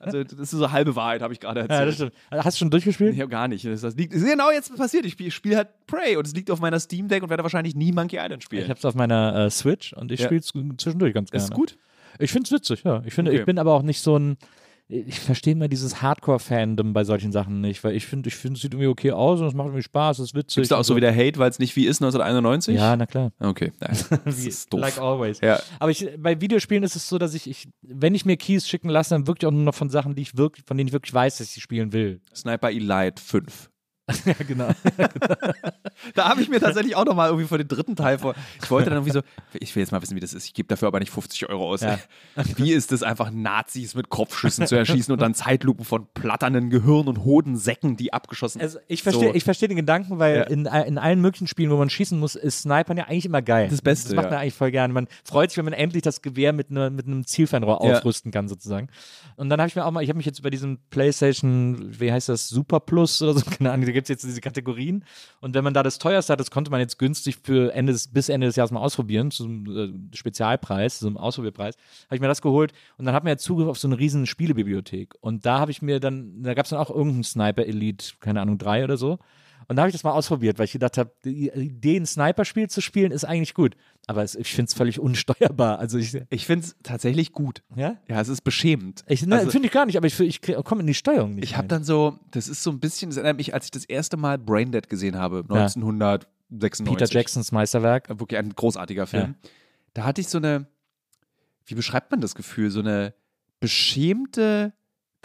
also, 0.00 0.24
das 0.24 0.38
ist 0.38 0.50
so 0.50 0.70
halbe 0.72 0.96
Wahrheit, 0.96 1.22
habe 1.22 1.32
ich 1.32 1.40
gerade 1.40 1.60
Ja, 1.60 1.66
das 1.68 1.78
erzählt. 1.78 1.94
stimmt. 2.30 2.44
Hast 2.44 2.56
du 2.56 2.58
schon 2.58 2.70
durchgespielt? 2.70 3.14
ich 3.14 3.20
habe 3.20 3.30
gar 3.30 3.46
nicht. 3.48 3.64
Das, 3.64 3.80
das 3.80 3.94
liegt, 3.96 4.12
ist 4.12 4.24
genau 4.24 4.50
jetzt 4.50 4.74
passiert. 4.76 5.04
Ich 5.06 5.12
spiele 5.12 5.30
spiel 5.30 5.56
halt 5.56 5.68
Prey 5.86 6.16
und 6.16 6.26
es 6.26 6.34
liegt 6.34 6.50
auf 6.50 6.60
meiner 6.60 6.80
Steam 6.80 7.08
Deck 7.08 7.22
und 7.22 7.30
werde 7.30 7.42
wahrscheinlich 7.44 7.74
nie 7.76 7.92
Monkey 7.92 8.16
Island 8.16 8.38
Ich 8.42 8.44
spielen. 8.44 8.68
habe 8.68 8.78
es 8.78 8.84
auf 8.84 8.94
meiner 8.96 9.46
äh, 9.46 9.50
Switch 9.50 9.92
und 9.92 10.10
ich 10.10 10.20
Ja. 10.20 10.26
spiele 10.26 10.40
es 10.40 10.52
zwischendurch 10.78 11.14
ganz 11.14 11.30
gerne. 11.30 11.42
Das 11.42 11.44
ist 11.50 11.54
gut. 11.54 11.78
Ich 12.18 12.32
finde 12.32 12.46
es 12.46 12.52
witzig, 12.52 12.82
ja. 12.84 13.02
Ich 13.06 13.14
finde, 13.14 13.30
Okay. 13.30 13.40
ich 13.40 13.46
bin 13.46 13.58
aber 13.58 13.72
auch 13.74 13.82
nicht 13.82 14.00
so 14.00 14.18
ein. 14.18 14.36
Ich 14.88 15.18
verstehe 15.18 15.54
immer 15.54 15.66
dieses 15.66 16.00
Hardcore-Fandom 16.00 16.92
bei 16.92 17.02
solchen 17.02 17.32
Sachen 17.32 17.60
nicht, 17.60 17.82
weil 17.82 17.96
ich 17.96 18.06
finde, 18.06 18.28
ich 18.28 18.36
finde, 18.36 18.54
es 18.56 18.62
sieht 18.62 18.72
irgendwie 18.72 18.86
okay 18.86 19.10
aus 19.10 19.40
und 19.40 19.48
es 19.48 19.52
macht 19.54 19.66
irgendwie 19.66 19.82
Spaß, 19.82 20.20
es 20.20 20.26
ist 20.28 20.34
witzig. 20.36 20.62
Es 20.62 20.68
da 20.68 20.78
auch 20.78 20.84
so 20.84 20.94
wieder 20.94 21.12
Hate, 21.12 21.40
weil 21.40 21.50
es 21.50 21.58
nicht 21.58 21.74
wie 21.74 21.86
ist 21.86 22.00
1991? 22.00 22.76
Ja, 22.76 22.94
na 22.94 23.04
klar. 23.04 23.32
Okay. 23.40 23.72
Nein, 23.80 23.96
das 24.24 24.44
ist 24.44 24.72
doof. 24.72 24.80
Like 24.80 24.98
always. 25.00 25.40
Ja. 25.40 25.58
Aber 25.80 25.90
ich, 25.90 26.08
bei 26.18 26.40
Videospielen 26.40 26.84
ist 26.84 26.94
es 26.94 27.08
so, 27.08 27.18
dass 27.18 27.34
ich, 27.34 27.50
ich, 27.50 27.66
wenn 27.82 28.14
ich 28.14 28.24
mir 28.24 28.36
Keys 28.36 28.68
schicken 28.68 28.88
lasse, 28.88 29.10
dann 29.10 29.26
wirklich 29.26 29.48
auch 29.48 29.52
nur 29.52 29.64
noch 29.64 29.74
von 29.74 29.90
Sachen, 29.90 30.14
die 30.14 30.22
ich 30.22 30.36
wirklich, 30.36 30.64
von 30.64 30.76
denen 30.76 30.86
ich 30.86 30.92
wirklich 30.92 31.12
weiß, 31.12 31.38
dass 31.38 31.48
ich 31.48 31.54
sie 31.54 31.60
spielen 31.60 31.92
will. 31.92 32.20
Sniper 32.32 32.70
Elite 32.70 33.20
5. 33.20 33.68
ja, 34.24 34.34
genau. 34.46 34.68
Da 36.14 36.28
habe 36.28 36.40
ich 36.40 36.48
mir 36.48 36.60
tatsächlich 36.60 36.94
auch 36.94 37.04
nochmal 37.04 37.28
irgendwie 37.28 37.48
vor 37.48 37.58
den 37.58 37.66
dritten 37.66 37.96
Teil 37.96 38.18
vor. 38.18 38.34
Ich 38.62 38.70
wollte 38.70 38.90
dann 38.90 38.98
irgendwie 38.98 39.12
so, 39.12 39.20
ich 39.54 39.74
will 39.74 39.82
jetzt 39.82 39.90
mal 39.90 40.00
wissen, 40.00 40.14
wie 40.14 40.20
das 40.20 40.32
ist. 40.32 40.44
Ich 40.44 40.54
gebe 40.54 40.68
dafür 40.68 40.88
aber 40.88 41.00
nicht 41.00 41.10
50 41.10 41.48
Euro 41.48 41.68
aus. 41.70 41.80
Ja. 41.80 41.98
Wie 42.56 42.72
ist 42.72 42.92
es 42.92 43.02
einfach, 43.02 43.30
Nazis 43.32 43.94
mit 43.94 44.08
Kopfschüssen 44.08 44.66
zu 44.66 44.76
erschießen 44.76 45.12
und 45.12 45.20
dann 45.20 45.34
Zeitlupen 45.34 45.84
von 45.84 46.06
platternden 46.14 46.70
Gehirn 46.70 47.08
und 47.08 47.24
Hodensäcken, 47.24 47.96
die 47.96 48.12
abgeschossen 48.12 48.60
Also 48.60 48.78
ich 48.86 49.02
verstehe 49.02 49.28
So. 49.30 49.34
ich 49.34 49.42
verstehe 49.44 49.68
den 49.68 49.76
Gedanken, 49.76 50.18
weil 50.18 50.36
Ja. 50.36 50.42
in, 50.44 50.66
in 50.66 50.98
allen 50.98 51.20
möglichen 51.20 51.46
Spielen, 51.48 51.70
wo 51.70 51.76
man 51.76 51.90
schießen 51.90 52.18
muss, 52.18 52.34
ist 52.36 52.62
Snipern 52.62 52.96
ja 52.96 53.04
eigentlich 53.04 53.26
immer 53.26 53.42
geil. 53.42 53.68
Das 53.68 53.82
Beste, 53.82 54.08
Das 54.10 54.16
macht 54.16 54.30
man 54.30 54.38
eigentlich 54.40 54.54
voll 54.54 54.70
gerne. 54.70 54.92
Man 54.94 55.08
freut 55.24 55.50
sich, 55.50 55.58
wenn 55.58 55.64
man 55.64 55.74
endlich 55.74 56.02
das 56.02 56.22
Gewehr 56.22 56.52
mit, 56.52 56.70
ne, 56.70 56.90
mit 56.90 57.06
einem 57.06 57.26
Zielfernrohr 57.26 57.80
Ja. 57.84 57.96
aufrüsten 57.98 58.30
kann, 58.30 58.48
sozusagen. 58.48 58.88
Und 59.36 59.48
dann 59.50 59.60
habe 59.60 59.68
ich 59.68 59.76
mir 59.76 59.84
auch 59.84 59.90
mal, 59.90 60.02
ich 60.02 60.08
habe 60.08 60.16
mich 60.18 60.26
jetzt 60.26 60.38
über 60.38 60.50
diesen 60.50 60.78
PlayStation, 60.90 61.98
wie 61.98 62.12
heißt 62.12 62.28
das, 62.28 62.48
Super 62.48 62.80
Plus 62.80 63.20
oder 63.22 63.34
so, 63.34 63.40
keine 63.50 63.72
Ahnung, 63.72 63.86
gibt 63.96 64.04
es 64.04 64.08
jetzt 64.10 64.24
diese 64.24 64.40
Kategorien. 64.40 65.04
Und 65.40 65.54
wenn 65.54 65.64
man 65.64 65.74
da 65.74 65.82
das 65.82 65.98
teuerste 65.98 66.32
hat, 66.32 66.40
das 66.40 66.50
konnte 66.50 66.70
man 66.70 66.80
jetzt 66.80 66.98
günstig 66.98 67.38
für 67.42 67.72
Ende 67.74 67.92
des, 67.92 68.08
bis 68.08 68.28
Ende 68.28 68.46
des 68.46 68.56
Jahres 68.56 68.70
mal 68.70 68.80
ausprobieren, 68.80 69.30
zum 69.30 69.66
äh, 69.66 70.16
Spezialpreis, 70.16 70.98
zum 70.98 71.16
Ausprobierpreis, 71.16 71.76
habe 72.06 72.16
ich 72.16 72.20
mir 72.20 72.28
das 72.28 72.42
geholt 72.42 72.72
und 72.98 73.06
dann 73.06 73.14
hat 73.14 73.24
man 73.24 73.32
ja 73.32 73.38
Zugriff 73.38 73.68
auf 73.68 73.78
so 73.78 73.88
eine 73.88 73.98
riesen 73.98 74.26
Spielebibliothek. 74.26 75.14
Und 75.20 75.46
da 75.46 75.58
habe 75.58 75.70
ich 75.70 75.82
mir 75.82 75.98
dann, 75.98 76.42
da 76.42 76.54
gab 76.54 76.66
es 76.66 76.70
dann 76.70 76.78
auch 76.78 76.90
irgendeinen 76.90 77.24
Sniper 77.24 77.64
Elite, 77.64 78.14
keine 78.20 78.40
Ahnung, 78.40 78.58
drei 78.58 78.84
oder 78.84 78.96
so. 78.96 79.18
Und 79.68 79.76
da 79.76 79.82
habe 79.82 79.88
ich 79.88 79.94
das 79.94 80.04
mal 80.04 80.12
ausprobiert, 80.12 80.58
weil 80.58 80.66
ich 80.66 80.72
gedacht 80.72 80.96
habe, 80.96 81.10
die 81.24 81.48
Idee, 81.50 81.96
ein 81.96 82.06
Sniper-Spiel 82.06 82.68
zu 82.70 82.80
spielen, 82.80 83.10
ist 83.12 83.24
eigentlich 83.24 83.52
gut. 83.54 83.76
Aber 84.06 84.22
es, 84.22 84.34
ich 84.36 84.52
finde 84.52 84.68
es 84.68 84.74
völlig 84.74 85.00
unsteuerbar. 85.00 85.78
Also 85.80 85.98
ich, 85.98 86.16
Ich 86.30 86.46
finde 86.46 86.66
es 86.66 86.76
tatsächlich 86.84 87.32
gut. 87.32 87.62
ja? 87.74 87.96
Ja, 88.08 88.20
es 88.20 88.28
ist 88.28 88.42
beschämend. 88.42 89.04
Ich, 89.08 89.26
ne, 89.26 89.34
Also- 89.36 89.50
finde 89.50 89.66
ich 89.66 89.72
gar 89.72 89.84
nicht, 89.86 89.96
aber 89.96 90.06
ich, 90.06 90.18
ich 90.20 90.40
komme 90.64 90.82
in 90.82 90.86
die 90.86 90.94
Steuerung 90.94 91.34
nicht. 91.34 91.44
Ich 91.44 91.56
habe 91.56 91.66
dann 91.68 91.82
so, 91.82 92.18
das 92.30 92.46
ist 92.48 92.62
so 92.62 92.70
ein 92.70 92.78
bisschen, 92.78 93.10
das 93.10 93.16
erinnert 93.16 93.38
mich, 93.38 93.54
als 93.54 93.64
ich 93.64 93.70
das 93.72 93.84
erste 93.84 94.16
Mal 94.16 94.38
Braindead 94.38 94.88
gesehen 94.88 95.16
habe, 95.16 95.44
Ja. 95.50 95.64
1996. 95.66 96.84
Peter 96.86 97.06
Jacksons 97.06 97.50
Meisterwerk. 97.50 98.08
Wirklich 98.08 98.38
ein 98.38 98.50
großartiger 98.54 99.06
Film. 99.08 99.34
Da 99.94 100.04
hatte 100.04 100.20
ich 100.20 100.28
so 100.28 100.38
eine, 100.38 100.66
wie 101.64 101.74
beschreibt 101.74 102.12
man 102.12 102.20
das 102.20 102.34
Gefühl? 102.36 102.70
So 102.70 102.78
eine 102.80 103.14
beschämte, 103.58 104.72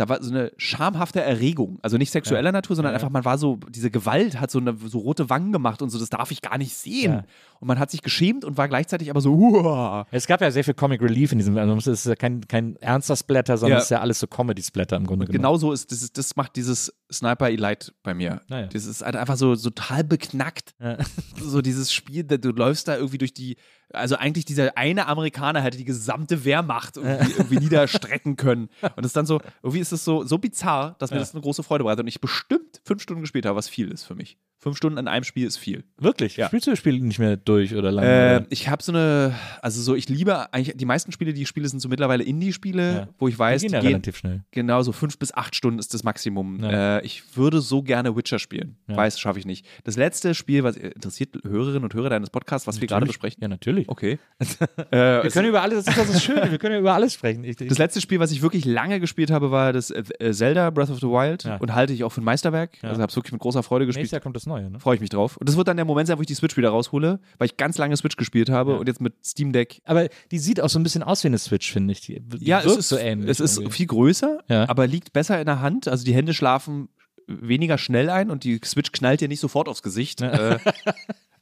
da 0.02 0.10
war 0.10 0.24
so 0.24 0.32
eine 0.32 0.52
schamhafte 0.58 1.22
Erregung. 1.22 1.78
Also 1.84 1.98
nicht 1.98 2.10
sexueller 2.12 2.52
Natur, 2.52 2.76
sondern 2.76 2.92
Ja, 2.92 2.98
ja. 2.98 3.04
einfach, 3.04 3.14
man 3.14 3.24
war 3.24 3.38
so, 3.38 3.58
diese 3.70 3.92
Gewalt 3.92 4.40
hat 4.42 4.50
so, 4.50 4.58
eine, 4.60 4.76
so 4.86 4.98
rote 4.98 5.30
Wangen 5.30 5.52
gemacht 5.52 5.82
und 5.84 5.92
so, 5.92 6.00
das 6.00 6.10
darf 6.10 6.32
ich 6.32 6.42
gar 6.42 6.58
nicht 6.58 6.74
sehen. 6.76 7.12
Ja. 7.14 7.24
Und 7.60 7.68
man 7.68 7.78
hat 7.78 7.92
sich 7.92 8.02
geschämt 8.02 8.44
und 8.44 8.58
war 8.58 8.68
gleichzeitig 8.68 9.12
aber 9.12 9.22
so, 9.22 9.32
Uah. 9.34 10.08
Es 10.10 10.26
gab 10.26 10.42
ja 10.42 10.50
sehr 10.50 10.64
viel 10.64 10.74
Comic 10.74 11.02
Relief 11.04 11.32
in 11.32 11.38
diesem, 11.38 11.56
also 11.56 11.76
es 11.76 11.86
ist 11.88 12.06
ja 12.08 12.16
kein, 12.16 12.48
kein 12.48 12.76
ernster 12.78 13.16
Splatter, 13.16 13.58
sondern 13.58 13.76
Ja. 13.76 13.80
es 13.80 13.84
ist 13.86 13.90
ja 13.92 14.02
alles 14.02 14.20
so 14.20 14.26
Comedy-Splatter 14.26 14.96
im 14.98 15.06
Grunde 15.06 15.28
genommen. 15.28 15.42
Genau 15.44 15.58
so 15.58 15.72
ist, 15.72 15.92
das, 15.92 16.12
das 16.12 16.36
macht 16.36 16.56
dieses 16.56 16.92
Sniper 17.12 17.50
Elite 17.50 17.94
bei 18.02 18.16
mir. 18.16 18.42
Naja. 18.48 18.68
Das 18.68 18.86
ist 18.86 19.04
halt 19.04 19.16
einfach 19.16 19.38
so, 19.38 19.54
so 19.54 19.70
total 19.70 20.04
beknackt. 20.04 20.74
Ja. 20.82 20.98
So 21.44 21.62
dieses 21.62 21.92
Spiel, 21.92 22.24
du 22.24 22.52
läufst 22.52 22.88
da 22.88 22.96
irgendwie 22.96 23.18
durch 23.18 23.34
die, 23.34 23.58
also 23.94 24.16
eigentlich 24.16 24.46
dieser 24.46 24.78
eine 24.78 25.08
Amerikaner 25.08 25.62
hätte 25.62 25.78
die 25.78 25.86
gesamte 25.86 26.46
Wehrmacht 26.46 26.98
irgendwie, 26.98 27.32
irgendwie 27.34 27.58
niederstrecken 27.60 28.36
können. 28.36 28.70
Und 28.82 28.98
das 28.98 29.08
ist 29.08 29.16
dann 29.16 29.26
so, 29.26 29.40
irgendwie 29.62 29.80
ist 29.80 29.92
es 29.92 30.04
so, 30.06 30.24
so 30.24 30.38
bizarr, 30.38 30.96
dass 31.00 31.12
mir 31.12 31.18
Ja. 31.18 31.22
das 31.22 31.34
eine 31.34 31.42
große 31.42 31.64
Freude 31.64 31.84
bereitet 31.84 32.02
und 32.02 32.08
ich 32.08 32.22
bestimmt 32.22 32.82
fünf 32.84 33.02
Stunden 33.02 33.22
gespielt 33.22 33.46
habe, 33.46 33.56
was 33.56 33.70
viel 33.70 33.90
ist 33.92 34.04
für 34.04 34.16
mich. 34.16 34.38
Fünf 34.64 34.78
Stunden 34.78 35.00
in 35.00 35.08
einem 35.08 35.24
Spiel 35.24 35.48
ist 35.48 35.58
viel. 35.58 35.84
Wirklich? 35.98 36.38
Ja. 36.38 36.46
Spielst 36.46 36.68
du 36.68 36.72
das 36.72 36.78
Spiel 36.78 37.00
nicht 37.00 37.18
mehr 37.18 37.36
durch 37.36 37.74
oder 37.76 37.92
lange? 37.92 38.08
Äh, 38.08 38.44
ich 38.52 38.70
habe 38.70 38.84
so 38.84 38.92
eine, 38.92 39.34
also 39.60 39.82
so, 39.82 39.96
ich 39.96 40.08
liebe 40.08 40.54
eigentlich, 40.54 40.78
die 40.78 40.86
meisten 40.86 41.12
Spiele, 41.12 41.34
die 41.34 41.42
ich 41.42 41.48
spiele, 41.48 41.68
sind 41.68 41.80
so 41.80 41.90
mittlerweile 41.90 42.24
Indie-Spiele, 42.24 42.94
Ja. 42.96 43.08
wo 43.18 43.28
ich 43.28 43.40
weiß, 43.40 43.62
Die 43.62 43.68
gehen 43.68 43.74
ja 43.74 43.80
gehen, 43.80 43.88
relativ 43.88 44.18
schnell. 44.18 44.42
Genau, 44.52 44.84
so 44.84 44.92
fünf 44.92 45.18
bis 45.18 45.34
acht 45.34 45.56
Stunden 45.56 45.80
ist 45.80 45.96
das 45.96 46.04
Maximum. 46.04 46.60
Ja. 46.64 46.98
Äh, 47.00 47.06
ich 47.06 47.36
würde 47.36 47.60
so 47.60 47.82
gerne 47.82 48.16
Witcher 48.16 48.38
spielen. 48.38 48.76
Weiß, 48.86 49.20
schaffe 49.20 49.40
ich 49.40 49.48
nicht. 49.48 49.66
Das 49.84 49.98
letzte 49.98 50.36
Spiel, 50.36 50.64
was 50.64 50.78
interessiert 50.78 51.36
Hörerinnen 51.44 51.84
und 51.84 51.96
Hörer 51.96 52.10
deines 52.12 52.30
Podcasts, 52.30 52.68
was 52.68 52.80
wir 52.82 52.88
gerade 52.88 53.02
Natürlich. 53.06 53.16
besprechen. 53.18 53.42
Ja, 53.42 53.48
natürlich. 53.48 53.90
Okay. 53.90 54.20
äh, 54.92 55.24
Wir 55.24 55.32
können 55.32 55.48
über 55.50 55.64
alles, 55.64 55.86
das 55.86 55.98
ist 55.98 56.14
das 56.14 56.24
Schöne, 56.24 56.52
wir 56.52 56.60
können 56.60 56.78
über 56.80 56.94
alles 56.94 57.16
sprechen. 57.16 57.44
Ich, 57.44 57.56
das 57.56 57.80
letzte 57.80 58.00
Spiel, 58.00 58.20
was 58.20 58.32
ich 58.32 58.44
wirklich 58.44 58.66
lange 58.66 59.00
gespielt 59.00 59.32
habe, 59.32 59.50
war 59.50 59.74
das 59.74 59.90
äh, 59.90 60.04
Zelda 60.32 60.70
Breath 60.70 60.92
of 60.92 61.00
the 61.00 61.08
Wild 61.08 61.46
und 61.60 61.74
halte 61.74 61.94
ich 61.94 62.04
auch 62.04 62.12
für 62.12 62.22
ein 62.22 62.26
Meisterwerk. 62.26 62.78
Also 62.84 63.02
habe 63.02 63.10
es 63.10 63.16
wirklich 63.16 63.32
mit 63.32 63.42
großer 63.42 63.64
Freude 63.64 63.88
gespielt. 63.88 64.04
nächstes 64.04 64.12
Jahr 64.12 64.22
kommt 64.22 64.36
das 64.36 64.46
Neue, 64.52 64.70
ne? 64.70 64.80
Freue 64.80 64.96
ich 64.96 65.02
mich 65.02 65.10
drauf. 65.10 65.38
Und 65.38 65.48
das 65.48 65.56
wird 65.58 65.68
dann 65.68 65.78
der 65.78 65.86
Moment 65.86 66.08
sein, 66.08 66.18
wo 66.18 66.22
ich 66.22 66.28
die 66.28 66.36
Switch 66.36 66.58
wieder 66.58 66.70
raushole, 66.70 67.20
weil 67.38 67.46
ich 67.46 67.58
ganz 67.58 67.78
lange 67.78 67.96
Switch 67.96 68.18
gespielt 68.18 68.50
habe 68.50 68.74
Ja. 68.74 68.78
und 68.80 68.88
jetzt 68.88 69.00
mit 69.02 69.14
Steam 69.26 69.52
Deck. 69.54 69.82
Aber 69.86 70.08
die 70.32 70.40
sieht 70.40 70.60
auch 70.62 70.70
so 70.70 70.78
ein 70.80 70.84
bisschen 70.84 71.04
aus 71.04 71.24
wie 71.24 71.28
eine 71.28 71.38
Switch, 71.38 71.72
finde 71.72 71.94
ich. 71.94 72.02
Die, 72.02 72.20
die 72.20 72.46
Ja, 72.46 72.60
es 72.62 72.76
ist, 72.76 72.90
so 72.90 72.98
ähnlich. 72.98 73.30
es 73.30 73.40
ist 73.40 73.58
irgendwie. 73.58 73.76
viel 73.78 73.88
größer, 73.88 74.40
Ja. 74.50 74.68
aber 74.70 74.88
liegt 74.88 75.14
besser 75.14 75.40
in 75.40 75.46
der 75.46 75.62
Hand. 75.62 75.88
Also 75.88 76.04
die 76.06 76.14
Hände 76.14 76.34
schlafen 76.34 76.90
weniger 77.28 77.78
schnell 77.78 78.10
ein 78.10 78.30
und 78.30 78.44
die 78.44 78.60
Switch 78.66 78.92
knallt 78.92 79.22
dir 79.22 79.28
nicht 79.30 79.40
sofort 79.40 79.70
aufs 79.70 79.84
Gesicht. 79.84 80.22
Äh, 80.22 80.58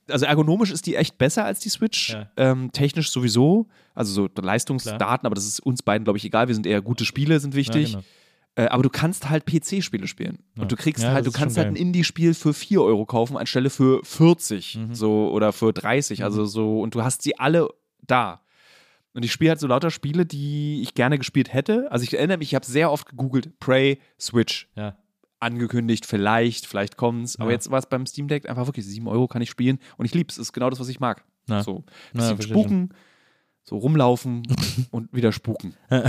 also 0.10 0.26
ergonomisch 0.26 0.72
ist 0.72 0.86
die 0.88 0.96
echt 0.96 1.18
besser 1.18 1.46
als 1.46 1.60
die 1.60 1.70
Switch. 1.70 2.10
Ja. 2.14 2.30
Ähm, 2.38 2.72
technisch 2.72 3.12
sowieso. 3.12 3.68
Also 3.96 4.12
so 4.14 4.42
Leistungsdaten, 4.42 5.26
aber 5.26 5.36
das 5.36 5.46
ist 5.46 5.60
uns 5.60 5.84
beiden, 5.84 6.04
glaube 6.04 6.18
ich, 6.18 6.26
egal. 6.26 6.48
Wir 6.48 6.56
sind 6.56 6.66
eher 6.68 6.82
gute 6.82 7.06
Spiele, 7.06 7.40
sind 7.40 7.56
wichtig. 7.56 7.92
genau. 7.92 8.04
Äh, 8.56 8.66
aber 8.68 8.84
du 8.84 8.90
kannst 8.90 9.30
halt 9.30 9.46
PC-Spiele 9.46 10.08
spielen. 10.08 10.40
Ja. 10.56 10.64
Und 10.64 10.72
du 10.72 10.76
kriegst 10.76 11.04
Ja, 11.04 11.14
halt, 11.14 11.26
du 11.26 11.32
kannst 11.32 11.56
schon 11.56 11.64
halt 11.66 11.74
ein. 11.74 11.82
Indie-Spiel 11.82 12.34
für 12.34 12.54
4 12.54 12.82
Euro 12.82 13.06
kaufen, 13.06 13.38
anstelle 13.38 13.70
für 13.70 14.02
40 14.04 14.76
Mhm. 14.76 14.96
so 14.96 15.30
oder 15.32 15.54
für 15.54 15.72
30. 15.72 16.24
Also 16.24 16.46
so, 16.46 16.82
und 16.82 16.96
du 16.96 17.04
hast 17.04 17.22
sie 17.22 17.38
alle 17.40 17.70
da. 18.06 18.42
Und 19.14 19.24
ich 19.24 19.32
spiele 19.32 19.52
halt 19.52 19.60
so 19.60 19.68
lauter 19.68 19.92
Spiele, 19.92 20.26
die 20.26 20.82
ich 20.82 20.94
gerne 20.94 21.18
gespielt 21.18 21.54
hätte. 21.54 21.92
Also 21.92 22.04
ich 22.04 22.14
erinnere 22.14 22.38
mich, 22.38 22.50
ich 22.50 22.56
habe 22.56 22.66
sehr 22.66 22.92
oft 22.92 23.08
gegoogelt, 23.10 23.60
Prey, 23.60 24.00
Switch, 24.20 24.68
Ja. 24.76 24.98
angekündigt, 25.40 26.06
vielleicht, 26.06 26.66
vielleicht 26.66 26.98
kommt's. 26.98 27.40
Aber 27.40 27.52
jetzt 27.52 27.72
war 27.72 27.80
es 27.80 27.86
beim 27.88 28.06
Steam 28.06 28.28
Deck 28.28 28.48
einfach 28.50 28.66
wirklich 28.68 28.86
7 28.86 29.08
Euro 29.08 29.28
kann 29.28 29.42
ich 29.42 29.50
spielen 29.50 29.80
und 29.98 30.06
ich 30.06 30.14
lieb's. 30.14 30.36
Es 30.36 30.48
ist 30.50 30.54
genau 30.54 30.70
das, 30.70 30.80
was 30.80 30.90
ich 30.90 31.00
mag. 31.00 31.24
Ja. 31.48 31.64
So, 31.64 31.84
bisschen 32.14 32.36
verstehe 32.36 32.54
spuken, 32.56 32.90
so 33.64 33.78
rumlaufen 33.78 34.44
und 34.92 35.12
wieder 35.14 35.32
spuken. 35.32 35.76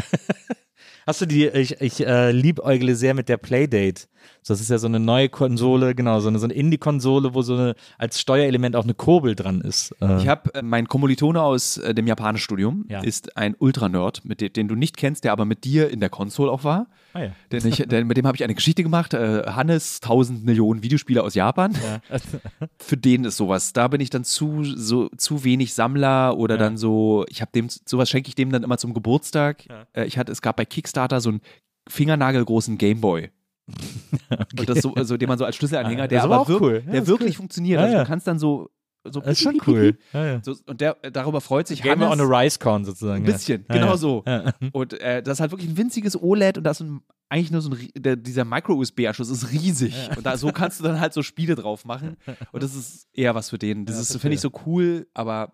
Hast 1.06 1.20
du 1.20 1.26
die, 1.26 1.46
ich, 1.46 1.80
ich 1.80 2.06
äh, 2.06 2.30
liebäugle 2.32 2.94
sehr 2.94 3.14
mit 3.14 3.28
der 3.28 3.36
Playdate. 3.36 4.02
So, 4.42 4.52
Das 4.54 4.60
ist 4.60 4.70
ja 4.70 4.78
so 4.78 4.86
eine 4.86 5.00
neue 5.00 5.28
Konsole, 5.28 5.94
genau, 5.94 6.20
so 6.20 6.28
eine, 6.28 6.38
so 6.38 6.44
eine 6.44 6.54
Indie-Konsole, 6.54 7.34
wo 7.34 7.42
so 7.42 7.54
eine, 7.54 7.74
als 7.98 8.20
Steuerelement 8.20 8.76
auch 8.76 8.84
eine 8.84 8.94
Kurbel 8.94 9.34
dran 9.34 9.60
ist. 9.60 9.94
Äh, 10.00 10.18
Ich 10.18 10.28
habe 10.28 10.54
äh, 10.54 10.62
mein 10.62 10.88
Kommilitone 10.88 11.42
aus 11.42 11.78
äh, 11.78 11.94
dem 11.94 12.06
Japanischstudium, 12.06 12.84
Ja. 12.88 13.00
ist 13.00 13.36
ein 13.36 13.54
Ultra-Nerd, 13.58 14.24
mit 14.24 14.40
dem, 14.40 14.52
den 14.52 14.68
du 14.68 14.74
nicht 14.74 14.96
kennst, 14.96 15.24
der 15.24 15.32
aber 15.32 15.44
mit 15.44 15.64
dir 15.64 15.90
in 15.90 16.00
der 16.00 16.10
Konsole 16.10 16.50
auch 16.50 16.64
war. 16.64 16.86
Ah, 17.14 17.22
ja. 17.22 17.30
Denn 17.52 17.66
ich, 17.66 17.76
denn 17.76 18.06
mit 18.06 18.16
dem 18.16 18.26
habe 18.26 18.36
ich 18.36 18.44
eine 18.44 18.54
Geschichte 18.54 18.82
gemacht. 18.82 19.14
Äh, 19.14 19.44
Hannes, 19.46 20.00
1000 20.02 20.44
Millionen 20.44 20.82
Videospieler 20.82 21.24
aus 21.24 21.34
Japan. 21.34 21.72
Ja. 21.72 22.18
Für 22.78 22.96
den 22.96 23.24
ist 23.24 23.36
sowas. 23.36 23.72
Da 23.72 23.88
bin 23.88 24.00
ich 24.00 24.10
dann 24.10 24.24
zu, 24.24 24.64
so, 24.64 25.08
zu 25.16 25.44
wenig 25.44 25.74
Sammler 25.74 26.36
oder 26.36 26.54
Ja. 26.56 26.60
dann 26.60 26.76
so, 26.76 27.24
ich 27.28 27.40
habe 27.40 27.50
dem, 27.54 27.68
sowas 27.84 28.08
schenke 28.10 28.28
ich 28.28 28.34
dem 28.34 28.50
dann 28.52 28.62
immer 28.62 28.78
zum 28.78 28.94
Geburtstag. 28.94 29.64
Äh, 29.94 30.04
ich 30.06 30.18
hatte, 30.18 30.32
es 30.32 30.42
gab 30.42 30.56
bei 30.56 30.64
Kickstarter 30.64 31.20
so 31.20 31.30
einen 31.30 31.40
fingernagelgroßen 31.88 32.78
Gameboy. 32.78 33.30
Und 34.58 34.68
das 34.68 34.78
so, 34.82 34.94
also 34.94 35.16
den 35.16 35.28
man 35.28 35.38
so 35.38 35.44
als 35.44 35.56
Schlüsselanhänger, 35.56 36.04
Ah, 36.04 36.08
der 36.08 36.22
aber 36.24 36.40
aber 36.40 36.60
cool. 36.60 36.82
Der 36.82 37.06
wirklich 37.06 37.30
cool. 37.30 37.36
funktioniert. 37.36 37.80
Also 37.80 37.98
du 37.98 38.04
kannst 38.04 38.26
dann 38.26 38.38
so, 38.38 38.68
so 39.04 39.20
Das 39.20 39.32
ist 39.32 39.42
schon 39.42 39.60
cool. 39.66 39.98
Ja, 40.12 40.26
ja. 40.26 40.40
So, 40.42 40.54
und 40.66 40.80
der, 40.80 40.94
darüber 41.12 41.40
freut 41.40 41.66
sich 41.66 41.82
Game 41.82 42.02
on 42.02 42.10
Hannes. 42.10 42.26
a 42.30 42.38
Rice-Con 42.40 42.84
sozusagen. 42.84 43.24
Ein 43.24 43.32
bisschen, 43.32 43.64
ja. 43.68 43.74
genau 43.74 43.96
so. 43.96 44.24
Und 44.72 45.00
äh, 45.00 45.22
das 45.22 45.34
ist 45.34 45.40
halt 45.40 45.50
wirklich 45.52 45.70
ein 45.70 45.76
winziges 45.76 46.20
OLED 46.20 46.58
und 46.58 46.64
da 46.64 46.72
ist 46.72 46.80
ein, 46.80 47.00
eigentlich 47.28 47.50
nur 47.50 47.60
so 47.62 47.70
ein, 47.70 47.88
der, 47.96 48.16
dieser 48.16 48.44
Micro-USB-Anschluss 48.44 49.30
ist 49.30 49.50
riesig. 49.52 49.94
Und 50.16 50.26
da, 50.26 50.36
so 50.36 50.52
kannst 50.52 50.80
du 50.80 50.84
dann 50.84 51.00
halt 51.00 51.14
so 51.14 51.22
Spiele 51.22 51.54
drauf 51.54 51.84
machen. 51.84 52.16
Und 52.52 52.62
das 52.62 52.74
ist 52.74 53.08
eher 53.12 53.34
was 53.34 53.50
für 53.50 53.58
den. 53.58 53.86
Das 53.86 54.16
finde 54.16 54.34
ich, 54.34 54.40
so 54.40 54.50
cool, 54.66 55.06
aber. 55.14 55.52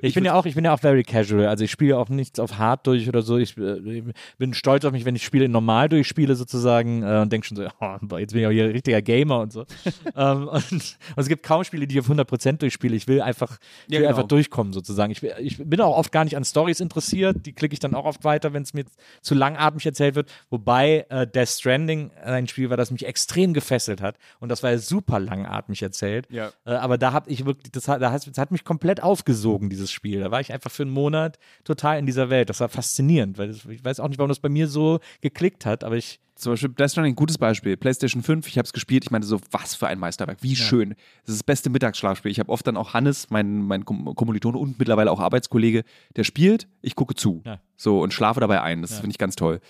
Ich 0.00 0.14
bin 0.14 0.24
ja 0.24 0.34
auch, 0.34 0.46
ich 0.46 0.54
bin 0.54 0.64
ja 0.64 0.72
auch 0.72 0.80
very 0.80 1.02
casual. 1.02 1.46
Also 1.46 1.64
ich 1.64 1.70
spiele 1.70 1.98
auch 1.98 2.08
nichts 2.08 2.40
auf 2.40 2.58
hart 2.58 2.86
durch 2.86 3.08
oder 3.08 3.22
so. 3.22 3.36
Ich 3.36 3.56
äh, 3.58 4.02
bin 4.38 4.54
stolz 4.54 4.84
auf 4.84 4.92
mich, 4.92 5.04
wenn 5.04 5.14
ich 5.16 5.24
Spiele 5.24 5.48
normal 5.48 5.88
durchspiele 5.88 6.34
sozusagen 6.34 7.02
äh, 7.02 7.18
und 7.20 7.32
denke 7.32 7.46
schon 7.46 7.56
so, 7.56 7.66
oh, 7.80 8.16
jetzt 8.18 8.32
bin 8.32 8.40
ich 8.42 8.46
auch 8.46 8.50
hier 8.50 8.64
ein 8.64 8.70
richtiger 8.70 9.02
Gamer 9.02 9.40
und 9.40 9.52
so. 9.52 9.64
ähm, 10.16 10.48
und, 10.48 10.72
und 10.72 10.96
es 11.16 11.28
gibt 11.28 11.42
kaum 11.42 11.64
Spiele, 11.64 11.86
die 11.86 11.98
ich 11.98 12.00
auf 12.00 12.10
100% 12.10 12.58
durchspiele. 12.58 12.96
Ich 12.96 13.08
will 13.08 13.20
einfach, 13.20 13.58
ich 13.86 13.94
Ja, 13.94 13.98
will 14.00 14.06
genau. 14.06 14.08
einfach 14.16 14.28
durchkommen 14.28 14.72
sozusagen. 14.72 15.12
Ich, 15.12 15.22
ich 15.22 15.58
bin 15.58 15.80
auch 15.80 15.96
oft 15.96 16.12
gar 16.12 16.24
nicht 16.24 16.36
an 16.36 16.44
Stories 16.44 16.80
interessiert. 16.80 17.44
Die 17.46 17.52
klicke 17.52 17.74
ich 17.74 17.80
dann 17.80 17.94
auch 17.94 18.04
oft 18.04 18.24
weiter, 18.24 18.52
wenn 18.52 18.62
es 18.62 18.74
mir 18.74 18.84
zu 19.20 19.34
langatmig 19.34 19.84
erzählt 19.84 20.14
wird. 20.14 20.30
Wobei 20.50 21.06
äh, 21.08 21.26
Death 21.26 21.48
Stranding 21.48 22.10
ein 22.24 22.46
Spiel 22.48 22.70
war, 22.70 22.76
das 22.76 22.90
mich 22.90 23.06
extrem 23.06 23.52
gefesselt 23.54 24.00
hat. 24.00 24.16
Und 24.40 24.48
das 24.48 24.62
war 24.62 24.70
ja 24.70 24.78
super 24.78 25.20
langatmig 25.20 25.82
erzählt. 25.82 26.26
Ja. 26.30 26.50
Äh, 26.64 26.72
aber 26.72 26.98
da 26.98 27.12
habe 27.12 27.30
ich 27.30 27.44
wirklich, 27.44 27.72
das 27.72 27.88
hat, 27.88 28.00
da 28.02 28.12
hat, 28.12 28.26
das 28.26 28.38
hat 28.38 28.50
mich 28.50 28.64
komplett 28.64 29.02
aufgesogen, 29.02 29.68
dieses 29.82 29.92
Spiel. 29.92 30.20
Da 30.20 30.30
war 30.30 30.40
ich 30.40 30.52
einfach 30.52 30.70
für 30.70 30.82
einen 30.84 30.92
Monat 30.92 31.38
total 31.64 31.98
in 31.98 32.06
dieser 32.06 32.30
Welt. 32.30 32.48
Das 32.48 32.60
war 32.60 32.68
faszinierend, 32.68 33.38
weil 33.38 33.48
das, 33.48 33.64
ich 33.66 33.84
weiß 33.84 34.00
auch 34.00 34.08
nicht, 34.08 34.18
warum 34.18 34.28
das 34.28 34.40
bei 34.40 34.48
mir 34.48 34.68
so 34.68 35.00
geklickt 35.20 35.66
hat, 35.66 35.84
aber 35.84 35.96
ich, 35.96 36.20
Zum 36.34 36.52
Beispiel 36.54 36.70
Death 36.70 36.90
Stranding, 36.92 37.12
ein 37.12 37.16
gutes 37.16 37.38
Beispiel. 37.38 37.76
PlayStation 37.76 38.22
5, 38.22 38.48
ich 38.48 38.58
habe 38.58 38.66
es 38.66 38.72
gespielt. 38.72 39.04
Ich 39.04 39.10
meine 39.10 39.24
so, 39.24 39.38
was 39.50 39.74
für 39.74 39.86
ein 39.86 39.98
Meisterwerk. 39.98 40.38
Wie 40.42 40.56
schön. 40.56 40.90
Das 41.24 41.34
ist 41.34 41.40
das 41.40 41.44
beste 41.44 41.70
Mittagsschlafspiel. 41.70 42.30
Ich 42.32 42.40
habe 42.40 42.50
oft 42.50 42.66
dann 42.66 42.76
auch 42.76 42.94
Hannes, 42.94 43.28
mein, 43.30 43.62
mein 43.62 43.84
Kom- 43.84 44.14
Kommilitone 44.14 44.58
und 44.58 44.78
mittlerweile 44.78 45.10
auch 45.12 45.20
Arbeitskollege, 45.20 45.84
der 46.16 46.24
spielt, 46.24 46.66
ich 46.80 46.94
gucke 46.96 47.14
zu. 47.14 47.42
Ja. 47.44 47.60
So 47.76 48.00
und 48.00 48.12
schlafe 48.14 48.40
dabei 48.40 48.60
ein. 48.62 48.82
Das 48.82 48.92
Ja. 48.92 48.96
finde 49.00 49.12
ich 49.12 49.18
ganz 49.18 49.36
toll. 49.36 49.60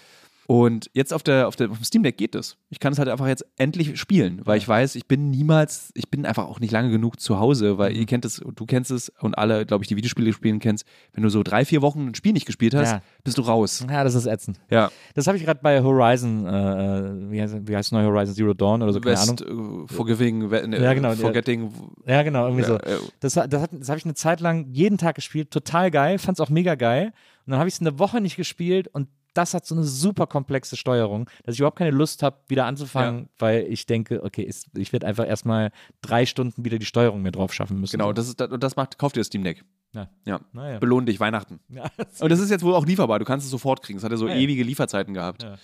Und 0.53 0.91
jetzt 0.93 1.15
auf, 1.15 1.23
der, 1.23 1.49
auf, 1.49 1.57
der, 1.57 1.71
auf 1.71 1.79
dem 1.79 1.85
Steam 1.85 2.03
Deck 2.03 2.19
geht 2.19 2.35
es. 2.35 2.59
Ich 2.69 2.79
kann 2.79 2.93
es 2.93 2.99
halt 2.99 3.09
einfach 3.09 3.27
jetzt 3.27 3.43
endlich 3.57 3.99
spielen, 3.99 4.43
weil 4.45 4.59
ich 4.59 4.69
weiß, 4.69 4.97
ich 4.97 5.07
bin 5.07 5.31
niemals, 5.31 5.93
ich 5.95 6.11
bin 6.11 6.27
einfach 6.27 6.45
auch 6.47 6.61
nicht 6.61 6.71
lange 6.73 6.91
genug 6.91 7.19
zu 7.21 7.39
Hause, 7.41 7.79
weil 7.79 7.93
Mhm. 7.95 8.01
ihr 8.01 8.05
kennt 8.07 8.27
es, 8.27 8.43
du 8.55 8.67
kennst 8.67 8.91
es 8.91 9.11
und 9.21 9.39
alle, 9.39 9.65
glaube 9.65 9.83
ich, 9.83 9.89
die 9.89 9.97
Videospiele 9.97 10.31
spielen 10.35 10.59
kennst. 10.59 10.85
Wenn 11.15 11.23
du 11.23 11.31
so 11.31 11.43
drei, 11.43 11.65
vier 11.65 11.81
Wochen 11.81 12.09
ein 12.09 12.15
Spiel 12.15 12.35
nicht 12.35 12.45
gespielt 12.45 12.75
hast, 12.75 12.91
Ja. 12.93 13.03
bist 13.25 13.39
du 13.39 13.43
raus. 13.43 13.87
Ja, 13.89 14.05
das 14.05 14.15
ist 14.15 14.27
ätzend. 14.27 14.61
Ja, 14.69 14.91
Das 15.15 15.27
habe 15.27 15.39
ich 15.39 15.45
gerade 15.45 15.61
bei 15.63 15.83
Horizon, 15.83 16.45
äh, 16.47 17.31
wie, 17.31 17.41
heißt, 17.41 17.57
wie 17.67 17.75
heißt 17.75 17.89
es 17.89 17.93
neu, 17.93 18.05
Horizon 18.05 18.35
Zero 18.35 18.53
Dawn 18.53 18.83
oder 18.83 18.93
so, 18.93 19.01
keine 19.01 19.13
West, 19.17 19.43
Ahnung. 19.49 19.87
äh, 19.89 19.95
Forgiving, 19.95 20.49
ne, 20.51 20.83
Ja, 20.83 20.93
genau, 20.93 21.13
Forgetting. 21.15 21.73
Ja, 22.07 22.23
genau, 22.25 22.45
irgendwie 22.49 22.65
so. 22.65 22.75
Äh, 22.75 22.99
Das, 23.21 23.33
das, 23.33 23.49
das 23.49 23.89
habe 23.89 23.97
ich 23.99 24.05
eine 24.05 24.13
Zeit 24.15 24.41
lang 24.41 24.67
jeden 24.71 24.99
Tag 24.99 25.15
gespielt, 25.15 25.51
total 25.51 25.91
geil, 25.91 26.19
fand 26.19 26.39
es 26.39 26.45
auch 26.45 26.51
mega 26.51 26.75
geil. 26.75 27.13
Und 27.47 27.53
dann 27.53 27.59
habe 27.59 27.69
ich 27.69 27.75
es 27.77 27.81
eine 27.81 27.99
Woche 27.99 28.21
nicht 28.21 28.37
gespielt 28.37 28.89
und 28.89 29.09
das 29.35 29.55
hat 29.55 29.66
so 29.66 29.74
eine 29.74 29.85
super 29.85 30.26
komplexe 30.26 30.76
Steuerung, 30.76 31.28
dass 31.45 31.55
ich 31.55 31.61
überhaupt 31.61 31.78
keine 31.78 31.91
Lust 31.91 32.22
habe, 32.22 32.39
wieder 32.49 32.66
anzufangen, 32.66 33.28
weil 33.39 33.66
ich 33.68 33.87
denke, 33.87 34.22
okay, 34.22 34.43
ist, 34.43 34.66
ich 34.76 34.93
werde 34.93 35.07
einfach 35.07 35.26
erstmal 35.26 35.70
drei 36.03 36.26
Stunden 36.26 36.64
wieder 36.64 36.78
die 36.78 36.87
Steuerung 36.87 37.22
mir 37.22 37.33
drauf 37.33 37.53
schaffen 37.55 37.80
müssen. 37.80 37.93
Genau, 37.97 38.12
das 38.12 38.28
ist, 38.28 38.41
und 38.43 38.62
das 38.62 38.76
macht, 38.76 38.99
kauft 38.99 39.16
dir 39.16 39.20
das 39.20 39.28
Steam 39.28 39.45
Deck. 39.45 39.64
Ja. 39.95 40.09
Ja. 40.24 40.41
Naja. 40.53 40.78
Belohn 40.78 41.05
dich, 41.07 41.20
Weihnachten. 41.20 41.61
Ja, 41.68 41.85
Und 42.20 42.30
das 42.30 42.41
ist 42.41 42.51
jetzt 42.51 42.62
wohl 42.64 42.74
auch 42.74 42.87
lieferbar. 42.87 43.18
Du 43.18 43.24
kannst 43.24 43.45
es 43.45 43.51
sofort 43.51 43.83
kriegen. 43.83 43.99
Es 43.99 44.05
hat 44.05 44.11
ja 44.11 44.16
so 44.16 44.26
Ja. 44.28 44.35
ewige 44.37 44.62
Lieferzeiten 44.62 45.12
gehabt. 45.14 45.43
Ja. 45.43 45.57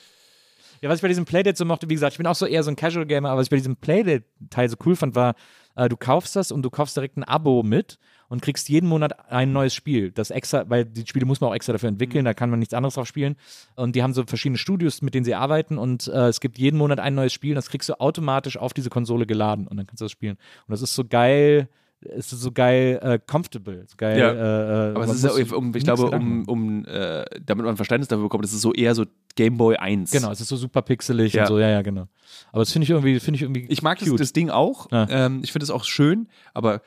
Ja, 0.81 0.89
was 0.89 0.97
ich 0.97 1.03
bei 1.03 1.09
diesem 1.09 1.25
Playdate 1.25 1.57
so 1.57 1.65
mochte, 1.65 1.89
wie 1.91 1.95
gesagt, 1.95 2.13
ich 2.13 2.19
bin 2.19 2.27
auch 2.27 2.37
so 2.37 2.47
eher 2.47 2.63
so 2.63 2.71
ein 2.71 2.77
Casual 2.77 3.05
Gamer, 3.05 3.31
aber 3.31 3.41
was 3.41 3.47
ich 3.47 3.51
bei 3.51 3.57
diesem 3.57 3.75
Playdate-Teil 3.77 4.69
so 4.69 4.77
cool 4.87 4.95
fand, 4.95 5.15
war, 5.17 5.35
äh, 5.79 5.89
du 5.89 5.97
kaufst 5.97 6.37
das 6.37 6.51
und 6.51 6.63
du 6.63 6.71
kaufst 6.71 6.97
direkt 6.97 7.17
ein 7.17 7.25
Abo 7.25 7.63
mit 7.63 7.99
und 8.29 8.43
kriegst 8.43 8.69
jeden 8.69 8.89
Monat 8.89 9.31
ein 9.31 9.53
neues 9.53 9.75
Spiel. 9.75 10.11
Das 10.11 10.31
extra, 10.31 10.69
weil 10.69 10.85
die 10.85 11.07
Spiele 11.07 11.25
muss 11.25 11.41
man 11.41 11.51
auch 11.51 11.55
extra 11.55 11.73
dafür 11.73 11.89
entwickeln, 11.89 12.25
da 12.25 12.35
kann 12.35 12.51
man 12.51 12.59
nichts 12.59 12.75
anderes 12.75 12.95
drauf 12.95 13.07
spielen. 13.07 13.37
Und 13.77 13.95
die 13.95 14.03
haben 14.03 14.13
so 14.13 14.25
verschiedene 14.25 14.59
Studios, 14.59 15.03
mit 15.03 15.15
denen 15.15 15.25
sie 15.25 15.35
arbeiten 15.35 15.79
und 15.79 16.09
äh, 16.09 16.29
es 16.29 16.41
gibt 16.41 16.59
jeden 16.59 16.77
Monat 16.77 16.99
ein 16.99 17.15
neues 17.15 17.33
Spiel 17.33 17.53
und 17.53 17.57
das 17.57 17.71
kriegst 17.71 17.89
du 17.89 18.01
automatisch 18.01 18.57
auf 18.57 18.75
diese 18.75 18.91
Konsole 18.91 19.25
geladen 19.25 19.67
und 19.69 19.77
dann 19.77 19.87
kannst 19.87 20.01
du 20.01 20.05
das 20.05 20.13
spielen. 20.13 20.37
Und 20.67 20.73
das 20.73 20.83
ist 20.83 20.95
so 20.95 21.05
geil. 21.05 21.69
Es 22.01 22.33
ist 22.33 22.43
so 22.43 22.53
geil 22.53 23.01
äh, 23.03 23.19
comfortable, 23.19 23.85
so 23.89 23.97
geil. 23.97 24.19
Ja. 24.19 24.31
Äh, 24.31 24.91
äh, 24.91 24.95
Aber 24.95 25.05
es 25.05 25.23
ist 25.23 25.25
ja, 25.25 25.57
um, 25.57 25.75
ich 25.75 25.83
glaube, 25.83 26.11
um, 26.11 26.45
um 26.47 26.85
äh, 26.85 27.25
damit 27.45 27.65
man 27.65 27.77
Verständnis 27.77 28.07
dafür 28.07 28.25
bekommt, 28.25 28.45
es 28.45 28.53
ist 28.53 28.61
so 28.61 28.73
eher 28.73 28.95
so 28.95 29.05
Game 29.39 29.57
Boy 29.57 29.77
1. 29.77 30.11
Genau, 30.11 30.33
es 30.33 30.41
ist 30.41 30.49
so 30.49 30.57
super 30.57 30.83
pixelig 30.83 31.33
Ja. 31.33 31.43
und 31.43 31.49
so, 31.49 31.59
ja, 31.61 31.69
ja, 31.69 31.83
genau. 31.83 32.09
Aber 32.51 32.63
das 32.63 32.73
finde 32.73 32.85
ich 32.85 32.91
irgendwie, 32.91 33.21
finde 33.21 33.37
ich 33.37 33.43
irgendwie. 33.43 33.67
Ich 33.69 33.83
mag 33.83 33.99
das, 34.01 34.13
das 34.13 34.33
Ding 34.33 34.51
auch. 34.51 34.91
Ja. 34.91 35.07
Ähm, 35.09 35.41
ich 35.45 35.53
finde 35.53 35.63
es 35.63 35.71
auch 35.71 35.85
schön, 35.85 36.29
aber 36.55 36.83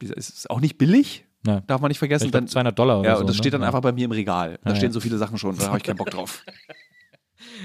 es 0.00 0.30
ist 0.30 0.48
auch 0.50 0.60
nicht 0.60 0.78
billig. 0.78 1.24
Ja. 1.44 1.62
Darf 1.66 1.80
man 1.80 1.88
nicht 1.88 1.98
vergessen. 1.98 2.26
Ich 2.26 2.30
glaub, 2.30 2.42
Dann, 2.42 2.48
200 2.48 2.78
Dollar 2.78 3.00
oder 3.00 3.08
ja, 3.08 3.14
so. 3.16 3.20
und 3.22 3.26
das 3.28 3.36
ne? 3.36 3.42
steht 3.42 3.54
dann 3.54 3.62
Ja. 3.62 3.66
einfach 3.68 3.80
bei 3.80 3.90
mir 3.92 4.04
im 4.04 4.12
Regal. 4.12 4.58
Da 4.64 4.76
stehen 4.76 4.92
so 4.92 5.00
viele 5.00 5.18
Sachen 5.18 5.36
schon, 5.36 5.56
da 5.58 5.66
habe 5.66 5.78
ich 5.78 5.84
keinen 5.84 5.96
Bock 5.96 6.10
drauf. 6.10 6.44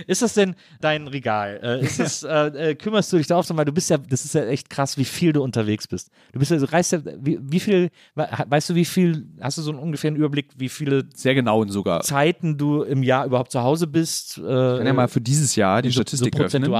Ist 0.07 0.21
das 0.21 0.33
denn 0.33 0.55
dein 0.79 1.07
Regal? 1.07 1.59
Äh, 1.63 1.81
ist 1.85 1.99
das, 1.99 2.23
äh, 2.23 2.69
äh, 2.71 2.75
kümmerst 2.75 3.11
du 3.13 3.17
dich 3.17 3.27
da 3.27 3.41
so, 3.43 3.55
weil 3.57 3.65
du 3.65 3.71
bist 3.71 3.89
ja, 3.89 3.97
das 3.97 4.25
ist 4.25 4.33
ja 4.35 4.45
echt 4.45 4.69
krass, 4.69 4.97
wie 4.97 5.05
viel 5.05 5.33
du 5.33 5.41
unterwegs 5.43 5.87
bist. 5.87 6.09
Du 6.33 6.39
bist 6.39 6.51
ja, 6.51 6.57
du 6.57 6.71
reist 6.71 6.91
ja, 6.91 6.99
wie, 7.19 7.39
wie 7.41 7.59
viel, 7.59 7.89
we- 8.15 8.29
weißt 8.47 8.69
du, 8.69 8.75
wie 8.75 8.85
viel, 8.85 9.27
hast 9.39 9.57
du 9.57 9.61
so 9.61 9.71
einen 9.71 9.79
ungefähren 9.79 10.15
Überblick, 10.15 10.49
wie 10.57 10.69
viele 10.69 11.07
Sehr 11.15 11.35
genau 11.35 11.65
sogar. 11.67 12.01
Zeiten 12.01 12.57
du 12.57 12.83
im 12.83 13.03
Jahr 13.03 13.25
überhaupt 13.25 13.51
zu 13.51 13.61
Hause 13.61 13.87
bist? 13.87 14.37
Äh, 14.37 14.41
Ich 14.41 14.77
kann 14.77 14.87
ja 14.87 14.93
mal 14.93 15.07
für 15.07 15.21
dieses 15.21 15.55
Jahr 15.55 15.81
die 15.81 15.91
Statistik 15.91 16.35
so 16.35 16.43
öffnen. 16.43 16.71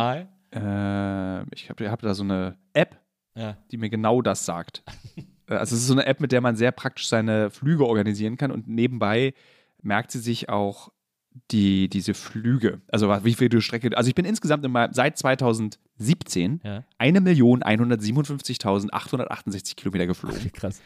Äh, 0.54 1.44
ich 1.56 1.70
habe 1.70 1.90
hab 1.90 2.02
da 2.02 2.14
so 2.14 2.24
eine 2.24 2.58
App, 2.74 2.98
Ja. 3.36 3.58
die 3.72 3.78
mir 3.78 3.90
genau 3.90 4.22
das 4.22 4.46
sagt. 4.46 4.84
Äh, 5.50 5.56
also 5.56 5.76
es 5.76 5.82
ist 5.82 5.88
so 5.88 5.94
eine 5.94 6.06
App, 6.06 6.22
mit 6.22 6.32
der 6.32 6.40
man 6.40 6.56
sehr 6.56 6.72
praktisch 6.72 7.08
seine 7.10 7.50
Flüge 7.50 7.86
organisieren 7.86 8.38
kann 8.38 8.52
und 8.52 8.68
nebenbei 8.70 9.34
merkt 9.82 10.12
sie 10.12 10.20
sich 10.20 10.48
auch 10.50 10.92
die, 11.52 11.90
diese 11.90 12.14
Flüge. 12.14 12.82
Also 12.92 13.08
wie 13.24 13.34
viel 13.34 13.50
du 13.50 13.62
Strecke. 13.62 13.96
Also 13.98 14.08
ich 14.10 14.16
bin 14.16 14.26
insgesamt 14.26 14.64
in 14.66 14.72
meinem, 14.72 14.94
seit 14.94 15.18
2017 15.18 16.62
Ja. 16.64 16.84
1.157.868 17.00 19.76
Kilometer 19.76 20.08
geflogen. 20.08 20.52
Krass. 20.54 20.82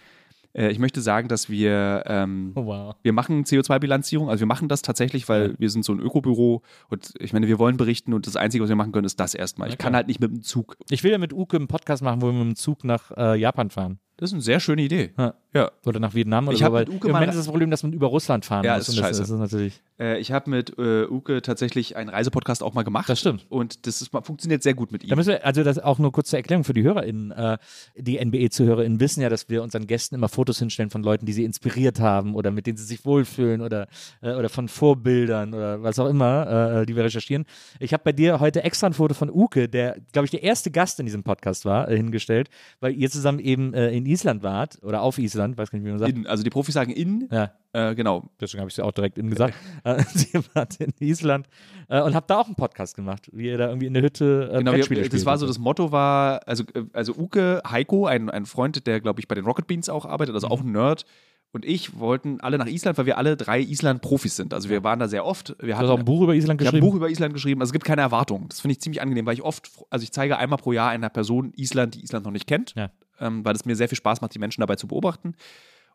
Äh, 0.53 0.71
ich 0.71 0.79
möchte 0.79 1.01
sagen, 1.01 1.27
dass 1.27 1.49
wir 1.49 2.03
ähm, 2.05 2.51
Oh, 2.55 2.65
wow. 2.65 2.95
wir 3.03 3.13
machen 3.13 3.43
CO2-Bilanzierung, 3.43 4.29
also 4.29 4.41
wir 4.41 4.47
machen 4.47 4.69
das 4.69 4.81
tatsächlich, 4.81 5.27
weil 5.27 5.51
Ja. 5.51 5.55
wir 5.59 5.69
sind 5.69 5.83
so 5.83 5.93
ein 5.93 5.99
Ökobüro 5.99 6.61
und 6.89 7.13
ich 7.19 7.33
meine, 7.33 7.47
wir 7.47 7.59
wollen 7.59 7.77
berichten 7.77 8.13
und 8.13 8.27
das 8.27 8.35
Einzige, 8.35 8.63
was 8.63 8.69
wir 8.69 8.75
machen 8.75 8.91
können, 8.91 9.05
ist 9.05 9.19
das 9.19 9.33
erstmal. 9.35 9.67
Ja, 9.67 9.73
Ich 9.73 9.77
kann 9.77 9.95
halt 9.95 10.07
nicht 10.07 10.19
mit 10.19 10.31
dem 10.31 10.41
Zug. 10.43 10.77
Ich 10.89 11.03
will 11.03 11.11
ja 11.11 11.17
mit 11.17 11.33
Uke 11.33 11.57
einen 11.57 11.67
Podcast 11.67 12.03
machen, 12.03 12.21
wo 12.21 12.27
wir 12.27 12.33
mit 12.33 12.43
dem 12.43 12.55
Zug 12.55 12.83
nach 12.83 13.11
äh, 13.17 13.39
Japan 13.39 13.69
fahren. 13.69 13.99
Das 14.17 14.29
ist 14.29 14.33
eine 14.33 14.41
sehr 14.41 14.59
schöne 14.59 14.81
Idee. 14.81 15.11
Ja. 15.17 15.33
Ja. 15.53 15.71
Oder 15.85 16.01
nach 16.01 16.13
Vietnam 16.13 16.47
oder 16.47 16.53
Ich 16.55 16.63
so. 16.63 16.71
Weil 16.71 16.89
Uke 16.89 17.07
Im 17.07 17.13
Moment 17.13 17.31
ist 17.31 17.37
das 17.37 17.47
Problem, 17.47 17.71
dass 17.71 17.81
man 17.81 17.93
über 17.93 18.07
Russland 18.07 18.43
fahren 18.43 18.65
Ja, 18.65 18.75
muss. 18.75 18.83
ist 18.83 18.89
und 18.89 18.97
das, 18.97 19.05
scheiße. 19.07 19.21
das 19.21 19.29
ist 19.29 19.39
natürlich. 19.39 19.81
Äh, 19.97 20.19
ich 20.19 20.33
habe 20.33 20.49
mit 20.49 20.77
äh, 20.77 21.05
Uke 21.05 21.41
tatsächlich 21.41 21.95
einen 21.95 22.09
Reisepodcast 22.09 22.61
auch 22.61 22.73
mal 22.73 22.83
gemacht. 22.83 23.07
Das 23.07 23.21
stimmt. 23.21 23.45
Und 23.49 23.87
das 23.87 24.01
ist, 24.01 24.09
funktioniert 24.11 24.63
sehr 24.63 24.73
gut 24.73 24.91
mit 24.91 25.03
ihm. 25.05 25.09
Da 25.09 25.15
müssen 25.15 25.29
wir, 25.29 25.45
also 25.45 25.63
das 25.63 25.79
auch 25.79 25.97
nur 25.97 26.11
kurz 26.11 26.29
zur 26.29 26.39
Erklärung 26.39 26.65
für 26.65 26.73
die 26.73 26.83
HörerInnen. 26.83 27.31
Äh, 27.31 27.57
die 27.97 28.17
NBE-ZuhörerInnen 28.23 28.99
wissen 28.99 29.21
ja, 29.21 29.29
dass 29.29 29.47
wir 29.47 29.63
unseren 29.63 29.87
Gästen 29.87 30.15
immer 30.15 30.27
Fotos 30.27 30.59
hinstellen 30.59 30.89
von 30.89 31.03
Leuten, 31.03 31.25
die 31.25 31.31
sie 31.31 31.45
inspiriert 31.45 32.01
haben 32.01 32.35
oder 32.35 32.51
mit 32.51 32.67
denen 32.67 32.77
sie 32.77 32.83
sich 32.83 33.05
wohlfühlen 33.05 33.61
oder, 33.61 33.87
äh, 34.21 34.33
oder 34.33 34.49
von 34.49 34.67
Vorbildern 34.67 35.53
oder 35.53 35.83
was 35.83 35.99
auch 35.99 36.07
immer, 36.09 36.81
äh, 36.81 36.85
die 36.85 36.97
wir 36.97 37.05
recherchieren. 37.05 37.45
Ich 37.79 37.93
habe 37.93 38.03
bei 38.03 38.11
dir 38.11 38.41
heute 38.41 38.63
extra 38.63 38.87
ein 38.87 38.93
Foto 38.93 39.13
von 39.13 39.29
Uke, 39.29 39.69
der, 39.69 39.97
glaube 40.11 40.25
ich, 40.25 40.31
der 40.31 40.43
erste 40.43 40.69
Gast 40.69 40.99
in 40.99 41.05
diesem 41.05 41.23
Podcast 41.23 41.63
war, 41.63 41.89
äh, 41.89 41.95
hingestellt, 41.95 42.49
weil 42.81 42.93
ihr 42.93 43.09
zusammen 43.09 43.39
eben 43.39 43.73
äh, 43.73 43.91
in 44.05 44.11
Island 44.11 44.43
wart 44.43 44.77
oder 44.83 45.01
auf 45.01 45.17
Island, 45.17 45.57
weiß 45.57 45.71
gar 45.71 45.79
nicht, 45.79 45.85
wie 45.85 45.89
man 45.91 45.99
sagt. 45.99 46.11
in, 46.15 46.27
also 46.27 46.43
die 46.43 46.49
Profis 46.49 46.73
sagen 46.75 46.91
in, 46.91 47.27
ja, 47.31 47.51
äh, 47.73 47.95
genau. 47.95 48.29
deswegen 48.39 48.61
habe 48.61 48.69
ich 48.69 48.77
es 48.77 48.83
auch 48.83 48.91
direkt 48.91 49.17
in 49.17 49.29
gesagt. 49.29 49.53
Äh, 49.83 50.03
Sie 50.13 50.39
wart 50.53 50.79
in 50.79 50.93
Island 50.99 51.47
äh, 51.89 52.01
und 52.01 52.15
habt 52.15 52.29
da 52.29 52.39
auch 52.39 52.45
einen 52.47 52.55
Podcast 52.55 52.95
gemacht, 52.95 53.29
wie 53.33 53.47
ihr 53.47 53.57
da 53.57 53.67
irgendwie 53.67 53.87
in 53.87 53.93
der 53.93 54.03
Hütte 54.03 54.49
äh, 54.53 54.57
Genau, 54.59 54.73
wir, 54.73 55.09
das 55.09 55.25
war 55.25 55.37
so, 55.37 55.45
das 55.47 55.59
Motto 55.59 55.91
war, 55.91 56.41
also, 56.47 56.63
äh, 56.73 56.83
also 56.93 57.13
Uke, 57.15 57.61
Heiko, 57.69 58.05
ein, 58.05 58.29
ein 58.29 58.45
Freund, 58.45 58.85
der, 58.87 59.01
glaube 59.01 59.19
ich, 59.19 59.27
bei 59.27 59.35
den 59.35 59.45
Rocket 59.45 59.67
Beans 59.67 59.89
auch 59.89 60.05
arbeitet, 60.05 60.33
also 60.35 60.47
auch 60.47 60.61
Mhm. 60.61 60.69
ein 60.69 60.71
Nerd, 60.73 61.05
und 61.51 61.63
ich 61.63 61.97
wollten 61.99 62.41
alle 62.41 62.57
nach 62.57 62.65
Island, 62.65 62.97
weil 62.97 63.05
wir 63.05 63.17
alle 63.17 63.37
drei 63.37 63.61
Island-Profis 63.61 64.35
sind. 64.35 64.53
Also 64.53 64.67
wir 64.69 64.83
waren 64.83 64.99
da 64.99 65.07
sehr 65.07 65.23
oft. 65.25 65.55
Wir 65.61 65.75
Du 65.75 65.77
hast 65.79 65.89
auch 65.89 65.97
ein 65.99 66.03
Buch 66.03 66.21
über 66.23 66.35
Island 66.35 66.59
Ich 66.59 66.67
habe 66.67 66.75
ein 66.75 66.81
geschrieben. 66.81 66.91
Buch 66.91 66.95
über 66.97 67.09
Island 67.09 67.33
geschrieben. 67.33 67.61
Also 67.61 67.69
es 67.69 67.73
gibt 67.73 67.85
keine 67.85 68.01
Erwartungen. 68.01 68.49
Das 68.49 68.59
finde 68.59 68.73
ich 68.73 68.81
ziemlich 68.81 69.01
angenehm, 69.01 69.25
weil 69.25 69.35
ich 69.35 69.41
oft, 69.41 69.71
also 69.89 70.03
ich 70.03 70.11
zeige 70.11 70.37
einmal 70.37 70.57
pro 70.57 70.73
Jahr 70.73 70.89
einer 70.89 71.09
Person 71.09 71.53
Island, 71.55 71.95
die 71.95 72.03
Island 72.03 72.25
noch 72.25 72.33
nicht 72.33 72.45
kennt, 72.47 72.73
Ja. 72.75 72.89
Ähm, 73.19 73.43
weil 73.45 73.55
es 73.55 73.65
mir 73.65 73.75
sehr 73.75 73.89
viel 73.89 73.97
Spaß 73.97 74.21
macht, 74.21 74.33
die 74.35 74.39
Menschen 74.39 74.61
dabei 74.61 74.75
zu 74.75 74.87
beobachten. 74.87 75.35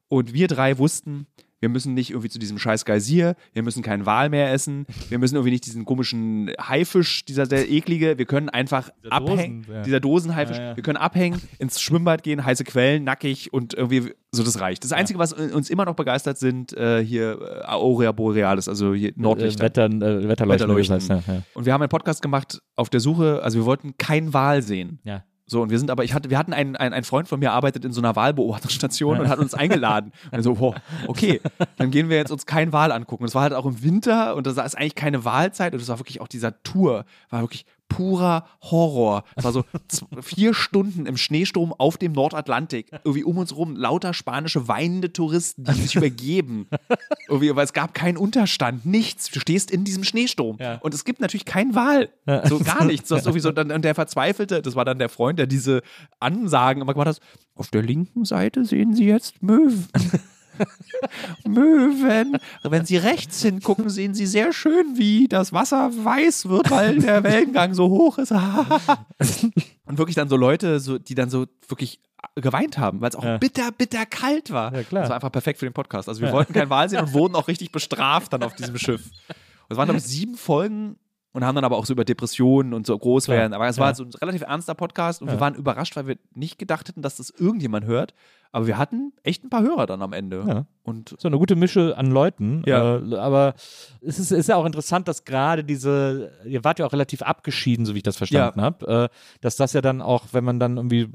Und 0.08 0.32
wir 0.34 0.48
drei 0.48 0.76
wussten, 0.78 1.26
wir 1.60 1.68
müssen 1.68 1.94
nicht 1.94 2.10
irgendwie 2.10 2.30
zu 2.30 2.38
diesem 2.38 2.58
scheiß 2.58 2.84
Geysir, 2.84 3.36
wir 3.52 3.62
müssen 3.62 3.82
keinen 3.82 4.06
Wal 4.06 4.30
mehr 4.30 4.50
essen, 4.52 4.86
wir 5.08 5.18
müssen 5.18 5.36
irgendwie 5.36 5.52
nicht 5.52 5.66
diesen 5.66 5.84
komischen 5.84 6.50
Haifisch, 6.60 7.24
dieser 7.26 7.46
sehr 7.46 7.70
eklige, 7.70 8.18
wir 8.18 8.24
können 8.24 8.48
einfach 8.48 8.88
Dieser 9.04 9.12
abhängen, 9.12 9.62
Dosen, 9.62 9.74
ja. 9.74 9.82
dieser 9.82 10.00
Dosenhaifisch, 10.00 10.56
Ja, 10.56 10.70
ja. 10.70 10.76
wir 10.76 10.82
können 10.82 10.96
abhängen, 10.96 11.40
ins 11.58 11.80
Schwimmbad 11.80 12.22
gehen, 12.22 12.44
heiße 12.44 12.64
Quellen, 12.64 13.04
nackig 13.04 13.52
und 13.52 13.74
irgendwie 13.74 14.14
so 14.32 14.42
das 14.42 14.58
reicht. 14.58 14.82
Das 14.84 14.92
Einzige, 14.92 15.18
was 15.18 15.32
uns 15.34 15.68
immer 15.70 15.84
noch 15.84 15.94
begeistert, 15.96 16.38
sind 16.38 16.72
äh, 16.72 17.04
hier 17.04 17.38
äh, 17.40 17.64
Aurea 17.66 18.12
Borealis, 18.12 18.68
also 18.68 18.94
hier 18.94 19.10
äh, 19.10 19.14
Nordlichter. 19.16 19.62
Wetter, 19.62 19.84
äh, 19.84 20.28
Wetterleuchten. 20.28 20.48
Wetterleuchten. 20.48 20.98
Das 20.98 21.10
heißt. 21.10 21.46
Und 21.54 21.66
wir 21.66 21.72
haben 21.74 21.82
einen 21.82 21.88
Podcast 21.90 22.22
gemacht 22.22 22.60
auf 22.74 22.88
der 22.88 23.00
Suche, 23.00 23.42
also 23.42 23.58
wir 23.58 23.66
wollten 23.66 23.96
keinen 23.98 24.32
Wal 24.32 24.62
sehen. 24.62 24.98
ja. 25.04 25.22
So, 25.51 25.62
und 25.62 25.70
wir 25.70 25.80
sind 25.80 25.90
aber, 25.90 26.05
ich 26.05 26.14
hatte, 26.14 26.30
wir 26.30 26.38
hatten 26.38 26.53
einen, 26.53 26.76
einen, 26.76 26.94
ein 26.94 27.03
Freund 27.03 27.26
von 27.26 27.40
mir 27.40 27.51
arbeitet 27.51 27.84
in 27.84 27.92
so 27.92 28.01
einer 28.01 28.14
Wahlbeobachtungsstation 28.14 29.18
und 29.18 29.28
hat 29.28 29.40
uns 29.40 29.53
eingeladen. 29.53 30.12
Und 30.30 30.44
so, 30.44 30.61
wow, 30.61 30.76
okay, 31.09 31.40
dann 31.76 31.90
gehen 31.90 32.09
wir 32.09 32.18
jetzt 32.18 32.30
uns 32.30 32.46
keinen 32.46 32.72
Wal 32.72 32.92
angucken. 32.92 33.24
Und 33.24 33.30
es 33.30 33.34
war 33.34 33.42
halt 33.42 33.55
auch 33.55 33.66
im 33.66 33.82
Winter 33.82 34.36
und 34.36 34.46
da 34.46 34.62
ist 34.62 34.76
eigentlich 34.76 34.94
keine 34.94 35.24
Wahlzeit 35.24 35.74
und 35.74 35.82
es 35.82 35.88
war 35.88 35.98
wirklich 35.98 36.20
auch 36.20 36.28
dieser 36.28 36.62
Tour, 36.62 37.05
war 37.30 37.40
wirklich 37.40 37.66
purer 37.91 38.47
Horror. 38.62 39.24
Es 39.36 39.45
war 39.45 39.53
so 39.53 39.64
vier 40.22 40.55
Stunden 40.55 41.05
im 41.05 41.18
Schneesturm 41.18 41.74
auf 41.76 41.99
dem 41.99 42.12
Nordatlantik. 42.12 42.86
Irgendwie 43.05 43.24
um 43.24 43.36
uns 43.36 43.55
rum 43.55 43.76
lauter 43.76 44.14
spanische 44.14 44.68
weinende 44.68 45.12
Touristen, 45.12 45.64
die 45.64 45.72
sich 45.72 45.95
übergeben. 45.97 46.68
Irgendwie, 47.28 47.55
weil 47.55 47.64
es 47.64 47.74
gab 47.74 47.93
keinen 47.93 48.16
Unterstand, 48.16 48.86
nichts. 48.86 49.30
Du 49.30 49.41
stehst 49.41 49.70
in 49.70 49.84
diesem 49.84 50.05
Schneesturm. 50.05 50.57
Ja. 50.59 50.76
Und 50.76 50.95
es 50.95 51.05
gibt 51.05 51.20
natürlich 51.20 51.45
keinen 51.45 51.74
Wal. 51.74 52.09
So 52.45 52.61
gar 52.61 52.84
nichts. 52.84 53.11
Hast 53.11 53.24
sowieso 53.24 53.53
dann, 53.53 53.70
und 53.70 53.84
der 53.84 53.95
Verzweifelte, 53.95 54.62
das 54.62 54.74
war 54.76 54.84
dann 54.86 54.99
der 54.99 55.11
Freund, 55.11 55.38
der 55.38 55.47
diese 55.47 55.82
Ansagen 56.20 56.80
immer 56.80 56.95
gemacht 56.95 57.09
hat. 57.09 57.20
Auf 57.55 57.68
der 57.68 57.82
linken 57.82 58.24
Seite 58.24 58.64
sehen 58.64 58.95
Sie 58.95 59.05
jetzt 59.05 59.43
Möwen. 59.43 59.88
Möwen. 61.46 62.36
Wenn 62.62 62.84
Sie 62.84 62.96
rechts 62.96 63.42
hingucken, 63.42 63.88
sehen 63.90 64.14
Sie 64.14 64.26
sehr 64.26 64.52
schön, 64.52 64.96
wie 64.96 65.28
das 65.28 65.52
Wasser 65.52 65.90
weiß 65.92 66.48
wird, 66.48 66.70
weil 66.70 66.98
der 66.98 67.22
Wellengang 67.24 67.74
so 67.74 67.88
hoch 67.88 68.18
ist. 68.18 68.32
Und 69.86 69.98
wirklich 69.98 70.16
dann 70.16 70.28
so 70.28 70.36
Leute, 70.36 70.80
so, 70.80 70.98
die 70.98 71.14
dann 71.14 71.30
so 71.30 71.46
wirklich 71.68 72.00
geweint 72.36 72.78
haben, 72.78 73.00
weil 73.00 73.08
es 73.11 73.16
auch 73.16 73.24
Ja. 73.24 73.38
bitter, 73.38 73.72
bitter 73.72 74.06
kalt 74.06 74.50
war. 74.50 74.74
Ja, 74.74 74.82
klar. 74.82 75.02
Das 75.02 75.08
war 75.11 75.16
einfach 75.16 75.32
perfekt 75.32 75.58
für 75.58 75.66
den 75.66 75.72
Podcast. 75.72 76.08
Also 76.08 76.20
wir 76.20 76.32
wollten 76.32 76.52
keinen 76.52 76.70
Wal 76.70 76.88
sehen 76.88 77.00
und 77.00 77.12
wurden 77.12 77.34
auch 77.36 77.48
richtig 77.48 77.72
bestraft 77.72 78.32
dann 78.32 78.42
auf 78.42 78.54
diesem 78.54 78.76
Schiff. 78.78 79.04
Und 79.06 79.70
es 79.70 79.76
waren, 79.76 79.86
glaube 79.86 79.98
ich, 79.98 80.04
sieben 80.04 80.36
Folgen 80.36 80.96
und 81.32 81.44
haben 81.44 81.54
dann 81.54 81.64
aber 81.64 81.76
auch 81.76 81.86
so 81.86 81.92
über 81.92 82.04
Depressionen 82.04 82.74
und 82.74 82.86
so 82.86 82.96
groß 82.98 83.28
werden. 83.28 83.52
Aber 83.52 83.68
es 83.68 83.76
ja. 83.76 83.84
war 83.84 83.94
so 83.94 84.04
ein 84.04 84.11
relativ 84.20 84.42
ernster 84.42 84.74
Podcast 84.74 85.22
und 85.22 85.28
Ja. 85.28 85.34
wir 85.34 85.40
waren 85.40 85.54
überrascht, 85.54 85.96
weil 85.96 86.06
wir 86.06 86.18
nicht 86.34 86.58
gedacht 86.58 86.88
hätten, 86.88 87.02
dass 87.02 87.16
das 87.16 87.30
irgendjemand 87.30 87.86
hört. 87.86 88.14
Aber 88.53 88.66
wir 88.66 88.78
hatten 88.78 89.12
echt 89.22 89.44
ein 89.44 89.51
paar 89.51 89.62
Hörer 89.62 89.86
dann 89.86 90.03
am 90.03 90.12
Ende. 90.12 90.44
Ja. 90.46 90.66
Und 90.82 91.14
So 91.18 91.28
eine 91.28 91.38
gute 91.38 91.55
Mische 91.55 91.96
an 91.96 92.11
Leuten. 92.11 92.62
Ja. 92.66 92.96
Äh, 92.96 93.16
aber 93.16 93.55
es 94.01 94.18
ist, 94.18 94.32
ist 94.32 94.48
ja 94.48 94.57
auch 94.57 94.64
interessant, 94.64 95.07
dass 95.07 95.24
gerade 95.24 95.62
diese, 95.62 96.32
ihr 96.44 96.64
wart 96.64 96.78
ja 96.78 96.86
auch 96.86 96.92
relativ 96.92 97.22
abgeschieden, 97.22 97.86
so 97.86 97.94
wie 97.94 97.98
ich 97.98 98.03
das 98.03 98.16
verstanden 98.16 98.61
habe, 98.61 99.11
äh, 99.12 99.16
dass 99.40 99.57
das 99.57 99.72
ja 99.72 99.80
dann 99.80 100.03
auch, 100.03 100.26
wenn 100.32 100.44
man 100.44 100.59
dann 100.59 100.76
irgendwie 100.76 101.09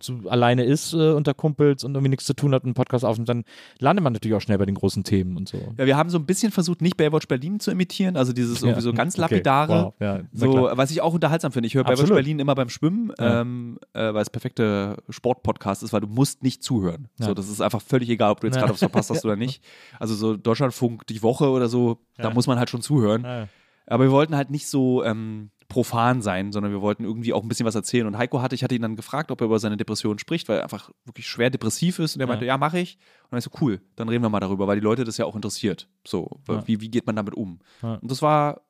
zu, 0.00 0.28
alleine 0.28 0.64
ist 0.64 0.92
äh, 0.92 1.10
unter 1.12 1.34
Kumpels 1.34 1.84
und 1.84 1.94
irgendwie 1.94 2.10
nichts 2.10 2.24
zu 2.24 2.34
tun 2.34 2.54
hat 2.54 2.62
und 2.62 2.68
einen 2.68 2.74
Podcast 2.74 3.04
aufnimmt, 3.04 3.28
dann 3.28 3.44
landet 3.78 4.02
man 4.04 4.12
natürlich 4.12 4.36
auch 4.36 4.40
schnell 4.40 4.58
bei 4.58 4.66
den 4.66 4.74
großen 4.74 5.04
Themen 5.04 5.36
und 5.36 5.48
so. 5.48 5.58
ja, 5.78 5.86
wir 5.86 5.96
haben 5.96 6.10
so 6.10 6.18
ein 6.18 6.26
bisschen 6.26 6.52
versucht, 6.52 6.82
nicht 6.82 6.96
Baywatch 6.96 7.28
Berlin 7.28 7.60
zu 7.60 7.70
imitieren, 7.70 8.16
also 8.16 8.32
dieses 8.32 8.62
irgendwie 8.62 8.80
so 8.82 8.92
ganz 8.92 9.14
okay. 9.14 9.20
lapidare. 9.22 9.84
Wow. 9.84 9.94
Ja, 10.00 10.20
So, 10.32 10.70
was 10.72 10.90
ich 10.90 11.00
auch 11.00 11.14
unterhaltsam 11.14 11.52
finde. 11.52 11.66
Ich 11.66 11.74
höre 11.74 11.84
Baywatch. 11.84 12.08
Berlin 12.08 12.38
immer 12.38 12.54
beim 12.54 12.68
Schwimmen, 12.68 13.12
Ja. 13.18 13.40
ähm, 13.40 13.78
äh, 13.92 14.12
weil 14.14 14.22
es 14.22 14.30
perfekte 14.30 14.96
Sportpodcast 15.08 15.82
ist, 15.82 15.92
weil 15.92 16.00
du 16.00 16.08
musst 16.08 16.42
nicht 16.42 16.62
zuhören. 16.62 17.08
Ja. 17.18 17.26
So, 17.26 17.34
das 17.34 17.48
ist 17.48 17.60
einfach 17.60 17.82
völlig 17.82 18.08
egal, 18.08 18.32
ob 18.32 18.40
du 18.40 18.46
jetzt 18.46 18.56
Ja. 18.56 18.60
gerade 18.62 18.72
was 18.72 18.80
verpasst 18.80 19.10
hast 19.10 19.24
oder 19.24 19.36
nicht. 19.36 19.62
Also 19.98 20.14
so 20.14 20.36
Deutschlandfunk 20.36 21.06
die 21.06 21.22
Woche 21.22 21.48
oder 21.50 21.68
so, 21.68 21.98
da 22.16 22.24
Ja. 22.28 22.34
muss 22.34 22.46
man 22.46 22.58
halt 22.58 22.70
schon 22.70 22.82
zuhören. 22.82 23.24
Ja. 23.24 23.48
Aber 23.86 24.04
wir 24.04 24.10
wollten 24.10 24.36
halt 24.36 24.50
nicht 24.50 24.66
so 24.68 25.02
ähm, 25.04 25.50
profan 25.68 26.22
sein, 26.22 26.50
sondern 26.50 26.72
wir 26.72 26.80
wollten 26.80 27.04
irgendwie 27.04 27.32
auch 27.34 27.42
ein 27.42 27.48
bisschen 27.48 27.66
was 27.66 27.74
erzählen. 27.74 28.06
Und 28.06 28.16
Heiko 28.16 28.40
hatte, 28.40 28.54
ich 28.54 28.64
hatte 28.64 28.74
ihn 28.74 28.80
dann 28.82 28.96
gefragt, 28.96 29.30
ob 29.30 29.40
er 29.42 29.44
über 29.44 29.58
seine 29.58 29.76
Depression 29.76 30.18
spricht, 30.18 30.48
weil 30.48 30.58
er 30.58 30.62
einfach 30.62 30.90
wirklich 31.04 31.26
schwer 31.28 31.50
depressiv 31.50 31.98
ist. 31.98 32.16
Und 32.16 32.20
er 32.20 32.26
Ja. 32.26 32.28
meinte, 32.32 32.46
ja, 32.46 32.56
mache 32.56 32.78
ich. 32.78 32.96
Und 33.24 33.32
dann 33.32 33.38
ist 33.38 33.44
so, 33.44 33.50
cool, 33.60 33.80
dann 33.96 34.08
reden 34.08 34.22
wir 34.24 34.30
mal 34.30 34.40
darüber, 34.40 34.66
weil 34.66 34.76
die 34.80 34.84
Leute 34.84 35.04
das 35.04 35.18
ja 35.18 35.26
auch 35.26 35.36
interessiert. 35.36 35.88
So, 36.06 36.40
Ja. 36.48 36.66
wie, 36.66 36.80
wie 36.80 36.90
geht 36.90 37.06
man 37.06 37.16
damit 37.16 37.34
um? 37.34 37.58
Ja. 37.82 37.94
Und 37.96 38.10
das 38.10 38.22
war 38.22 38.62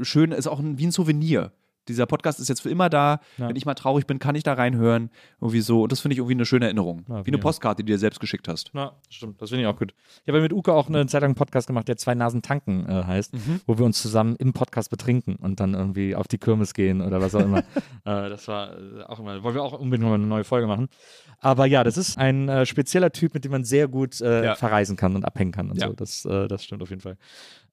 schön, 0.00 0.30
ist 0.32 0.46
auch 0.46 0.60
ein, 0.60 0.78
wie 0.78 0.86
ein 0.86 0.92
Souvenir. 0.92 1.52
Dieser 1.88 2.06
Podcast 2.06 2.40
ist 2.40 2.48
jetzt 2.48 2.62
für 2.62 2.70
immer 2.70 2.88
da. 2.88 3.20
Ja. 3.38 3.48
Wenn 3.48 3.56
ich 3.56 3.66
mal 3.66 3.74
traurig 3.74 4.06
bin, 4.06 4.18
kann 4.18 4.34
ich 4.34 4.42
da 4.42 4.54
reinhören. 4.54 5.10
Irgendwie 5.40 5.60
so. 5.60 5.82
Und 5.82 5.92
das 5.92 6.00
finde 6.00 6.14
ich 6.14 6.18
irgendwie 6.18 6.34
eine 6.34 6.46
schöne 6.46 6.64
Erinnerung. 6.66 7.04
Ja, 7.08 7.24
wie 7.26 7.30
eine. 7.30 7.38
Postkarte, 7.38 7.82
die 7.82 7.86
du 7.86 7.92
dir 7.94 7.98
selbst 7.98 8.20
geschickt 8.20 8.48
hast. 8.48 8.70
Ja, 8.74 8.92
stimmt. 9.10 9.40
Das 9.42 9.50
finde 9.50 9.62
ich 9.62 9.68
auch 9.68 9.78
gut. 9.78 9.94
Ich 10.24 10.28
habe 10.28 10.40
mit 10.40 10.52
Uke 10.52 10.72
auch 10.72 10.88
eine 10.88 11.04
Zeit 11.06 11.20
lang 11.22 11.30
einen 11.30 11.34
Podcast 11.34 11.66
gemacht, 11.66 11.86
der 11.88 11.96
Zwei 11.96 12.14
Nasen 12.14 12.42
tanken 12.42 12.86
äh, 12.88 13.04
heißt, 13.04 13.34
Mhm. 13.34 13.60
wo 13.66 13.76
wir 13.78 13.84
uns 13.84 14.00
zusammen 14.00 14.36
im 14.36 14.52
Podcast 14.52 14.90
betrinken 14.90 15.36
und 15.36 15.60
dann 15.60 15.74
irgendwie 15.74 16.14
auf 16.14 16.26
die 16.28 16.38
Kirmes 16.38 16.74
gehen 16.74 17.00
oder 17.02 17.20
was 17.20 17.34
auch 17.34 17.40
immer. 17.40 17.58
äh, 18.04 18.28
das 18.28 18.48
war 18.48 18.72
äh, 18.78 19.02
auch 19.04 19.18
immer, 19.20 19.42
wollen 19.42 19.54
wir 19.54 19.62
auch 19.62 19.78
unbedingt 19.78 20.08
mal 20.08 20.14
eine 20.14 20.26
neue 20.26 20.44
Folge 20.44 20.66
machen. 20.66 20.88
Aber 21.40 21.66
ja, 21.66 21.84
das 21.84 21.96
ist 21.98 22.16
ein 22.16 22.48
äh, 22.48 22.64
spezieller 22.66 23.10
Typ, 23.12 23.34
mit 23.34 23.44
dem 23.44 23.52
man 23.52 23.64
sehr 23.64 23.88
gut 23.88 24.20
äh, 24.20 24.54
verreisen 24.56 24.96
kann 24.96 25.14
und 25.14 25.24
abhängen 25.24 25.52
kann 25.52 25.70
und 25.70 25.80
Ja. 25.80 25.88
so. 25.88 25.92
Das, 25.92 26.24
äh, 26.24 26.48
das 26.48 26.64
stimmt 26.64 26.82
auf 26.82 26.90
jeden 26.90 27.02
Fall. 27.02 27.16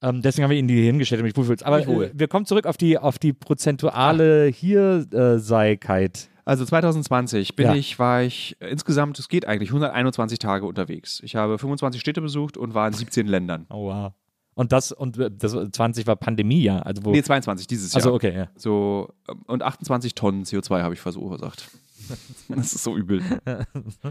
Ähm, 0.01 0.21
deswegen 0.21 0.43
haben 0.43 0.51
wir 0.51 0.57
ihn 0.57 0.67
die 0.67 0.83
hingestellt, 0.83 1.19
damit 1.19 1.33
ich 1.33 1.37
wohlfühlst. 1.37 1.65
Aber 1.65 1.79
äh, 1.81 2.11
wir 2.13 2.27
kommen 2.27 2.45
zurück 2.45 2.65
auf 2.65 2.77
die, 2.77 2.97
auf 2.97 3.19
die 3.19 3.33
prozentuale 3.33 4.47
Hierseikeit. 4.47 6.29
Also 6.43 6.65
2020 6.65 7.55
bin 7.55 7.67
Ja. 7.67 7.75
ich, 7.75 7.99
war 7.99 8.23
ich 8.23 8.57
äh, 8.59 8.69
insgesamt, 8.69 9.19
es 9.19 9.29
geht 9.29 9.47
eigentlich, 9.47 9.69
121 9.69 10.39
Tage 10.39 10.65
unterwegs. 10.65 11.21
Ich 11.23 11.35
habe 11.35 11.57
25 11.59 12.01
Städte 12.01 12.21
besucht 12.21 12.57
und 12.57 12.73
war 12.73 12.87
in 12.87 12.93
17 12.93 13.27
Ländern. 13.27 13.67
Oh, 13.69 13.85
wow. 13.89 14.13
Und 14.53 14.71
das, 14.71 14.91
und 14.91 15.17
äh, 15.17 15.29
das 15.31 15.53
20 15.53 16.07
war 16.07 16.15
Pandemie, 16.15 16.61
ja. 16.63 16.79
Also 16.79 17.05
wo. 17.05 17.11
Nee, 17.11 17.21
22 17.23 17.67
dieses 17.67 17.93
Jahr. 17.93 17.97
also 18.03 18.13
okay, 18.13 18.35
ja. 18.35 18.47
So, 18.55 19.13
ähm, 19.29 19.43
und 19.47 19.63
28 19.63 20.15
Tonnen 20.15 20.43
CO2 20.43 20.81
habe 20.81 20.93
ich 20.93 20.99
verursacht. 20.99 21.69
das 22.49 22.73
ist 22.73 22.83
so 22.83 22.97
übel. 22.97 23.21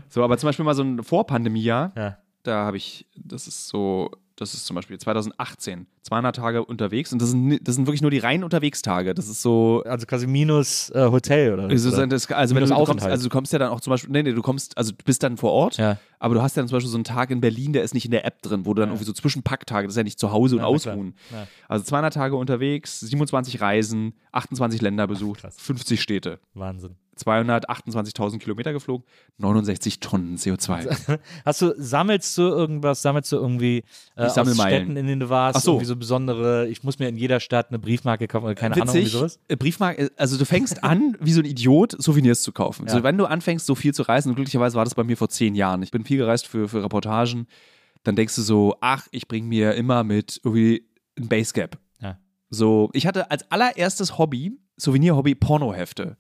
So, 0.09 0.23
aber 0.23 0.39
zum 0.39 0.49
Beispiel 0.49 0.65
mal 0.65 0.75
so 0.75 0.83
ein 0.83 1.03
Vorpandemiejahr, 1.03 1.93
ja. 1.97 2.19
da 2.45 2.65
habe 2.65 2.77
ich, 2.77 3.07
das 3.17 3.49
ist 3.49 3.67
so, 3.69 4.11
das 4.41 4.55
ist 4.55 4.65
zum 4.67 4.75
Beispiel 4.77 4.99
2018, 4.99 5.87
200 6.03 6.35
Tage 6.37 6.65
unterwegs 6.65 7.13
und 7.13 7.21
das 7.21 7.31
sind, 7.31 7.59
das 7.67 7.75
sind 7.75 7.87
wirklich 7.87 8.03
nur 8.03 8.11
die 8.11 8.19
reinen 8.19 8.43
Unterwegstage. 8.45 9.15
Das 9.15 9.29
ist 9.29 9.43
so, 9.43 9.83
Also 9.87 10.07
quasi 10.07 10.27
minus 10.27 10.91
äh, 10.91 11.09
Hotel 11.11 11.53
oder 11.55 11.65
also, 11.65 11.91
oder? 11.91 12.07
das, 12.07 12.31
also 12.31 12.55
wenn 12.55 12.63
du, 12.65 12.69
du 12.75 12.85
kommst, 12.85 13.07
also 13.07 13.25
du 13.25 13.29
kommst 13.33 13.53
ja 13.53 13.59
dann 13.59 13.71
auch 13.71 13.81
zum 13.81 13.91
Beispiel, 13.91 14.11
nee, 14.11 14.23
nee, 14.23 14.33
du 14.33 14.43
kommst, 14.43 14.77
also 14.79 14.93
du 14.93 15.05
bist 15.05 15.23
dann 15.23 15.37
vor 15.37 15.53
Ort, 15.53 15.77
Ja. 15.77 15.99
aber 16.19 16.35
du 16.35 16.43
hast 16.43 16.57
ja 16.57 16.63
dann 16.63 16.69
zum 16.69 16.77
Beispiel 16.77 16.91
so 16.91 16.97
einen 16.97 17.05
Tag 17.05 17.31
in 17.31 17.41
Berlin, 17.41 17.73
der 17.73 17.83
ist 17.83 17.95
nicht 17.95 18.05
in 18.07 18.11
der 18.11 18.25
App 18.25 18.41
drin, 18.43 18.65
wo 18.67 18.75
du 18.75 18.81
dann 18.81 18.89
Ja. 18.89 18.95
irgendwie 18.95 19.05
so 19.07 19.13
Zwischenpacktage, 19.13 19.87
das 19.87 19.93
ist 19.95 19.99
ja 19.99 20.05
nicht 20.05 20.19
zu 20.19 20.33
Hause 20.33 20.57
und 20.57 20.63
Ja, 20.63 20.67
ausruhen. 20.69 21.15
Also 21.69 21.85
200 21.85 22.15
Tage 22.15 22.37
unterwegs, 22.37 23.01
27 23.01 23.61
Reisen, 23.61 24.15
28 24.33 24.81
Länder 24.81 25.07
besucht, 25.07 25.41
krass. 25.41 25.57
50 25.59 26.01
Städte. 26.01 26.41
Wahnsinn. 26.55 26.97
228.000 27.27 28.39
Kilometer 28.39 28.73
geflogen, 28.73 29.07
69 29.39 30.01
Tonnen 30.01 30.37
CO2. 30.37 31.19
Hast 31.45 31.63
du, 31.63 31.75
sammelst 31.77 32.37
du 32.39 32.43
irgendwas, 32.43 33.03
sammelst 33.03 33.33
du 33.33 33.37
irgendwie 33.37 33.85
äh, 34.17 34.27
Ich 34.27 34.39
aus. 34.39 34.55
Städten, 34.55 34.97
in 34.97 35.07
denen 35.07 35.21
du 35.21 35.29
warst, 35.29 35.59
Ach 35.59 35.63
so. 35.63 35.73
irgendwie 35.73 35.87
so 35.87 35.97
besondere, 35.97 36.69
ich 36.69 36.83
muss 36.83 36.99
mir 36.99 37.09
in 37.09 37.17
jeder 37.17 37.41
Stadt 37.41 37.69
eine 37.69 37.79
Briefmarke 37.79 38.29
kaufen 38.29 38.45
oder 38.45 38.55
keine 38.55 38.75
Ahnung, 38.75 38.95
irgendwie 38.95 39.11
sowas? 39.11 39.39
äh, 39.49 39.57
Briefmarke, 39.57 40.11
also 40.17 40.37
du 40.37 40.45
fängst 40.45 40.83
an, 40.85 41.17
wie 41.21 41.33
so 41.33 41.41
ein 41.41 41.47
Idiot, 41.47 41.97
Souvenirs 42.03 42.43
zu 42.43 42.53
kaufen. 42.53 42.87
Ja. 42.87 42.95
So, 42.95 43.03
wenn 43.03 43.19
du 43.19 43.27
anfängst, 43.27 43.67
so 43.67 43.75
viel 43.75 43.95
zu 43.95 44.03
reisen, 44.03 44.31
und 44.31 44.37
glücklicherweise 44.37 44.77
war 44.77 44.85
das 44.85 44.95
bei 44.95 45.05
mir 45.05 45.17
vor 45.17 45.29
zehn 45.29 45.55
Jahren. 45.55 45.83
Ich 45.83 45.91
bin 45.91 46.05
viel 46.05 46.19
gereist 46.19 46.47
für, 46.47 46.69
für 46.69 46.83
Reportagen, 46.83 47.47
dann 48.03 48.17
denkst 48.17 48.35
du 48.37 48.43
so, 48.43 48.77
ach, 48.81 49.07
ich 49.11 49.29
bringe 49.29 49.47
mir 49.47 49.75
immer 49.75 50.05
mit 50.05 50.41
irgendwie 50.43 50.87
ein 51.19 51.29
Basecap. 51.29 51.79
Ja. 52.51 52.57
So, 52.57 52.91
ich 52.93 53.07
hatte 53.07 53.31
als 53.31 53.51
allererstes 53.51 54.19
Hobby, 54.19 54.59
Souvenir-Hobby, 54.77 55.35
Pornohefte. 55.35 56.17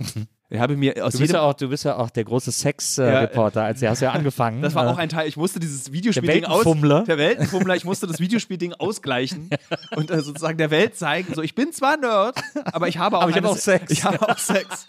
Ich 0.52 0.58
habe 0.58 0.76
mir 0.76 1.04
aus 1.04 1.12
Du 1.12 1.20
bist, 1.20 1.32
ja 1.32 1.42
auch, 1.42 1.54
du 1.54 1.68
bist 1.68 1.84
ja 1.84 1.96
auch 1.96 2.10
der 2.10 2.24
große 2.24 2.50
Ja, 2.50 2.52
Sex-Reporter, 2.52 3.62
als 3.62 3.82
hast 3.82 4.00
ja 4.00 4.10
angefangen. 4.10 4.62
Das 4.62 4.74
war 4.74 4.84
äh, 4.84 4.88
auch 4.88 4.98
ein 4.98 5.08
Teil. 5.08 5.28
Ich 5.28 5.36
musste 5.36 5.60
dieses 5.60 5.92
Videospielding 5.92 6.44
aus. 6.44 6.64
Der 6.64 7.18
Weltenfummler. 7.18 7.76
Ich 7.76 7.84
musste 7.84 8.08
das 8.08 8.18
Videospielding 8.18 8.74
ausgleichen 8.74 9.50
und 9.96 10.10
äh, 10.10 10.20
sozusagen 10.22 10.58
der 10.58 10.70
Welt 10.72 10.96
zeigen. 10.96 11.34
So, 11.34 11.42
ich 11.42 11.54
bin 11.54 11.72
zwar 11.72 11.96
Nerd, 11.96 12.36
aber 12.72 12.88
ich 12.88 12.98
habe 12.98 13.18
auch, 13.18 13.22
Aber 13.22 13.30
ich 13.30 13.36
habe 13.36 13.48
auch 13.48 13.56
Sex. 13.56 13.92
Ich 13.92 14.02
habe 14.04 14.28
auch 14.28 14.38
Sex. 14.38 14.88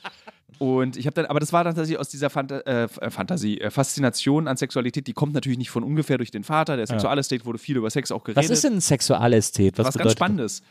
Und 0.58 0.96
ich 0.96 1.08
habe 1.08 1.16
dann, 1.16 1.26
aber 1.26 1.40
das 1.40 1.54
war 1.54 1.64
dann 1.64 1.74
tatsächlich 1.74 2.00
aus 2.00 2.10
dieser 2.10 2.30
Phanta 2.30 2.60
äh, 2.60 2.88
Fantasie, 2.88 3.60
äh, 3.60 3.72
Faszination 3.72 4.48
an 4.48 4.58
Sexualität, 4.58 5.08
die 5.08 5.14
kommt 5.14 5.34
natürlich 5.34 5.58
nicht 5.58 5.72
von 5.72 5.84
ungefähr 5.84 6.18
durch 6.18 6.30
den 6.30 6.44
Vater. 6.44 6.78
Der 6.78 6.86
Sexualästhet 6.86 7.46
wurde 7.46 7.58
viel 7.58 7.78
über 7.78 7.90
Sex 7.90 8.12
auch 8.12 8.24
geredet. 8.24 8.44
Was 8.44 8.52
ist 8.52 8.64
denn 8.64 8.74
ein 8.74 8.82
Sexualästhet? 8.82 9.80
Was, 9.80 9.88
was 9.88 9.98
ganz 9.98 10.12
Spannendes. 10.12 10.62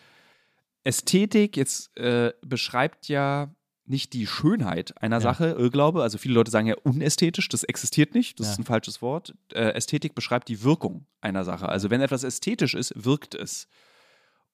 Ästhetik 0.85 1.57
jetzt 1.57 1.97
äh, 1.97 2.33
beschreibt 2.43 3.09
ja 3.09 3.55
nicht 3.85 4.13
die 4.13 4.27
Schönheit 4.27 5.01
einer 5.03 5.17
Ja. 5.17 5.21
Sache, 5.21 5.57
Irrglaube. 5.59 6.03
Also 6.03 6.17
viele 6.19 6.35
Leute 6.35 6.51
sagen 6.51 6.69
ja 6.69 6.77
unästhetisch, 6.85 7.49
das 7.49 7.65
existiert 7.65 8.15
nicht, 8.15 8.39
das 8.39 8.47
Ja. 8.47 8.53
ist 8.53 8.59
ein 8.61 8.65
falsches 8.65 9.03
Wort. 9.03 9.35
Äh, 9.53 9.73
Ästhetik 9.73 10.15
beschreibt 10.15 10.49
die 10.49 10.63
Wirkung 10.63 11.07
einer 11.21 11.45
Sache. 11.45 11.69
Also 11.69 11.91
wenn 11.91 12.01
etwas 12.01 12.23
ästhetisch 12.25 12.75
ist, 12.75 12.93
wirkt 12.97 13.35
es. 13.35 13.67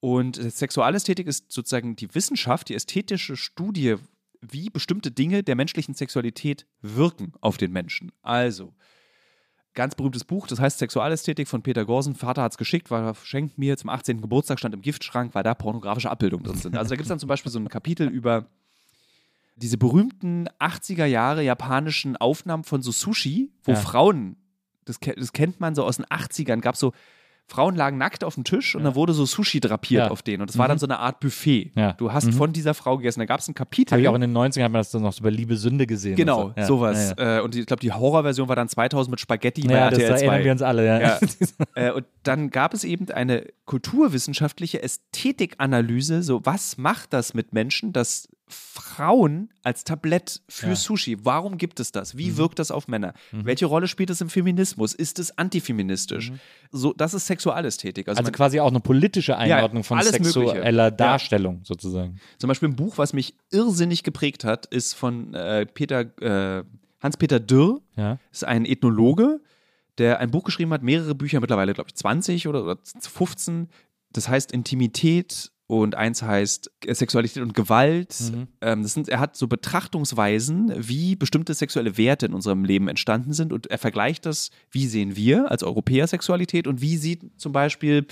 Und 0.01 0.37
Sexualästhetik 0.37 1.27
ist 1.27 1.53
sozusagen 1.53 1.97
die 1.97 2.15
Wissenschaft, 2.15 2.69
die 2.69 2.75
ästhetische 2.75 3.37
Studie, 3.37 3.97
wie 4.41 4.71
bestimmte 4.71 5.11
Dinge 5.11 5.43
der 5.43 5.55
menschlichen 5.57 5.95
Sexualität 5.95 6.67
wirken 6.81 7.33
auf 7.41 7.57
den 7.57 7.73
Menschen. 7.73 8.13
Also, 8.23 8.75
ganz 9.77 9.95
berühmtes 9.95 10.25
Buch, 10.25 10.49
das 10.49 10.59
heißt 10.59 10.79
Sexualästhetik 10.79 11.47
von 11.47 11.63
Peter 11.63 11.85
Gorsen. 11.85 12.17
Vater 12.17 12.43
hat 12.43 12.53
es 12.53 12.59
geschickt, 12.59 12.91
war 12.91 13.15
schenkt 13.15 13.59
mir 13.59 13.77
zum 13.77 13.91
18. 13.91 14.21
Geburtstag, 14.21 14.59
stand 14.59 14.75
im 14.75 14.83
Giftschrank, 14.83 15.37
weil 15.37 15.45
da 15.45 15.55
pornografische 15.55 16.11
Abbildungen 16.11 16.45
drin 16.45 16.57
sind. 16.57 16.77
Also 16.77 16.89
da 16.91 16.97
gibt 16.97 17.05
es 17.05 17.09
dann 17.11 17.21
zum 17.21 17.29
Beispiel 17.29 17.53
so 17.53 17.61
ein 17.61 17.69
Kapitel 17.69 18.09
über 18.09 18.47
diese 19.55 19.79
berühmten 19.79 20.49
80er 20.59 21.07
Jahre 21.07 21.43
japanischen 21.43 22.17
Aufnahmen 22.17 22.65
von 22.65 22.83
so 22.83 22.91
Sushi, 22.91 23.53
wo 23.63 23.73
Ja. 23.73 23.77
Frauen, 23.79 24.37
das, 24.85 24.99
das 24.99 25.33
kennt 25.33 25.61
man 25.61 25.75
so 25.75 25.85
aus 25.85 25.97
den 25.97 26.07
80ern, 26.07 26.61
gab 26.61 26.77
so 26.77 26.93
Frauen 27.49 27.77
lagen 27.77 27.97
nackt 27.97 28.25
auf 28.25 28.35
dem 28.35 28.43
Tisch 28.43 28.75
und 28.75 28.83
Ja. 28.83 28.91
da 28.91 28.95
wurde 28.97 29.13
so 29.13 29.25
Sushi 29.25 29.61
drapiert 29.61 30.07
Ja. 30.07 30.11
auf 30.11 30.23
denen. 30.23 30.41
Und 30.41 30.51
das 30.51 30.59
war 30.59 30.67
dann 30.67 30.77
Mhm. 30.77 30.81
so 30.81 30.87
eine 30.87 30.99
Art 30.99 31.21
Buffet. 31.21 31.71
Ja. 31.77 31.93
Du 31.93 32.13
hast 32.13 32.27
Mhm. 32.27 32.33
von 32.33 32.53
dieser 32.53 32.75
Frau 32.75 32.97
gegessen. 32.97 33.21
Da 33.21 33.27
gab 33.27 33.39
es 33.39 33.47
ein 33.49 33.55
Kapitel. 33.55 33.93
Habe 33.93 34.03
ich 34.03 34.09
auch 34.09 34.15
in 34.17 34.21
den 34.21 34.33
90ern 34.33 34.65
hat 34.65 34.73
man 34.73 34.81
das 34.81 34.91
dann 34.91 35.03
noch 35.03 35.13
so 35.13 35.23
bei 35.23 35.31
Liebe 35.31 35.57
Sünde 35.57 35.87
gesehen. 35.87 36.17
Genau, 36.17 36.47
und 36.47 36.59
so. 36.61 36.77
Sowas. 36.79 37.15
Äh, 37.17 37.41
und 37.41 37.55
ich 37.55 37.65
glaube, 37.67 37.81
die 37.81 37.93
Horrorversion 37.93 38.49
war 38.49 38.57
dann 38.57 38.69
2000 38.69 39.13
mit 39.13 39.21
Spaghetti 39.21 39.63
bei 39.63 39.75
Ja, 39.75 39.91
das 39.91 39.99
RTL 40.01 40.19
2. 40.19 40.25
erinnern 40.27 40.45
wir 40.45 40.53
uns 40.53 40.63
alle. 40.63 41.21
Äh, 41.77 41.91
und 41.93 42.05
dann 42.25 42.51
gab 42.51 42.75
es 42.75 42.83
eben 42.85 43.09
eine 43.11 43.45
kulturwissenschaftliche 43.65 44.83
Ästhetikanalyse, 44.83 46.23
so 46.23 46.41
was 46.45 46.79
macht 46.79 47.13
das 47.13 47.35
mit 47.35 47.53
Menschen, 47.53 47.93
dass 47.93 48.29
Frauen 48.49 49.51
als 49.63 49.85
Tablett 49.85 50.41
für 50.49 50.67
Ja. 50.67 50.71
Mhm. 50.73 50.77
Sushi, 50.77 51.17
warum 51.25 51.59
gibt 51.59 51.81
es 51.81 51.91
das? 51.93 52.17
Wie 52.17 52.37
wirkt 52.37 52.59
das 52.59 52.71
auf 52.71 52.87
Männer? 52.89 53.13
Welche 53.33 53.67
Rolle 53.67 53.89
spielt 53.89 54.11
es 54.11 54.21
im 54.21 54.29
Feminismus? 54.31 54.95
Ist 54.95 55.19
es 55.19 55.37
antifeministisch? 55.37 56.33
So, 56.71 56.93
das 56.93 57.15
ist 57.15 57.27
Sexualästhetik. 57.27 58.09
Also, 58.09 58.21
Also 58.21 58.31
quasi 58.33 58.61
auch 58.61 58.69
eine 58.71 58.81
politische 58.81 59.37
Einordnung 59.37 59.83
von 59.85 59.99
alles 59.99 60.13
Mögliche. 60.13 60.33
sexueller 60.33 60.85
Ja. 60.85 60.91
Darstellung 60.91 61.61
sozusagen. 61.65 62.21
zum 62.39 62.49
Beispiel 62.49 62.69
ein 62.69 62.77
Buch, 62.77 62.99
was 62.99 63.13
mich 63.13 63.35
irrsinnig 63.51 64.03
geprägt 64.03 64.45
hat, 64.45 64.67
ist 64.67 64.95
von 64.95 65.35
äh, 65.35 65.67
Peter, 65.67 66.01
äh, 66.23 66.65
Hans-Peter 67.03 67.41
Dürr. 67.41 67.81
Ja. 67.97 68.19
ist 68.31 68.45
ein 68.45 68.65
Ethnologe, 68.65 69.41
der 69.99 70.21
ein 70.21 70.31
Buch 70.31 70.45
geschrieben 70.45 70.73
hat, 70.73 70.83
mehrere 70.83 71.15
Bücher, 71.15 71.41
mittlerweile, 71.41 71.73
glaube 71.75 71.89
ich, 71.89 71.95
20 71.97 72.47
oder, 72.49 72.63
oder 72.63 72.79
15. 73.01 73.69
Das 74.13 74.29
heißt 74.29 74.53
Intimität 74.53 75.51
und 75.67 75.95
eins 75.95 76.23
heißt 76.23 76.71
äh, 76.87 76.95
Sexualität 76.95 77.43
und 77.43 77.55
Gewalt. 77.55 78.15
Mhm. 78.33 78.47
Ähm, 78.61 78.83
das 78.83 78.95
sind, 78.95 79.09
er 79.09 79.21
hat 79.21 79.37
so 79.37 79.49
Betrachtungsweisen, 79.49 80.73
wie 80.77 81.17
bestimmte 81.17 81.55
sexuelle 81.55 81.99
Werte 81.99 82.27
in 82.27 82.35
unserem 82.35 82.65
Leben 82.65 82.89
entstanden 82.89 83.33
sind 83.33 83.53
und 83.53 83.67
er 83.69 83.79
vergleicht 83.79 84.27
das, 84.27 84.51
wie 84.71 84.87
sehen 84.87 85.17
wir 85.17 85.51
als 85.51 85.63
Europäer 85.63 86.07
Sexualität 86.07 86.67
und 86.67 86.81
wie 86.81 86.97
sieht 86.97 87.23
zum 87.37 87.53
Beispiel 87.53 88.07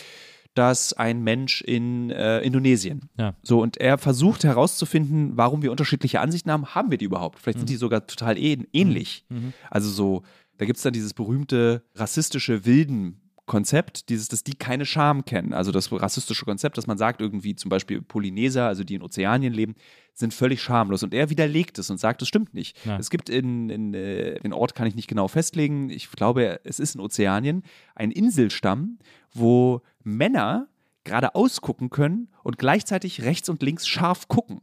dass 0.56 0.92
ein 0.92 1.24
Mensch 1.24 1.62
in 1.62 2.10
äh, 2.10 2.38
Indonesien. 2.42 3.10
Ja. 3.18 3.34
So, 3.42 3.60
und 3.60 3.76
er 3.78 3.98
versucht 3.98 4.44
herauszufinden, 4.44 5.32
warum 5.36 5.62
wir 5.62 5.72
unterschiedliche 5.72 6.20
Ansichten 6.20 6.48
haben. 6.48 6.76
Haben 6.76 6.92
wir 6.92 6.98
die 6.98 7.06
überhaupt? 7.06 7.40
Vielleicht 7.40 7.58
sind 7.58 7.70
die 7.70 7.74
sogar 7.76 8.06
total 8.06 8.36
ähn- 8.36 8.68
ähnlich. 8.72 9.26
Also 9.68 9.90
so, 9.90 10.22
da 10.58 10.64
gibt 10.64 10.76
es 10.76 10.84
dann 10.84 10.92
dieses 10.92 11.12
berühmte 11.12 11.82
rassistische 11.96 12.64
Wilden. 12.64 13.23
Konzept, 13.46 14.08
dieses, 14.08 14.28
dass 14.28 14.42
die 14.42 14.54
keine 14.54 14.86
Scham 14.86 15.24
kennen. 15.24 15.52
Also 15.52 15.70
das 15.70 15.92
rassistische 15.92 16.44
Konzept, 16.44 16.78
dass 16.78 16.86
man 16.86 16.96
sagt, 16.96 17.20
irgendwie 17.20 17.54
zum 17.54 17.68
Beispiel 17.68 18.00
Polyneser, 18.00 18.66
also 18.66 18.84
die 18.84 18.94
in 18.94 19.02
Ozeanien 19.02 19.52
leben, 19.52 19.74
sind 20.14 20.32
völlig 20.32 20.62
schamlos. 20.62 21.02
Und 21.02 21.12
er 21.12 21.28
widerlegt 21.28 21.78
es 21.78 21.90
und 21.90 21.98
sagt, 21.98 22.22
das 22.22 22.28
stimmt 22.28 22.54
nicht. 22.54 22.76
Ja. 22.86 22.98
Es 22.98 23.10
gibt 23.10 23.28
in, 23.28 23.68
in 23.68 23.92
äh, 23.92 24.38
den 24.40 24.52
Ort 24.52 24.74
kann 24.74 24.86
ich 24.86 24.94
nicht 24.94 25.08
genau 25.08 25.28
festlegen. 25.28 25.90
Ich 25.90 26.10
glaube, 26.10 26.60
es 26.64 26.78
ist 26.78 26.94
in 26.94 27.00
Ozeanien 27.00 27.64
ein 27.94 28.10
Inselstamm, 28.10 28.98
wo 29.32 29.82
Männer 30.02 30.68
gerade 31.04 31.34
ausgucken 31.34 31.90
können 31.90 32.28
und 32.42 32.58
gleichzeitig 32.58 33.22
rechts 33.22 33.48
und 33.50 33.62
links 33.62 33.86
scharf 33.86 34.28
gucken. 34.28 34.62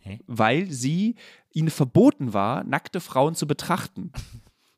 Hä? 0.00 0.20
Weil 0.26 0.70
sie 0.70 1.16
ihnen 1.52 1.70
verboten 1.70 2.32
war, 2.32 2.64
nackte 2.64 3.00
Frauen 3.00 3.34
zu 3.34 3.46
betrachten. 3.46 4.10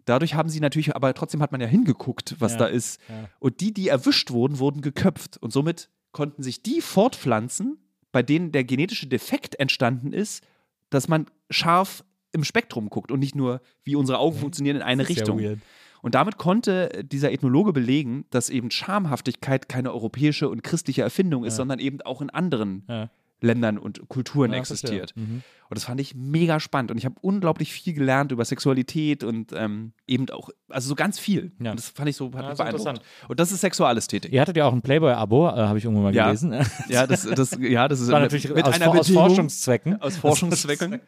Dadurch 0.07 0.34
haben 0.34 0.48
sie 0.48 0.61
natürlich, 0.61 0.94
aber 0.94 1.14
trotzdem 1.14 1.40
hat 1.42 1.52
man 1.52 1.61
ja 1.61 1.66
hingeguckt, 1.66 2.36
was 2.38 2.52
Ja, 2.52 2.59
da 2.59 2.66
ist. 2.66 3.00
ja. 3.09 3.28
Und 3.38 3.61
die, 3.61 3.72
die 3.72 3.88
erwischt 3.88 4.30
wurden, 4.30 4.59
wurden 4.59 4.80
geköpft. 4.82 5.38
Und 5.38 5.52
somit 5.52 5.88
konnten 6.12 6.42
sich 6.42 6.62
die 6.62 6.80
fortpflanzen, 6.80 7.78
bei 8.12 8.22
denen 8.22 8.52
der 8.52 8.64
genetische 8.64 9.07
Defekt 9.07 9.59
entstanden 9.59 10.12
ist, 10.12 10.44
dass 10.90 11.09
man 11.09 11.26
scharf 11.50 12.05
im 12.32 12.44
Spektrum 12.44 12.90
guckt 12.90 13.11
und 13.11 13.20
nicht 13.20 13.34
nur, 13.34 13.61
wie 13.84 13.96
unsere 13.96 14.18
Augen 14.18 14.36
funktionieren 14.38 14.76
in 14.76 14.82
eine 14.82 15.02
ja 15.02 15.09
Richtung. 15.09 15.40
weird. 15.40 15.59
Und 16.02 16.14
damit 16.14 16.36
konnte 16.36 17.02
dieser 17.05 17.32
Ethnologe 17.32 17.72
belegen, 17.72 18.26
dass 18.30 18.50
eben 18.50 18.70
Schamhaftigkeit 18.70 19.68
keine 19.70 19.92
europäische 19.92 20.48
und 20.50 20.62
christliche 20.62 21.00
Erfindung 21.02 21.44
ist, 21.44 21.55
Ja. 21.55 21.57
sondern 21.59 21.78
eben 21.78 22.00
auch 22.02 22.20
in 22.20 22.28
anderen 22.30 22.84
Ja. 22.88 23.11
Ländern 23.41 23.78
und 23.78 24.09
Kulturen 24.09 24.53
Ja, 24.53 24.59
existiert. 24.59 25.12
verstehe. 25.12 25.22
Mhm. 25.24 25.43
Und 25.70 25.78
das 25.78 25.85
fand 25.85 25.99
ich 26.01 26.14
mega 26.14 26.61
spannend. 26.61 26.91
Und 26.91 26.99
ich 26.99 27.05
habe 27.07 27.16
unglaublich 27.22 27.72
viel 27.72 27.95
gelernt 27.95 28.30
über 28.32 28.45
Sexualität 28.45 29.24
und 29.24 29.51
ähm, 29.57 29.93
eben 30.07 30.28
auch, 30.30 30.51
also 30.68 30.89
so 30.89 30.95
ganz 30.95 31.18
viel. 31.18 31.53
Ja. 31.59 31.70
Und 31.70 31.78
das 31.80 31.89
fand 31.89 32.09
ich 32.09 32.16
so, 32.16 32.26
hat 32.26 32.35
Ja, 32.43 32.49
mich 32.51 32.59
beeindruckt. 32.59 32.87
interessant. 32.87 33.01
Und 33.28 33.41
das 33.41 33.51
ist 33.51 33.62
Sexualästhetik. 33.62 34.30
Ihr 34.32 34.41
hattet 34.43 34.57
ja 34.59 34.66
auch 34.66 34.72
ein 34.74 34.82
Playboy-Abo, 34.82 35.49
äh, 35.49 35.53
habe 35.53 35.78
ich 35.78 35.85
irgendwann 35.85 36.05
mal 36.05 36.14
Ja. 36.14 36.26
gelesen. 36.26 36.55
Ja, 36.89 37.07
das, 37.07 37.22
das, 37.22 37.57
ja, 37.59 37.89
das 37.89 38.01
ist 38.01 38.11
war 38.12 38.20
natürlich 38.20 38.49
mit 38.53 38.62
aus, 38.64 38.74
einer 38.74 38.89
aus 38.91 39.09
Forschungszwecken. 39.11 40.01
Aus 40.03 40.16
Forschungszwecken. 40.18 41.01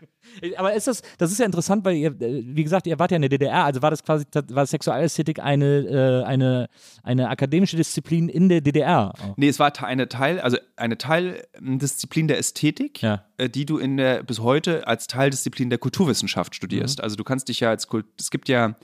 Aber 0.57 0.73
ist 0.73 0.87
das, 0.87 1.03
das 1.19 1.31
ist 1.33 1.39
ja 1.39 1.45
interessant, 1.47 1.85
weil 1.85 1.97
ihr, 1.97 2.11
äh, 2.21 2.43
wie 2.47 2.65
gesagt, 2.65 2.87
ihr 2.87 2.99
wart 2.99 3.11
ja 3.11 3.17
in 3.17 3.23
der 3.23 3.29
DDR, 3.29 3.65
also 3.65 3.83
war 3.83 3.91
das 3.91 4.03
quasi, 4.03 4.25
war 4.49 4.67
Sexualästhetik 4.67 5.39
eine, 5.39 5.67
äh, 5.67 6.25
eine, 6.25 6.69
eine 7.03 7.29
akademische 7.29 7.77
Disziplin 7.77 8.29
in 8.31 8.49
der 8.49 8.63
DDR? 8.63 9.13
auch? 9.15 9.37
Nee, 9.37 9.49
es 9.49 9.59
war 9.59 9.71
eine 9.85 10.09
Teil, 10.09 10.41
also 10.41 10.57
eine 10.77 10.97
Teildisziplin 10.97 12.16
der 12.27 12.39
Ästhetik, 12.39 13.03
Ja. 13.03 13.27
äh, 13.37 13.51
die 13.51 13.67
du 13.67 13.77
in 13.79 13.97
der, 13.99 14.23
bis 14.23 14.39
heute 14.41 14.87
als 14.87 15.07
Teildisziplin 15.07 15.69
der 15.69 15.79
Kulturwissenschaft 15.79 16.53
Mhm. 16.53 16.57
studierst. 16.57 17.01
Also 17.03 17.17
du 17.17 17.25
kannst 17.25 17.49
dich 17.49 17.61
ja 17.61 17.69
als 17.69 17.87
Kult, 17.87 18.07
es 18.19 18.31
gibt 18.31 18.49
ja 18.49 18.77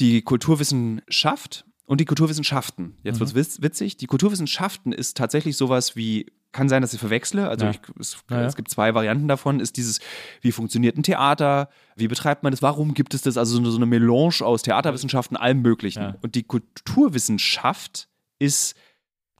die 0.00 0.22
Kulturwissenschaft 0.22 1.64
und 1.86 2.00
die 2.00 2.04
Kulturwissenschaften. 2.04 2.96
Jetzt 3.02 3.16
Mhm. 3.16 3.20
wird's 3.20 3.34
witz, 3.34 3.62
witzig. 3.62 3.96
Die 3.96 4.06
Kulturwissenschaften 4.06 4.92
ist 4.92 5.16
tatsächlich 5.16 5.56
sowas 5.56 5.96
wie, 5.96 6.26
kann 6.52 6.68
sein, 6.68 6.82
dass 6.82 6.94
ich 6.94 7.00
verwechsle, 7.00 7.48
also 7.48 7.64
Ja. 7.66 7.70
ich, 7.72 7.80
es, 7.98 8.16
Ja, 8.30 8.40
ja. 8.40 8.46
es 8.46 8.54
gibt 8.56 8.70
zwei 8.70 8.94
Varianten 8.94 9.26
davon, 9.28 9.58
ist 9.60 9.76
dieses, 9.76 9.98
wie 10.40 10.52
funktioniert 10.52 10.96
ein 10.96 11.02
Theater, 11.02 11.68
wie 11.96 12.06
betreibt 12.08 12.42
man 12.44 12.52
das, 12.52 12.62
warum 12.62 12.94
gibt 12.94 13.12
es 13.12 13.22
das, 13.22 13.36
also 13.36 13.54
so 13.54 13.58
eine, 13.60 13.70
so 13.70 13.76
eine 13.76 13.86
Melange 13.86 14.40
aus 14.42 14.62
Theaterwissenschaften, 14.62 15.36
allem 15.36 15.62
möglichen. 15.62 16.14
Und 16.22 16.36
die 16.36 16.44
Kulturwissenschaft 16.44 18.08
ist 18.38 18.74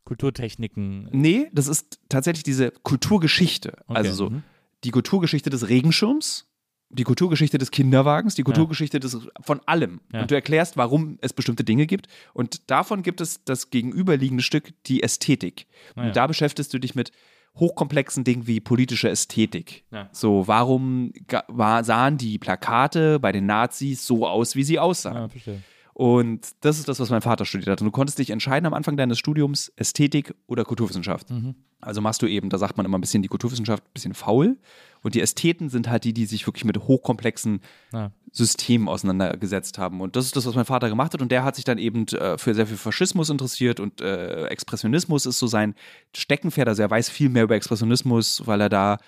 Kulturtechniken. 0.05 1.09
Nee, 1.13 1.49
das 1.53 1.67
ist 1.67 1.99
tatsächlich 2.09 2.45
diese 2.45 2.71
Kulturgeschichte. 2.71 3.79
Okay, 3.87 3.99
Also 3.99 4.13
so 4.13 4.31
mhm. 4.31 4.43
die 4.85 4.91
Kulturgeschichte 4.91 5.51
des 5.51 5.69
Regenschirms, 5.69 6.47
die 6.91 7.05
Kulturgeschichte 7.05 7.59
des 7.59 7.71
Kinderwagens, 7.71 8.35
die 8.35 8.43
Kulturgeschichte 8.43 9.01
des, 9.01 9.19
von 9.41 9.61
allem. 9.67 10.01
Ja. 10.13 10.23
Und 10.23 10.31
du 10.31 10.35
erklärst, 10.35 10.77
warum 10.77 11.19
es 11.23 11.33
bestimmte 11.33 11.65
Dinge 11.65 11.87
gibt. 11.87 12.07
Und 12.35 12.71
davon 12.71 13.03
gibt 13.03 13.21
es 13.21 13.45
das 13.45 13.71
gegenüberliegende 13.71 14.43
Stück, 14.43 14.73
die 14.85 15.03
Ästhetik. 15.03 15.67
Ah, 15.95 16.03
ja. 16.03 16.07
Und 16.07 16.17
da 16.17 16.27
beschäftigst 16.27 16.73
du 16.73 16.79
dich 16.79 16.95
mit 16.95 17.11
hochkomplexen 17.57 18.25
Dingen 18.25 18.47
wie 18.47 18.61
politische 18.61 19.09
Ästhetik. 19.09 19.85
Ja. 19.93 20.09
So, 20.13 20.47
warum 20.47 21.13
war, 21.49 21.85
sahen 21.85 22.19
die 22.19 22.39
Plakate 22.39 23.21
bei 23.21 23.33
den 23.33 23.47
Nazis 23.47 24.07
so 24.07 24.27
aus, 24.27 24.57
wie 24.57 24.65
sie 24.65 24.79
aussahen? 24.79 25.17
Ja, 25.17 25.29
verstehe. 25.29 25.63
Und 25.95 26.49
das 26.61 26.81
ist 26.81 26.89
das, 26.89 26.99
was 26.99 27.11
mein 27.11 27.23
Vater 27.23 27.45
studiert 27.45 27.69
hat. 27.69 27.81
Und 27.81 27.87
du 27.87 27.93
konntest 27.93 28.19
dich 28.19 28.31
entscheiden 28.31 28.67
am 28.67 28.75
Anfang 28.75 28.97
deines 28.97 29.17
Studiums, 29.17 29.73
Ästhetik 29.77 30.35
oder 30.49 30.65
Kulturwissenschaft. 30.65 31.31
Mhm. 31.31 31.55
Also 31.81 32.01
machst 32.01 32.21
du 32.21 32.27
eben, 32.27 32.51
da 32.51 32.59
sagt 32.59 32.77
man 32.77 32.85
immer 32.85 32.99
ein 32.99 33.01
bisschen 33.01 33.23
die 33.23 33.29
Kulturwissenschaft 33.29 33.85
ein 33.85 33.93
bisschen 33.93 34.15
faul. 34.15 34.59
Und 35.03 35.15
die 35.15 35.21
Ästheten 35.21 35.69
sind 35.69 35.89
halt 35.89 36.03
die, 36.03 36.13
die 36.13 36.27
sich 36.27 36.47
wirklich 36.47 36.65
mit 36.65 36.79
hochkomplexen 36.79 37.61
Ja. 37.93 38.11
Systemen 38.33 38.89
auseinandergesetzt 38.89 39.79
haben. 39.79 40.01
Und 40.01 40.17
das 40.17 40.25
ist 40.25 40.35
das, 40.35 40.47
was 40.47 40.57
mein 40.57 40.65
Vater 40.65 40.89
gemacht 40.89 41.13
hat. 41.13 41.23
Und 41.23 41.31
der 41.31 41.45
hat 41.45 41.55
sich 41.55 41.65
dann 41.65 41.79
eben 41.79 42.09
äh, 42.09 42.39
für 42.39 42.55
sehr 42.55 42.67
viel 42.67 42.77
Faschismus 42.77 43.31
interessiert 43.31 43.79
und 43.79 44.01
äh, 44.01 44.47
Expressionismus 44.47 45.27
ist 45.27 45.39
so 45.39 45.47
sein 45.47 45.77
Steckenpferd. 46.17 46.67
Also 46.67 46.83
er 46.83 46.91
weiß 46.91 47.09
viel 47.09 47.29
mehr 47.29 47.45
über 47.45 47.55
Expressionismus, 47.55 48.45
weil 48.47 48.61
er 48.61 48.69
da 48.69 48.99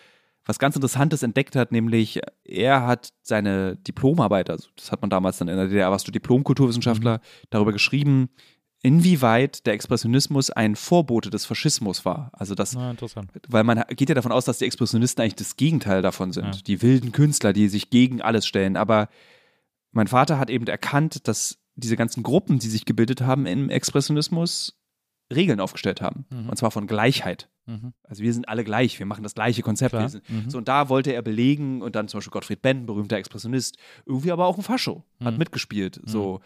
was 0.46 0.58
ganz 0.58 0.76
Interessantes 0.76 1.22
entdeckt 1.22 1.56
hat, 1.56 1.72
nämlich 1.72 2.20
er 2.44 2.86
hat 2.86 3.12
seine 3.22 3.76
Diplomarbeit, 3.76 4.48
also 4.48 4.68
das 4.76 4.92
hat 4.92 5.00
man 5.02 5.10
damals 5.10 5.38
dann 5.38 5.48
in 5.48 5.56
der 5.56 5.66
DDR, 5.66 5.90
warst 5.90 6.06
du 6.06 6.12
Diplom-Kulturwissenschaftler, 6.12 7.20
darüber 7.50 7.72
geschrieben, 7.72 8.30
inwieweit 8.82 9.66
der 9.66 9.74
Expressionismus 9.74 10.50
ein 10.50 10.76
Vorbote 10.76 11.30
des 11.30 11.44
Faschismus 11.44 12.04
war. 12.04 12.30
Also 12.32 12.54
das 12.54 12.74
Na, 12.74 12.92
interessant. 12.92 13.32
weil 13.48 13.64
man 13.64 13.82
geht 13.88 14.08
ja 14.08 14.14
davon 14.14 14.30
aus, 14.30 14.44
dass 14.44 14.58
die 14.58 14.64
Expressionisten 14.64 15.22
eigentlich 15.22 15.34
das 15.34 15.56
Gegenteil 15.56 16.02
davon 16.02 16.32
sind. 16.32 16.54
Ja. 16.54 16.62
Die 16.66 16.82
wilden 16.82 17.10
Künstler, 17.10 17.52
die 17.52 17.68
sich 17.68 17.90
gegen 17.90 18.22
alles 18.22 18.46
stellen. 18.46 18.76
Aber 18.76 19.08
mein 19.90 20.06
Vater 20.06 20.38
hat 20.38 20.50
eben 20.50 20.66
erkannt, 20.68 21.26
dass 21.26 21.58
diese 21.74 21.96
ganzen 21.96 22.22
Gruppen, 22.22 22.60
die 22.60 22.68
sich 22.68 22.84
gebildet 22.84 23.22
haben 23.22 23.46
im 23.46 23.70
Expressionismus, 23.70 24.78
Regeln 25.34 25.58
aufgestellt 25.58 26.00
haben. 26.00 26.26
Mhm. 26.30 26.50
Und 26.50 26.56
zwar 26.56 26.70
von 26.70 26.86
Gleichheit. 26.86 27.48
Mhm. 27.66 27.92
Also 28.04 28.22
wir 28.22 28.32
sind 28.32 28.48
alle 28.48 28.64
gleich, 28.64 28.98
wir 28.98 29.06
machen 29.06 29.22
das 29.22 29.34
gleiche 29.34 29.62
Konzept. 29.62 29.94
Mhm. 29.94 30.48
So, 30.50 30.58
und 30.58 30.68
da 30.68 30.88
wollte 30.88 31.12
er 31.12 31.22
belegen, 31.22 31.82
und 31.82 31.96
dann 31.96 32.08
zum 32.08 32.18
Beispiel 32.18 32.30
Gottfried 32.30 32.62
Benn, 32.62 32.86
berühmter 32.86 33.16
Expressionist, 33.16 33.76
irgendwie 34.06 34.32
aber 34.32 34.46
auch 34.46 34.56
ein 34.56 34.62
Fascho, 34.62 35.04
hat 35.22 35.32
Mhm. 35.34 35.38
mitgespielt. 35.38 36.00
So, 36.04 36.40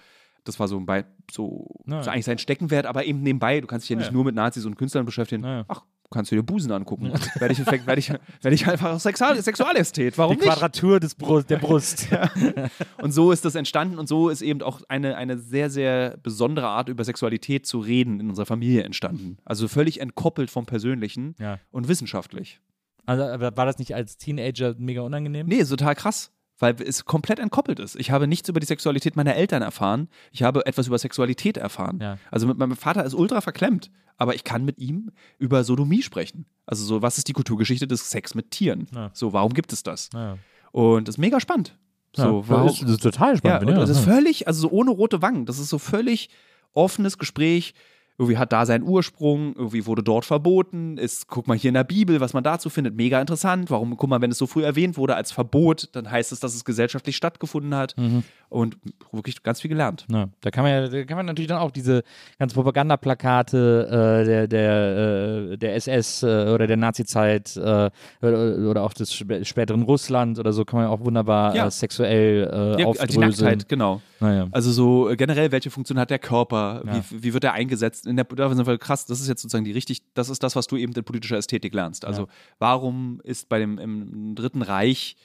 das 0.45 0.59
war 0.59 0.69
so, 0.69 0.79
ein 0.79 0.87
Be 0.87 1.05
so, 1.31 1.67
so 1.87 2.11
eigentlich 2.11 2.25
sein 2.25 2.39
Steckenwert, 2.39 2.87
aber 2.87 3.05
eben 3.05 3.23
nebenbei, 3.23 3.61
du 3.61 3.67
kannst 3.67 3.85
dich 3.85 3.91
ja 3.91 3.97
Ja, 3.97 4.01
nicht 4.01 4.13
nur 4.13 4.25
mit 4.25 4.35
Nazis 4.35 4.65
und 4.65 4.77
Künstlern 4.77 5.05
beschäftigen. 5.05 5.45
Ja. 5.45 5.65
Ach, 5.69 5.83
kannst 6.11 6.33
du 6.33 6.37
dir 6.37 6.43
Busen 6.43 6.73
angucken. 6.73 7.13
Werde 7.39 7.53
ich, 7.53 7.67
werd 7.87 7.99
ich, 7.99 8.11
werd 8.11 8.55
ich 8.55 8.67
einfach 8.67 8.99
Sexual 8.99 9.41
Sexualästhet. 9.41 10.19
Warum 10.19 10.37
Die 10.37 10.43
nicht? 10.43 10.53
Quadratur 10.53 11.01
des 11.01 11.15
Brust, 11.15 11.51
der 11.51 11.59
Brust. 11.59 12.09
Und 13.03 13.13
so 13.13 13.33
ist 13.33 13.45
das 13.45 13.55
entstanden 13.55 13.99
und 13.99 14.09
so 14.09 14.29
ist 14.29 14.43
eben 14.43 14.63
auch 14.63 14.81
eine, 14.89 15.17
eine 15.17 15.39
sehr, 15.39 15.71
sehr 15.71 16.17
besondere 16.19 16.67
Art, 16.67 16.89
über 16.89 17.05
Sexualität 17.05 17.67
zu 17.67 17.79
reden 17.79 18.21
in 18.21 18.29
unserer 18.29 18.47
Familie 18.47 18.83
entstanden. 18.83 19.39
Also 19.45 19.69
völlig 19.69 20.01
entkoppelt 20.01 20.51
vom 20.51 20.67
Persönlichen 20.67 21.35
ja. 21.39 21.59
und 21.71 21.89
wissenschaftlich. 21.89 22.61
Also, 23.07 23.23
war 23.23 23.67
das 23.67 23.79
nicht 23.79 23.95
als 23.95 24.19
Teenager 24.19 24.75
mega 24.79 25.01
unangenehm? 25.03 25.47
Nee, 25.47 25.65
total 25.65 25.95
krass, 25.95 26.33
weil 26.61 26.77
es 26.81 27.05
komplett 27.05 27.39
entkoppelt 27.41 27.81
ist. 27.81 27.97
Ich 27.97 28.11
habe 28.11 28.29
nichts 28.29 28.49
über 28.49 28.61
die 28.61 28.67
Sexualität 28.67 29.17
meiner 29.17 29.35
Eltern 29.35 29.63
erfahren. 29.63 30.09
Ich 30.31 30.43
habe 30.43 30.65
etwas 30.67 30.87
über 30.87 30.99
Sexualität 30.99 31.57
erfahren. 31.57 31.99
Ja. 32.01 32.19
Also 32.31 32.47
mit 32.47 32.59
meinem 32.59 32.77
Vater 32.77 33.05
ist 33.05 33.15
ultra 33.15 33.41
verklemmt, 33.41 33.91
aber 34.17 34.35
ich 34.35 34.45
kann 34.45 34.65
mit 34.65 34.79
ihm 34.79 35.11
über 35.39 35.65
Sodomie 35.65 36.03
sprechen. 36.03 36.45
Also 36.67 36.85
so, 36.85 37.03
was 37.03 37.19
ist 37.19 37.27
die 37.27 37.33
Kulturgeschichte 37.33 37.89
des 37.89 38.11
Sex 38.11 38.35
mit 38.35 38.51
Tieren? 38.51 38.87
Ja. 38.95 39.11
So, 39.15 39.33
warum 39.33 39.55
gibt 39.55 39.73
es 39.73 39.83
das? 39.83 40.11
Ja. 40.13 40.39
Und 40.71 41.09
das 41.09 41.17
ist 41.17 41.19
mega 41.19 41.41
spannend. 41.41 41.77
So, 42.15 42.45
warum, 42.49 42.67
das, 42.67 42.83
ist, 42.83 43.03
total 43.03 43.33
ja, 43.33 43.37
spannend. 43.37 43.69
und 43.69 43.75
ja, 43.75 43.81
das 43.81 43.91
ist 43.91 44.01
völlig, 44.01 44.47
also 44.47 44.63
so 44.63 44.71
ohne 44.71 44.91
rote 44.91 45.23
Wangen. 45.23 45.47
Das 45.47 45.59
ist 45.59 45.69
so 45.69 45.79
völlig 45.79 46.29
offenes 46.73 47.19
Gespräch. 47.19 47.75
Irgendwie 48.21 48.37
hat 48.37 48.53
da 48.53 48.67
seinen 48.67 48.85
Ursprung, 48.85 49.55
irgendwie 49.57 49.87
wurde 49.87 50.03
dort 50.03 50.27
verboten. 50.27 50.99
Ist, 50.99 51.27
guck 51.29 51.49
mal 51.49 51.57
hier 51.57 51.69
in 51.69 51.75
der 51.75 51.85
Bibel, 51.85 52.21
was 52.21 52.35
man 52.35 52.45
dazu 52.45 52.69
findet, 52.69 52.95
mega 52.95 53.19
interessant. 53.19 53.71
Warum, 53.71 53.97
guck 53.97 54.11
mal, 54.11 54.21
wenn 54.21 54.31
es 54.31 54.37
so 54.37 54.47
früh 54.47 54.63
erwähnt 54.63 54.99
wurde 54.99 55.17
als 55.17 55.33
Verbot, 55.33 55.89
dann 55.93 56.11
heißt 56.11 56.31
es, 56.31 56.39
dass 56.39 56.55
es 56.55 56.67
gesellschaftlich 56.67 57.17
stattgefunden 57.17 57.75
hat. 57.75 57.97
Mhm. 57.97 58.23
Und 58.51 58.77
wirklich 59.13 59.43
ganz 59.45 59.61
viel 59.61 59.69
gelernt. 59.69 60.07
Ja, 60.11 60.29
da 60.41 60.51
kann 60.51 60.65
man 60.65 60.73
ja, 60.73 60.89
da 60.89 61.05
kann 61.05 61.17
man 61.17 61.27
natürlich 61.27 61.47
dann 61.49 61.59
auch 61.59 61.71
diese 61.71 62.03
ganzen 62.39 62.57
Propagandaplakate 62.57 63.89
äh, 64.23 64.25
der, 64.27 64.47
der, 64.49 65.53
äh, 65.53 65.57
der 65.57 65.75
SS 65.77 66.23
äh, 66.23 66.27
oder 66.53 66.67
der 66.67 66.77
Nazi-Zeit 66.77 67.57
äh, 67.57 67.91
oder, 68.23 68.83
auch 68.83 68.93
des 68.93 69.13
spä- 69.15 69.45
späteren 69.45 69.83
Russland 69.83 70.39
oder 70.39 70.53
so 70.53 70.65
kann 70.65 70.81
man 70.81 70.89
ja 70.89 70.93
auch 70.93 71.01
wunderbar 71.05 71.55
Ja. 71.55 71.67
äh, 71.67 71.71
sexuell 71.71 72.49
äh, 72.53 72.81
Ja, 72.81 72.87
aufdröseln. 72.87 73.11
die 73.11 73.19
Nacktheit, 73.19 73.69
genau. 73.69 74.03
Naja. 74.21 74.49
Also 74.51 74.71
so 74.73 75.09
äh, 75.09 75.17
generell, 75.17 75.53
welche 75.53 75.71
Funktion 75.71 75.99
hat 75.99 76.11
der 76.11 76.19
Körper? 76.19 76.83
Wie, 76.85 77.23
wie 77.23 77.33
wird 77.35 77.45
er 77.45 77.53
eingesetzt? 77.53 78.07
In 78.07 78.17
der, 78.17 78.27
wir 78.29 78.79
krass, 78.79 79.07
das 79.07 79.21
ist 79.21 79.29
jetzt 79.29 79.43
sozusagen 79.43 79.65
die 79.65 79.73
richtig, 79.73 80.03
das 80.15 80.29
ist 80.29 80.43
das, 80.43 80.57
was 80.57 80.67
du 80.67 80.77
eben 80.77 80.93
in 80.93 81.05
politischer 81.05 81.37
Ästhetik 81.37 81.75
lernst. 81.75 82.05
Also 82.05 82.29
warum 82.59 83.21
ist 83.25 83.49
bei 83.49 83.59
dem 83.59 83.79
im 83.79 84.35
Dritten 84.35 84.63
Reich 84.63 85.17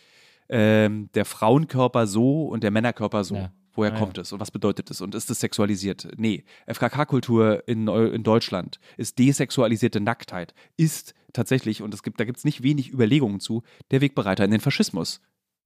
ähm, 0.49 1.09
der 1.15 1.25
Frauenkörper 1.25 2.07
so 2.07 2.45
und 2.47 2.63
der 2.63 2.71
Männerkörper 2.71 3.23
so? 3.23 3.35
Ja. 3.35 3.51
Woher 3.77 3.93
Ah, 3.93 3.97
kommt 3.99 4.17
es 4.17 4.31
und 4.31 4.39
was 4.39 4.51
bedeutet 4.51 4.89
es 4.89 5.01
und 5.01 5.15
ist 5.15 5.29
es 5.29 5.41
sexualisiert? 5.41 6.07
Nee, 6.15 6.45
FKK-Kultur 6.65 7.67
in, 7.67 7.87
in 7.89 8.23
Deutschland 8.23 8.79
ist 8.95 9.19
desexualisierte 9.19 9.99
Nacktheit, 9.99 10.53
ist 10.77 11.13
tatsächlich, 11.33 11.81
und 11.81 11.93
es 11.93 12.01
gibt, 12.01 12.19
da 12.21 12.23
gibt 12.23 12.37
es 12.37 12.45
nicht 12.45 12.63
wenig 12.63 12.93
Überlegungen 12.93 13.41
zu, 13.41 13.63
der 13.91 13.99
Wegbereiter 13.99 14.45
in 14.45 14.51
den 14.51 14.61
Faschismus. 14.61 15.19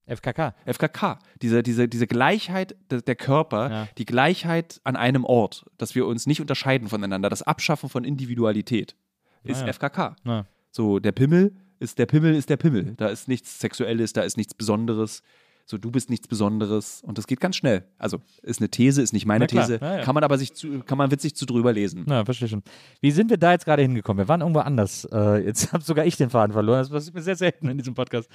FKK. 0.08 0.56
FKK, 0.66 1.20
diese, 1.44 1.62
diese, 1.62 1.88
diese 1.88 2.08
Gleichheit 2.08 2.76
de- 2.90 3.04
der 3.04 3.16
Körper, 3.16 3.70
Ja. 3.72 3.88
die 4.00 4.06
Gleichheit 4.06 4.82
an 4.84 4.96
einem 4.96 5.24
Ort, 5.24 5.66
dass 5.78 5.94
wir 5.94 6.08
uns 6.08 6.26
nicht 6.26 6.42
unterscheiden 6.42 6.88
voneinander, 6.88 7.30
das 7.30 7.44
Abschaffen 7.44 7.90
von 7.90 8.04
Individualität 8.04 8.96
ist 9.44 9.62
Ah 9.62 9.68
ja. 9.68 9.74
FKK. 9.74 10.16
Ja. 10.26 10.46
So, 10.72 10.98
der 10.98 11.12
Pimmel 11.12 11.56
ist 11.80 11.98
der 11.98 12.06
Pimmel 12.06 12.36
ist 12.36 12.50
der 12.50 12.58
Pimmel. 12.58 12.94
Da 12.98 13.08
ist 13.08 13.28
nichts 13.28 13.60
Sexuelles, 13.60 14.14
da 14.14 14.22
ist 14.22 14.38
nichts 14.38 14.54
Besonderes. 14.54 15.24
So, 15.70 15.78
du 15.78 15.92
bist 15.92 16.10
nichts 16.10 16.28
Besonderes. 16.28 17.04
Und 17.06 17.20
das 17.20 17.28
geht 17.28 17.40
ganz 17.40 17.56
schnell. 17.56 17.84
Also, 18.00 18.18
ist 18.42 18.60
eine 18.60 18.70
These, 18.70 19.04
ist 19.04 19.14
nicht 19.14 19.28
meine 19.28 19.46
klar, 19.46 19.68
These. 19.68 19.80
ja. 19.80 20.02
Kann 20.02 20.16
man 20.16 20.24
aber 20.24 20.40
sich 20.40 20.56
zu, 20.56 20.80
kann 20.80 20.98
man 20.98 21.12
witzig 21.12 21.36
zu 21.36 21.46
drüber 21.46 21.72
lesen. 21.72 22.06
Na, 22.08 22.26
verstehe 22.26 22.48
schon. 22.48 22.64
Wie 23.02 23.12
sind 23.12 23.30
wir 23.30 23.38
da 23.38 23.52
jetzt 23.52 23.66
gerade 23.66 23.84
hingekommen? 23.84 24.26
Wir 24.26 24.28
waren 24.28 24.42
irgendwo 24.42 24.62
anders. 24.62 25.08
Äh, 25.12 25.46
jetzt 25.46 25.72
habe 25.74 25.84
sogar 25.84 26.08
ich 26.08 26.18
den 26.18 26.32
Faden 26.32 26.54
verloren. 26.54 26.80
Das 26.80 26.90
passiert 26.90 27.14
mir 27.14 27.22
sehr 27.22 27.36
selten 27.36 27.70
in 27.70 27.78
diesem 27.78 27.94
Podcast. 27.94 28.28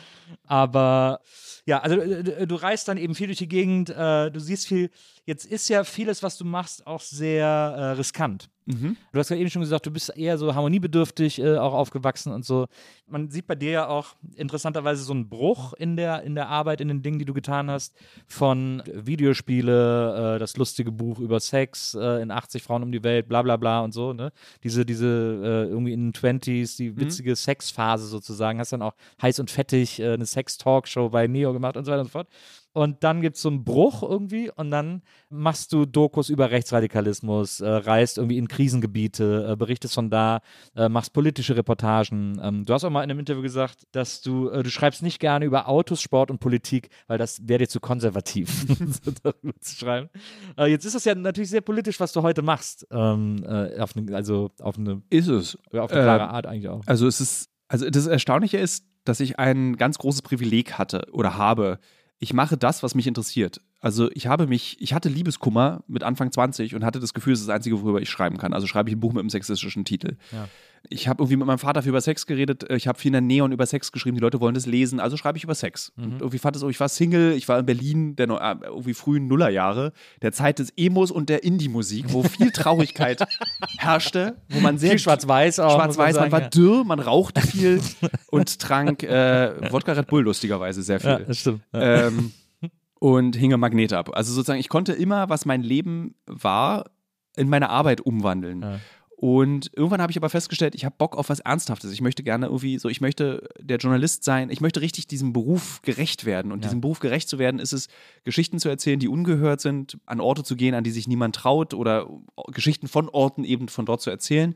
Aber 0.46 1.18
ja, 1.66 1.80
also 1.80 1.96
äh, 1.96 2.46
du 2.46 2.54
reist 2.54 2.86
dann 2.86 2.98
eben 2.98 3.16
viel 3.16 3.26
durch 3.26 3.38
die 3.38 3.48
Gegend, 3.48 3.90
äh, 3.90 4.30
du 4.30 4.38
siehst 4.38 4.68
viel. 4.68 4.90
Jetzt 5.24 5.44
ist 5.44 5.68
ja 5.68 5.82
vieles, 5.82 6.22
was 6.22 6.38
du 6.38 6.44
machst, 6.44 6.86
auch 6.86 7.00
sehr 7.00 7.46
äh, 7.46 7.84
riskant. 7.96 8.48
Mhm. 8.66 8.96
Du 9.12 9.18
hast 9.18 9.28
ja 9.28 9.36
eben 9.36 9.50
schon 9.50 9.60
gesagt, 9.60 9.84
du 9.84 9.90
bist 9.90 10.16
eher 10.16 10.38
so 10.38 10.54
harmoniebedürftig 10.54 11.38
äh, 11.38 11.58
auch 11.58 11.74
aufgewachsen 11.74 12.32
und 12.32 12.44
so. 12.44 12.66
Man 13.06 13.28
sieht 13.30 13.46
bei 13.46 13.54
dir 13.54 13.70
ja 13.70 13.88
auch 13.88 14.14
interessanterweise 14.36 15.02
so 15.02 15.12
einen 15.12 15.28
Bruch 15.28 15.74
in 15.74 15.96
der, 15.96 16.22
in 16.22 16.34
der 16.34 16.48
Arbeit, 16.48 16.80
in 16.80 16.88
den 16.88 17.02
Dingen, 17.02 17.18
die 17.18 17.26
du 17.26 17.34
getan 17.34 17.70
hast, 17.70 17.94
von 18.26 18.82
Videospiele, 18.86 20.36
äh, 20.36 20.38
das 20.38 20.56
lustige 20.56 20.90
Buch 20.92 21.18
über 21.18 21.40
Sex 21.40 21.94
äh, 21.94 22.22
in 22.22 22.30
80 22.30 22.62
Frauen 22.62 22.82
um 22.82 22.92
die 22.92 23.02
Welt, 23.02 23.28
bla 23.28 23.42
bla 23.42 23.56
bla 23.56 23.80
und 23.80 23.92
so, 23.92 24.14
ne? 24.14 24.32
Diese, 24.62 24.86
diese 24.86 25.06
äh, 25.06 25.68
irgendwie 25.68 25.92
in 25.92 26.12
den 26.12 26.12
20s, 26.12 26.78
die 26.78 26.96
witzige 26.96 27.36
Sexphase 27.36 28.06
sozusagen, 28.06 28.58
hast 28.58 28.72
dann 28.72 28.82
auch 28.82 28.94
heiß 29.20 29.40
und 29.40 29.50
fettig 29.50 30.00
äh, 30.00 30.14
eine 30.14 30.24
Sex-Talkshow 30.26 31.10
bei 31.10 31.26
Neo 31.26 31.52
gemacht 31.52 31.76
und 31.76 31.84
so 31.84 31.92
weiter 31.92 32.00
und 32.00 32.06
so 32.06 32.12
fort. 32.12 32.28
Und 32.74 33.04
dann 33.04 33.20
gibt 33.20 33.36
es 33.36 33.42
so 33.42 33.48
einen 33.48 33.62
Bruch 33.62 34.02
irgendwie 34.02 34.50
und 34.50 34.72
dann 34.72 35.02
machst 35.30 35.72
du 35.72 35.86
Dokus 35.86 36.28
über 36.28 36.50
Rechtsradikalismus, 36.50 37.60
äh, 37.60 37.68
reist 37.68 38.18
irgendwie 38.18 38.36
in 38.36 38.48
Krisengebiete, 38.48 39.50
äh, 39.52 39.56
berichtest 39.56 39.94
von 39.94 40.10
da, 40.10 40.40
äh, 40.74 40.88
machst 40.88 41.12
politische 41.12 41.56
Reportagen. 41.56 42.40
Ähm, 42.42 42.64
du 42.64 42.74
hast 42.74 42.82
auch 42.82 42.90
mal 42.90 43.04
in 43.04 43.10
einem 43.10 43.20
Interview 43.20 43.42
gesagt, 43.42 43.86
dass 43.92 44.22
du, 44.22 44.48
äh, 44.48 44.64
du 44.64 44.70
schreibst 44.70 45.04
nicht 45.04 45.20
gerne 45.20 45.44
über 45.44 45.68
Autos, 45.68 46.02
Sport 46.02 46.32
und 46.32 46.40
Politik, 46.40 46.88
weil 47.06 47.16
das 47.16 47.46
wäre 47.46 47.60
dir 47.60 47.68
zu 47.68 47.78
konservativ, 47.78 48.66
so 49.04 49.12
darüber 49.22 49.60
zu 49.60 49.76
schreiben. 49.76 50.10
Äh, 50.58 50.66
jetzt 50.66 50.84
ist 50.84 50.96
das 50.96 51.04
ja 51.04 51.14
natürlich 51.14 51.50
sehr 51.50 51.60
politisch, 51.60 52.00
was 52.00 52.12
du 52.12 52.22
heute 52.22 52.42
machst. 52.42 52.88
Ähm, 52.90 53.44
äh, 53.46 53.78
auf 53.78 53.94
ne, 53.94 54.12
also 54.16 54.50
auf 54.60 54.76
eine, 54.78 55.00
Ist 55.10 55.28
es. 55.28 55.56
auf 55.72 55.92
eine 55.92 56.02
klare 56.02 56.24
Ähm, 56.24 56.30
Art 56.30 56.46
eigentlich 56.46 56.68
auch. 56.68 56.82
Also 56.86 57.06
es 57.06 57.20
ist, 57.20 57.50
also 57.68 57.88
das 57.88 58.08
Erstaunliche 58.08 58.58
ist, 58.58 58.84
dass 59.04 59.20
ich 59.20 59.38
ein 59.38 59.76
ganz 59.76 59.98
großes 59.98 60.22
Privileg 60.22 60.72
hatte 60.76 61.06
oder 61.12 61.36
habe. 61.38 61.78
Ich 62.24 62.32
mache 62.32 62.56
das, 62.56 62.82
was 62.82 62.94
mich 62.94 63.06
interessiert. 63.06 63.60
Also 63.84 64.10
ich 64.14 64.28
habe 64.28 64.46
mich, 64.46 64.78
ich 64.80 64.94
hatte 64.94 65.10
Liebeskummer 65.10 65.84
mit 65.88 66.04
Anfang 66.04 66.32
20 66.32 66.74
und 66.74 66.86
hatte 66.86 67.00
das 67.00 67.12
Gefühl, 67.12 67.34
es 67.34 67.40
ist 67.40 67.48
das 67.50 67.54
Einzige, 67.54 67.82
worüber 67.82 68.00
ich 68.00 68.08
schreiben 68.08 68.38
kann. 68.38 68.54
Also 68.54 68.66
schreibe 68.66 68.88
ich 68.88 68.96
ein 68.96 69.00
Buch 69.00 69.12
mit 69.12 69.20
einem 69.20 69.28
sexistischen 69.28 69.84
Titel. 69.84 70.16
Ja. 70.32 70.48
Ich 70.88 71.06
habe 71.06 71.22
irgendwie 71.22 71.36
mit 71.36 71.46
meinem 71.46 71.58
Vater 71.58 71.82
viel 71.82 71.90
über 71.90 72.00
Sex 72.00 72.24
geredet. 72.24 72.64
Ich 72.70 72.88
habe 72.88 72.98
viel 72.98 73.10
in 73.10 73.12
der 73.12 73.20
Neon 73.20 73.52
über 73.52 73.66
Sex 73.66 73.92
geschrieben. 73.92 74.16
Die 74.16 74.22
Leute 74.22 74.40
wollen 74.40 74.54
das 74.54 74.64
lesen, 74.64 75.00
also 75.00 75.18
schreibe 75.18 75.36
ich 75.36 75.44
über 75.44 75.54
Sex. 75.54 75.92
Mhm. 75.96 76.04
Und 76.04 76.12
irgendwie 76.22 76.38
fand 76.38 76.56
es, 76.56 76.62
ich 76.62 76.80
war 76.80 76.88
Single, 76.88 77.32
ich 77.32 77.46
war 77.46 77.58
in 77.58 77.66
Berlin, 77.66 78.16
der 78.16 78.30
äh, 78.30 78.56
irgendwie 78.64 78.94
frühen 78.94 79.26
Nullerjahre, 79.26 79.92
der 80.22 80.32
Zeit 80.32 80.60
des 80.60 80.72
Emos 80.78 81.10
und 81.10 81.28
der 81.28 81.44
Indie-Musik, 81.44 82.06
wo 82.08 82.22
viel 82.22 82.50
Traurigkeit 82.52 83.22
herrschte, 83.76 84.38
wo 84.48 84.60
man 84.60 84.78
sehr 84.78 84.92
Viel 84.92 84.98
Schwarz-Weiß 85.00 85.60
auch. 85.60 85.74
Schwarz-Weiß, 85.74 86.14
man 86.14 86.22
sagen, 86.22 86.32
war 86.32 86.40
ja. 86.40 86.48
dürr, 86.48 86.84
man 86.84 87.00
rauchte 87.00 87.42
viel 87.42 87.82
und 88.30 88.58
trank 88.60 89.02
äh, 89.02 89.70
Wodka 89.70 89.92
Red 89.92 90.06
Bull 90.06 90.22
lustigerweise 90.22 90.82
sehr 90.82 91.00
viel. 91.00 91.10
Ja, 91.10 91.18
das 91.18 91.38
stimmt. 91.38 91.60
Ja. 91.74 92.06
ähm, 92.06 92.32
und 93.04 93.36
hinge 93.36 93.58
Magnete 93.58 93.98
ab. 93.98 94.10
Also 94.14 94.32
sozusagen, 94.32 94.60
ich 94.60 94.70
konnte 94.70 94.94
immer, 94.94 95.28
was 95.28 95.44
mein 95.44 95.62
Leben 95.62 96.14
war, 96.24 96.86
in 97.36 97.50
meine 97.50 97.68
Arbeit 97.68 98.00
umwandeln. 98.00 98.62
Ja. 98.62 98.80
Und 99.18 99.70
irgendwann 99.76 100.00
habe 100.00 100.10
ich 100.10 100.16
aber 100.16 100.30
festgestellt, 100.30 100.74
ich 100.74 100.86
habe 100.86 100.94
Bock 100.96 101.14
auf 101.18 101.28
was 101.28 101.40
Ernsthaftes. 101.40 101.92
Ich 101.92 102.00
möchte 102.00 102.22
gerne 102.22 102.46
irgendwie 102.46 102.78
so, 102.78 102.88
ich 102.88 103.02
möchte 103.02 103.46
der 103.60 103.76
Journalist 103.76 104.24
sein, 104.24 104.48
ich 104.48 104.62
möchte 104.62 104.80
richtig 104.80 105.06
diesem 105.06 105.34
Beruf 105.34 105.82
gerecht 105.82 106.24
werden. 106.24 106.50
Und 106.50 106.60
Ja. 106.60 106.68
diesem 106.68 106.80
Beruf 106.80 106.98
gerecht 106.98 107.28
zu 107.28 107.38
werden, 107.38 107.60
ist 107.60 107.74
es, 107.74 107.88
Geschichten 108.24 108.58
zu 108.58 108.70
erzählen, 108.70 108.98
die 108.98 109.08
ungehört 109.08 109.60
sind, 109.60 109.98
an 110.06 110.20
Orte 110.20 110.42
zu 110.42 110.56
gehen, 110.56 110.74
an 110.74 110.82
die 110.84 110.90
sich 110.90 111.06
niemand 111.06 111.36
traut 111.36 111.74
oder 111.74 112.08
Geschichten 112.52 112.88
von 112.88 113.10
Orten 113.10 113.44
eben 113.44 113.68
von 113.68 113.84
dort 113.84 114.00
zu 114.00 114.08
erzählen. 114.08 114.54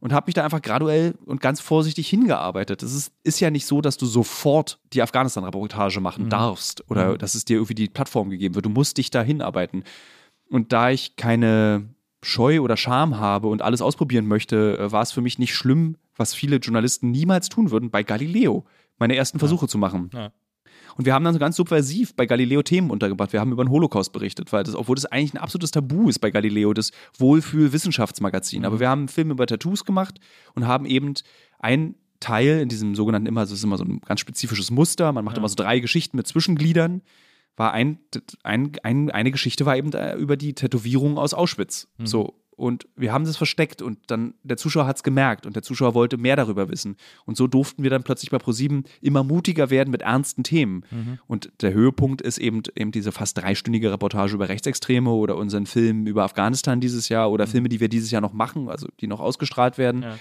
Und 0.00 0.12
habe 0.14 0.28
mich 0.28 0.34
da 0.34 0.42
einfach 0.44 0.62
graduell 0.62 1.14
und 1.26 1.42
ganz 1.42 1.60
vorsichtig 1.60 2.08
hingearbeitet. 2.08 2.82
Es 2.82 2.94
ist, 2.94 3.12
ist 3.22 3.38
ja 3.40 3.50
nicht 3.50 3.66
so, 3.66 3.82
dass 3.82 3.98
du 3.98 4.06
sofort 4.06 4.78
die 4.94 5.02
Afghanistan-Reportage 5.02 6.00
machen 6.00 6.24
Mhm. 6.24 6.30
darfst 6.30 6.90
oder 6.90 7.12
Mhm. 7.12 7.18
dass 7.18 7.34
es 7.34 7.44
dir 7.44 7.56
irgendwie 7.56 7.74
die 7.74 7.88
Plattform 7.88 8.30
gegeben 8.30 8.54
wird. 8.54 8.64
Du 8.64 8.70
musst 8.70 8.96
dich 8.96 9.10
da 9.10 9.22
hinarbeiten. 9.22 9.84
Und 10.48 10.72
da 10.72 10.90
ich 10.90 11.16
keine 11.16 11.90
Scheu 12.22 12.60
oder 12.60 12.76
Scham 12.78 13.18
habe 13.18 13.48
und 13.48 13.60
alles 13.62 13.82
ausprobieren 13.82 14.26
möchte, 14.26 14.78
äh, 14.78 14.90
war 14.90 15.02
es 15.02 15.12
für 15.12 15.20
mich 15.20 15.38
nicht 15.38 15.54
schlimm, 15.54 15.96
was 16.16 16.34
viele 16.34 16.56
Journalisten 16.56 17.10
niemals 17.10 17.48
tun 17.50 17.70
würden, 17.70 17.90
bei 17.90 18.02
Galileo 18.02 18.64
meine 18.98 19.16
ersten 19.16 19.38
Versuche 19.38 19.68
zu 19.68 19.76
machen. 19.78 20.10
Ja. 20.14 20.32
Und 20.96 21.06
wir 21.06 21.14
haben 21.14 21.24
dann 21.24 21.34
so 21.34 21.40
ganz 21.40 21.56
subversiv 21.56 22.14
bei 22.14 22.26
Galileo 22.26 22.62
Themen 22.62 22.90
untergebracht. 22.90 23.32
Wir 23.32 23.40
haben 23.40 23.52
über 23.52 23.64
den 23.64 23.70
Holocaust 23.70 24.12
berichtet, 24.12 24.52
weil 24.52 24.64
das, 24.64 24.74
obwohl 24.74 24.96
das 24.96 25.06
eigentlich 25.06 25.34
ein 25.34 25.38
absolutes 25.38 25.70
Tabu 25.70 26.08
ist 26.08 26.18
bei 26.18 26.30
Galileo, 26.30 26.72
das 26.72 26.90
Wohlfühl-Wissenschaftsmagazin. 27.18 28.64
Aber 28.64 28.80
wir 28.80 28.88
haben 28.88 29.00
einen 29.00 29.08
Film 29.08 29.30
über 29.30 29.46
Tattoos 29.46 29.84
gemacht 29.84 30.18
und 30.54 30.66
haben 30.66 30.86
eben 30.86 31.14
ein 31.58 31.94
Teil 32.20 32.60
in 32.60 32.68
diesem 32.68 32.94
sogenannten 32.94 33.26
immer, 33.26 33.40
das 33.40 33.50
ist 33.50 33.64
immer 33.64 33.78
so 33.78 33.84
ein 33.84 34.00
ganz 34.00 34.20
spezifisches 34.20 34.70
Muster. 34.70 35.12
Man 35.12 35.24
macht 35.24 35.38
immer 35.38 35.48
so 35.48 35.54
drei 35.56 35.80
Geschichten 35.80 36.16
mit 36.16 36.26
Zwischengliedern. 36.26 37.02
War 37.56 37.72
ein, 37.72 37.98
ein, 38.42 38.72
ein, 38.82 39.10
eine 39.10 39.30
Geschichte 39.30 39.66
war 39.66 39.76
eben 39.76 39.92
äh, 39.92 40.14
über 40.16 40.36
die 40.36 40.54
Tätowierung 40.54 41.18
aus 41.18 41.34
Auschwitz. 41.34 41.88
So. 42.04 42.39
Und 42.60 42.86
wir 42.94 43.10
haben 43.10 43.24
das 43.24 43.38
versteckt 43.38 43.80
und 43.80 43.98
dann 44.08 44.34
der 44.42 44.58
Zuschauer 44.58 44.86
hat 44.86 44.96
es 44.96 45.02
gemerkt 45.02 45.46
und 45.46 45.56
der 45.56 45.62
Zuschauer 45.62 45.94
wollte 45.94 46.18
mehr 46.18 46.36
darüber 46.36 46.68
wissen. 46.68 46.96
Und 47.24 47.38
so 47.38 47.46
durften 47.46 47.82
wir 47.82 47.88
dann 47.88 48.02
plötzlich 48.02 48.30
bei 48.30 48.36
ProSieben 48.36 48.84
immer 49.00 49.24
mutiger 49.24 49.70
werden 49.70 49.90
mit 49.90 50.02
ernsten 50.02 50.42
Themen. 50.42 50.84
Und 51.26 51.50
der 51.62 51.72
Höhepunkt 51.72 52.20
ist 52.20 52.36
eben, 52.36 52.62
eben 52.76 52.92
diese 52.92 53.12
fast 53.12 53.38
dreistündige 53.38 53.90
Reportage 53.90 54.34
über 54.34 54.50
Rechtsextreme 54.50 55.10
oder 55.10 55.36
unseren 55.36 55.64
Film 55.64 56.06
über 56.06 56.22
Afghanistan 56.22 56.82
dieses 56.82 57.08
Jahr 57.08 57.30
oder 57.30 57.46
Filme, 57.46 57.70
die 57.70 57.80
wir 57.80 57.88
dieses 57.88 58.10
Jahr 58.10 58.20
noch 58.20 58.34
machen, 58.34 58.68
also 58.68 58.88
die 59.00 59.06
noch 59.06 59.20
ausgestrahlt 59.20 59.78
werden. 59.78 60.02
Ja. 60.02 60.18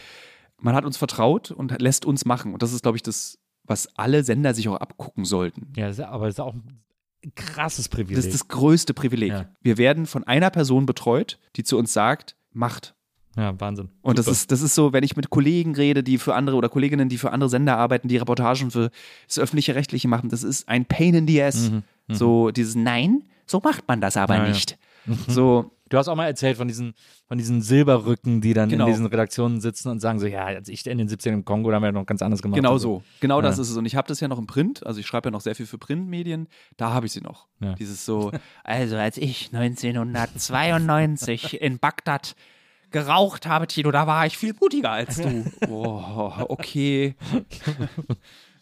Man 0.62 0.76
hat 0.76 0.86
uns 0.86 0.96
vertraut 0.96 1.52
und 1.52 1.82
lässt 1.82 2.06
uns 2.06 2.24
machen. 2.24 2.54
Und 2.54 2.64
das 2.64 2.72
ist, 2.72 2.84
glaube 2.84 2.98
ich, 2.98 3.04
das, 3.04 3.38
was 3.66 3.90
alle 3.98 4.24
Sender 4.24 4.54
sich 4.54 4.70
auch 4.70 4.78
abgucken 4.78 5.26
sollten. 5.26 5.74
Ja, 5.76 5.88
aber 6.08 6.28
das 6.28 6.36
ist 6.36 6.40
auch 6.40 6.56
krasses 7.36 7.90
Privileg. 7.90 8.16
Das 8.18 8.26
ist 8.26 8.34
das 8.34 8.48
größte 8.48 8.94
Privileg. 8.94 9.30
Ja. 9.32 9.46
Wir 9.62 9.78
werden 9.78 10.06
von 10.06 10.24
einer 10.24 10.50
Person 10.50 10.86
betreut, 10.86 11.40
die 11.56 11.64
zu 11.64 11.78
uns 11.78 11.94
sagt, 11.94 12.36
macht. 12.54 12.96
ja, 13.36 13.60
Wahnsinn. 13.60 13.90
Und 14.02 14.18
das 14.20 14.28
ist, 14.28 14.52
das 14.52 14.62
ist 14.62 14.76
so, 14.76 14.94
wenn 14.94 15.04
ich 15.04 15.16
mit 15.16 15.30
Kollegen 15.30 15.76
rede, 15.76 16.02
die 16.04 16.18
für 16.18 16.36
andere 16.36 16.56
oder 16.56 16.70
Kolleginnen, 16.70 17.10
die 17.10 17.18
für 17.18 17.32
andere 17.32 17.50
Sender 17.50 17.78
arbeiten, 17.78 18.08
die 18.08 18.18
Reportagen 18.18 18.72
für 18.72 18.90
das 19.28 19.40
öffentliche 19.40 19.76
Rechtliche 19.76 20.08
machen, 20.08 20.30
das 20.30 20.44
ist 20.44 20.68
ein 20.68 20.86
Pain 20.86 21.14
in 21.14 21.28
the 21.28 21.42
ass. 21.44 21.70
Mhm, 21.72 21.84
So 22.16 22.52
dieses 22.52 22.76
Nein, 22.76 23.24
so 23.46 23.60
macht 23.64 23.88
man 23.88 24.02
das 24.02 24.18
aber 24.18 24.36
Ja, 24.38 24.44
ja. 24.44 24.50
nicht. 24.50 24.78
So, 25.28 25.72
Du 25.90 25.98
hast 25.98 26.08
auch 26.08 26.16
mal 26.16 26.28
erzählt 26.28 26.58
von 26.58 26.68
diesen, 26.68 26.94
von 27.28 27.38
diesen 27.38 27.62
Silberrücken, 27.62 28.42
die 28.42 28.54
dann 28.54 28.70
Genau. 28.70 28.86
in 28.86 28.92
diesen 28.92 29.06
Redaktionen 29.08 29.60
sitzen 29.60 29.90
und 29.90 30.00
sagen 30.00 30.20
so, 30.20 30.28
ja, 30.28 30.46
als 30.46 30.70
ich 30.70 30.86
in 30.86 30.98
den 30.98 31.10
70ern 31.10 31.34
im 31.34 31.46
Kongo, 31.46 31.70
da 31.70 31.76
haben 31.78 31.84
wir 31.84 31.92
noch 31.92 32.06
ganz 32.06 32.22
anders 32.22 32.42
gemacht. 32.42 32.58
genau 32.58 32.74
und 32.74 32.80
so. 32.80 33.04
Genau 33.20 33.42
das 33.42 33.58
Ja. 33.58 33.64
ist 33.64 33.70
es. 33.72 33.78
Und 33.78 33.86
ich 33.86 33.96
habe 33.96 34.08
das 34.08 34.20
ja 34.20 34.28
noch 34.28 34.38
im 34.40 34.48
Print, 34.48 34.86
also 34.86 35.00
ich 35.00 35.08
schreibe 35.08 35.28
ja 35.28 35.32
noch 35.32 35.42
sehr 35.42 35.56
viel 35.56 35.66
für 35.66 35.78
Printmedien, 35.78 36.48
da 36.78 36.94
habe 36.94 37.06
ich 37.08 37.12
sie 37.12 37.22
noch. 37.22 37.48
Ja. 37.60 37.74
Dieses 37.76 38.06
so, 38.06 38.32
Also 38.64 38.96
als 38.98 39.18
ich 39.18 39.50
1992 39.54 41.62
in 41.62 41.80
Bagdad 41.80 42.36
geraucht 42.92 43.46
habe, 43.48 43.68
Tino, 43.68 43.92
da 43.92 44.08
war 44.08 44.26
ich 44.26 44.38
viel 44.38 44.54
mutiger 44.60 44.92
als 44.92 45.18
du. 45.18 45.46
oh, 45.70 46.32
okay. 46.50 47.16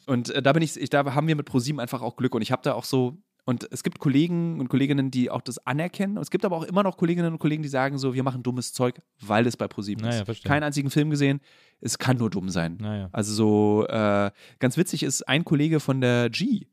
Und 0.05 0.29
äh, 0.29 0.41
da 0.41 0.53
bin 0.53 0.63
ich, 0.63 0.79
ich, 0.79 0.89
da 0.89 1.13
haben 1.13 1.27
wir 1.27 1.35
mit 1.35 1.45
ProSieben 1.45 1.79
einfach 1.79 2.01
auch 2.01 2.15
Glück 2.17 2.35
und 2.35 2.41
ich 2.41 2.51
habe 2.51 2.61
da 2.63 2.73
auch 2.73 2.83
so 2.83 3.17
und 3.47 3.65
es 3.71 3.81
gibt 3.81 3.99
Kollegen 3.99 4.59
und 4.59 4.67
Kolleginnen, 4.67 5.09
die 5.09 5.31
auch 5.31 5.39
das 5.39 5.57
anerkennen. 5.65 6.17
Und 6.17 6.21
es 6.23 6.29
gibt 6.31 6.43
aber 6.43 6.57
auch 6.57 6.63
immer 6.65 6.83
noch 6.83 6.97
Kolleginnen 6.97 7.31
und 7.31 7.39
Kollegen, 7.39 7.63
die 7.63 7.69
sagen 7.69 7.97
so, 7.97 8.13
wir 8.13 8.21
machen 8.21 8.43
dummes 8.43 8.73
Zeug, 8.73 8.99
weil 9.21 9.47
es 9.47 9.55
bei 9.55 9.69
ProSieben 9.69 10.03
Naja, 10.03 10.19
ist. 10.19 10.25
verstehe. 10.25 10.49
Keinen 10.49 10.63
einzigen 10.63 10.89
Film 10.89 11.09
gesehen. 11.09 11.39
Es 11.79 11.97
kann 11.97 12.17
nur 12.17 12.29
dumm 12.29 12.49
sein. 12.49 12.75
Naja. 12.81 13.07
Also 13.13 13.33
so, 13.33 13.87
äh, 13.87 14.31
ganz 14.59 14.75
witzig 14.75 15.01
ist 15.03 15.25
ein 15.29 15.45
Kollege 15.45 15.79
von 15.79 16.01
der 16.01 16.29
G, 16.29 16.65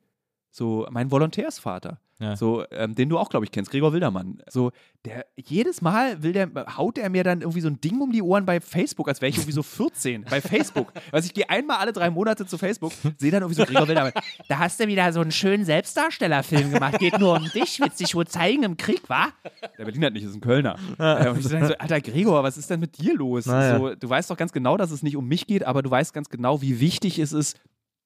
So, 0.56 0.86
mein 0.88 1.10
Volontärsvater. 1.10 1.98
Ja. 2.20 2.36
So, 2.36 2.64
ähm, 2.70 2.94
den 2.94 3.08
du 3.08 3.18
auch, 3.18 3.28
glaube 3.28 3.44
ich, 3.44 3.50
kennst, 3.50 3.72
Gregor 3.72 3.92
Wildermann. 3.92 4.40
So, 4.48 4.70
der 5.04 5.26
jedes 5.34 5.82
Mal 5.82 6.22
will 6.22 6.32
der, 6.32 6.48
haut 6.76 6.96
er 6.96 7.10
mir 7.10 7.24
dann 7.24 7.40
irgendwie 7.40 7.60
so 7.60 7.66
ein 7.66 7.80
Ding 7.80 8.00
um 8.00 8.12
die 8.12 8.22
Ohren 8.22 8.46
bei 8.46 8.60
Facebook, 8.60 9.08
als 9.08 9.20
wäre 9.20 9.30
ich 9.30 9.36
irgendwie 9.38 9.50
so 9.50 9.62
14 9.64 10.26
bei 10.30 10.40
Facebook. 10.40 10.92
Also 11.10 11.26
ich 11.26 11.34
gehe 11.34 11.50
einmal 11.50 11.78
alle 11.78 11.92
drei 11.92 12.08
Monate 12.08 12.46
zu 12.46 12.56
Facebook, 12.56 12.92
sehe 13.18 13.32
dann 13.32 13.42
irgendwie 13.42 13.60
so 13.60 13.66
Gregor 13.66 13.88
Wildermann. 13.88 14.12
Da 14.48 14.60
hast 14.60 14.78
du 14.78 14.86
wieder 14.86 15.12
so 15.12 15.22
einen 15.22 15.32
schönen 15.32 15.64
Selbstdarstellerfilm 15.64 16.70
gemacht. 16.70 17.00
Geht 17.00 17.18
nur 17.18 17.36
um 17.36 17.50
dich. 17.50 17.80
Willst 17.80 17.98
dich 17.98 18.14
wohl 18.14 18.28
zeigen 18.28 18.62
im 18.62 18.76
Krieg, 18.76 19.02
wa? 19.08 19.30
Der 19.76 19.84
Berliner 19.84 20.10
nicht, 20.10 20.22
ist 20.22 20.36
ein 20.36 20.40
Kölner. 20.40 20.78
Ja. 21.00 21.32
Und 21.32 21.40
ich 21.40 21.48
so, 21.48 21.56
Alter 21.56 22.00
Gregor, 22.00 22.44
was 22.44 22.56
ist 22.56 22.70
denn 22.70 22.78
mit 22.78 22.96
dir 22.96 23.16
los? 23.16 23.46
Naja. 23.46 23.76
So, 23.76 23.96
du 23.96 24.08
weißt 24.08 24.30
doch 24.30 24.36
ganz 24.36 24.52
genau, 24.52 24.76
dass 24.76 24.92
es 24.92 25.02
nicht 25.02 25.16
um 25.16 25.26
mich 25.26 25.48
geht, 25.48 25.64
aber 25.64 25.82
du 25.82 25.90
weißt 25.90 26.14
ganz 26.14 26.28
genau, 26.28 26.62
wie 26.62 26.78
wichtig 26.78 27.18
es 27.18 27.32
ist, 27.32 27.58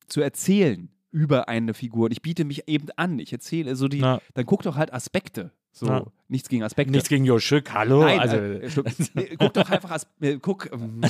zu 0.08 0.22
erzählen 0.22 0.88
über 1.10 1.48
eine 1.48 1.74
Figur. 1.74 2.06
Und 2.06 2.12
ich 2.12 2.22
biete 2.22 2.44
mich 2.44 2.68
eben 2.68 2.89
an. 2.97 3.18
Ich 3.18 3.32
erzähle 3.32 3.76
so 3.76 3.89
die, 3.89 4.01
Na. 4.01 4.20
dann 4.35 4.47
guck 4.47 4.62
doch 4.62 4.76
halt 4.76 4.93
Aspekte. 4.93 5.52
So, 5.72 5.86
Na. 5.86 6.05
nichts 6.28 6.48
gegen 6.48 6.62
Aspekte. 6.62 6.93
Nichts 6.93 7.09
gegen 7.09 7.24
Jo 7.24 7.39
Schück, 7.39 7.72
hallo. 7.72 8.01
Nein, 8.02 8.18
also 8.20 8.36
äh, 8.36 8.68
nee, 9.14 9.36
guck 9.39 9.55
doch 9.55 9.70
einfach, 9.70 9.90
As 9.93 10.06
äh, 10.20 10.39
guck, 10.40 10.70
ähm, 10.72 11.01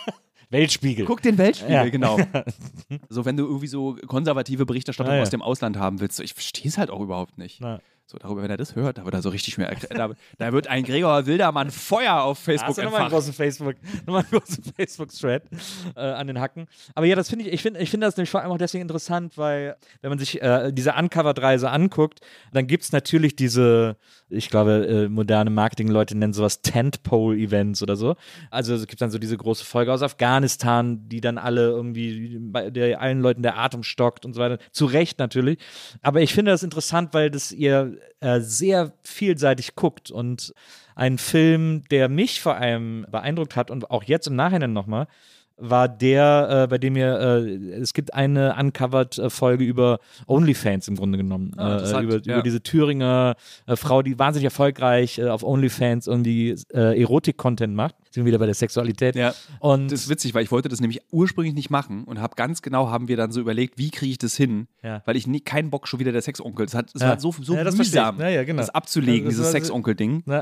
Weltspiegel. 0.50 1.04
guck 1.06 1.20
den 1.22 1.36
Weltspiegel, 1.38 1.74
Ja. 1.74 1.88
genau. 1.88 2.18
So, 3.10 3.24
wenn 3.24 3.36
du 3.36 3.44
irgendwie 3.46 3.66
so 3.66 3.96
konservative 4.06 4.64
Berichterstattung 4.66 5.12
Ah, 5.12 5.16
ja. 5.16 5.22
aus 5.22 5.30
dem 5.30 5.42
Ausland 5.42 5.76
haben 5.76 6.00
willst, 6.00 6.16
so, 6.16 6.22
ich 6.22 6.34
verstehe 6.34 6.68
es 6.68 6.78
halt 6.78 6.90
auch 6.90 7.00
überhaupt 7.00 7.38
nicht. 7.38 7.60
Na. 7.60 7.80
So, 8.10 8.16
darüber, 8.16 8.42
wenn 8.42 8.50
er 8.50 8.56
das 8.56 8.74
hört, 8.74 8.96
da 8.96 9.04
wird 9.04 9.14
er 9.14 9.20
so 9.20 9.28
richtig 9.28 9.58
mehr, 9.58 9.70
da, 9.90 10.08
da 10.38 10.52
wird 10.54 10.66
ein 10.66 10.82
Gregor 10.82 11.26
Wildermann 11.26 11.70
Feuer 11.70 12.22
auf 12.22 12.38
Facebook 12.38 12.68
Hast 12.68 12.78
du 12.78 12.82
nochmal 12.84 13.02
einen 13.02 13.10
großen 13.10 13.34
Facebook, 13.34 13.74
nochmal 14.06 14.22
einen 14.22 14.40
großen 14.40 14.64
Facebook-Thread 14.64 15.42
äh, 15.94 16.00
an 16.00 16.26
den 16.26 16.40
Hacken. 16.40 16.68
Aber 16.94 17.04
ja, 17.04 17.14
das 17.14 17.28
finde 17.28 17.44
ich, 17.44 17.52
ich 17.52 17.60
finde 17.60 17.80
ich 17.80 17.90
finde 17.90 18.06
das 18.06 18.16
nämlich 18.16 18.30
vor 18.30 18.40
allem 18.40 18.50
auch 18.50 18.56
deswegen 18.56 18.80
interessant, 18.80 19.36
weil 19.36 19.76
wenn 20.00 20.08
man 20.08 20.18
sich 20.18 20.40
äh, 20.40 20.72
diese 20.72 20.94
Uncovered-Reise 20.94 21.68
anguckt, 21.68 22.20
dann 22.50 22.66
gibt 22.66 22.84
es 22.84 22.92
natürlich 22.92 23.36
diese, 23.36 23.98
ich 24.30 24.50
glaube, 24.50 24.86
äh, 24.86 25.08
moderne 25.08 25.50
Marketing-Leute 25.50 26.16
nennen 26.16 26.32
sowas 26.32 26.60
Tentpole-Events 26.62 27.82
oder 27.82 27.96
so. 27.96 28.16
Also 28.50 28.74
es 28.74 28.86
gibt 28.86 29.00
dann 29.00 29.10
so 29.10 29.18
diese 29.18 29.36
große 29.36 29.64
Folge 29.64 29.92
aus 29.92 30.02
Afghanistan, 30.02 31.08
die 31.08 31.20
dann 31.20 31.38
alle 31.38 31.68
irgendwie 31.68 32.38
bei 32.38 32.70
der 32.70 33.00
allen 33.00 33.20
Leuten 33.20 33.42
der 33.42 33.58
Atem 33.58 33.82
stockt 33.82 34.24
und 34.24 34.34
so 34.34 34.40
weiter. 34.40 34.58
Zu 34.70 34.86
Recht 34.86 35.18
natürlich. 35.18 35.58
Aber 36.02 36.20
ich 36.20 36.34
finde 36.34 36.50
das 36.50 36.62
interessant, 36.62 37.14
weil 37.14 37.30
das 37.30 37.52
ihr 37.52 37.96
äh, 38.20 38.40
sehr 38.40 38.92
vielseitig 39.02 39.74
guckt 39.74 40.10
und 40.10 40.52
ein 40.94 41.16
Film, 41.16 41.84
der 41.90 42.08
mich 42.08 42.40
vor 42.40 42.56
allem 42.56 43.06
beeindruckt 43.10 43.56
hat 43.56 43.70
und 43.70 43.90
auch 43.90 44.02
jetzt 44.02 44.26
im 44.26 44.34
Nachhinein 44.34 44.72
nochmal, 44.72 45.06
war 45.58 45.88
der, 45.88 46.64
äh, 46.64 46.66
bei 46.68 46.78
dem 46.78 46.96
ihr, 46.96 47.18
äh, 47.18 47.80
es 47.80 47.92
gibt 47.92 48.14
eine 48.14 48.56
Uncovered-Folge 48.58 49.64
über 49.64 49.98
OnlyFans 50.26 50.88
im 50.88 50.96
Grunde 50.96 51.18
genommen. 51.18 51.52
Ah, 51.56 51.78
äh, 51.78 52.02
über, 52.02 52.20
ja. 52.22 52.34
über 52.34 52.42
diese 52.42 52.62
Thüringer 52.62 53.34
äh, 53.66 53.76
Frau, 53.76 54.02
die 54.02 54.18
wahnsinnig 54.18 54.44
erfolgreich 54.44 55.18
äh, 55.18 55.28
auf 55.28 55.42
OnlyFans 55.42 56.06
irgendwie 56.06 56.56
äh, 56.72 57.00
Erotik-Content 57.00 57.74
macht. 57.74 57.94
Sind 58.10 58.24
wir 58.24 58.26
wieder 58.26 58.38
bei 58.38 58.46
der 58.46 58.54
Sexualität. 58.54 59.16
Ja. 59.16 59.34
Und 59.60 59.92
Das 59.92 60.00
ist 60.00 60.08
witzig, 60.08 60.34
weil 60.34 60.42
ich 60.44 60.50
wollte 60.50 60.68
das 60.68 60.80
nämlich 60.80 61.00
ursprünglich 61.10 61.54
nicht 61.54 61.70
machen 61.70 62.04
und 62.04 62.20
habe 62.20 62.34
ganz 62.36 62.62
genau, 62.62 62.90
haben 62.90 63.08
wir 63.08 63.16
dann 63.16 63.32
so 63.32 63.40
überlegt, 63.40 63.78
wie 63.78 63.90
kriege 63.90 64.12
ich 64.12 64.18
das 64.18 64.36
hin, 64.36 64.66
Ja. 64.82 65.02
weil 65.04 65.16
ich 65.16 65.26
nie, 65.26 65.40
keinen 65.40 65.70
Bock 65.70 65.86
schon 65.88 66.00
wieder 66.00 66.12
der 66.12 66.22
Sexonkel. 66.22 66.66
Es, 66.66 66.74
hat, 66.74 66.90
es 66.94 67.02
Ja. 67.02 67.08
war 67.10 67.20
so, 67.20 67.32
so 67.40 67.54
das 67.54 67.76
mühsam, 67.76 68.18
genau. 68.18 68.56
das 68.60 68.70
abzulegen, 68.70 69.26
Das 69.26 69.34
dieses 69.36 69.50
Sexonkel-Ding. 69.52 70.24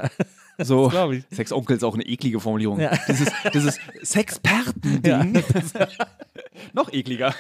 So. 0.59 0.91
Sexonkel 1.31 1.77
ist 1.77 1.83
auch 1.85 1.93
eine 1.93 2.05
eklige 2.07 2.41
Formulierung. 2.41 2.81
Ja. 2.81 2.91
Dieses, 3.09 3.29
dieses 3.53 3.79
Sexperten-Ding. 4.03 5.43
Noch 6.73 6.91
ekliger. 6.93 7.35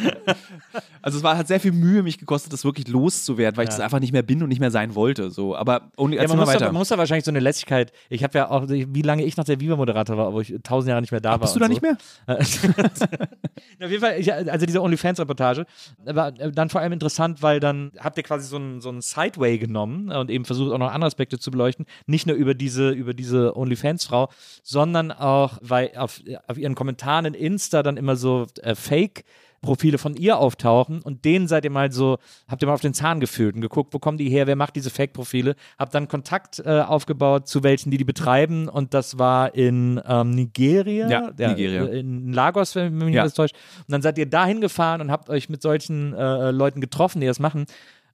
Also 1.01 1.19
es 1.19 1.24
war, 1.24 1.39
hat 1.39 1.48
sehr 1.48 1.61
viel 1.61 1.73
Mühe 1.73 2.03
mich 2.03 2.19
gekostet, 2.19 2.53
das 2.53 2.65
wirklich 2.65 2.89
loszuwerden, 2.89 3.57
weil 3.57 3.65
ich 3.65 3.70
das 3.70 3.81
einfach 3.81 4.01
nicht 4.01 4.12
mehr 4.12 4.23
bin 4.23 4.43
und 4.43 4.48
nicht 4.51 4.61
mehr 4.61 4.70
sein 4.70 4.94
wollte. 4.94 5.31
So, 5.31 5.57
aber 5.57 5.90
erzähl 5.97 6.28
man, 6.28 6.39
muss 6.39 6.53
da, 6.53 6.65
man 6.66 6.74
muss 6.74 6.89
da 6.89 6.98
wahrscheinlich 6.98 7.24
so 7.24 7.31
eine 7.31 7.40
Lässigkeit. 7.40 7.93
Ich 8.11 8.23
habe 8.23 8.36
ja 8.39 8.51
auch, 8.51 8.65
wie 8.69 9.03
lange 9.03 9.24
ich 9.24 9.36
noch 9.36 9.44
der 9.44 9.61
Viva-Moderator 9.61 10.15
war, 10.16 10.32
wo 10.32 10.40
ich 10.40 10.55
tausend 10.62 10.88
Jahre 10.88 11.01
nicht 11.01 11.10
mehr 11.10 11.20
da 11.20 11.32
war. 11.32 11.38
Bist 11.40 11.55
du 11.55 11.60
da 11.60 11.66
so. 11.66 11.72
nicht 11.72 11.82
mehr? 11.82 11.97
Auf 12.26 13.90
jeden 13.90 14.01
Fall, 14.01 14.18
ich, 14.18 14.32
also 14.32 14.66
diese 14.66 14.82
OnlyFans-Reportage 14.82 15.66
war 16.05 16.32
dann 16.32 16.70
vor 16.70 16.80
allem 16.80 16.93
interessant, 16.93 17.43
weil 17.43 17.60
dann 17.60 17.93
habt 17.98 18.16
ihr 18.16 18.22
quasi 18.22 18.48
so 18.48 18.56
einen 18.56 18.80
so 18.80 18.88
einen 18.88 19.01
Sideway 19.01 19.59
genommen 19.59 20.10
und 20.10 20.30
eben 20.30 20.44
versucht 20.44 20.72
auch 20.72 20.78
noch 20.78 20.93
andere 20.93 21.06
Aspekte 21.06 21.38
zu 21.38 21.51
beleuchten. 21.51 21.86
Nicht 22.06 22.26
nur 22.26 22.36
über 22.36 22.55
diese, 22.55 22.90
über 22.90 23.14
diese 23.14 23.56
OnlyFans-Frau, 23.56 24.28
sondern 24.62 25.12
auch, 25.12 25.59
weil 25.60 25.93
auf, 25.97 26.20
auf 26.47 26.59
ihren 26.59 26.74
Kommentaren 26.74 27.26
in 27.26 27.34
Insta 27.34 27.82
dann 27.82 27.97
immer 27.97 28.16
so 28.16 28.47
äh, 28.62 28.74
Fake- 28.74 29.24
Profile 29.66 29.98
von 29.98 30.16
ihr 30.16 30.38
auftauchen 30.38 31.02
und 31.02 31.24
denen 31.24 31.47
seid 31.48 31.64
ihr 31.64 31.70
mal 31.70 31.93
so, 31.93 32.18
habt 32.48 32.62
ihr 32.62 32.66
mal 32.68 32.74
auf 32.74 32.80
den 32.80 32.94
Zahn 32.94 33.20
gefühlt 33.20 33.55
und 33.55 33.60
geguckt, 33.60 33.93
wo 33.93 33.98
kommen 33.98 34.16
die 34.18 34.30
her, 34.30 34.47
wer 34.47 34.56
macht 34.56 34.76
diese 34.76 34.90
Fake-Profile, 34.90 35.55
habt 35.78 35.94
dann 35.94 36.09
Kontakt 36.09 36.60
äh, 36.64 36.80
aufgebaut 36.80 37.48
zu 37.48 37.62
welchen, 37.62 37.90
die 37.90 37.98
die 37.98 38.05
betreiben 38.05 38.68
und 38.68 38.94
das 38.94 39.18
war 39.18 39.55
in 39.55 40.01
ähm, 40.06 40.30
Nigeria, 40.30 41.09
Ja, 41.10 41.30
Nigeria. 41.36 41.84
äh, 41.86 41.98
in 42.01 42.32
Lagos, 42.32 42.74
wenn 42.74 42.94
mich 42.97 43.06
nicht 43.06 43.14
Ja. 43.16 43.22
alles 43.22 43.34
täuscht. 43.34 43.55
Und 43.80 43.93
dann 43.93 44.02
seid 44.02 44.16
ihr 44.18 44.26
da 44.26 44.47
hingefahren 44.47 45.01
und 45.01 45.10
habt 45.10 45.28
euch 45.28 45.48
mit 45.48 45.60
solchen 45.62 46.14
äh, 46.14 46.51
Leuten 46.51 46.80
getroffen, 46.80 47.20
die 47.20 47.26
das 47.26 47.38
machen. 47.38 47.66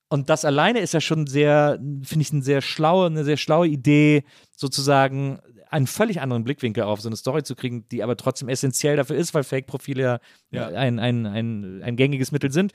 Und 0.09 0.29
das 0.29 0.45
alleine 0.45 0.81
ist 0.81 0.93
ja 0.93 1.01
schon 1.01 1.27
sehr, 1.27 1.79
finde 2.03 2.23
ich, 2.23 2.33
eine 2.33 2.43
sehr 2.43 2.61
schlaue, 2.61 3.07
eine 3.07 3.25
sehr 3.25 3.39
schlaue 3.39 3.67
Idee, 3.67 4.25
sozusagen 4.55 5.39
einen 5.73 5.87
völlig 5.87 6.21
anderen 6.21 6.45
Blickwinkel 6.45 6.85
auf 6.85 7.01
so 7.01 7.09
eine 7.09 7.17
Story 7.17 7.43
zu 7.43 7.55
kriegen, 7.55 7.89
die 7.89 8.03
aber 8.03 8.17
trotzdem 8.17 8.49
essentiell 8.49 8.97
dafür 8.97 9.17
ist, 9.17 9.33
weil 9.33 9.43
Fake-Profile 9.43 10.21
ja. 10.51 10.69
Ein, 10.69 10.99
ein, 10.99 11.27
ein, 11.27 11.83
ein 11.83 11.97
gängiges 11.97 12.31
Mittel 12.31 12.53
sind. 12.53 12.73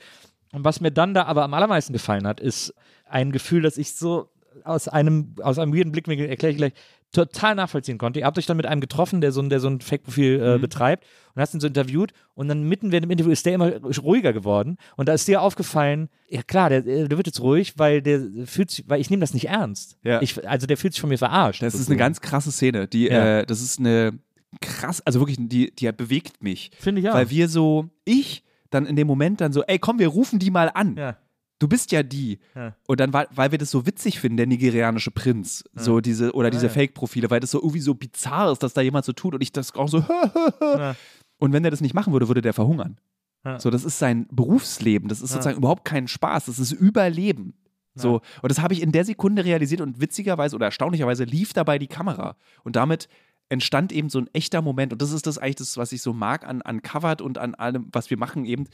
Und 0.52 0.64
was 0.64 0.80
mir 0.80 0.90
dann 0.90 1.14
da 1.14 1.24
aber 1.24 1.44
am 1.44 1.54
allermeisten 1.54 1.92
gefallen 1.92 2.26
hat, 2.26 2.40
ist 2.40 2.74
ein 3.06 3.30
Gefühl, 3.30 3.62
das 3.62 3.78
ich 3.78 3.94
so 3.94 4.30
aus 4.64 4.88
einem, 4.88 5.36
aus 5.42 5.58
einem 5.58 5.72
weirden 5.72 5.92
Blickwinkel, 5.92 6.28
erkläre 6.28 6.52
ich 6.52 6.58
gleich, 6.58 6.72
total 7.12 7.54
nachvollziehen 7.54 7.96
konnte. 7.98 8.20
Ihr 8.20 8.26
habt 8.26 8.36
euch 8.38 8.46
dann 8.46 8.56
mit 8.56 8.66
einem 8.66 8.80
getroffen, 8.80 9.20
der 9.20 9.32
so 9.32 9.40
ein, 9.40 9.48
der 9.48 9.60
so 9.60 9.68
ein 9.68 9.80
Fake-Profil 9.80 10.42
äh, 10.42 10.58
betreibt 10.58 11.04
und 11.34 11.40
hast 11.40 11.54
ihn 11.54 11.60
so 11.60 11.66
interviewt 11.66 12.12
und 12.34 12.48
dann 12.48 12.64
mitten 12.64 12.92
während 12.92 13.04
dem 13.06 13.10
Interview 13.10 13.32
ist 13.32 13.46
der 13.46 13.54
immer 13.54 13.72
ruhiger 14.02 14.32
geworden 14.32 14.76
und 14.96 15.08
da 15.08 15.14
ist 15.14 15.26
dir 15.26 15.40
aufgefallen, 15.40 16.08
ja 16.28 16.42
klar, 16.42 16.68
der, 16.68 16.82
der 16.82 17.10
wird 17.10 17.26
jetzt 17.26 17.40
ruhig, 17.40 17.78
weil 17.78 18.02
der 18.02 18.20
fühlt 18.44 18.70
sich, 18.70 18.84
weil 18.88 19.00
ich 19.00 19.08
nehme 19.08 19.20
das 19.20 19.32
nicht 19.32 19.48
ernst. 19.48 19.96
Ja. 20.02 20.20
Ich, 20.20 20.46
also 20.48 20.66
der 20.66 20.76
fühlt 20.76 20.92
sich 20.92 21.00
von 21.00 21.08
mir 21.10 21.18
verarscht. 21.18 21.62
Das 21.62 21.74
ist 21.74 21.88
eine 21.88 21.96
ganz 21.96 22.20
krasse 22.20 22.52
Szene. 22.52 22.86
Die, 22.88 23.06
Ja. 23.08 23.38
äh, 23.40 23.46
das 23.46 23.62
ist 23.62 23.78
eine 23.78 24.18
krass, 24.60 25.00
also 25.06 25.20
wirklich, 25.20 25.38
die, 25.40 25.74
die 25.74 25.90
bewegt 25.92 26.42
mich. 26.42 26.70
Finde 26.78 27.00
ich 27.00 27.08
auch. 27.08 27.14
Weil 27.14 27.30
wir 27.30 27.48
so, 27.48 27.88
ich 28.04 28.44
dann 28.70 28.84
in 28.84 28.96
dem 28.96 29.06
Moment 29.06 29.40
dann 29.40 29.52
so, 29.52 29.62
ey, 29.62 29.78
komm, 29.78 29.98
wir 29.98 30.08
rufen 30.08 30.38
die 30.38 30.50
mal 30.50 30.70
an. 30.74 30.96
ja. 30.96 31.16
Du 31.58 31.66
bist 31.68 31.90
ja 31.90 32.02
die. 32.02 32.38
Ja. 32.54 32.74
Und 32.86 33.00
dann, 33.00 33.12
weil, 33.12 33.26
weil 33.32 33.50
wir 33.50 33.58
das 33.58 33.70
so 33.70 33.84
witzig 33.86 34.20
finden, 34.20 34.36
der 34.36 34.46
nigerianische 34.46 35.10
Prinz, 35.10 35.64
so 35.74 36.00
diese, 36.00 36.32
oder 36.32 36.50
diese 36.50 36.66
ja. 36.66 36.72
Fake-Profile, 36.72 37.30
weil 37.30 37.40
das 37.40 37.50
so 37.50 37.58
irgendwie 37.58 37.80
so 37.80 37.94
bizarr 37.94 38.52
ist, 38.52 38.62
dass 38.62 38.74
da 38.74 38.80
jemand 38.80 39.04
so 39.04 39.12
tut 39.12 39.34
und 39.34 39.42
ich 39.42 39.50
das 39.52 39.74
auch 39.74 39.88
so, 39.88 39.98
Ja. 40.60 40.94
und 41.38 41.52
wenn 41.52 41.62
der 41.64 41.70
das 41.70 41.80
nicht 41.80 41.94
machen 41.94 42.12
würde, 42.12 42.28
würde 42.28 42.42
der 42.42 42.52
verhungern. 42.52 43.00
Ja. 43.44 43.58
So, 43.58 43.70
das 43.70 43.84
ist 43.84 43.98
sein 43.98 44.26
Berufsleben, 44.30 45.08
das 45.08 45.20
ist 45.20 45.30
Ja. 45.30 45.34
sozusagen 45.34 45.58
überhaupt 45.58 45.84
kein 45.84 46.06
Spaß, 46.08 46.46
das 46.46 46.58
ist 46.58 46.72
Überleben. 46.72 47.54
So, 47.94 48.20
und 48.42 48.48
das 48.52 48.60
habe 48.60 48.74
ich 48.74 48.80
in 48.82 48.92
der 48.92 49.04
Sekunde 49.04 49.44
realisiert 49.44 49.80
und 49.80 50.00
witzigerweise 50.00 50.54
oder 50.54 50.66
erstaunlicherweise 50.66 51.24
lief 51.24 51.52
dabei 51.52 51.80
die 51.80 51.88
Kamera. 51.88 52.36
Und 52.62 52.76
damit 52.76 53.08
entstand 53.48 53.90
eben 53.90 54.08
so 54.08 54.20
ein 54.20 54.30
echter 54.32 54.62
Moment. 54.62 54.92
Und 54.92 55.02
das 55.02 55.10
ist 55.10 55.26
das 55.26 55.36
eigentlich 55.38 55.56
das, 55.56 55.76
was 55.76 55.90
ich 55.90 56.00
so 56.00 56.12
mag 56.12 56.46
an, 56.46 56.62
an 56.62 56.82
Covered 56.82 57.20
und 57.20 57.38
an 57.38 57.56
allem, 57.56 57.88
was 57.90 58.08
wir 58.10 58.16
machen, 58.16 58.44
eben, 58.44 58.66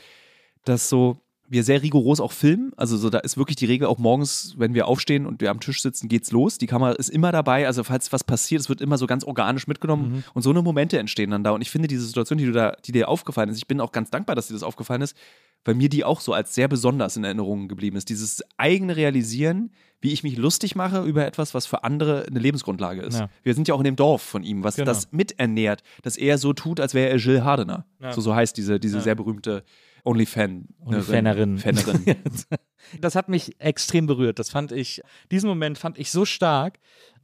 dass 0.66 0.90
so 0.90 1.16
wir 1.46 1.62
sehr 1.62 1.82
rigoros 1.82 2.20
auch 2.20 2.32
filmen. 2.32 2.72
Also 2.76 2.96
so, 2.96 3.10
da 3.10 3.18
ist 3.18 3.36
wirklich 3.36 3.56
die 3.56 3.66
Regel 3.66 3.86
auch 3.86 3.98
morgens, 3.98 4.54
wenn 4.56 4.74
wir 4.74 4.88
aufstehen 4.88 5.26
und 5.26 5.40
wir 5.40 5.50
am 5.50 5.60
Tisch 5.60 5.82
sitzen, 5.82 6.08
geht's 6.08 6.32
los. 6.32 6.58
Die 6.58 6.66
Kamera 6.66 6.92
ist 6.92 7.10
immer 7.10 7.32
dabei. 7.32 7.66
Also 7.66 7.84
falls 7.84 8.12
was 8.12 8.24
passiert, 8.24 8.62
es 8.62 8.68
wird 8.68 8.80
immer 8.80 8.96
so 8.98 9.06
ganz 9.06 9.24
organisch 9.24 9.66
mitgenommen 9.66 10.24
und 10.32 10.42
so 10.42 10.50
eine 10.50 10.62
Momente 10.62 10.98
entstehen 10.98 11.30
dann 11.30 11.44
da. 11.44 11.50
Und 11.50 11.60
ich 11.60 11.70
finde 11.70 11.88
diese 11.88 12.06
Situation, 12.06 12.38
die 12.38 12.50
da, 12.50 12.76
die 12.84 12.92
dir 12.92 13.08
aufgefallen 13.08 13.50
ist, 13.50 13.58
ich 13.58 13.66
bin 13.66 13.80
auch 13.80 13.92
ganz 13.92 14.10
dankbar, 14.10 14.36
dass 14.36 14.48
dir 14.48 14.54
das 14.54 14.62
aufgefallen 14.62 15.02
ist, 15.02 15.16
weil 15.64 15.74
mir 15.74 15.88
die 15.88 16.04
auch 16.04 16.20
so 16.20 16.32
als 16.32 16.54
sehr 16.54 16.68
besonders 16.68 17.16
in 17.16 17.24
Erinnerung 17.24 17.68
geblieben 17.68 17.96
ist. 17.96 18.08
Dieses 18.08 18.42
eigene 18.56 18.96
Realisieren, 18.96 19.70
wie 20.00 20.12
ich 20.12 20.22
mich 20.22 20.36
lustig 20.36 20.74
mache 20.74 21.02
über 21.02 21.26
etwas, 21.26 21.54
was 21.54 21.66
für 21.66 21.84
andere 21.84 22.26
eine 22.26 22.38
Lebensgrundlage 22.38 23.02
ist. 23.02 23.18
Ja. 23.18 23.28
Wir 23.42 23.54
sind 23.54 23.68
ja 23.68 23.74
auch 23.74 23.80
in 23.80 23.84
dem 23.84 23.96
Dorf 23.96 24.22
von 24.22 24.42
ihm, 24.44 24.62
was 24.64 24.76
Genau. 24.76 24.86
das 24.86 25.12
miternährt, 25.12 25.82
dass 26.02 26.16
er 26.16 26.36
so 26.38 26.52
tut, 26.52 26.80
als 26.80 26.94
wäre 26.94 27.10
er 27.10 27.16
Jill 27.16 27.42
Hardener. 27.44 27.86
So, 28.10 28.20
so 28.20 28.34
heißt 28.34 28.56
diese, 28.56 28.78
diese 28.78 29.00
sehr 29.00 29.14
berühmte 29.14 29.64
Onlyfan. 30.04 30.68
Onlyfanerin. 30.84 31.58
Fanerin. 31.58 32.04
Das 33.00 33.14
hat 33.14 33.30
mich 33.30 33.58
extrem 33.60 34.06
berührt. 34.06 34.38
Das 34.38 34.50
fand 34.50 34.70
ich, 34.70 35.00
diesen 35.30 35.48
Moment 35.48 35.78
fand 35.78 35.98
ich 35.98 36.10
so 36.10 36.26
stark 36.26 36.78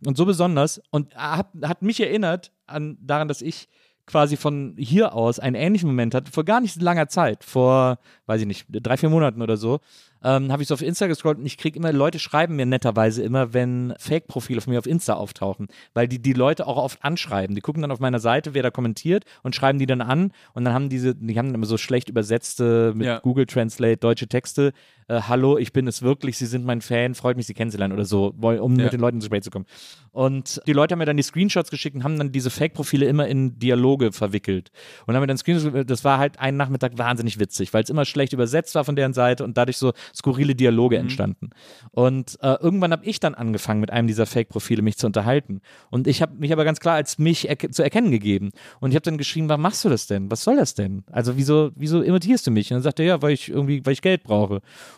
und 0.06 0.16
so 0.16 0.24
besonders 0.24 0.80
und 0.90 1.14
hat, 1.14 1.48
hat 1.62 1.82
mich 1.82 2.00
erinnert 2.00 2.50
an, 2.66 2.96
daran, 3.02 3.28
dass 3.28 3.42
ich 3.42 3.68
quasi 4.06 4.36
von 4.36 4.74
hier 4.78 5.12
aus 5.14 5.38
einen 5.38 5.56
ähnlichen 5.56 5.88
Moment 5.88 6.14
hatte, 6.14 6.32
vor 6.32 6.44
gar 6.44 6.62
nicht 6.62 6.74
so 6.74 6.80
langer 6.80 7.08
Zeit, 7.08 7.44
vor, 7.44 7.98
weiß 8.24 8.40
ich 8.40 8.46
nicht, 8.46 8.66
drei, 8.68 8.96
vier 8.96 9.10
Monaten 9.10 9.42
oder 9.42 9.58
so, 9.58 9.80
ähm, 10.22 10.52
habe 10.52 10.62
ich 10.62 10.68
so 10.68 10.74
auf 10.74 10.82
Insta 10.82 11.06
gescrollt 11.06 11.38
und 11.38 11.46
ich 11.46 11.56
kriege 11.56 11.78
immer, 11.78 11.92
Leute 11.92 12.18
schreiben 12.18 12.56
mir 12.56 12.66
netterweise 12.66 13.22
immer, 13.22 13.54
wenn 13.54 13.94
Fake-Profile 13.98 14.60
von 14.60 14.72
mir 14.72 14.78
auf 14.78 14.86
Insta 14.86 15.14
auftauchen, 15.14 15.68
weil 15.94 16.08
die 16.08 16.20
die 16.20 16.32
Leute 16.32 16.66
auch 16.66 16.76
oft 16.76 17.02
anschreiben. 17.04 17.54
Die 17.54 17.60
gucken 17.62 17.82
dann 17.82 17.90
auf 17.90 18.00
meiner 18.00 18.18
Seite, 18.20 18.54
wer 18.54 18.62
da 18.62 18.70
kommentiert 18.70 19.24
und 19.42 19.54
schreiben 19.54 19.78
die 19.78 19.86
dann 19.86 20.00
an 20.00 20.32
und 20.52 20.64
dann 20.64 20.74
haben 20.74 20.88
diese, 20.88 21.14
die 21.14 21.38
haben 21.38 21.46
dann 21.46 21.54
immer 21.54 21.66
so 21.66 21.78
schlecht 21.78 22.08
übersetzte 22.08 22.92
mit 22.94 23.06
Ja. 23.06 23.18
Google 23.20 23.46
Translate 23.46 23.96
deutsche 23.96 24.28
Texte. 24.28 24.72
Äh, 25.08 25.22
Hallo, 25.28 25.58
ich 25.58 25.72
bin 25.72 25.86
es 25.88 26.02
wirklich, 26.02 26.38
Sie 26.38 26.46
sind 26.46 26.64
mein 26.64 26.80
Fan, 26.82 27.14
freut 27.14 27.36
mich, 27.36 27.46
Sie 27.46 27.54
kennenzulernen 27.54 27.92
oder 27.94 28.04
so, 28.04 28.34
um 28.40 28.76
Ja. 28.76 28.84
mit 28.84 28.92
den 28.92 29.00
Leuten 29.00 29.16
ins 29.16 29.24
Gespräch 29.24 29.42
zu 29.42 29.50
kommen. 29.50 29.66
Und 30.12 30.60
die 30.66 30.72
Leute 30.72 30.92
haben 30.92 30.98
mir 30.98 31.04
dann 31.06 31.16
die 31.16 31.22
Screenshots 31.22 31.70
geschickt 31.70 31.96
und 31.96 32.04
haben 32.04 32.18
dann 32.18 32.32
diese 32.32 32.50
Fake-Profile 32.50 33.06
immer 33.06 33.26
in 33.28 33.58
Dialoge 33.58 34.12
verwickelt. 34.12 34.70
Und 35.06 35.14
haben 35.14 35.20
mir 35.22 35.26
dann 35.28 35.38
Screenshots, 35.38 35.86
das 35.86 36.04
war 36.04 36.18
halt 36.18 36.38
einen 36.38 36.56
Nachmittag 36.56 36.98
wahnsinnig 36.98 37.38
witzig, 37.40 37.72
weil 37.72 37.82
es 37.84 37.90
immer 37.90 38.04
schlecht 38.04 38.32
übersetzt 38.32 38.74
war 38.74 38.84
von 38.84 38.96
deren 38.96 39.12
Seite 39.12 39.44
und 39.44 39.56
dadurch 39.56 39.76
so 39.78 39.92
skurrile 40.14 40.54
Dialoge 40.54 40.98
entstanden. 40.98 41.50
Und 41.92 42.38
äh, 42.42 42.54
irgendwann 42.60 42.92
habe 42.92 43.04
ich 43.04 43.20
dann 43.20 43.34
angefangen, 43.34 43.80
mit 43.80 43.90
einem 43.90 44.08
dieser 44.08 44.26
Fake-Profile 44.26 44.82
mich 44.82 44.96
zu 44.96 45.06
unterhalten. 45.06 45.60
Und 45.90 46.06
ich 46.06 46.22
habe 46.22 46.34
mich 46.36 46.52
aber 46.52 46.64
ganz 46.64 46.80
klar 46.80 46.94
als 46.94 47.18
mich 47.18 47.48
erke 47.48 47.70
zu 47.70 47.82
erkennen 47.82 48.10
gegeben. 48.10 48.50
Und 48.80 48.90
ich 48.90 48.96
habe 48.96 49.02
dann 49.02 49.18
geschrieben, 49.18 49.48
warum 49.48 49.62
machst 49.62 49.84
du 49.84 49.88
das 49.88 50.06
denn? 50.06 50.30
Was 50.30 50.42
soll 50.42 50.56
das 50.56 50.74
denn? 50.74 51.04
Also 51.10 51.36
wieso, 51.36 51.70
wieso 51.74 52.02
imitierst 52.02 52.46
du 52.46 52.50
mich? 52.50 52.70
Und 52.70 52.76
dann 52.76 52.82
sagt 52.82 53.00
er, 53.00 53.06
ja, 53.06 53.22
weil 53.22 53.32
ich 53.32 53.48
irgendwie, 53.48 53.84
weil 53.84 53.92
ich 53.92 54.02
Geld 54.02 54.22
brauche. 54.22 54.54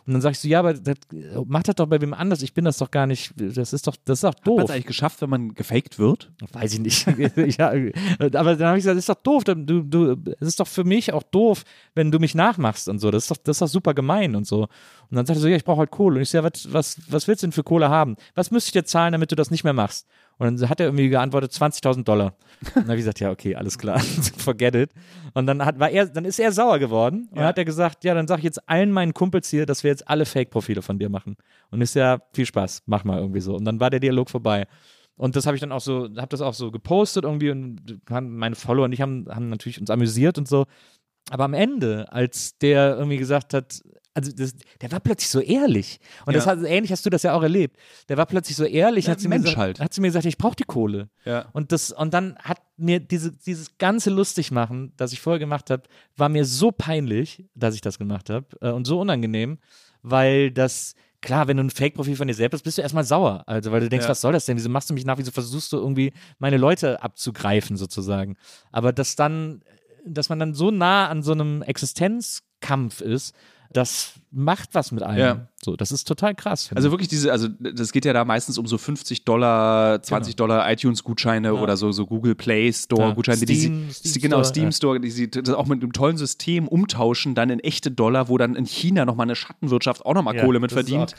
Und 0.06 0.12
dann 0.12 0.20
sag 0.20 0.32
ich 0.32 0.38
so, 0.38 0.48
ja, 0.48 0.60
aber 0.60 0.74
das, 0.74 0.96
mach 1.46 1.62
das 1.62 1.76
doch 1.76 1.86
bei 1.86 2.00
wem 2.00 2.14
anders. 2.14 2.42
Ich 2.42 2.54
bin 2.54 2.64
das 2.64 2.78
doch 2.78 2.90
gar 2.90 3.06
nicht, 3.06 3.32
das 3.36 3.72
ist 3.72 3.86
doch, 3.86 3.96
das 4.04 4.18
ist 4.18 4.24
doch 4.24 4.30
Hat 4.30 4.46
man 4.46 4.56
doof. 4.56 4.64
es 4.64 4.70
eigentlich 4.70 4.86
geschafft, 4.86 5.22
wenn 5.22 5.30
man 5.30 5.54
gefaked 5.54 5.98
wird? 5.98 6.30
Weiß 6.52 6.74
ich 6.74 6.80
nicht. 6.80 7.06
ja, 7.58 7.72
aber 8.18 8.56
dann 8.56 8.68
habe 8.68 8.78
ich 8.78 8.84
gesagt, 8.84 8.96
das 8.96 9.02
ist 9.04 9.08
doch 9.08 9.22
doof. 9.22 9.44
Du, 9.44 9.54
du, 9.54 10.16
es 10.40 10.48
ist 10.48 10.60
doch 10.60 10.66
für 10.66 10.84
mich 10.84 11.12
auch 11.12 11.22
doof, 11.22 11.64
wenn 11.94 12.10
du 12.10 12.18
mich 12.18 12.34
nachmachst 12.34 12.88
und 12.88 12.98
so. 12.98 13.10
Das 13.10 13.24
ist 13.24 13.30
doch, 13.30 13.36
das 13.36 13.56
ist 13.56 13.62
doch 13.62 13.68
super 13.68 13.94
gemein 13.94 14.34
und 14.34 14.46
so. 14.46 14.68
Und 15.12 15.16
dann 15.16 15.26
sagt 15.26 15.36
er 15.36 15.42
so, 15.42 15.48
ja, 15.48 15.56
ich 15.56 15.64
brauche 15.64 15.80
halt 15.80 15.90
Kohle. 15.90 16.16
Und 16.16 16.22
ich 16.22 16.30
so, 16.30 16.38
ja, 16.38 16.42
was, 16.44 16.72
was, 16.72 16.96
was 17.08 17.28
willst 17.28 17.42
du 17.42 17.46
denn 17.48 17.52
für 17.52 17.62
Kohle 17.62 17.90
haben? 17.90 18.16
Was 18.34 18.50
müsste 18.50 18.68
ich 18.68 18.72
dir 18.72 18.84
zahlen, 18.86 19.12
damit 19.12 19.30
du 19.30 19.36
das 19.36 19.50
nicht 19.50 19.62
mehr 19.62 19.74
machst? 19.74 20.06
Und 20.38 20.58
dann 20.60 20.68
hat 20.70 20.80
er 20.80 20.86
irgendwie 20.86 21.10
geantwortet, 21.10 21.52
20.000 21.52 22.04
Dollar. 22.04 22.34
Und 22.64 22.76
dann 22.76 22.84
habe 22.84 22.94
ich 22.94 23.00
gesagt, 23.00 23.20
ja, 23.20 23.30
okay, 23.30 23.54
alles 23.54 23.76
klar, 23.78 23.98
forget 24.38 24.74
it. 24.74 24.90
Und 25.34 25.46
dann 25.46 25.62
hat, 25.62 25.78
war 25.78 25.90
er, 25.90 26.06
dann 26.06 26.24
ist 26.24 26.40
er 26.40 26.50
sauer 26.50 26.78
geworden 26.78 27.28
und 27.30 27.38
Ja. 27.40 27.44
hat 27.44 27.58
er 27.58 27.66
gesagt, 27.66 28.04
ja, 28.04 28.14
dann 28.14 28.26
sag 28.26 28.38
ich 28.38 28.44
jetzt 28.44 28.66
allen 28.68 28.90
meinen 28.90 29.12
Kumpels 29.12 29.50
hier, 29.50 29.66
dass 29.66 29.84
wir 29.84 29.90
jetzt 29.90 30.08
alle 30.08 30.24
Fake-Profile 30.24 30.80
von 30.80 30.98
dir 30.98 31.10
machen. 31.10 31.36
Und 31.70 31.82
ist 31.82 31.94
ja 31.94 32.22
viel 32.32 32.46
Spaß, 32.46 32.82
mach 32.86 33.04
mal 33.04 33.18
irgendwie 33.18 33.40
so. 33.42 33.54
Und 33.54 33.66
dann 33.66 33.80
war 33.80 33.90
der 33.90 34.00
Dialog 34.00 34.30
vorbei. 34.30 34.66
Und 35.16 35.36
das 35.36 35.44
habe 35.44 35.56
ich 35.56 35.60
dann 35.60 35.72
auch 35.72 35.82
so, 35.82 36.04
habe 36.16 36.28
das 36.28 36.40
auch 36.40 36.54
so 36.54 36.70
gepostet 36.70 37.24
irgendwie 37.24 37.50
und 37.50 38.00
meine 38.10 38.56
Follower 38.56 38.86
und 38.86 38.92
ich 38.92 39.02
haben, 39.02 39.26
haben 39.28 39.50
natürlich 39.50 39.78
uns 39.78 39.90
amüsiert 39.90 40.38
und 40.38 40.48
so. 40.48 40.64
Aber 41.30 41.44
am 41.44 41.54
Ende, 41.54 42.10
als 42.10 42.56
der 42.58 42.96
irgendwie 42.96 43.18
gesagt 43.18 43.52
hat, 43.54 43.82
also 44.14 44.30
das, 44.32 44.54
der 44.80 44.92
war 44.92 45.00
plötzlich 45.00 45.30
so 45.30 45.40
ehrlich. 45.40 45.98
Und 46.26 46.34
das 46.36 46.44
Ja. 46.44 46.52
hat, 46.52 46.62
ähnlich 46.64 46.92
hast 46.92 47.04
du 47.06 47.10
das 47.10 47.22
ja 47.22 47.32
auch 47.34 47.42
erlebt. 47.42 47.76
Der 48.08 48.16
war 48.16 48.26
plötzlich 48.26 48.56
so 48.56 48.64
ehrlich, 48.64 49.06
Ja, 49.06 49.12
hat, 49.12 49.20
sie 49.20 49.28
Mensch 49.28 49.42
mir 49.44 49.50
gesagt, 49.50 49.58
halt. 49.58 49.80
hat 49.80 49.94
sie 49.94 50.00
mir 50.02 50.08
gesagt, 50.08 50.26
ich 50.26 50.36
brauche 50.38 50.56
die 50.56 50.64
Kohle. 50.64 51.08
Ja. 51.24 51.46
Und, 51.52 51.72
das, 51.72 51.92
und 51.92 52.12
dann 52.12 52.36
hat 52.38 52.60
mir 52.76 53.00
diese, 53.00 53.32
dieses 53.32 53.78
ganze 53.78 54.10
Lustigmachen, 54.10 54.92
das 54.96 55.12
ich 55.12 55.20
vorher 55.20 55.38
gemacht 55.38 55.70
habe, 55.70 55.84
war 56.16 56.28
mir 56.28 56.44
so 56.44 56.72
peinlich, 56.72 57.44
dass 57.54 57.74
ich 57.74 57.80
das 57.80 57.98
gemacht 57.98 58.28
habe 58.30 58.46
äh, 58.60 58.70
und 58.70 58.86
so 58.86 59.00
unangenehm, 59.00 59.58
weil 60.02 60.50
das, 60.50 60.94
klar, 61.22 61.48
wenn 61.48 61.56
du 61.56 61.62
ein 61.64 61.70
Fake-Profil 61.70 62.16
von 62.16 62.28
dir 62.28 62.34
selbst 62.34 62.52
bist, 62.52 62.64
bist 62.64 62.78
du 62.78 62.82
erstmal 62.82 63.04
sauer. 63.04 63.44
Also, 63.46 63.72
weil 63.72 63.80
du 63.80 63.88
denkst, 63.88 64.04
Ja. 64.04 64.10
was 64.10 64.20
soll 64.20 64.32
das 64.32 64.44
denn? 64.44 64.56
Wieso 64.58 64.68
machst 64.68 64.90
du 64.90 64.94
mich 64.94 65.04
nach? 65.06 65.16
Wieso 65.16 65.30
versuchst 65.30 65.72
du 65.72 65.78
irgendwie 65.78 66.12
meine 66.38 66.56
Leute 66.58 67.02
abzugreifen, 67.02 67.76
sozusagen? 67.76 68.36
Aber 68.72 68.92
dass 68.92 69.16
dann, 69.16 69.62
dass 70.04 70.28
man 70.28 70.38
dann 70.40 70.52
so 70.54 70.70
nah 70.72 71.08
an 71.08 71.22
so 71.22 71.32
einem 71.32 71.62
Existenzkampf 71.62 73.00
ist, 73.00 73.34
das 73.72 74.14
macht 74.30 74.74
was 74.74 74.92
mit 74.92 75.02
einem. 75.02 75.18
Ja. 75.18 75.48
So, 75.62 75.76
das 75.76 75.92
ist 75.92 76.06
total 76.08 76.34
krass. 76.34 76.70
Also 76.74 76.90
wirklich 76.90 77.08
diese, 77.08 77.32
also 77.32 77.48
das 77.48 77.92
geht 77.92 78.04
ja 78.04 78.12
da 78.12 78.24
meistens 78.24 78.58
um 78.58 78.66
so 78.66 78.78
50 78.78 79.24
Dollar, 79.24 80.02
20 80.02 80.36
Dollar 80.36 80.70
iTunes-Gutscheine 80.70 81.54
oder 81.54 81.76
so, 81.76 81.92
so 81.92 82.06
Google 82.06 82.34
Play 82.34 82.72
Store-Gutscheine, 82.72 83.40
Ja, 83.40 83.46
die 83.46 83.54
sie, 83.54 84.20
genau, 84.20 84.36
Store, 84.36 84.44
Steam 84.44 84.64
ja. 84.64 84.72
Store, 84.72 85.00
die 85.00 85.10
sie 85.10 85.30
auch 85.54 85.66
mit 85.66 85.82
einem 85.82 85.92
tollen 85.92 86.16
System 86.16 86.68
umtauschen, 86.68 87.34
dann 87.34 87.50
in 87.50 87.60
echte 87.60 87.90
Dollar, 87.90 88.28
wo 88.28 88.38
dann 88.38 88.54
in 88.54 88.64
China 88.64 89.04
nochmal 89.04 89.26
eine 89.26 89.36
Schattenwirtschaft 89.36 90.04
auch 90.04 90.14
nochmal. 90.14 90.38
Kohle 90.38 90.60
mit 90.60 90.72
verdient. 90.72 91.14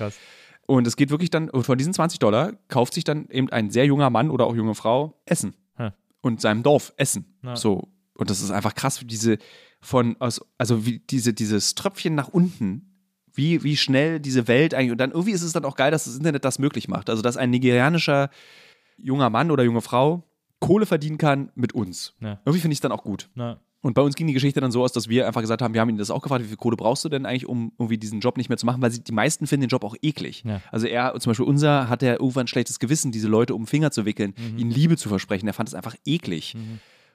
Und 0.66 0.88
es 0.88 0.96
geht 0.96 1.10
wirklich 1.10 1.30
dann, 1.30 1.50
von 1.52 1.78
diesen 1.78 1.94
20 1.94 2.20
Dollar 2.20 2.54
kauft 2.68 2.94
sich 2.94 3.04
dann 3.04 3.28
eben 3.30 3.50
ein 3.50 3.70
sehr 3.70 3.86
junger 3.86 4.10
Mann 4.10 4.30
oder 4.30 4.46
auch 4.46 4.56
junge 4.56 4.76
Frau 4.76 5.22
Essen. 5.26 5.54
Ja. 5.78 5.94
Und 6.22 6.42
seinem 6.42 6.64
Dorf 6.64 6.94
Essen. 6.98 7.26
Ja. 7.44 7.56
So. 7.56 7.90
Und 8.16 8.30
das 8.30 8.42
ist 8.42 8.52
einfach 8.52 8.74
krass, 8.76 9.02
wie 9.02 9.06
diese 9.06 9.38
von, 9.84 10.16
aus, 10.20 10.42
also 10.58 10.86
wie 10.86 11.00
diese, 11.00 11.34
dieses 11.34 11.76
Tröpfchen 11.76 12.16
nach 12.16 12.30
unten, 12.30 12.90
wie, 13.34 13.64
wie 13.64 13.78
schnell 13.78 14.20
diese 14.20 14.48
Welt 14.48 14.74
eigentlich, 14.74 14.92
und 14.92 14.98
dann 15.00 15.12
irgendwie 15.12 15.32
ist 15.32 15.42
es 15.42 15.54
dann 15.54 15.66
auch 15.66 15.76
geil, 15.76 15.92
dass 15.92 16.06
das 16.06 16.16
Internet 16.16 16.46
das 16.46 16.60
möglich 16.60 16.88
macht. 16.88 17.10
Also, 17.10 17.22
dass 17.22 17.36
ein 17.38 17.50
nigerianischer 17.50 18.30
junger 18.98 19.30
Mann 19.30 19.52
oder 19.52 19.64
junge 19.64 19.82
Frau 19.82 20.24
Kohle 20.60 20.86
verdienen 20.86 21.18
kann 21.18 21.52
mit 21.56 21.74
uns. 21.74 22.14
Ja. 22.22 22.40
Irgendwie 22.46 22.60
finde 22.62 22.74
ich 22.74 22.78
es 22.78 22.82
dann 22.82 22.92
auch 22.94 23.04
gut. 23.04 23.30
Na, 23.36 23.60
Und 23.82 23.96
bei 23.96 24.02
uns 24.02 24.16
ging 24.16 24.28
die 24.28 24.34
Geschichte 24.34 24.62
dann 24.62 24.72
so 24.72 24.82
aus, 24.84 24.94
dass 24.94 25.10
wir 25.10 25.28
einfach 25.28 25.42
gesagt 25.42 25.62
haben, 25.62 25.74
wir 25.74 25.82
haben 25.82 25.90
ihn 25.90 25.98
das 25.98 26.10
auch 26.12 26.22
gefragt, 26.22 26.44
wie 26.44 26.48
viel 26.48 26.56
Kohle 26.58 26.78
brauchst 26.78 27.04
du 27.04 27.10
denn 27.10 27.26
eigentlich, 27.26 27.48
um 27.48 27.74
irgendwie 27.78 27.98
diesen 27.98 28.22
Job 28.22 28.38
nicht 28.38 28.48
mehr 28.50 28.58
zu 28.58 28.66
machen, 28.66 28.82
weil 28.82 28.92
sie, 28.92 29.04
die 29.04 29.12
meisten 29.12 29.46
finden 29.48 29.64
den 29.64 29.70
Job 29.70 29.84
auch 29.84 29.96
eklig. 30.02 30.44
Ja. 30.46 30.62
Also 30.72 30.88
er, 30.88 31.20
zum 31.20 31.32
Beispiel 31.32 31.46
unser, 31.48 31.90
hat 31.90 32.02
er 32.04 32.20
irgendwann 32.22 32.46
ein 32.46 32.48
schlechtes 32.48 32.80
Gewissen, 32.80 33.12
diese 33.12 33.28
Leute 33.28 33.56
um 33.56 33.64
den 33.64 33.68
Finger 33.68 33.92
zu 33.92 34.06
wickeln, 34.06 34.36
Mhm. 34.38 34.58
ihnen 34.60 34.72
Liebe 34.72 34.96
zu 34.96 35.10
versprechen. 35.10 35.48
Er 35.48 35.54
fand 35.54 35.68
es 35.68 35.76
einfach 35.76 35.96
eklig. 36.06 36.56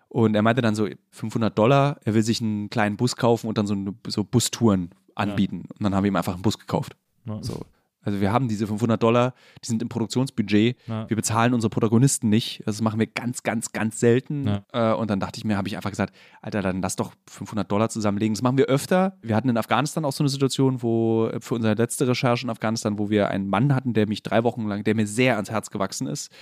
Und 0.08 0.34
er 0.34 0.42
meinte 0.42 0.62
dann 0.62 0.74
so 0.74 0.88
500 1.10 1.56
Dollar, 1.56 1.98
er 2.04 2.14
will 2.14 2.22
sich 2.22 2.40
einen 2.40 2.70
kleinen 2.70 2.96
Bus 2.96 3.16
kaufen 3.16 3.46
und 3.46 3.58
dann 3.58 3.66
so, 3.66 3.76
so 4.06 4.24
Bustouren 4.24 4.90
anbieten. 5.14 5.64
Und 5.78 5.82
dann 5.82 5.94
haben 5.94 6.04
wir 6.04 6.08
ihm 6.08 6.16
einfach 6.16 6.34
einen 6.34 6.42
Bus 6.42 6.58
gekauft. 6.58 6.96
Ja. 7.26 7.42
So. 7.42 7.60
Also 8.00 8.22
wir 8.22 8.32
haben 8.32 8.48
diese 8.48 8.66
500 8.66 9.02
Dollar, 9.02 9.34
die 9.62 9.68
sind 9.68 9.82
im 9.82 9.90
Produktionsbudget. 9.90 10.78
Ja. 10.86 11.10
Wir 11.10 11.16
bezahlen 11.16 11.52
unsere 11.52 11.68
Protagonisten 11.68 12.30
nicht. 12.30 12.62
Das 12.64 12.80
machen 12.80 12.98
wir 12.98 13.06
ganz, 13.06 13.42
ganz, 13.42 13.72
ganz 13.72 14.00
selten. 14.00 14.46
Ja. 14.46 14.92
Äh, 14.92 14.94
und 14.94 15.10
dann 15.10 15.20
dachte 15.20 15.36
ich 15.36 15.44
mir, 15.44 15.58
habe 15.58 15.68
ich 15.68 15.76
einfach 15.76 15.90
gesagt, 15.90 16.14
Alter, 16.40 16.62
dann 16.62 16.80
lass 16.80 16.96
doch 16.96 17.12
500 17.28 17.70
Dollar 17.70 17.90
zusammenlegen. 17.90 18.32
Das 18.34 18.40
machen 18.40 18.56
wir 18.56 18.66
öfter. 18.66 19.18
Wir 19.20 19.36
hatten 19.36 19.50
in 19.50 19.58
Afghanistan 19.58 20.06
auch 20.06 20.12
so 20.12 20.22
eine 20.22 20.30
Situation, 20.30 20.82
wo 20.82 21.26
äh, 21.26 21.40
für 21.40 21.56
unsere 21.56 21.74
letzte 21.74 22.08
Recherche 22.08 22.46
in 22.46 22.50
Afghanistan, 22.50 22.98
wo 22.98 23.10
wir 23.10 23.28
einen 23.28 23.48
Mann 23.48 23.74
hatten, 23.74 23.92
der 23.92 24.08
mich 24.08 24.22
drei 24.22 24.42
Wochen 24.42 24.66
lang, 24.66 24.84
der 24.84 24.94
mir 24.94 25.06
sehr 25.06 25.34
ans 25.34 25.50
Herz 25.50 25.68
gewachsen 25.68 26.06
ist. 26.06 26.32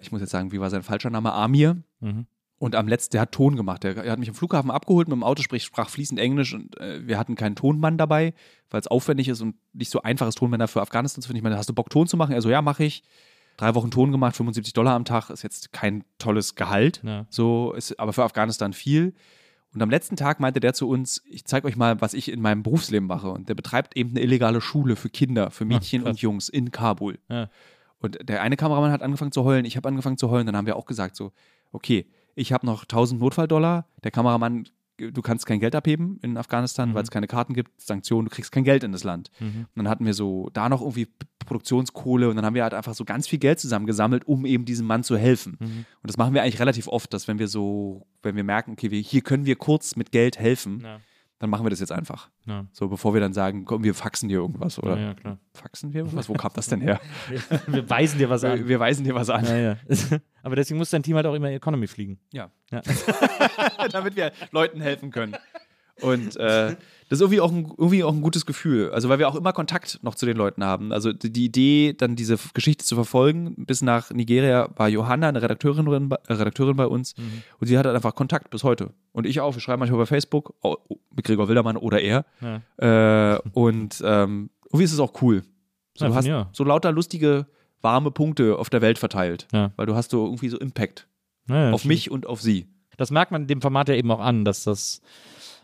Ich 0.00 0.10
muss 0.10 0.20
jetzt 0.22 0.30
sagen, 0.30 0.50
wie 0.50 0.60
war 0.60 0.70
sein 0.70 0.82
falscher 0.82 1.10
Name? 1.10 1.32
Amir. 1.32 1.76
Mhm. 2.00 2.26
Und 2.60 2.74
am 2.74 2.88
letzten, 2.88 3.12
der 3.12 3.22
hat 3.22 3.32
Ton 3.32 3.56
gemacht. 3.56 3.84
Der, 3.84 3.96
er 3.96 4.12
hat 4.12 4.18
mich 4.18 4.28
am 4.28 4.34
Flughafen 4.34 4.70
abgeholt 4.70 5.08
mit 5.08 5.16
dem 5.16 5.22
Auto, 5.22 5.42
sprich, 5.42 5.64
sprach 5.64 5.88
fließend 5.88 6.20
Englisch 6.20 6.52
und 6.52 6.78
äh, 6.78 7.08
wir 7.08 7.18
hatten 7.18 7.34
keinen 7.34 7.56
Tonmann 7.56 7.96
dabei, 7.96 8.34
weil 8.68 8.80
es 8.80 8.86
aufwendig 8.86 9.28
ist 9.28 9.40
und 9.40 9.54
nicht 9.72 9.90
so 9.90 10.02
einfach 10.02 10.28
ist, 10.28 10.36
Tonmänner 10.36 10.68
für 10.68 10.82
Afghanistan 10.82 11.22
zu 11.22 11.28
finden. 11.28 11.38
Ich 11.38 11.42
meine, 11.42 11.56
hast 11.56 11.70
du 11.70 11.72
Bock, 11.72 11.88
Ton 11.88 12.06
zu 12.06 12.18
machen? 12.18 12.32
Er 12.32 12.42
so, 12.42 12.50
ja, 12.50 12.60
mache 12.60 12.84
ich. 12.84 13.02
Drei 13.56 13.74
Wochen 13.74 13.90
Ton 13.90 14.12
gemacht, 14.12 14.36
75 14.36 14.74
Dollar 14.74 14.94
am 14.94 15.06
Tag, 15.06 15.30
ist 15.30 15.42
jetzt 15.42 15.72
kein 15.72 16.04
tolles 16.18 16.54
Gehalt. 16.54 17.00
Ja. 17.02 17.24
So 17.30 17.72
ist 17.72 17.98
aber 17.98 18.12
für 18.12 18.24
Afghanistan 18.24 18.74
viel. 18.74 19.14
Und 19.72 19.80
am 19.80 19.88
letzten 19.88 20.16
Tag 20.16 20.38
meinte 20.38 20.60
der 20.60 20.74
zu 20.74 20.86
uns, 20.86 21.22
ich 21.30 21.46
zeige 21.46 21.66
euch 21.66 21.76
mal, 21.76 21.98
was 22.02 22.12
ich 22.12 22.30
in 22.30 22.42
meinem 22.42 22.62
Berufsleben 22.62 23.08
mache. 23.08 23.30
Und 23.30 23.48
der 23.48 23.54
betreibt 23.54 23.96
eben 23.96 24.10
eine 24.10 24.20
illegale 24.20 24.60
Schule 24.60 24.96
für 24.96 25.08
Kinder, 25.08 25.50
für 25.50 25.64
Mädchen 25.64 26.02
krass. 26.02 26.10
und 26.10 26.20
Jungs 26.20 26.50
in 26.50 26.72
Kabul. 26.72 27.18
Ja. 27.30 27.48
Und 28.00 28.18
der 28.28 28.42
eine 28.42 28.58
Kameramann 28.58 28.92
hat 28.92 29.00
angefangen 29.00 29.32
zu 29.32 29.44
heulen, 29.44 29.64
ich 29.64 29.78
habe 29.78 29.88
angefangen 29.88 30.18
zu 30.18 30.28
heulen. 30.30 30.44
Dann 30.44 30.58
haben 30.58 30.66
wir 30.66 30.76
auch 30.76 30.86
gesagt 30.86 31.16
so, 31.16 31.32
okay, 31.72 32.06
ich 32.34 32.52
habe 32.52 32.66
noch 32.66 32.82
1000 32.82 33.20
Notfalldollar. 33.20 33.86
Der 34.04 34.10
Kameramann, 34.10 34.68
du 34.98 35.22
kannst 35.22 35.46
kein 35.46 35.60
Geld 35.60 35.74
abheben 35.74 36.18
in 36.22 36.36
Afghanistan, 36.36 36.90
weil 36.94 37.02
es 37.02 37.10
keine 37.10 37.26
Karten 37.26 37.54
gibt, 37.54 37.80
Sanktionen, 37.80 38.28
du 38.28 38.34
kriegst 38.34 38.52
kein 38.52 38.64
Geld 38.64 38.84
in 38.84 38.92
das 38.92 39.02
Land. 39.04 39.30
Und 39.40 39.68
dann 39.74 39.88
hatten 39.88 40.04
wir 40.04 40.14
so 40.14 40.50
da 40.52 40.68
noch 40.68 40.80
irgendwie 40.82 41.08
Produktionskohle 41.46 42.28
und 42.28 42.36
dann 42.36 42.44
haben 42.44 42.54
wir 42.54 42.62
halt 42.62 42.74
einfach 42.74 42.94
so 42.94 43.04
ganz 43.04 43.26
viel 43.26 43.38
Geld 43.38 43.58
zusammengesammelt, 43.58 44.26
um 44.28 44.44
eben 44.46 44.64
diesem 44.64 44.86
Mann 44.86 45.02
zu 45.02 45.16
helfen. 45.16 45.56
Und 45.60 45.86
das 46.02 46.16
machen 46.16 46.34
wir 46.34 46.42
eigentlich 46.42 46.60
relativ 46.60 46.86
oft, 46.86 47.12
dass 47.12 47.26
wenn 47.28 47.38
wir 47.38 47.48
so, 47.48 48.06
wenn 48.22 48.36
wir 48.36 48.44
merken, 48.44 48.72
okay, 48.72 48.90
wir, 48.90 49.00
hier 49.00 49.22
können 49.22 49.46
wir 49.46 49.56
kurz 49.56 49.96
mit 49.96 50.12
Geld 50.12 50.38
helfen, 50.38 50.80
Ja. 50.80 51.00
Dann 51.40 51.48
machen 51.50 51.64
wir 51.64 51.70
das 51.70 51.80
jetzt 51.80 51.90
einfach. 51.90 52.28
Ja. 52.46 52.66
So, 52.70 52.88
bevor 52.88 53.14
wir 53.14 53.20
dann 53.20 53.32
sagen, 53.32 53.64
komm, 53.64 53.82
wir 53.82 53.94
faxen 53.94 54.28
dir 54.28 54.38
irgendwas 54.40 54.78
oder 54.78 54.96
Ja, 54.96 55.02
ja, 55.08 55.14
klar. 55.14 55.38
faxen 55.54 55.92
wir 55.92 56.00
irgendwas? 56.02 56.28
Wo 56.28 56.34
kam 56.34 56.52
das 56.54 56.68
denn 56.68 56.82
her? 56.82 57.00
Wir 57.66 57.88
weisen 57.88 58.18
dir 58.18 58.28
was 58.28 58.42
wir, 58.42 58.50
an. 58.52 58.68
wir 58.68 58.78
weisen 58.78 59.04
dir 59.04 59.14
was 59.14 59.30
an. 59.30 59.44
Ja. 59.46 59.76
Aber 60.42 60.54
deswegen 60.54 60.76
muss 60.78 60.90
dein 60.90 61.02
Team 61.02 61.16
halt 61.16 61.24
auch 61.26 61.34
immer 61.34 61.50
Economy 61.50 61.86
fliegen. 61.86 62.18
Ja. 62.30 62.50
Ja. 62.70 62.82
Damit 63.92 64.16
wir 64.16 64.32
Leuten 64.52 64.80
helfen 64.82 65.10
können. 65.10 65.34
Und 66.02 66.36
äh, 66.36 66.76
das 67.10 67.18
ist 67.18 67.20
irgendwie 67.20 67.40
auch, 67.42 67.52
ein, 67.52 67.64
irgendwie 67.76 68.02
auch 68.04 68.14
ein 68.14 68.22
gutes 68.22 68.46
Gefühl. 68.46 68.90
Also, 68.92 69.08
weil 69.10 69.18
wir 69.18 69.28
auch 69.28 69.34
immer 69.34 69.52
Kontakt 69.52 69.98
noch 70.02 70.14
zu 70.14 70.24
den 70.24 70.36
Leuten 70.36 70.64
haben. 70.64 70.92
Also, 70.92 71.12
die, 71.12 71.44
Idee, 71.44 71.92
dann 71.92 72.16
diese 72.16 72.38
Geschichte 72.54 72.84
zu 72.84 72.94
verfolgen, 72.94 73.54
bis 73.66 73.82
nach 73.82 74.10
Nigeria 74.10 74.70
war 74.76 74.88
Johanna, 74.88 75.28
eine 75.28 75.42
Redakteurin, 75.42 76.08
bei- 76.08 76.16
äh, 76.28 76.32
Redakteurin 76.32 76.76
bei 76.76 76.86
uns. 76.86 77.14
Und 77.58 77.66
sie 77.66 77.76
hat 77.76 77.84
halt 77.84 77.94
einfach 77.96 78.14
Kontakt 78.14 78.48
bis 78.50 78.64
heute. 78.64 78.90
Und 79.12 79.26
ich 79.26 79.40
auch. 79.40 79.52
Wir 79.54 79.60
schreiben 79.60 79.80
manchmal 79.80 79.98
bei 79.98 80.06
Facebook 80.06 80.54
oh, 80.62 80.76
oh, 80.88 80.96
mit 81.14 81.26
Gregor 81.26 81.48
Wildermann 81.48 81.76
oder 81.76 82.00
er. 82.00 82.24
Ja. 82.40 83.34
Äh, 83.34 83.40
und 83.52 84.00
ähm, 84.04 84.50
irgendwie 84.66 84.84
ist 84.84 84.92
es 84.92 85.00
auch 85.00 85.20
cool. 85.20 85.42
So, 85.98 86.04
Ja, 86.04 86.10
du 86.10 86.14
hast 86.14 86.26
ja. 86.26 86.48
so 86.52 86.62
lauter 86.64 86.92
lustige, 86.92 87.46
warme 87.82 88.12
Punkte 88.12 88.56
auf 88.56 88.70
der 88.70 88.82
Welt 88.82 88.98
verteilt. 88.98 89.48
Weil 89.50 89.86
du 89.86 89.96
hast 89.96 90.12
so 90.12 90.24
irgendwie 90.26 90.48
so 90.48 90.58
Impact 90.58 91.08
auf 91.48 91.80
stimmt. 91.80 91.86
mich 91.86 92.10
und 92.10 92.26
auf 92.26 92.40
sie. 92.40 92.68
Das 92.96 93.10
merkt 93.10 93.32
man 93.32 93.48
dem 93.48 93.60
Format 93.60 93.88
ja 93.88 93.96
eben 93.96 94.10
auch 94.12 94.20
an, 94.20 94.44
dass 94.44 94.62
das 94.64 95.00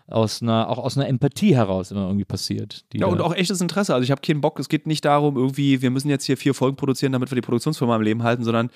aus 0.09 0.41
einer, 0.43 0.69
auch 0.69 0.79
aus 0.79 0.97
einer 0.97 1.09
Empathie 1.09 1.55
heraus 1.57 1.91
immer 1.91 2.07
irgendwie 2.07 2.25
passiert. 2.25 2.85
Ja, 2.95 3.07
und 3.07 3.21
auch 3.21 3.35
echtes 3.35 3.61
Interesse. 3.61 3.95
Also 3.95 4.05
ich 4.05 4.11
habe 4.11 4.21
keinen 4.21 4.41
Bock, 4.41 4.59
es 4.61 4.69
geht 4.69 4.87
nicht 4.87 5.05
darum, 5.05 5.37
irgendwie, 5.37 5.83
wir 5.83 5.91
müssen 5.91 6.09
jetzt 6.09 6.25
hier 6.25 6.37
vier 6.37 6.55
Folgen 6.55 6.77
produzieren, 6.77 7.13
damit 7.13 7.31
wir 7.31 7.35
die 7.37 7.43
Produktionsfirma 7.43 7.95
am 7.97 8.03
Leben 8.03 8.23
halten, 8.23 8.45
sondern 8.45 8.71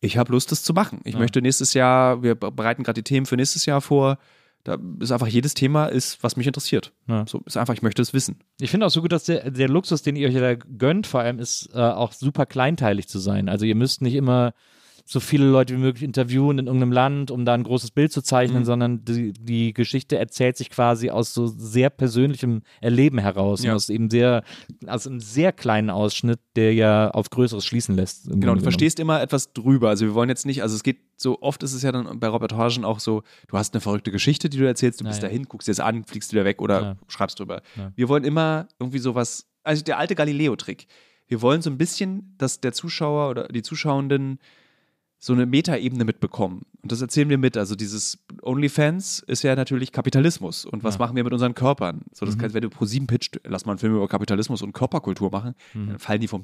ich 0.00 0.16
habe 0.16 0.32
Lust, 0.32 0.52
das 0.52 0.62
zu 0.62 0.72
machen. 0.72 1.00
Ich 1.04 1.14
Ja. 1.14 1.18
möchte 1.20 1.42
nächstes 1.42 1.74
Jahr, 1.74 2.22
wir 2.22 2.34
bereiten 2.34 2.82
gerade 2.82 3.02
die 3.02 3.04
Themen 3.08 3.26
für 3.26 3.36
nächstes 3.36 3.66
Jahr 3.66 3.80
vor. 3.80 4.18
Da 4.64 4.78
ist 5.00 5.12
einfach 5.12 5.26
jedes 5.26 5.52
Thema 5.52 5.86
ist, 5.86 6.22
was 6.22 6.36
mich 6.36 6.46
interessiert. 6.46 6.92
Ja. 7.06 7.26
So 7.28 7.42
ist 7.44 7.58
einfach, 7.58 7.74
ich 7.74 7.82
möchte 7.82 8.00
es 8.00 8.14
wissen. 8.14 8.38
Ich 8.58 8.70
finde 8.70 8.86
auch 8.86 8.90
so 8.90 9.02
gut, 9.02 9.12
dass 9.12 9.24
der, 9.24 9.50
der 9.50 9.68
Luxus, 9.68 10.00
den 10.00 10.16
ihr 10.16 10.28
euch 10.28 10.34
da 10.34 10.54
gönnt, 10.54 11.06
vor 11.06 11.20
allem 11.20 11.38
ist 11.38 11.68
äh, 11.74 11.78
auch 11.78 12.12
super 12.12 12.46
kleinteilig 12.46 13.06
zu 13.06 13.18
sein. 13.18 13.50
Also 13.50 13.66
ihr 13.66 13.74
müsst 13.74 14.00
nicht 14.00 14.14
immer 14.14 14.54
so 15.06 15.20
viele 15.20 15.44
Leute 15.46 15.74
wie 15.74 15.78
möglich 15.80 16.02
interviewen 16.02 16.58
in 16.58 16.66
irgendeinem 16.66 16.92
Land, 16.92 17.30
um 17.30 17.44
da 17.44 17.52
ein 17.52 17.62
großes 17.62 17.90
Bild 17.90 18.10
zu 18.10 18.22
zeichnen, 18.22 18.60
Mhm. 18.60 18.64
sondern 18.64 19.04
die, 19.04 19.32
die 19.34 19.74
Geschichte 19.74 20.16
erzählt 20.16 20.56
sich 20.56 20.70
quasi 20.70 21.10
aus 21.10 21.34
so 21.34 21.46
sehr 21.46 21.90
persönlichem 21.90 22.62
Erleben 22.80 23.18
heraus 23.18 23.62
Ja. 23.62 23.72
und 23.72 23.76
aus 23.76 23.90
eben 23.90 24.08
sehr, 24.08 24.42
aus 24.86 25.06
einem 25.06 25.20
sehr 25.20 25.52
kleinen 25.52 25.90
Ausschnitt, 25.90 26.40
der 26.56 26.72
ja 26.72 27.10
auf 27.10 27.28
Größeres 27.28 27.66
schließen 27.66 27.94
lässt. 27.96 28.30
Genau, 28.30 28.54
du 28.54 28.62
verstehst 28.62 28.98
immer 28.98 29.20
etwas 29.20 29.52
drüber. 29.52 29.90
Also 29.90 30.06
wir 30.06 30.14
wollen 30.14 30.30
jetzt 30.30 30.46
nicht, 30.46 30.62
also 30.62 30.74
es 30.74 30.82
geht 30.82 31.00
so 31.16 31.40
oft 31.42 31.62
ist 31.62 31.74
es 31.74 31.82
ja 31.82 31.92
dann 31.92 32.18
bei 32.18 32.28
Reportagen 32.28 32.84
auch 32.84 32.98
so, 32.98 33.22
du 33.48 33.58
hast 33.58 33.74
eine 33.74 33.80
verrückte 33.82 34.10
Geschichte, 34.10 34.48
die 34.48 34.56
du 34.58 34.66
erzählst, 34.66 35.00
du 35.00 35.04
Ja, 35.04 35.10
bist 35.10 35.22
ja. 35.22 35.28
dahin, 35.28 35.44
guckst 35.44 35.68
dir 35.68 35.72
das 35.72 35.80
an, 35.80 36.04
fliegst 36.04 36.32
wieder 36.32 36.44
weg 36.46 36.62
oder 36.62 36.80
Ja. 36.82 36.96
schreibst 37.08 37.38
drüber. 37.38 37.60
Ja. 37.76 37.92
Wir 37.94 38.08
wollen 38.08 38.24
immer 38.24 38.68
irgendwie 38.80 38.98
sowas, 38.98 39.46
also 39.62 39.84
der 39.84 39.98
alte 39.98 40.14
Galileo-Trick. 40.14 40.86
Wir 41.28 41.40
wollen 41.42 41.62
so 41.62 41.70
ein 41.70 41.78
bisschen, 41.78 42.34
dass 42.38 42.60
der 42.60 42.72
Zuschauer 42.72 43.28
oder 43.30 43.48
die 43.48 43.62
Zuschauenden 43.62 44.38
so 45.24 45.32
eine 45.32 45.46
Metaebene 45.46 46.04
mitbekommen. 46.04 46.66
Und 46.82 46.92
das 46.92 47.00
erzählen 47.00 47.30
wir 47.30 47.38
mit. 47.38 47.56
Also 47.56 47.76
dieses 47.76 48.18
OnlyFans 48.42 49.20
ist 49.20 49.42
ja 49.42 49.56
natürlich 49.56 49.90
Kapitalismus. 49.90 50.66
Und 50.66 50.84
was 50.84 50.96
Ja. 50.96 50.98
machen 50.98 51.16
wir 51.16 51.24
mit 51.24 51.32
unseren 51.32 51.54
Körpern? 51.54 52.02
So, 52.12 52.26
das 52.26 52.36
Mhm. 52.36 52.42
heißt, 52.42 52.54
wenn 52.54 52.60
du 52.60 52.68
pro 52.68 52.84
sieben 52.84 53.06
pitcht, 53.06 53.40
lass 53.44 53.64
mal 53.64 53.72
einen 53.72 53.78
Film 53.78 53.94
über 53.96 54.06
Kapitalismus 54.06 54.60
und 54.60 54.72
Körperkultur 54.74 55.30
machen, 55.30 55.54
Mhm. 55.72 55.86
dann 55.88 55.98
fallen 55.98 56.20
die 56.20 56.28
vom 56.28 56.42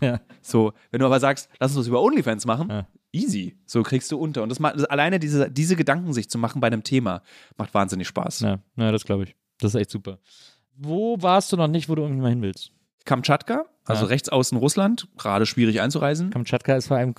Ja. 0.00 0.20
so, 0.40 0.72
wenn 0.90 1.00
du 1.00 1.06
aber 1.06 1.20
sagst, 1.20 1.50
lass 1.60 1.72
uns 1.72 1.80
das 1.80 1.88
über 1.88 2.00
OnlyFans 2.00 2.46
machen, 2.46 2.70
Ja. 2.70 2.86
easy. 3.12 3.58
So 3.66 3.82
kriegst 3.82 4.10
du 4.10 4.16
unter. 4.18 4.42
Und 4.42 4.48
das 4.48 4.58
macht, 4.58 4.90
alleine 4.90 5.18
diese, 5.18 5.50
diese 5.50 5.76
Gedanken 5.76 6.14
sich 6.14 6.30
zu 6.30 6.38
machen 6.38 6.62
bei 6.62 6.68
einem 6.68 6.84
Thema, 6.84 7.20
macht 7.58 7.74
wahnsinnig 7.74 8.08
Spaß. 8.08 8.40
Ja, 8.40 8.58
ja 8.76 8.90
das 8.90 9.04
glaube 9.04 9.24
ich. 9.24 9.36
Das 9.60 9.74
ist 9.74 9.80
echt 9.80 9.90
super. 9.90 10.18
Wo 10.78 11.20
warst 11.20 11.52
du 11.52 11.58
noch 11.58 11.68
nicht, 11.68 11.90
wo 11.90 11.94
du 11.94 12.00
irgendwie 12.02 12.22
mal 12.22 12.30
hin 12.30 12.40
willst? 12.40 12.72
Kamtschatka, 13.04 13.66
also 13.84 14.02
Ja. 14.04 14.08
rechts 14.08 14.28
außen 14.28 14.56
Russland, 14.58 15.08
gerade 15.18 15.44
schwierig 15.46 15.80
einzureisen. 15.80 16.30
Kamtschatka 16.30 16.76
ist 16.76 16.86
vor 16.88 16.96
allem, 16.96 17.14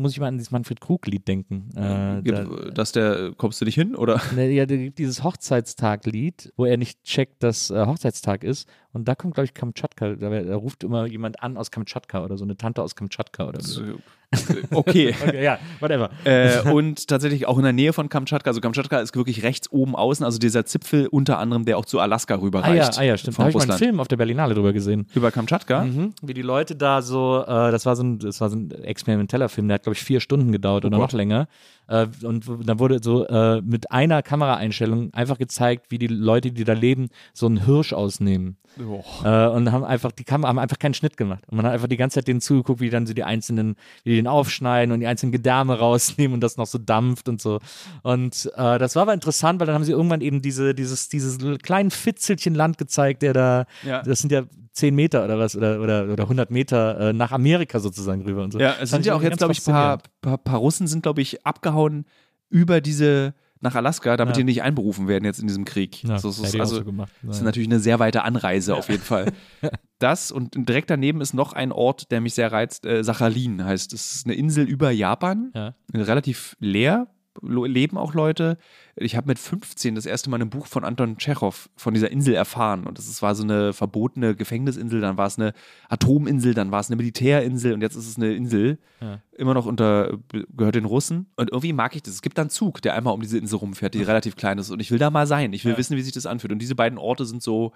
muss 0.00 0.12
ich 0.12 0.20
mal 0.20 0.28
an 0.28 0.36
dieses 0.38 0.50
Manfred 0.52 0.80
Krug-Lied 0.80 1.26
denken. 1.26 1.70
Äh, 1.76 2.22
Gibt, 2.22 2.38
da, 2.38 2.44
dass 2.70 2.92
der, 2.92 3.32
kommst 3.36 3.60
du 3.60 3.64
nicht 3.64 3.74
hin? 3.74 3.94
Oder? 3.96 4.20
Ne, 4.34 4.50
ja, 4.50 4.66
da 4.66 4.76
gibt 4.76 4.98
dieses 4.98 5.22
Hochzeitstag-Lied, 5.24 6.52
wo 6.56 6.64
er 6.66 6.76
nicht 6.76 7.02
checkt, 7.04 7.42
dass 7.42 7.70
äh, 7.70 7.86
Hochzeitstag 7.86 8.44
ist. 8.44 8.68
Und 8.92 9.08
da 9.08 9.14
kommt, 9.14 9.34
glaube 9.34 9.46
ich, 9.46 9.54
Kamtschatka. 9.54 10.14
Da, 10.14 10.30
da 10.42 10.56
ruft 10.56 10.84
immer 10.84 11.06
jemand 11.06 11.42
an 11.42 11.56
aus 11.56 11.70
Kamtschatka 11.70 12.22
oder 12.24 12.36
so 12.36 12.44
eine 12.44 12.56
Tante 12.56 12.82
aus 12.82 12.94
Kamtschatka 12.94 13.48
oder 13.48 13.60
so. 13.60 13.82
Okay. 14.70 15.14
Okay, 15.24 15.42
ja, 15.44 15.58
whatever. 15.80 16.10
äh, 16.24 16.60
und 16.70 17.06
tatsächlich 17.08 17.46
auch 17.46 17.56
in 17.58 17.64
der 17.64 17.72
Nähe 17.72 17.92
von 17.92 18.08
Kamtschatka. 18.08 18.50
Also 18.50 18.60
Kamtschatka 18.60 18.98
ist 19.00 19.14
wirklich 19.16 19.42
rechts 19.42 19.70
oben 19.70 19.94
außen, 19.94 20.24
also 20.24 20.38
dieser 20.38 20.64
Zipfel 20.66 21.06
unter 21.06 21.38
anderem, 21.38 21.64
der 21.64 21.78
auch 21.78 21.84
zu 21.84 22.00
Alaska 22.00 22.34
Ah 22.34 22.36
ja, 22.38 22.42
rüberreicht. 22.42 22.98
ah 22.98 23.02
ja, 23.02 23.16
stimmt. 23.16 23.38
Da 23.38 23.42
habe 23.44 23.50
ich 23.50 23.56
mal 23.56 23.62
einen. 23.68 23.78
Film 23.78 24.00
auf 24.00 24.08
der 24.08 24.16
Berlinale 24.16 24.54
drüber 24.54 24.72
gesehen. 24.72 25.06
Über 25.14 25.30
Kamtschatka. 25.30 25.84
Mhm. 25.84 26.14
Wie 26.22 26.34
die 26.34 26.42
Leute 26.42 26.74
da 26.76 27.00
so, 27.02 27.42
äh, 27.42 27.46
das 27.70 27.86
war 27.86 27.96
so 27.96 28.02
ein, 28.02 28.18
das 28.18 28.40
war 28.40 28.50
so 28.50 28.56
ein 28.56 28.70
experimenteller 28.70 29.48
Film, 29.48 29.68
der 29.68 29.76
hat, 29.76 29.82
glaube 29.84 29.94
ich, 29.94 30.02
vier 30.02 30.20
Stunden 30.20 30.52
gedauert 30.52 30.84
Oh 30.84 30.88
oder 30.88 30.98
Gott. 30.98 31.12
noch 31.12 31.16
länger. 31.16 31.46
Äh, 31.86 32.06
und 32.22 32.44
dann 32.64 32.78
wurde 32.78 33.00
so 33.02 33.26
äh, 33.26 33.60
mit 33.62 33.90
einer 33.92 34.22
Kameraeinstellung 34.22 35.12
einfach 35.14 35.38
gezeigt, 35.38 35.86
wie 35.90 35.98
die 35.98 36.06
Leute, 36.06 36.50
die 36.50 36.64
da 36.64 36.72
leben, 36.72 37.08
so 37.32 37.46
einen 37.46 37.64
Hirsch 37.64 37.92
ausnehmen. 37.92 38.56
Äh, 39.24 39.48
und 39.48 39.70
haben 39.72 39.84
einfach, 39.84 40.12
die 40.12 40.24
Kamera 40.24 40.48
haben 40.48 40.58
einfach 40.58 40.78
keinen 40.78 40.94
Schnitt 40.94 41.16
gemacht. 41.16 41.42
Und 41.48 41.56
man 41.56 41.66
hat 41.66 41.72
einfach 41.72 41.88
die 41.88 41.96
ganze 41.96 42.16
Zeit 42.16 42.28
denen 42.28 42.40
zugeguckt, 42.40 42.80
wie 42.80 42.90
dann 42.90 43.06
so 43.06 43.14
die 43.14 43.24
einzelnen, 43.24 43.76
wie 44.02 44.10
die 44.10 44.16
den 44.16 44.26
aufschneiden 44.26 44.92
und 44.92 45.00
die 45.00 45.06
einzelnen 45.06 45.32
Gedärme 45.32 45.78
rausnehmen 45.78 46.34
und 46.34 46.40
das 46.40 46.56
noch 46.56 46.66
so 46.66 46.78
dampft 46.78 47.28
und 47.28 47.40
so. 47.40 47.60
Und 48.02 48.50
äh, 48.56 48.78
das 48.78 48.96
war 48.96 49.02
aber 49.02 49.14
interessant, 49.14 49.60
weil 49.60 49.66
dann 49.66 49.74
haben 49.74 49.84
sie 49.84 49.92
irgendwann 49.92 50.20
eben 50.20 50.42
diese, 50.42 50.74
dieses, 50.74 51.08
dieses 51.08 51.38
kleinen 51.62 51.90
Fitzelchen 51.90 52.54
Land 52.54 52.78
gezeigt, 52.78 53.22
der 53.22 53.32
da, 53.32 53.64
Ja. 53.84 54.02
das 54.02 54.20
sind 54.20 54.32
ja 54.32 54.42
10 54.72 54.94
Meter 54.94 55.24
oder 55.24 55.38
was, 55.38 55.56
oder, 55.56 55.80
oder, 55.80 56.08
oder 56.12 56.24
100 56.24 56.50
Meter 56.50 56.98
äh, 57.10 57.12
nach 57.12 57.30
Amerika 57.30 57.78
sozusagen 57.78 58.22
rüber 58.22 58.42
und 58.42 58.52
so. 58.52 58.58
Ja, 58.58 58.74
es 58.80 58.90
sind 58.90 59.06
ja 59.06 59.14
auch 59.14 59.22
jetzt, 59.22 59.38
glaube 59.38 59.52
ich, 59.52 59.60
ein 59.66 59.72
paar, 59.72 59.98
paar, 60.20 60.38
paar 60.38 60.58
Russen 60.58 60.86
sind, 60.88 61.02
glaube 61.02 61.22
ich, 61.22 61.46
abgehauen 61.46 62.06
über 62.50 62.80
diese 62.80 63.34
nach 63.64 63.74
Alaska, 63.74 64.16
damit 64.16 64.36
Ja. 64.36 64.40
die 64.40 64.44
nicht 64.44 64.62
einberufen 64.62 65.08
werden 65.08 65.24
jetzt 65.24 65.40
in 65.40 65.48
diesem 65.48 65.64
Krieg. 65.64 66.04
Ja, 66.04 66.18
so, 66.18 66.28
es 66.28 66.38
hätte 66.38 66.48
ist 66.56 66.60
also, 66.60 66.76
so 66.76 66.84
gemacht. 66.84 67.10
das 67.22 67.38
ist 67.38 67.42
natürlich 67.42 67.68
eine 67.68 67.80
sehr 67.80 67.98
weite 67.98 68.22
Anreise 68.22 68.76
auf 68.76 68.88
jeden 68.88 69.02
Fall. 69.02 69.32
Das 70.00 70.30
und 70.32 70.54
direkt 70.68 70.90
daneben 70.90 71.20
ist 71.22 71.32
noch 71.32 71.54
ein 71.54 71.72
Ort, 71.72 72.10
der 72.10 72.20
mich 72.20 72.34
sehr 72.34 72.52
reizt. 72.52 72.84
Äh, 72.84 73.02
Sachalin 73.04 73.64
heißt. 73.64 73.92
Es 73.94 74.16
ist 74.16 74.26
eine 74.26 74.34
Insel 74.34 74.64
über 74.68 74.90
Japan, 74.90 75.50
Ja. 75.54 75.74
relativ 75.94 76.56
leer. 76.60 77.06
Leben 77.42 77.98
auch 77.98 78.14
Leute. 78.14 78.58
Ich 78.96 79.16
habe 79.16 79.26
mit 79.26 79.38
15 79.38 79.94
das 79.94 80.06
erste 80.06 80.30
Mal 80.30 80.40
ein 80.40 80.50
Buch 80.50 80.66
von 80.66 80.84
Anton 80.84 81.16
Tschechow 81.18 81.68
von 81.76 81.94
dieser 81.94 82.10
Insel 82.10 82.34
erfahren. 82.34 82.84
Und 82.86 82.98
das 82.98 83.22
war 83.22 83.34
so 83.34 83.42
eine 83.42 83.72
verbotene 83.72 84.34
Gefängnisinsel, 84.34 85.00
dann 85.00 85.16
war 85.16 85.26
es 85.26 85.38
eine 85.38 85.52
Atominsel, 85.88 86.54
dann 86.54 86.70
war 86.70 86.80
es 86.80 86.88
eine 86.88 86.96
Militärinsel 86.96 87.72
und 87.74 87.80
jetzt 87.80 87.96
ist 87.96 88.08
es 88.08 88.16
eine 88.16 88.32
Insel. 88.34 88.78
Ja. 89.00 89.20
Immer 89.36 89.54
noch 89.54 89.66
unter, 89.66 90.18
gehört 90.56 90.76
den 90.76 90.84
Russen. 90.84 91.26
Und 91.36 91.50
irgendwie 91.50 91.72
mag 91.72 91.96
ich 91.96 92.02
das. 92.02 92.14
Es 92.14 92.22
gibt 92.22 92.38
da 92.38 92.42
einen 92.42 92.50
Zug, 92.50 92.82
der 92.82 92.94
einmal 92.94 93.14
um 93.14 93.20
diese 93.20 93.38
Insel 93.38 93.56
rumfährt, 93.56 93.94
die 93.94 94.02
relativ 94.02 94.36
klein 94.36 94.58
ist. 94.58 94.70
Und 94.70 94.80
ich 94.80 94.90
will 94.90 94.98
da 94.98 95.10
mal 95.10 95.26
sein. 95.26 95.52
Ich 95.52 95.64
will 95.64 95.72
Ja. 95.72 95.78
wissen, 95.78 95.96
wie 95.96 96.02
sich 96.02 96.12
das 96.12 96.26
anfühlt. 96.26 96.52
Und 96.52 96.60
diese 96.60 96.74
beiden 96.74 96.98
Orte 96.98 97.24
sind 97.24 97.42
so 97.42 97.72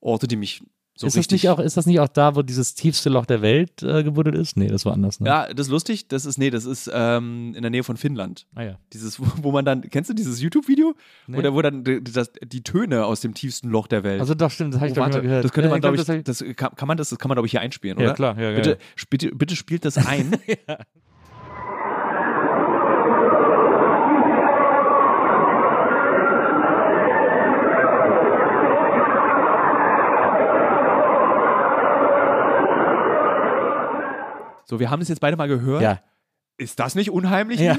Orte, 0.00 0.26
die 0.26 0.36
mich 0.36 0.62
so 1.00 1.06
ist, 1.06 1.16
das 1.16 1.30
nicht 1.30 1.48
auch, 1.48 1.58
ist 1.58 1.76
das 1.76 1.86
nicht 1.86 1.98
auch 2.00 2.08
da, 2.08 2.36
wo 2.36 2.42
dieses 2.42 2.74
tiefste 2.74 3.08
Loch 3.08 3.24
der 3.26 3.40
Welt 3.42 3.82
äh, 3.82 4.02
gebuddelt 4.04 4.36
ist? 4.36 4.56
Nee, 4.56 4.66
das 4.66 4.84
war 4.84 4.92
anders. 4.92 5.18
Ne? 5.20 5.28
ja, 5.28 5.52
das 5.52 5.66
ist 5.68 5.70
lustig. 5.70 6.08
Das 6.08 6.26
ist, 6.26 6.36
nee, 6.38 6.50
das 6.50 6.64
ist 6.66 6.90
ähm, 6.92 7.54
in 7.54 7.62
der 7.62 7.70
Nähe 7.70 7.84
von 7.84 7.96
Finnland. 7.96 8.46
Ah 8.54 8.62
ja. 8.62 8.78
Dieses, 8.92 9.18
wo, 9.18 9.24
wo 9.42 9.52
man 9.52 9.64
dann, 9.64 9.82
kennst 9.82 10.10
du 10.10 10.14
dieses 10.14 10.40
YouTube-Video? 10.40 10.94
Nee. 11.26 11.38
Oder 11.38 11.54
wo 11.54 11.62
dann 11.62 11.84
die, 11.84 12.02
das, 12.02 12.30
die 12.44 12.62
Töne 12.62 13.06
aus 13.06 13.20
dem 13.20 13.34
tiefsten 13.34 13.70
Loch 13.70 13.86
der 13.86 14.04
Welt. 14.04 14.20
Also 14.20 14.34
doch, 14.34 14.50
stimmt, 14.50 14.74
das 14.74 14.80
habe 14.80 14.90
ich 14.90 14.96
Oh, 14.98 15.00
warte, 15.00 15.22
gehört. 15.22 15.44
das 15.44 15.52
könnte 15.52 15.68
Ja, 15.68 15.72
man, 15.74 15.80
glaube 15.80 15.96
glaub, 15.96 16.16
ich, 16.16 16.24
das 16.24 16.44
kann, 16.56 16.74
kann 16.76 16.88
man 16.88 16.96
das, 16.98 17.08
das 17.08 17.18
kann 17.18 17.28
man, 17.30 17.36
glaube 17.36 17.46
ich, 17.46 17.52
hier 17.52 17.60
einspielen, 17.60 17.98
Ja, 17.98 18.06
oder? 18.06 18.14
klar, 18.14 18.38
ja, 18.38 18.50
ja, 18.50 18.56
bitte, 18.56 18.70
ja. 18.70 18.76
bitte, 19.08 19.34
bitte 19.34 19.56
spielt 19.56 19.84
das 19.84 19.96
ein. 19.96 20.32
So, 34.70 34.78
wir 34.78 34.88
haben 34.88 35.02
es 35.02 35.08
jetzt 35.08 35.20
beide 35.20 35.36
mal 35.36 35.48
gehört. 35.48 35.82
Ja. 35.82 36.00
Ist 36.56 36.78
das 36.78 36.94
nicht 36.94 37.10
unheimlich? 37.10 37.58
Ja. 37.58 37.76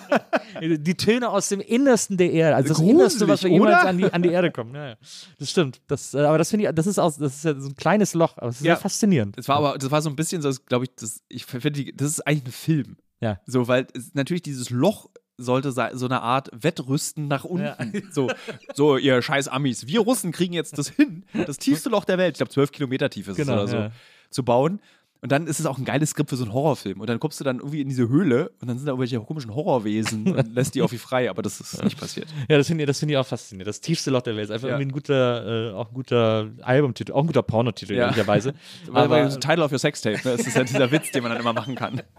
Die 0.60 0.94
Töne 0.94 1.30
aus 1.30 1.48
dem 1.48 1.60
Innersten 1.60 2.16
der 2.16 2.30
Erde, 2.30 2.54
also 2.54 2.68
das 2.68 2.76
Gruselig, 2.76 2.94
Innerste, 2.94 3.28
was 3.28 3.42
wir 3.42 3.50
jemals 3.50 3.84
an 3.84 3.98
die, 3.98 4.12
an 4.12 4.22
die 4.22 4.28
Erde 4.28 4.52
kommen. 4.52 4.74
Ja, 4.74 4.88
ja. 4.90 4.94
Das 5.38 5.50
stimmt. 5.50 5.80
Das, 5.88 6.14
äh, 6.14 6.20
aber 6.20 6.38
das 6.38 6.50
finde 6.50 6.66
ich, 6.68 6.72
das 6.74 6.86
ist 6.86 6.98
auch, 6.98 7.12
das 7.16 7.36
ist 7.36 7.44
ja 7.44 7.58
so 7.58 7.68
ein 7.68 7.74
kleines 7.74 8.14
Loch, 8.14 8.36
aber 8.36 8.48
es 8.50 8.60
ist 8.60 8.66
Ja. 8.66 8.76
faszinierend. 8.76 9.36
Das 9.38 9.48
war 9.48 9.56
aber, 9.56 9.78
das 9.78 9.90
war 9.90 10.02
so 10.02 10.10
ein 10.10 10.16
bisschen 10.16 10.42
so, 10.42 10.50
glaube 10.66 10.84
ich, 10.84 10.94
das, 10.94 11.22
ich 11.28 11.46
finde, 11.46 11.92
das 11.94 12.08
ist 12.08 12.26
eigentlich 12.26 12.44
ein 12.44 12.52
Film. 12.52 12.96
Ja. 13.20 13.40
So, 13.46 13.66
weil 13.66 13.86
es, 13.94 14.14
natürlich 14.14 14.42
dieses 14.42 14.70
Loch 14.70 15.08
sollte 15.36 15.72
so 15.72 16.04
eine 16.06 16.20
Art 16.22 16.50
Wettrüsten 16.52 17.26
nach 17.26 17.44
unten. 17.44 17.64
Ja. 17.64 17.76
So, 18.12 18.30
so, 18.74 18.96
ihr 18.98 19.20
scheiß 19.22 19.48
Amis. 19.48 19.86
Wir 19.88 20.00
Russen 20.00 20.30
kriegen 20.30 20.52
jetzt 20.52 20.78
das 20.78 20.88
hin, 20.90 21.24
das 21.32 21.56
tiefste 21.56 21.88
Loch 21.88 22.04
der 22.04 22.18
Welt, 22.18 22.34
ich 22.34 22.38
glaube 22.38 22.52
zwölf 22.52 22.70
Kilometer 22.70 23.10
tief 23.10 23.26
ist 23.28 23.36
Genau, 23.36 23.64
es 23.64 23.72
oder 23.72 23.88
so, 23.88 23.94
zu 24.30 24.44
bauen. 24.44 24.80
Und 25.24 25.32
dann 25.32 25.46
ist 25.46 25.58
es 25.58 25.64
auch 25.64 25.78
ein 25.78 25.86
geiles 25.86 26.10
Skript 26.10 26.28
für 26.28 26.36
so 26.36 26.44
einen 26.44 26.52
Horrorfilm. 26.52 27.00
Und 27.00 27.08
dann 27.08 27.18
kommst 27.18 27.40
du 27.40 27.44
dann 27.44 27.56
irgendwie 27.60 27.80
in 27.80 27.88
diese 27.88 28.10
Höhle 28.10 28.50
und 28.60 28.68
dann 28.68 28.76
sind 28.76 28.84
da 28.86 28.92
irgendwelche 28.92 29.18
komischen 29.20 29.54
Horrorwesen 29.54 30.30
und 30.36 30.54
lässt 30.54 30.74
die 30.74 30.82
auf 30.82 30.92
wie 30.92 30.98
frei, 30.98 31.30
aber 31.30 31.40
das 31.40 31.60
ist 31.62 31.82
nicht 31.82 31.98
passiert. 31.98 32.28
Ja, 32.46 32.58
das 32.58 32.66
finde 32.66 32.84
ich, 32.84 32.86
das 32.88 32.98
finde 32.98 33.14
ich 33.14 33.18
auch 33.18 33.26
faszinierend. 33.26 33.66
Das 33.66 33.80
tiefste 33.80 34.10
Loch 34.10 34.20
der 34.20 34.36
Welt 34.36 34.44
ist 34.44 34.50
einfach 34.50 34.68
Ja. 34.68 34.74
irgendwie 34.74 34.90
ein 34.90 34.92
guter, 34.92 35.70
äh, 35.70 35.72
auch 35.72 35.88
ein 35.88 35.94
guter 35.94 36.50
Albumtitel, 36.60 37.12
auch 37.12 37.20
ein 37.22 37.26
guter 37.26 37.42
Pornotitel, 37.42 37.94
Ja. 37.94 38.02
ehrlicherweise. 38.04 38.52
Aber, 38.88 39.00
Aber- 39.04 39.16
aber 39.22 39.40
Title 39.40 39.64
of 39.64 39.72
your 39.72 39.78
Sextape, 39.78 40.16
ne? 40.28 40.36
Das 40.36 40.46
ist 40.46 40.54
ja 40.56 40.62
dieser 40.64 40.90
Witz, 40.92 41.10
den 41.10 41.22
man 41.22 41.32
dann 41.32 41.40
immer 41.40 41.54
machen 41.54 41.74
kann. 41.74 42.02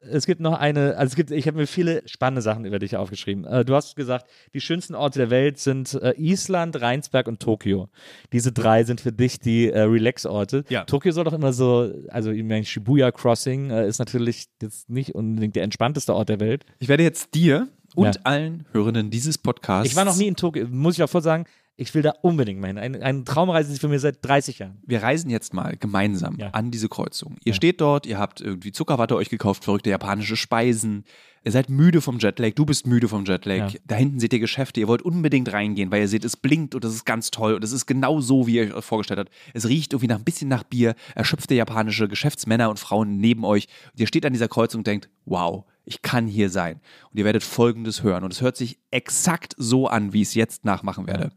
Es 0.00 0.26
gibt 0.26 0.40
noch 0.40 0.58
eine, 0.58 0.96
also 0.96 1.12
es 1.12 1.16
gibt, 1.16 1.30
ich 1.30 1.46
habe 1.46 1.56
mir 1.58 1.66
viele 1.66 2.02
spannende 2.06 2.42
Sachen 2.42 2.64
über 2.64 2.78
dich 2.80 2.96
aufgeschrieben. 2.96 3.44
Äh, 3.44 3.64
du 3.64 3.74
hast 3.74 3.94
gesagt, 3.96 4.26
die 4.52 4.60
schönsten 4.60 4.94
Orte 4.94 5.18
der 5.20 5.30
Welt 5.30 5.58
sind 5.58 5.94
äh, 5.94 6.12
Island, 6.18 6.80
Rheinsberg 6.80 7.28
und 7.28 7.40
Tokio. 7.40 7.88
Diese 8.32 8.52
drei 8.52 8.84
sind 8.84 9.00
für 9.00 9.12
dich 9.12 9.38
die 9.38 9.70
äh, 9.70 9.80
Relax-Orte. 9.82 10.64
Ja. 10.68 10.84
Tokio 10.84 11.12
soll 11.14 11.24
doch 11.24 11.32
immer 11.32 11.52
so, 11.52 11.90
also 12.08 12.30
ich 12.30 12.42
meine, 12.42 12.64
Shibuya 12.64 13.10
Crossing 13.12 13.70
äh, 13.70 13.88
ist 13.88 13.98
natürlich 13.98 14.46
jetzt 14.60 14.90
nicht 14.90 15.14
unbedingt 15.14 15.56
der 15.56 15.62
entspannteste 15.62 16.14
Ort 16.14 16.28
der 16.28 16.40
Welt. 16.40 16.64
Ich 16.78 16.88
werde 16.88 17.02
jetzt 17.02 17.34
dir 17.34 17.68
und 17.94 18.06
Ja. 18.16 18.20
allen 18.24 18.66
Hörenden 18.72 19.10
dieses 19.10 19.38
Podcasts. 19.38 19.88
Ich 19.90 19.96
war 19.96 20.04
noch 20.04 20.16
nie 20.16 20.26
in 20.26 20.36
Tokio, 20.36 20.66
muss 20.68 20.94
ich 20.96 21.02
auch 21.02 21.08
voll 21.08 21.22
sagen. 21.22 21.44
Ich 21.76 21.92
will 21.94 22.02
da 22.02 22.12
unbedingt 22.22 22.60
mal 22.60 22.68
hin. 22.68 22.78
Eine, 22.78 23.02
eine 23.02 23.24
Traumreise 23.24 23.72
ist 23.72 23.80
für 23.80 23.88
mich 23.88 24.00
seit 24.00 24.24
30 24.24 24.60
Jahren. 24.60 24.78
Wir 24.86 25.02
reisen 25.02 25.28
jetzt 25.28 25.52
mal 25.54 25.76
gemeinsam 25.76 26.36
Ja. 26.38 26.50
an 26.50 26.70
diese 26.70 26.88
Kreuzung. 26.88 27.36
Ihr 27.44 27.52
steht 27.54 27.80
dort, 27.80 28.06
ihr 28.06 28.18
habt 28.18 28.40
irgendwie 28.40 28.70
Zuckerwatte 28.70 29.16
euch 29.16 29.28
gekauft, 29.28 29.64
verrückte 29.64 29.90
japanische 29.90 30.36
Speisen. 30.36 31.04
Ihr 31.46 31.50
seid 31.52 31.68
müde 31.68 32.00
vom 32.00 32.18
Jetlag, 32.20 32.52
du 32.54 32.64
bist 32.64 32.86
müde 32.86 33.08
vom 33.08 33.24
Jetlag. 33.24 33.72
Ja. 33.72 33.80
Da 33.86 33.96
hinten 33.96 34.18
seht 34.20 34.32
ihr 34.32 34.38
Geschäfte, 34.38 34.80
ihr 34.80 34.88
wollt 34.88 35.02
unbedingt 35.02 35.52
reingehen, 35.52 35.90
weil 35.90 36.00
ihr 36.00 36.08
seht, 36.08 36.24
es 36.24 36.36
blinkt 36.36 36.74
und 36.76 36.84
das 36.84 36.94
ist 36.94 37.04
ganz 37.04 37.30
toll 37.32 37.54
und 37.54 37.64
es 37.64 37.72
ist 37.72 37.86
genau 37.86 38.20
so, 38.20 38.46
wie 38.46 38.54
ihr 38.56 38.74
euch 38.76 38.84
vorgestellt 38.84 39.18
habt. 39.18 39.30
Es 39.52 39.68
riecht 39.68 39.92
irgendwie 39.92 40.06
nach 40.06 40.18
ein 40.18 40.24
bisschen 40.24 40.48
nach 40.48 40.62
Bier, 40.62 40.94
erschöpfte 41.16 41.54
japanische 41.54 42.06
Geschäftsmänner 42.08 42.70
und 42.70 42.78
Frauen 42.78 43.18
neben 43.18 43.44
euch. 43.44 43.66
Und 43.92 44.00
ihr 44.00 44.06
steht 44.06 44.24
an 44.24 44.32
dieser 44.32 44.48
Kreuzung 44.48 44.78
und 44.80 44.86
denkt, 44.86 45.10
wow, 45.26 45.64
ich 45.84 46.00
kann 46.02 46.26
hier 46.28 46.48
sein. 46.50 46.80
Und 47.10 47.18
ihr 47.18 47.24
werdet 47.26 47.42
Folgendes 47.42 48.02
hören 48.04 48.22
und 48.24 48.32
es 48.32 48.40
hört 48.40 48.56
sich 48.56 48.78
exakt 48.90 49.54
so 49.58 49.86
an, 49.88 50.12
wie 50.14 50.22
ich 50.22 50.28
es 50.28 50.34
jetzt 50.34 50.64
nachmachen 50.64 51.06
werde. 51.08 51.32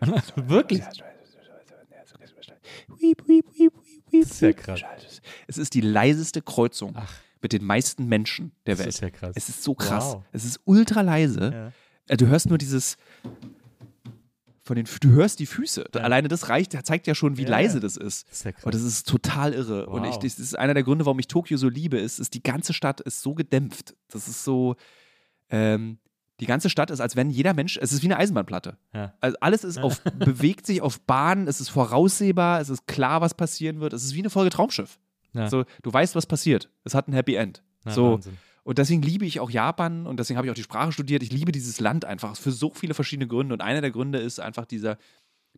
Wirklich? 0.36 0.82
Das 4.12 4.30
ist 4.30 4.40
ja 4.40 4.52
krass. 4.52 4.80
Es 5.46 5.58
ist 5.58 5.74
die 5.74 5.80
leiseste 5.80 6.42
Kreuzung 6.42 6.94
Ach. 6.96 7.12
mit 7.42 7.52
den 7.52 7.64
meisten 7.64 8.06
Menschen 8.06 8.52
der 8.66 8.74
Das 8.74 8.78
Welt. 8.80 8.88
ist 8.88 9.00
ja 9.00 9.10
krass. 9.10 9.32
Es 9.36 9.48
ist 9.48 9.62
so 9.62 9.74
krass. 9.74 10.14
Wow. 10.14 10.22
Es 10.32 10.44
ist 10.44 10.60
ultra 10.64 11.00
leise. 11.02 11.72
Äh, 12.08 12.16
Du 12.16 12.26
hörst 12.26 12.48
nur 12.48 12.58
dieses. 12.58 12.96
Von 14.64 14.76
den, 14.76 14.86
du 15.00 15.10
hörst 15.10 15.38
die 15.38 15.46
Füße. 15.46 15.84
Alleine 15.94 16.28
das 16.28 16.48
reicht, 16.48 16.72
zeigt 16.86 17.06
ja 17.06 17.14
schon, 17.14 17.36
wie 17.36 17.42
Ja, 17.44 17.50
leise 17.50 17.74
ja. 17.74 17.80
das 17.80 17.96
ist. 17.96 18.26
Das 18.28 18.38
ist 18.38 18.44
ja 18.44 18.52
krass. 18.52 18.64
Und 18.64 18.74
das 18.74 18.82
ist 18.82 19.08
total 19.08 19.52
irre. 19.54 19.86
Und 19.86 20.04
ich, 20.04 20.10
Wow. 20.14 20.18
das 20.22 20.38
ist 20.38 20.58
einer 20.58 20.74
der 20.74 20.82
Gründe, 20.82 21.06
warum 21.06 21.18
ich 21.20 21.28
Tokio 21.28 21.56
so 21.56 21.68
liebe, 21.68 21.98
ist, 21.98 22.18
ist 22.18 22.34
die 22.34 22.42
ganze 22.42 22.72
Stadt 22.72 23.00
ist 23.00 23.20
so 23.22 23.34
gedämpft. 23.34 23.94
Das 24.08 24.26
ist 24.28 24.42
so. 24.44 24.74
Ähm, 25.50 25.98
die 26.40 26.46
ganze 26.46 26.70
Stadt 26.70 26.90
ist, 26.90 27.00
als 27.00 27.16
wenn 27.16 27.30
jeder 27.30 27.54
Mensch, 27.54 27.78
es 27.80 27.92
ist 27.92 28.02
wie 28.02 28.06
eine 28.06 28.16
Eisenbahnplatte. 28.16 28.76
Ja. 28.94 29.14
Also 29.20 29.36
alles 29.40 29.64
ist 29.64 29.78
auf, 29.78 30.02
bewegt 30.18 30.66
sich 30.66 30.82
auf 30.82 31.00
Bahn, 31.00 31.46
es 31.46 31.60
ist 31.60 31.68
voraussehbar, 31.68 32.60
es 32.60 32.70
ist 32.70 32.86
klar, 32.86 33.20
was 33.20 33.34
passieren 33.34 33.80
wird. 33.80 33.92
Es 33.92 34.04
ist 34.04 34.14
wie 34.14 34.20
eine 34.20 34.30
Folge 34.30 34.50
Traumschiff. 34.50 34.98
Ja. 35.34 35.48
So, 35.48 35.64
du 35.82 35.92
weißt, 35.92 36.14
was 36.14 36.26
passiert. 36.26 36.70
Es 36.84 36.94
hat 36.94 37.08
ein 37.08 37.12
Happy 37.12 37.34
End. 37.34 37.62
Ja, 37.84 37.92
so. 37.92 38.12
Wahnsinn. 38.14 38.38
Und 38.62 38.78
deswegen 38.78 39.02
liebe 39.02 39.24
ich 39.24 39.40
auch 39.40 39.50
Japan 39.50 40.06
und 40.06 40.20
deswegen 40.20 40.36
habe 40.36 40.46
ich 40.46 40.50
auch 40.50 40.56
die 40.56 40.62
Sprache 40.62 40.92
studiert. 40.92 41.22
Ich 41.22 41.32
liebe 41.32 41.50
dieses 41.50 41.80
Land 41.80 42.04
einfach 42.04 42.36
für 42.36 42.52
so 42.52 42.70
viele 42.74 42.94
verschiedene 42.94 43.26
Gründe. 43.26 43.54
Und 43.54 43.62
einer 43.62 43.80
der 43.80 43.90
Gründe 43.90 44.18
ist 44.18 44.38
einfach 44.38 44.66
dieser, 44.66 44.98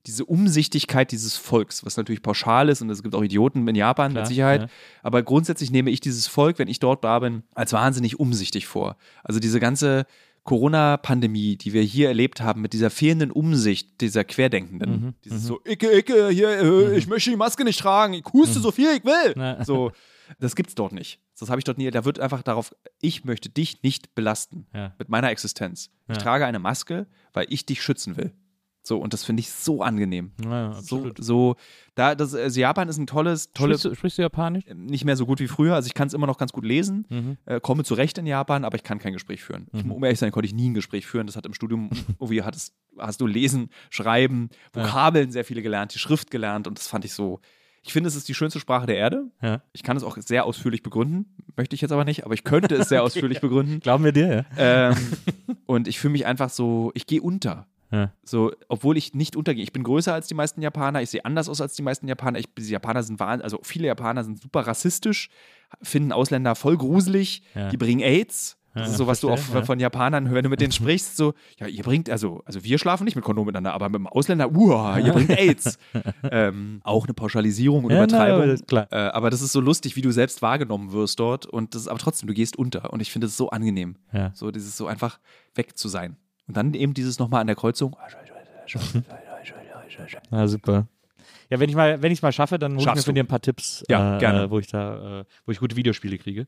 diese 0.06 0.24
Umsichtigkeit 0.24 1.10
dieses 1.10 1.36
Volks, 1.36 1.84
was 1.84 1.96
natürlich 1.96 2.22
pauschal 2.22 2.68
ist 2.68 2.80
und 2.80 2.90
es 2.90 3.02
gibt 3.02 3.14
auch 3.14 3.22
Idioten 3.22 3.66
in 3.66 3.74
Japan 3.74 4.12
Klar, 4.12 4.22
mit 4.22 4.28
Sicherheit. 4.28 4.62
ja. 4.62 4.68
Aber 5.02 5.22
grundsätzlich 5.22 5.70
nehme 5.70 5.90
ich 5.90 6.00
dieses 6.00 6.26
Volk, 6.26 6.59
wenn 6.59 6.68
ich 6.68 6.78
dort 6.78 7.04
da 7.04 7.18
bin, 7.18 7.42
als 7.54 7.72
wahnsinnig 7.72 8.18
umsichtig 8.20 8.66
vor. 8.66 8.96
Also 9.24 9.40
diese 9.40 9.60
ganze 9.60 10.06
Corona-Pandemie, 10.44 11.56
die 11.56 11.73
wir 11.73 11.82
hier 11.82 12.09
erlebt 12.09 12.40
haben, 12.40 12.60
mit 12.62 12.73
dieser 12.73 12.90
fehlenden 12.90 13.31
Umsicht 13.31 14.01
dieser 14.01 14.24
Querdenkenden. 14.24 14.90
Mhm, 14.90 15.14
Dieses 15.24 15.44
so, 15.44 15.60
Icke, 15.66 15.90
Icke, 15.97 16.28
hier, 16.31 16.48
äh, 16.51 16.97
ich 16.97 17.06
möchte 17.06 17.31
die 17.31 17.36
Maske 17.36 17.64
nicht 17.64 17.81
tragen, 17.81 18.14
ich 18.14 18.24
huste 18.32 18.59
so 18.60 18.70
viel 18.73 18.89
ich 18.97 19.05
will. 19.05 19.35
Ja. 19.36 19.64
So, 19.64 19.93
das 20.40 20.56
gibt's 20.56 20.74
dort 20.74 20.93
nicht. 20.93 21.20
Das 21.39 21.51
habe 21.51 21.59
ich 21.60 21.64
dort 21.64 21.78
nie. 21.78 21.90
Da 21.90 22.05
wird 22.05 22.20
einfach 22.20 22.43
darauf, 22.43 22.74
ich 23.01 23.24
möchte 23.24 23.48
dich 23.48 23.82
nicht 23.82 24.14
belasten 24.14 24.66
Ja. 24.74 24.94
mit 24.98 25.09
meiner 25.09 25.31
Existenz. 25.31 25.90
Ich 26.09 26.16
Ja. 26.16 26.23
trage 26.23 26.47
eine 26.47 26.59
Maske, 26.59 27.06
weil 27.32 27.47
ich 27.48 27.66
dich 27.66 27.82
schützen 27.82 28.16
will. 28.16 28.32
So, 28.84 28.98
und 28.98 29.12
das 29.12 29.22
finde 29.24 29.40
ich 29.40 29.50
so 29.50 29.80
angenehm. 29.82 30.32
Ja, 30.44 30.72
So, 30.72 30.96
absolut. 30.96 31.24
so, 31.24 31.56
da, 31.94 32.14
das, 32.16 32.34
also 32.34 32.59
Japan 32.60 32.88
ist 32.88 32.98
ein 32.98 33.06
tolles, 33.06 33.52
tolles, 33.52 33.80
Sprichst, 33.80 33.84
du, 33.84 33.94
sprichst 33.98 34.18
du 34.18 34.22
Japanisch? 34.22 34.64
nicht 34.74 35.04
mehr 35.04 35.16
so 35.16 35.24
gut 35.24 35.38
wie 35.38 35.46
früher. 35.46 35.74
Also 35.76 35.86
ich 35.86 35.94
kann 35.94 36.09
es 36.09 36.14
immer 36.14 36.26
noch 36.26 36.36
ganz 36.38 36.52
gut 36.52 36.64
lesen, 36.64 37.06
Mhm. 37.09 37.36
äh, 37.44 37.60
komme 37.60 37.84
zurecht 37.84 38.18
in 38.18 38.26
Japan, 38.26 38.64
aber 38.64 38.76
ich 38.76 38.82
kann 38.82 38.98
kein 38.98 39.12
Gespräch 39.12 39.42
führen. 39.44 39.68
Ich, 39.72 39.84
um 39.84 40.02
ehrlich 40.02 40.18
zu 40.18 40.24
sein, 40.24 40.32
konnte 40.32 40.46
ich 40.46 40.54
nie 40.54 40.68
ein 40.70 40.74
Gespräch 40.74 41.06
führen. 41.06 41.26
Das 41.28 41.36
hat 41.36 41.46
im 41.46 41.54
Studium, 41.54 41.90
irgendwie 42.18 42.42
hat 42.42 42.56
es, 42.56 42.72
hast 42.98 43.20
du 43.20 43.26
Lesen, 43.28 43.70
Schreiben, 43.90 44.50
Vokabeln 44.72 45.30
sehr 45.30 45.44
viele 45.44 45.62
gelernt, 45.62 45.94
die 45.94 45.98
Schrift 46.00 46.30
gelernt 46.32 46.66
und 46.66 46.76
das 46.78 46.88
fand 46.88 47.04
ich 47.04 47.12
so. 47.14 47.40
Ich 47.84 47.92
finde, 47.92 48.06
es 48.09 48.14
ist 48.16 48.28
die 48.28 48.34
schönste 48.34 48.60
Sprache 48.60 48.86
der 48.86 48.96
Erde. 48.96 49.24
Ja. 49.42 49.60
Ich 49.72 49.82
kann 49.82 49.96
es 49.96 50.04
auch 50.04 50.16
sehr 50.16 50.44
ausführlich 50.44 50.82
begründen. 50.84 51.34
Möchte 51.56 51.74
ich 51.74 51.80
jetzt 51.82 51.90
aber 51.90 52.04
nicht, 52.04 52.24
aber 52.24 52.34
ich 52.34 52.44
könnte 52.44 52.76
es 52.76 52.88
sehr 52.88 53.02
ausführlich 53.04 53.40
begründen. 53.40 53.80
Glauben 53.80 54.04
wir 54.04 54.12
dir, 54.12 54.44
ja? 54.56 54.90
Ähm, 54.90 54.96
und 55.66 55.88
ich 55.88 55.98
fühle 55.98 56.12
mich 56.12 56.24
einfach 56.26 56.50
so, 56.50 56.90
ich 56.94 57.06
gehe 57.06 57.20
unter. 57.22 57.66
Ja. 57.93 58.10
So, 58.24 58.51
obwohl 58.69 58.97
ich 58.97 59.14
nicht 59.14 59.36
untergehe. 59.36 59.62
Ich 59.62 59.73
bin 59.73 59.82
größer 59.85 60.12
als 60.14 60.27
die 60.27 60.35
meisten 60.35 60.62
Japaner, 60.62 61.02
ich 61.02 61.10
sehe 61.10 61.24
anders 61.24 61.48
aus 61.48 61.60
als 61.60 61.74
die 61.74 61.82
meisten 61.82 62.09
Japaner. 62.09 62.39
Ich, 62.39 62.47
die 62.55 62.62
Japaner 62.70 63.02
sind 63.02 63.20
wahnsinnig, 63.20 63.44
also 63.44 63.60
viele 63.62 63.86
Japaner 63.86 64.24
sind 64.24 64.40
super 64.43 64.60
rassistisch, 64.66 65.28
finden 65.82 66.10
Ausländer 66.12 66.55
voll 66.55 66.77
gruselig, 66.78 67.43
Ja. 67.55 67.69
die 67.69 67.77
bringen 67.77 68.01
AIDS. 68.01 68.56
Das 68.74 68.89
ist 68.93 68.97
so, 68.97 69.06
was 69.06 69.20
du 69.20 69.28
auch 69.28 69.36
verstehe, 69.36 69.60
ja. 69.60 69.66
von 69.66 69.81
Japanern, 69.81 70.32
wenn 70.32 70.43
du 70.44 70.48
mit 70.48 70.62
denen 70.62 70.73
sprichst, 70.73 71.19
so, 71.19 71.35
ja, 71.60 71.66
ihr 71.66 71.82
bringt, 71.82 72.09
also, 72.09 72.40
also 72.47 72.64
wir 72.64 72.78
schlafen 72.78 73.05
nicht 73.05 73.16
mit 73.16 73.23
Kondom 73.23 73.44
miteinander, 73.44 73.74
aber 73.74 73.90
mit 73.90 73.98
dem 73.98 74.06
Ausländer, 74.06 74.51
uah, 74.51 74.98
ihr 74.98 75.12
bringt 75.12 75.28
AIDS. 75.28 75.78
ähm, 76.31 76.81
auch 76.82 77.05
eine 77.05 77.12
Pauschalisierung 77.12 77.85
und 77.85 77.90
Ja, 77.90 77.98
na, 77.98 78.05
Übertreibung. 78.05 78.36
aber 78.43 78.47
das- 78.47 78.64
klar. 78.66 78.86
Äh, 78.90 78.97
aber 78.97 79.28
das 79.28 79.43
ist 79.43 79.52
so 79.52 79.60
lustig, 79.60 79.94
wie 79.97 80.01
du 80.01 80.10
selbst 80.10 80.40
wahrgenommen 80.40 80.93
wirst 80.93 81.20
dort. 81.20 81.44
Und 81.44 81.74
das 81.74 81.82
ist 81.82 81.89
aber 81.89 81.98
trotzdem, 81.98 82.28
du 82.28 82.32
gehst 82.32 82.56
unter. 82.56 82.93
Und 82.94 83.01
ich 83.02 83.12
finde 83.12 83.27
es 83.27 83.36
so 83.36 83.51
angenehm. 83.51 83.97
Ja. 84.10 84.31
So 84.35 84.51
dieses 84.51 84.74
so 84.74 84.86
einfach 84.86 85.19
weg 85.55 85.77
zu 85.77 85.89
sein. 85.89 86.16
Und 86.48 86.56
dann 86.56 86.74
eben 86.74 86.94
dieses 86.94 87.19
nochmal 87.19 87.40
an 87.40 87.47
der 87.47 87.56
Kreuzung. 87.56 87.97
Ja, 90.31 90.48
super. 90.48 90.86
Ja, 91.51 91.60
wenn 91.60 91.69
ich 91.69 91.77
mal, 91.77 92.01
wenn 92.01 92.10
ich 92.10 92.19
es 92.19 92.23
mal 92.23 92.32
schaffe, 92.32 92.59
dann 92.59 92.73
hole 92.77 92.86
ich 92.89 92.94
mir 92.94 93.02
von 93.02 93.14
dir 93.14 93.23
ein 93.24 93.27
paar 93.28 93.40
Tipps, 93.43 93.85
Ja, 93.89 94.16
äh, 94.16 94.20
gerne. 94.20 94.43
Äh, 94.44 94.51
wo 94.51 94.59
ich 94.59 94.69
da, 94.69 95.20
äh, 95.20 95.24
wo 95.44 95.52
ich 95.52 95.59
gute 95.59 95.77
Videospiele 95.77 96.16
kriege. 96.19 96.47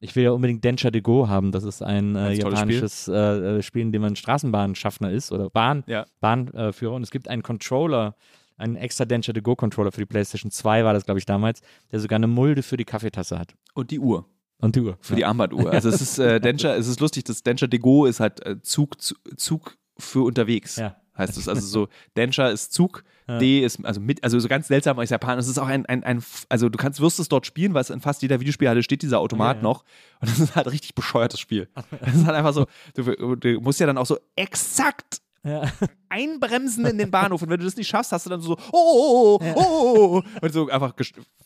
Ich 0.00 0.14
will 0.16 0.24
ja 0.24 0.32
unbedingt 0.32 0.62
Densha 0.62 0.90
de 0.90 1.00
Go 1.00 1.28
haben. 1.28 1.50
Das 1.50 1.64
ist 1.64 1.82
ein 1.82 2.14
äh, 2.14 2.32
japanisches 2.32 3.04
Spiel. 3.04 3.14
Äh, 3.14 3.56
äh, 3.58 3.62
Spiel, 3.62 3.82
in 3.82 3.92
dem 3.92 4.02
man 4.02 4.16
Straßenbahnschaffner 4.16 5.10
ist 5.10 5.32
oder 5.32 5.48
Bahn, 5.48 5.82
Ja. 5.86 6.04
Bahnführer. 6.20 6.92
und 6.92 7.02
es 7.02 7.10
gibt 7.10 7.28
einen 7.28 7.42
Controller, 7.42 8.16
einen 8.58 8.76
extra 8.76 9.06
Densha 9.06 9.32
de 9.32 9.42
Go 9.42 9.56
Controller 9.56 9.92
für 9.92 10.00
die 10.02 10.06
PlayStation 10.06 10.50
2 10.50 10.84
war 10.84 10.92
das, 10.92 11.06
glaube 11.06 11.18
ich, 11.18 11.24
damals, 11.26 11.62
der 11.90 12.00
sogar 12.00 12.16
eine 12.16 12.26
Mulde 12.26 12.62
für 12.62 12.76
die 12.76 12.84
Kaffeetasse 12.84 13.38
hat. 13.38 13.54
Und 13.72 13.90
die 13.90 13.98
Uhr. 13.98 14.26
Und 14.58 14.76
die 14.76 14.80
Uhr. 14.80 14.96
Für 15.00 15.16
die 15.16 15.24
Armbanduhr. 15.24 15.70
Also 15.72 15.88
es 15.88 16.00
ist 16.00 16.18
äh, 16.18 16.40
Densha, 16.40 16.74
es 16.74 16.86
ist 16.86 17.00
lustig, 17.00 17.24
das 17.24 17.42
Densha 17.42 17.66
de 17.66 17.78
Go 17.78 18.06
ist 18.06 18.20
halt 18.20 18.44
äh, 18.46 18.60
Zug, 18.62 18.96
Zug, 19.36 19.76
für 19.98 20.24
unterwegs. 20.24 20.76
Ja. 20.76 20.96
Heißt 21.16 21.36
es. 21.36 21.48
Also 21.48 21.64
so, 21.64 21.88
Densha 22.16 22.48
ist 22.48 22.72
Zug, 22.72 23.04
Ja. 23.28 23.38
D 23.38 23.60
ist, 23.64 23.84
also 23.84 24.00
mit, 24.00 24.24
also 24.24 24.38
so 24.40 24.48
ganz 24.48 24.66
seltsam 24.66 24.98
als 24.98 25.10
Japan. 25.10 25.38
Es 25.38 25.46
ist 25.46 25.58
auch 25.58 25.68
ein, 25.68 25.86
ein, 25.86 26.02
ein, 26.02 26.24
also 26.48 26.68
du 26.68 26.76
kannst, 26.76 27.00
wirst 27.00 27.20
es 27.20 27.28
dort 27.28 27.46
spielen, 27.46 27.72
weil 27.72 27.82
es 27.82 27.90
in 27.90 28.00
fast 28.00 28.22
jeder 28.22 28.40
Videospielhalle 28.40 28.82
steht 28.82 29.02
dieser 29.02 29.20
Automat 29.20 29.58
Ja, 29.58 29.62
ja. 29.62 29.62
noch. 29.62 29.84
Und 30.20 30.30
das 30.30 30.40
ist 30.40 30.56
halt 30.56 30.66
richtig 30.66 30.94
bescheuertes 30.96 31.38
Spiel. 31.38 31.68
Das 32.00 32.14
ist 32.14 32.26
halt 32.26 32.36
einfach 32.36 32.52
so, 32.52 32.66
du, 32.94 33.36
du 33.36 33.60
musst 33.60 33.78
ja 33.78 33.86
dann 33.86 33.98
auch 33.98 34.06
so 34.06 34.18
exakt 34.34 35.20
Ja. 35.44 35.62
einbremsen 36.08 36.86
in 36.86 36.98
den 36.98 37.10
Bahnhof 37.10 37.42
und 37.42 37.50
wenn 37.50 37.58
du 37.58 37.64
das 37.64 37.76
nicht 37.76 37.88
schaffst, 37.88 38.12
hast 38.12 38.26
du 38.26 38.30
dann 38.30 38.40
so 38.40 38.56
oh, 38.72 39.38
oh, 39.38 39.38
oh, 39.42 39.54
oh, 39.56 40.22
oh, 40.22 40.22
und 40.42 40.52
so 40.52 40.68
einfach 40.68 40.94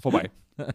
vorbei. 0.00 0.30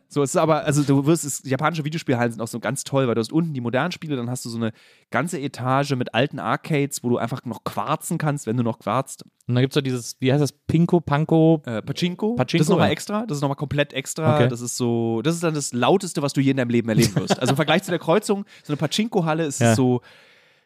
So, 0.07 0.23
es 0.23 0.29
ist 0.31 0.37
aber, 0.37 0.63
also 0.63 0.81
du 0.83 1.05
wirst, 1.05 1.25
es, 1.25 1.41
japanische 1.43 1.83
Videospielhallen 1.83 2.31
sind 2.31 2.41
auch 2.41 2.47
so 2.47 2.59
ganz 2.61 2.85
toll, 2.85 3.05
weil 3.07 3.15
du 3.15 3.19
hast 3.19 3.33
unten 3.33 3.53
die 3.53 3.59
modernen 3.59 3.91
Spiele, 3.91 4.15
dann 4.15 4.29
hast 4.29 4.45
du 4.45 4.49
so 4.49 4.57
eine 4.57 4.71
ganze 5.11 5.39
Etage 5.41 5.91
mit 5.95 6.13
alten 6.13 6.39
Arcades, 6.39 7.03
wo 7.03 7.09
du 7.09 7.17
einfach 7.17 7.43
noch 7.43 7.65
quarzen 7.65 8.17
kannst, 8.17 8.47
wenn 8.47 8.55
du 8.55 8.63
noch 8.63 8.79
quarzt. 8.79 9.23
Und 9.47 9.55
dann 9.55 9.61
gibt 9.61 9.73
es 9.73 9.75
so 9.75 9.81
dieses, 9.81 10.15
wie 10.21 10.31
heißt 10.31 10.41
das, 10.41 10.53
Pinko, 10.53 11.01
Panko, 11.01 11.61
Äh, 11.65 11.81
Pachinko, 11.81 12.35
Pachinko, 12.35 12.57
das 12.59 12.61
ist 12.67 12.69
nochmal 12.69 12.87
ja. 12.87 12.91
extra, 12.93 13.25
das 13.25 13.37
ist 13.37 13.41
nochmal 13.41 13.57
komplett 13.57 13.91
extra, 13.91 14.35
Okay. 14.35 14.47
das 14.47 14.61
ist 14.61 14.77
so, 14.77 15.21
das 15.21 15.35
ist 15.35 15.43
dann 15.43 15.53
das 15.53 15.73
lauteste, 15.73 16.21
was 16.21 16.31
du 16.31 16.39
je 16.39 16.51
in 16.51 16.57
deinem 16.57 16.69
Leben 16.69 16.87
erleben 16.87 17.15
wirst. 17.17 17.37
Also 17.39 17.51
im 17.51 17.57
Vergleich 17.57 17.83
zu 17.83 17.91
der 17.91 17.99
Kreuzung, 17.99 18.45
so 18.63 18.71
eine 18.71 18.77
Pachinko-Halle 18.77 19.43
ist 19.45 19.59
Ja. 19.59 19.71
es 19.71 19.75
so, 19.75 19.99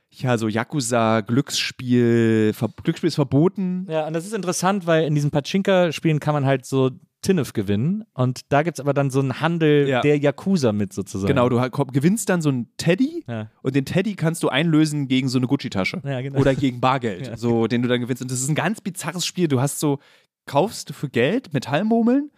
ja, 0.10 0.38
so 0.38 0.48
Yakuza, 0.48 1.22
Glücksspiel, 1.22 2.54
Ver 2.54 2.70
Glücksspiel 2.84 3.08
ist 3.10 3.16
verboten. 3.16 3.86
Ja, 3.90 4.08
und 4.08 4.14
das 4.14 4.26
ist 4.26 4.34
interessant, 4.34 4.88
weil 4.88 5.06
in 5.06 5.16
diesen 5.16 5.32
Pachinka-Spielen 5.32 6.20
kann 6.20 6.34
man 6.34 6.46
halt 6.46 6.66
so 6.66 6.92
Tinnef 7.22 7.54
gewinnen. 7.54 8.04
Und 8.14 8.42
da 8.50 8.64
gibt 8.64 8.78
es 8.78 8.80
aber 8.80 8.94
dann 8.94 9.10
so 9.10 9.20
einen 9.20 9.42
Handel 9.42 9.88
Ja. 9.88 10.02
der 10.02 10.18
Yakuza 10.18 10.72
mit 10.72 10.94
sozusagen. 10.94 11.28
Genau, 11.28 11.50
du 11.50 11.60
gewinnst 11.92 12.30
dann 12.30 12.42
so 12.42 12.50
einen 12.50 12.70
Teddy 12.78 13.26
Ja. 13.28 13.50
und 13.64 13.76
den 13.76 13.86
Teddy 13.86 14.16
kannst 14.16 14.44
du 14.44 14.50
einlösen 14.50 15.08
gegen 15.08 15.28
so 15.28 15.38
eine 15.40 15.48
Gucci-Tasche. 15.48 16.02
Ja, 16.06 16.22
genau. 16.22 16.40
Oder 16.40 16.56
gegen 16.56 16.80
Bargeld, 16.80 17.32
so, 17.38 17.68
den 17.68 17.82
du 17.82 17.88
dann 17.88 18.02
gewinnst. 18.02 18.22
Und 18.22 18.32
das 18.32 18.40
ist 18.42 18.50
ein 18.50 18.56
ganz 18.56 18.82
bizarres 18.82 19.26
Spiel. 19.26 19.48
Du 19.48 19.60
hast 19.60 19.80
so, 19.80 20.00
kaufst 20.46 20.90
du 20.90 20.94
für 20.94 21.10
Geld 21.10 21.54
Metallmurmeln. 21.54 22.32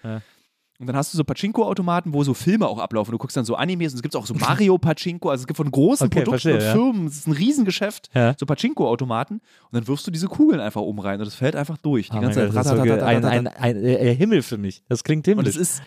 Und 0.80 0.88
dann 0.88 0.96
hast 0.96 1.14
du 1.14 1.18
so 1.18 1.24
Pachinko-Automaten, 1.24 2.14
wo 2.14 2.24
so 2.24 2.34
Filme 2.34 2.68
auch 2.68 2.80
ablaufen. 2.80 3.12
Du 3.12 3.18
guckst 3.18 3.36
dann 3.38 3.44
so 3.46 3.56
Animes 3.56 3.92
und 3.94 3.98
es 3.98 4.02
gibt 4.02 4.16
auch 4.16 4.26
so 4.26 4.34
Mario 4.34 4.78
Pachinko. 4.78 5.30
Also 5.30 5.42
es 5.44 5.48
gibt 5.48 5.58
von 5.58 5.70
großen 5.70 6.08
Okay, 6.08 6.24
Produkten 6.24 6.50
verstehe, 6.50 6.56
und 6.56 6.62
ja. 6.62 6.72
Firmen, 6.74 7.08
es 7.08 7.18
ist 7.18 7.28
ein 7.28 7.34
Riesengeschäft, 7.34 8.10
Ja. 8.16 8.34
so 8.40 8.46
Pachinko-Automaten. 8.46 9.36
Und 9.36 9.42
dann 9.72 9.88
wirfst 9.88 10.08
du 10.08 10.12
diese 10.12 10.28
Kugeln 10.28 10.60
einfach 10.62 10.82
oben 10.82 11.00
rein 11.00 11.20
und 11.20 11.26
das 11.26 11.36
fällt 11.36 11.56
einfach 11.56 11.78
durch. 11.78 12.10
Die 12.10 12.18
Oh 12.18 12.22
ganze 12.22 12.40
Zeit. 12.40 12.56
das 12.56 12.66
ist 12.66 12.72
so 12.72 12.80
ein, 12.82 12.90
Ratatatatata. 12.90 13.28
ein, 13.28 13.48
ein, 13.48 13.84
äh, 13.84 14.16
Himmel 14.16 14.42
für 14.42 14.58
mich. 14.58 14.84
Das 14.88 15.04
klingt 15.04 15.28
Und 15.28 15.32
himmlisch. 15.34 15.56
es 15.56 15.62
ist 15.62 15.82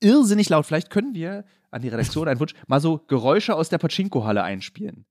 irrsinnig 0.00 0.48
laut. 0.48 0.66
Vielleicht 0.66 0.90
können 0.90 1.14
wir 1.14 1.44
an 1.70 1.82
die 1.82 1.88
Redaktion 1.88 2.28
einen 2.28 2.40
Wunsch 2.40 2.54
mal 2.66 2.80
so 2.80 3.00
Geräusche 3.08 3.54
aus 3.54 3.68
der 3.68 3.78
Pachinko-Halle 3.78 4.42
einspielen. 4.42 5.04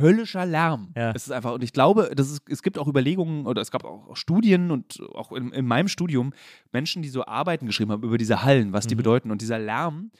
Höllischer 0.00 0.46
Lärm. 0.46 0.92
Ja. 0.96 1.12
Es 1.14 1.26
ist 1.26 1.32
einfach, 1.32 1.52
und 1.52 1.62
ich 1.64 1.72
glaube, 1.72 2.10
das 2.14 2.30
ist, 2.30 2.42
es 2.48 2.62
gibt 2.62 2.78
auch 2.78 2.88
Überlegungen 2.88 3.46
oder 3.46 3.60
es 3.62 3.70
gab 3.70 3.84
auch 3.84 4.16
Studien 4.16 4.70
und 4.70 5.00
auch 5.14 5.32
in, 5.32 5.52
in 5.52 5.66
meinem 5.66 5.88
Studium 5.88 6.32
Menschen, 6.72 7.02
die 7.02 7.08
so 7.08 7.24
Arbeiten 7.26 7.66
geschrieben 7.66 7.92
haben 7.92 8.02
über 8.02 8.18
diese 8.18 8.42
Hallen, 8.42 8.72
was 8.72 8.86
die 8.86 8.94
Mhm. 8.94 8.98
bedeuten. 8.98 9.30
Und 9.30 9.40
dieser 9.42 9.58
Lärm 9.58 10.10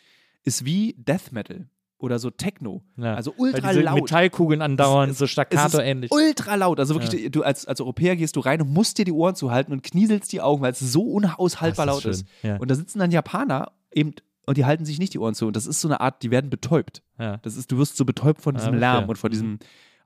ist 0.45 0.65
wie 0.65 0.95
Death 0.99 1.33
Metal 1.33 1.69
oder 1.99 2.19
so 2.19 2.31
Techno. 2.31 2.83
Ja. 2.97 3.15
Also 3.15 3.33
Weil 3.37 3.53
ultra 3.55 3.69
diese 3.71 3.83
laut. 3.83 3.97
Metallkugeln 4.01 4.63
andauernd, 4.63 5.13
Es- 5.13 5.19
so 5.19 5.25
Es 5.25 5.29
ist 5.29 5.33
staccato-ähnlich. 5.33 6.11
ultra 6.11 6.55
laut. 6.55 6.79
Also 6.81 6.95
wirklich, 6.95 7.31
du 7.31 7.43
als, 7.43 7.67
als 7.67 7.79
Europäer 7.81 8.17
gehst 8.17 8.37
du 8.37 8.41
rein 8.41 8.63
und 8.63 8.73
musst 8.73 8.97
dir 8.97 9.05
die 9.05 9.13
Ohren 9.13 9.35
zuhalten 9.35 9.73
und 9.73 9.83
knieselst 9.83 10.33
die 10.33 10.41
Augen, 10.41 10.63
weil 10.63 10.73
es 10.73 10.79
so 10.81 11.03
unaushaltbar 11.03 11.85
Das 11.87 11.95
laut 11.97 12.05
ist 12.07 12.23
ist. 12.23 12.29
schön, 12.41 12.51
ja. 12.53 12.57
Und 12.57 12.71
da 12.71 12.75
sitzen 12.75 13.01
dann 13.01 13.11
Japaner 13.11 13.73
eben 13.93 14.15
und 14.47 14.57
die 14.57 14.65
halten 14.65 14.85
sich 14.85 14.99
nicht 14.99 15.15
die 15.15 15.19
Ohren 15.19 15.35
zu. 15.35 15.47
Und 15.47 15.57
das 15.57 15.67
ist 15.67 15.81
so 15.81 15.89
eine 15.89 16.01
Art, 16.01 16.23
die 16.23 16.31
werden 16.31 16.51
betäubt. 16.51 17.03
Ja. 17.19 17.39
Das 17.39 17.57
ist, 17.57 17.71
du 17.71 17.79
wirst 17.79 17.97
so 17.97 18.05
betäubt 18.05 18.41
von 18.41 18.55
diesem 18.55 18.71
okay. 18.71 18.79
Lärm 18.81 19.09
und 19.09 19.17
von 19.17 19.31
diesem 19.31 19.59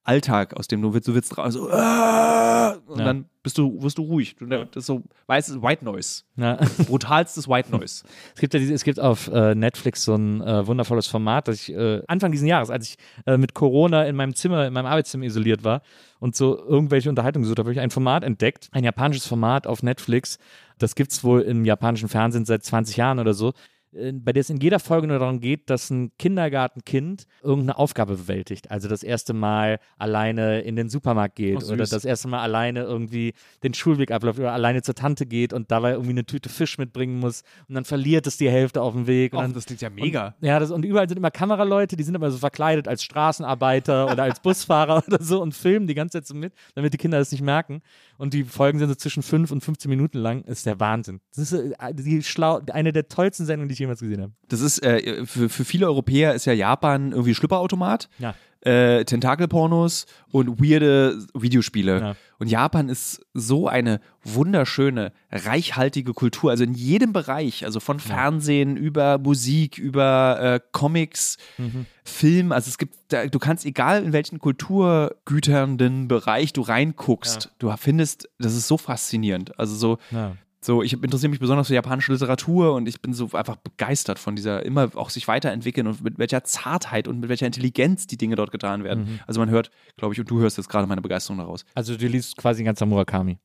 Alltag, 0.06 0.54
aus 0.58 0.68
dem 0.68 0.82
du 0.82 0.92
willst, 0.92 1.08
du 1.08 1.14
willst 1.14 1.36
raus, 1.38 1.54
so, 1.54 1.70
"Ah!" 1.70 2.72
und 2.86 2.98
Ja. 2.98 3.04
dann 3.06 3.24
bist 3.42 3.56
du, 3.56 3.82
wirst 3.82 3.96
du 3.96 4.02
ruhig. 4.02 4.36
Du, 4.36 4.44
das 4.46 4.68
ist 4.74 4.86
so 4.86 5.02
weißes 5.28 5.62
White 5.62 5.82
Noise. 5.82 6.24
Ja. 6.36 6.56
Brutalstes 6.86 7.48
White 7.48 7.70
Noise. 7.70 8.04
Es 8.34 8.40
gibt 8.40 8.52
ja 8.52 8.60
diese, 8.60 8.74
es 8.74 8.84
gibt 8.84 9.00
auf 9.00 9.28
äh, 9.28 9.54
Netflix 9.54 10.04
so 10.04 10.14
ein 10.14 10.42
äh, 10.42 10.66
wundervolles 10.66 11.06
Format, 11.06 11.48
das 11.48 11.56
ich 11.56 11.74
äh, 11.74 12.02
Anfang 12.06 12.32
dieses 12.32 12.46
Jahres, 12.46 12.68
als 12.68 12.88
ich 12.88 12.96
äh, 13.26 13.38
mit 13.38 13.54
Corona 13.54 14.04
in 14.04 14.14
meinem 14.14 14.34
Zimmer, 14.34 14.66
in 14.66 14.74
meinem 14.74 14.86
Arbeitszimmer 14.86 15.24
isoliert 15.24 15.64
war 15.64 15.80
und 16.20 16.36
so 16.36 16.58
irgendwelche 16.58 17.08
Unterhaltungen 17.08 17.44
gesucht 17.44 17.58
habe, 17.58 17.68
habe 17.68 17.74
ich 17.74 17.80
ein 17.80 17.90
Format 17.90 18.24
entdeckt, 18.24 18.68
ein 18.72 18.84
japanisches 18.84 19.26
Format 19.26 19.66
auf 19.66 19.82
Netflix. 19.82 20.38
Das 20.78 20.94
gibt 20.94 21.12
es 21.12 21.24
wohl 21.24 21.40
im 21.42 21.64
japanischen 21.64 22.08
Fernsehen 22.10 22.44
seit 22.44 22.62
20 22.62 22.96
Jahren 22.98 23.18
oder 23.18 23.32
so. 23.32 23.52
Bei 23.94 24.32
der 24.32 24.40
es 24.40 24.50
in 24.50 24.58
jeder 24.58 24.80
Folge 24.80 25.06
nur 25.06 25.18
darum 25.18 25.40
geht, 25.40 25.70
dass 25.70 25.90
ein 25.90 26.10
Kindergartenkind 26.18 27.26
irgendeine 27.42 27.78
Aufgabe 27.78 28.16
bewältigt. 28.16 28.70
Also 28.70 28.88
das 28.88 29.02
erste 29.02 29.34
Mal 29.34 29.78
alleine 29.98 30.60
in 30.62 30.76
den 30.76 30.88
Supermarkt 30.88 31.36
geht 31.36 31.58
Ach, 31.62 31.68
oder 31.68 31.84
das 31.86 32.04
erste 32.04 32.28
Mal 32.28 32.40
alleine 32.40 32.82
irgendwie 32.82 33.34
den 33.62 33.74
Schulweg 33.74 34.10
abläuft 34.10 34.38
oder 34.38 34.52
alleine 34.52 34.82
zur 34.82 34.94
Tante 34.94 35.26
geht 35.26 35.52
und 35.52 35.70
dabei 35.70 35.92
irgendwie 35.92 36.10
eine 36.10 36.24
Tüte 36.24 36.48
Fisch 36.48 36.78
mitbringen 36.78 37.18
muss 37.18 37.42
und 37.68 37.74
dann 37.74 37.84
verliert 37.84 38.26
es 38.26 38.36
die 38.36 38.50
Hälfte 38.50 38.82
auf 38.82 38.94
dem 38.94 39.06
Weg. 39.06 39.32
Und 39.32 39.40
dann, 39.40 39.52
das 39.52 39.66
klingt 39.66 39.80
ja 39.80 39.90
mega. 39.90 40.34
ja, 40.40 40.58
das, 40.58 40.70
und 40.70 40.84
überall 40.84 41.08
sind 41.08 41.18
immer 41.18 41.30
Kameraleute, 41.30 41.96
die 41.96 42.02
sind 42.02 42.14
immer 42.14 42.30
so 42.30 42.38
verkleidet 42.38 42.88
als 42.88 43.04
Straßenarbeiter 43.04 44.06
oder 44.12 44.24
als 44.24 44.40
Busfahrer 44.40 45.04
oder 45.06 45.22
so 45.22 45.40
und 45.40 45.54
filmen 45.54 45.86
die 45.86 45.94
ganze 45.94 46.18
Zeit 46.18 46.26
so 46.26 46.34
mit, 46.34 46.52
damit 46.74 46.92
die 46.92 46.98
Kinder 46.98 47.18
das 47.18 47.30
nicht 47.32 47.42
merken. 47.42 47.82
Und 48.16 48.34
die 48.34 48.44
Folgen 48.44 48.78
sind 48.78 48.88
so 48.88 48.94
zwischen 48.94 49.22
5 49.22 49.50
und 49.50 49.62
15 49.62 49.88
Minuten 49.88 50.18
lang. 50.18 50.42
Ist 50.42 50.66
der 50.66 50.80
Wahnsinn. 50.80 51.20
Das 51.34 51.50
ist 51.50 51.52
äh, 51.52 51.94
die 51.94 52.22
schlau, 52.22 52.60
eine 52.72 52.92
der 52.92 53.08
tollsten 53.08 53.46
Sendungen, 53.46 53.68
die 53.68 53.74
ich 53.74 53.78
jemals 53.78 54.00
gesehen 54.00 54.22
habe. 54.22 54.32
Das 54.48 54.60
ist, 54.60 54.82
äh, 54.82 55.26
für, 55.26 55.48
für 55.48 55.64
viele 55.64 55.86
Europäer 55.86 56.34
ist 56.34 56.44
ja 56.44 56.52
Japan 56.52 57.12
irgendwie 57.12 57.34
Schlüpperautomat. 57.34 58.08
Ja. 58.18 58.34
Äh, 58.64 59.04
Tentakelpornos 59.04 60.06
und 60.30 60.60
weirde 60.60 61.18
Videospiele. 61.34 62.00
Ja. 62.00 62.16
Und 62.38 62.48
Japan 62.48 62.88
ist 62.88 63.24
so 63.32 63.68
eine 63.68 64.00
wunderschöne, 64.24 65.12
reichhaltige 65.30 66.12
Kultur. 66.14 66.50
Also 66.50 66.64
in 66.64 66.74
jedem 66.74 67.12
Bereich, 67.12 67.64
also 67.64 67.78
von 67.78 68.00
Fernsehen 68.00 68.76
über 68.76 69.18
Musik, 69.18 69.78
über 69.78 70.38
äh, 70.40 70.60
Comics, 70.72 71.36
Mhm. 71.58 71.86
Film. 72.06 72.52
Also 72.52 72.68
es 72.68 72.76
gibt, 72.76 72.96
da, 73.08 73.26
du 73.26 73.38
kannst 73.38 73.64
egal 73.64 74.04
in 74.04 74.12
welchen 74.12 74.38
kulturgüternden 74.38 76.08
Bereich 76.08 76.52
du 76.52 76.62
reinguckst, 76.62 77.50
du 77.58 77.72
findest, 77.76 78.28
das 78.38 78.54
ist 78.54 78.68
so 78.68 78.76
faszinierend. 78.76 79.58
Also 79.58 79.74
so, 79.76 79.98
Ja. 80.10 80.36
So, 80.64 80.82
ich 80.82 80.92
interessiere 80.94 81.30
mich 81.30 81.40
besonders 81.40 81.66
für 81.68 81.74
japanische 81.74 82.12
Literatur 82.12 82.74
und 82.74 82.88
ich 82.88 83.00
bin 83.02 83.12
so 83.12 83.28
einfach 83.32 83.56
begeistert 83.56 84.18
von 84.18 84.34
dieser 84.36 84.64
immer 84.64 84.90
auch 84.94 85.10
sich 85.10 85.28
weiterentwickeln 85.28 85.86
und 85.86 86.02
mit 86.02 86.18
welcher 86.18 86.42
Zartheit 86.44 87.06
und 87.08 87.20
mit 87.20 87.28
welcher 87.28 87.46
Intelligenz 87.46 88.06
die 88.06 88.16
Dinge 88.16 88.36
dort 88.36 88.50
getan 88.50 88.82
werden. 88.84 89.04
Mhm. 89.04 89.20
Also 89.26 89.40
man 89.40 89.50
hört, 89.50 89.70
glaube 89.96 90.14
ich, 90.14 90.20
und 90.20 90.30
du 90.30 90.40
hörst 90.40 90.56
jetzt 90.56 90.68
gerade 90.68 90.86
meine 90.86 91.02
Begeisterung 91.02 91.38
daraus. 91.38 91.64
Also 91.74 91.96
du 91.96 92.06
liest 92.06 92.36
quasi 92.36 92.62
ein 92.62 92.66
ganzer 92.66 92.86
Murakami. 92.86 93.38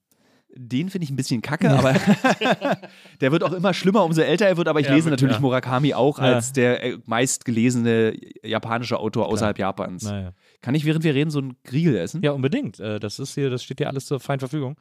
Den 0.56 0.90
finde 0.90 1.04
ich 1.06 1.12
ein 1.12 1.16
bisschen 1.16 1.44
kacke, 1.44 1.70
aber 1.70 1.94
der 3.22 3.32
wird 3.32 3.44
auch 3.44 3.52
immer 3.52 3.74
schlimmer, 3.74 4.04
umso 4.04 4.22
älter 4.22 4.48
er 4.48 4.58
wird. 4.58 4.68
Aber 4.68 4.80
ich 4.80 4.88
Ja, 4.88 4.96
lese 4.96 5.10
natürlich 5.12 5.36
ja. 5.36 5.42
Murakami 5.42 5.94
auch 5.94 6.18
Ja. 6.18 6.26
als 6.26 6.54
der 6.54 6.84
äh, 6.84 6.98
meistgelesene 7.06 8.16
japanische 8.44 8.98
Autor 8.98 9.28
außerhalb 9.28 9.60
Japans. 9.60 10.04
Naja. 10.04 10.32
Kann 10.62 10.74
ich, 10.76 10.86
während 10.86 11.04
wir 11.04 11.14
reden, 11.14 11.30
so 11.30 11.40
ein 11.40 11.56
Griegel 11.64 11.96
essen? 11.98 12.22
Ja, 12.24 12.32
unbedingt. 12.32 12.80
Äh, 12.80 13.00
Das 13.00 13.20
ist 13.20 13.36
hier, 13.36 13.50
das 13.50 13.64
steht 13.64 13.78
hier 13.80 13.88
alles 13.90 14.06
zur 14.06 14.20
freien 14.20 14.40
Verfügung. 14.40 14.76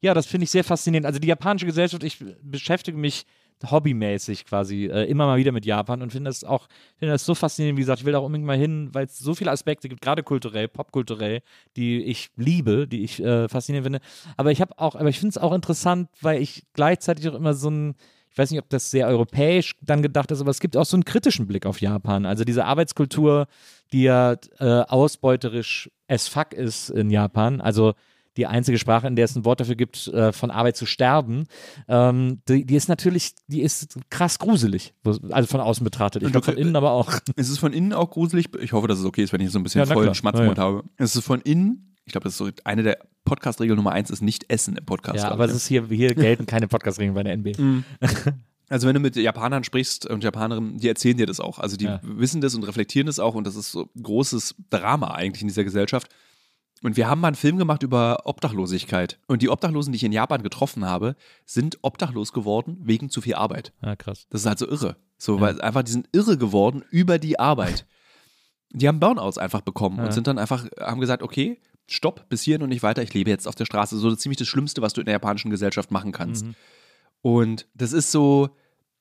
Ja, 0.00 0.14
das 0.14 0.26
finde 0.26 0.44
ich 0.44 0.50
sehr 0.50 0.64
faszinierend. 0.64 1.06
Also 1.06 1.18
die 1.18 1.28
japanische 1.28 1.66
Gesellschaft, 1.66 2.04
ich 2.04 2.24
beschäftige 2.42 2.96
mich 2.96 3.24
hobbymäßig 3.68 4.44
quasi 4.44 4.86
äh, 4.86 5.04
immer 5.04 5.26
mal 5.26 5.38
wieder 5.38 5.50
mit 5.50 5.66
Japan 5.66 6.00
und 6.02 6.12
finde 6.12 6.30
das 6.30 6.44
auch, 6.44 6.68
finde 6.96 7.12
das 7.14 7.24
so 7.24 7.34
faszinierend. 7.34 7.76
Wie 7.76 7.82
gesagt, 7.82 8.00
ich 8.00 8.06
will 8.06 8.12
da 8.12 8.18
unbedingt 8.18 8.46
mal 8.46 8.56
hin, 8.56 8.90
weil 8.92 9.06
es 9.06 9.18
so 9.18 9.34
viele 9.34 9.50
Aspekte 9.50 9.88
gibt, 9.88 10.00
gerade 10.00 10.22
kulturell, 10.22 10.68
popkulturell, 10.68 11.40
die 11.76 12.02
ich 12.04 12.30
liebe, 12.36 12.86
die 12.86 13.02
ich 13.02 13.20
äh, 13.20 13.48
faszinierend 13.48 13.86
finde. 13.86 14.00
Aber 14.36 14.52
ich 14.52 14.60
habe 14.60 14.78
auch, 14.78 14.94
aber 14.94 15.08
ich 15.08 15.18
finde 15.18 15.30
es 15.30 15.38
auch 15.38 15.52
interessant, 15.52 16.08
weil 16.20 16.40
ich 16.40 16.64
gleichzeitig 16.72 17.28
auch 17.28 17.34
immer 17.34 17.54
so 17.54 17.70
ein 17.70 17.94
ich 18.30 18.38
weiß 18.38 18.50
nicht, 18.52 18.60
ob 18.60 18.68
das 18.68 18.92
sehr 18.92 19.08
europäisch 19.08 19.74
dann 19.80 20.00
gedacht 20.00 20.30
ist, 20.30 20.40
aber 20.40 20.50
es 20.50 20.60
gibt 20.60 20.76
auch 20.76 20.84
so 20.84 20.96
einen 20.96 21.04
kritischen 21.04 21.48
Blick 21.48 21.66
auf 21.66 21.80
Japan. 21.80 22.24
Also 22.24 22.44
diese 22.44 22.66
Arbeitskultur, 22.66 23.48
die 23.92 24.02
ja 24.02 24.36
äh, 24.60 24.82
ausbeuterisch 24.82 25.90
as 26.06 26.28
fuck 26.28 26.52
ist 26.52 26.90
in 26.90 27.10
Japan. 27.10 27.60
Also 27.60 27.94
die 28.38 28.46
einzige 28.46 28.78
Sprache, 28.78 29.06
in 29.06 29.16
der 29.16 29.26
es 29.26 29.36
ein 29.36 29.44
Wort 29.44 29.60
dafür 29.60 29.74
gibt, 29.74 30.06
äh, 30.08 30.32
von 30.32 30.50
Arbeit 30.50 30.76
zu 30.76 30.86
sterben, 30.86 31.44
ähm, 31.88 32.40
die, 32.48 32.64
die 32.64 32.76
ist 32.76 32.88
natürlich, 32.88 33.34
die 33.48 33.60
ist 33.60 33.98
krass 34.08 34.38
gruselig. 34.38 34.94
Also 35.30 35.46
von 35.48 35.60
außen 35.60 35.84
betrachtet. 35.84 36.22
Ich 36.22 36.30
glaube 36.30 36.44
von 36.46 36.56
innen 36.56 36.74
aber 36.76 36.92
auch. 36.92 37.12
Es 37.36 37.50
ist 37.50 37.58
von 37.58 37.72
innen 37.74 37.92
auch 37.92 38.08
gruselig. 38.10 38.46
Ich 38.60 38.72
hoffe, 38.72 38.88
dass 38.88 38.98
es 38.98 39.04
okay 39.04 39.22
ist, 39.22 39.32
wenn 39.34 39.40
ich 39.42 39.50
so 39.50 39.58
ein 39.58 39.62
bisschen 39.62 39.80
Ja, 39.86 39.86
vollen. 39.92 40.14
Schmatzmund 40.14 40.56
Ja, 40.56 40.64
habe. 40.64 40.84
Es 40.96 41.14
ist 41.16 41.24
von 41.24 41.40
innen, 41.42 41.94
ich 42.06 42.12
glaube, 42.12 42.24
das 42.24 42.32
ist 42.34 42.38
so 42.38 42.48
eine 42.64 42.82
der 42.82 42.98
Podcast-Regeln 43.24 43.76
Nummer 43.76 43.92
eins, 43.92 44.08
ist 44.10 44.22
nicht 44.22 44.50
Essen 44.50 44.76
im 44.76 44.86
Podcast. 44.86 45.18
Ja, 45.18 45.30
aber 45.30 45.44
ich. 45.44 45.50
es 45.50 45.56
ist 45.58 45.66
hier, 45.66 45.86
hier 45.88 46.14
gelten 46.14 46.46
keine 46.46 46.68
Podcast-Regeln 46.68 47.14
bei 47.14 47.22
der 47.24 47.34
NB. 47.34 47.58
Also 48.70 48.86
wenn 48.86 48.92
du 48.92 49.00
mit 49.00 49.16
Japanern 49.16 49.64
sprichst 49.64 50.04
und 50.04 50.22
Japanerinnen, 50.22 50.76
die 50.76 50.88
erzählen 50.88 51.16
dir 51.16 51.24
das 51.24 51.40
auch. 51.40 51.58
Also 51.58 51.78
die 51.78 51.86
Ja. 51.86 52.00
wissen 52.02 52.42
das 52.42 52.54
und 52.54 52.64
reflektieren 52.64 53.06
das 53.06 53.18
auch 53.18 53.34
und 53.34 53.46
das 53.46 53.56
ist 53.56 53.72
so 53.72 53.88
großes 54.02 54.56
Drama 54.68 55.12
eigentlich 55.12 55.40
in 55.40 55.48
dieser 55.48 55.64
Gesellschaft. 55.64 56.08
Und 56.82 56.96
wir 56.96 57.08
haben 57.08 57.20
mal 57.20 57.28
einen 57.28 57.36
Film 57.36 57.58
gemacht 57.58 57.82
über 57.82 58.20
Obdachlosigkeit. 58.24 59.18
Und 59.26 59.42
die 59.42 59.48
Obdachlosen, 59.48 59.92
die 59.92 59.96
ich 59.96 60.04
in 60.04 60.12
Japan 60.12 60.42
getroffen 60.42 60.84
habe, 60.84 61.16
sind 61.44 61.78
obdachlos 61.82 62.32
geworden 62.32 62.78
wegen 62.82 63.10
zu 63.10 63.20
viel 63.20 63.34
Arbeit. 63.34 63.72
Ja, 63.82 63.96
krass. 63.96 64.26
Das 64.30 64.42
ist 64.42 64.46
halt 64.46 64.58
so 64.58 64.68
irre. 64.68 64.96
So, 65.16 65.40
weil 65.40 65.60
einfach, 65.60 65.82
die 65.82 65.90
sind 65.90 66.08
irre 66.12 66.38
geworden 66.38 66.84
über 66.90 67.18
die 67.18 67.38
Arbeit. 67.40 67.86
Die 68.70 68.86
haben 68.86 69.00
Burnouts 69.00 69.38
einfach 69.38 69.62
bekommen 69.62 69.98
Ja. 69.98 70.04
und 70.04 70.12
sind 70.12 70.26
dann 70.26 70.38
einfach, 70.38 70.66
haben 70.78 71.00
gesagt, 71.00 71.22
okay, 71.22 71.60
stopp, 71.88 72.28
bis 72.28 72.42
hierhin 72.42 72.62
und 72.62 72.68
nicht 72.68 72.82
weiter, 72.82 73.02
ich 73.02 73.14
lebe 73.14 73.30
jetzt 73.30 73.48
auf 73.48 73.54
der 73.54 73.64
Straße. 73.64 73.96
So 73.98 74.14
ziemlich 74.14 74.36
das 74.38 74.46
Schlimmste, 74.46 74.82
was 74.82 74.92
du 74.92 75.00
in 75.00 75.06
der 75.06 75.14
japanischen 75.14 75.50
Gesellschaft 75.50 75.90
machen 75.90 76.12
kannst. 76.12 76.44
Mhm. 76.44 76.54
Und 77.22 77.66
das 77.74 77.92
ist 77.92 78.12
so 78.12 78.50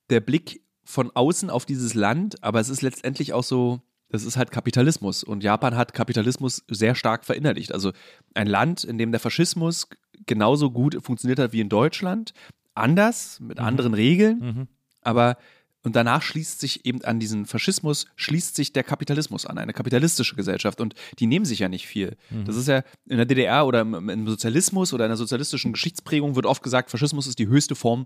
der 0.09 0.21
Blick 0.21 0.63
von 0.83 1.11
außen 1.13 1.49
auf 1.49 1.65
dieses 1.65 1.93
Land, 1.93 2.41
aber 2.43 2.59
es 2.61 2.69
ist 2.69 2.81
letztendlich 2.81 3.33
auch 3.33 3.43
so, 3.43 3.81
das 4.09 4.23
ist 4.23 4.37
halt 4.37 4.51
Kapitalismus. 4.51 5.23
Und 5.23 5.43
Japan 5.43 5.75
hat 5.75 5.93
Kapitalismus 5.93 6.63
sehr 6.69 6.95
stark 6.95 7.25
verinnerlicht. 7.25 7.73
Also 7.73 7.91
ein 8.33 8.47
Land, 8.47 8.83
in 8.83 8.97
dem 8.97 9.11
der 9.11 9.19
Faschismus 9.19 9.87
genauso 10.25 10.71
gut 10.71 10.97
funktioniert 11.01 11.39
hat 11.39 11.53
wie 11.53 11.59
in 11.61 11.69
Deutschland, 11.69 12.33
anders, 12.73 13.39
mit 13.39 13.59
anderen 13.59 13.93
Regeln, 13.93 14.39
Mhm. 14.39 14.67
aber 15.01 15.37
und 15.83 15.95
danach 15.95 16.21
schließt 16.21 16.59
sich 16.59 16.85
eben 16.85 17.01
an 17.05 17.17
diesen 17.17 17.45
Faschismus, 17.45 18.07
schließt 18.17 18.57
sich 18.57 18.73
der 18.73 18.83
Kapitalismus 18.83 19.45
an, 19.45 19.57
eine 19.57 19.71
kapitalistische 19.71 20.35
Gesellschaft. 20.35 20.81
Und 20.81 20.95
die 21.19 21.27
nehmen 21.27 21.45
sich 21.45 21.59
ja 21.59 21.69
nicht 21.69 21.87
viel. 21.87 22.17
Das 22.45 22.57
ist 22.57 22.67
ja 22.67 22.81
in 23.07 23.15
der 23.15 23.25
DDR 23.25 23.65
oder 23.65 23.81
im, 23.81 24.09
im 24.09 24.27
Sozialismus 24.27 24.91
oder 24.91 25.05
in 25.05 25.09
der 25.11 25.17
sozialistischen 25.17 25.71
Geschichtsprägung 25.71 26.35
wird 26.35 26.45
oft 26.45 26.61
gesagt, 26.61 26.91
Faschismus 26.91 27.25
ist 27.25 27.39
die 27.39 27.47
höchste 27.47 27.75
Form 27.75 28.05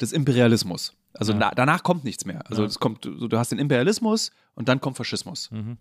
des 0.00 0.12
Imperialismus. 0.12 0.94
Also 1.14 1.32
Ja. 1.32 1.38
na, 1.38 1.50
danach 1.54 1.82
kommt 1.82 2.04
nichts 2.04 2.24
mehr. 2.24 2.42
Also 2.48 2.62
Ja. 2.62 2.68
es 2.68 2.78
kommt, 2.78 3.04
du, 3.04 3.28
du 3.28 3.38
hast 3.38 3.50
den 3.52 3.58
Imperialismus 3.58 4.30
und 4.54 4.68
dann 4.68 4.80
kommt 4.80 4.96
Faschismus. 4.96 5.50
Mhm. 5.50 5.78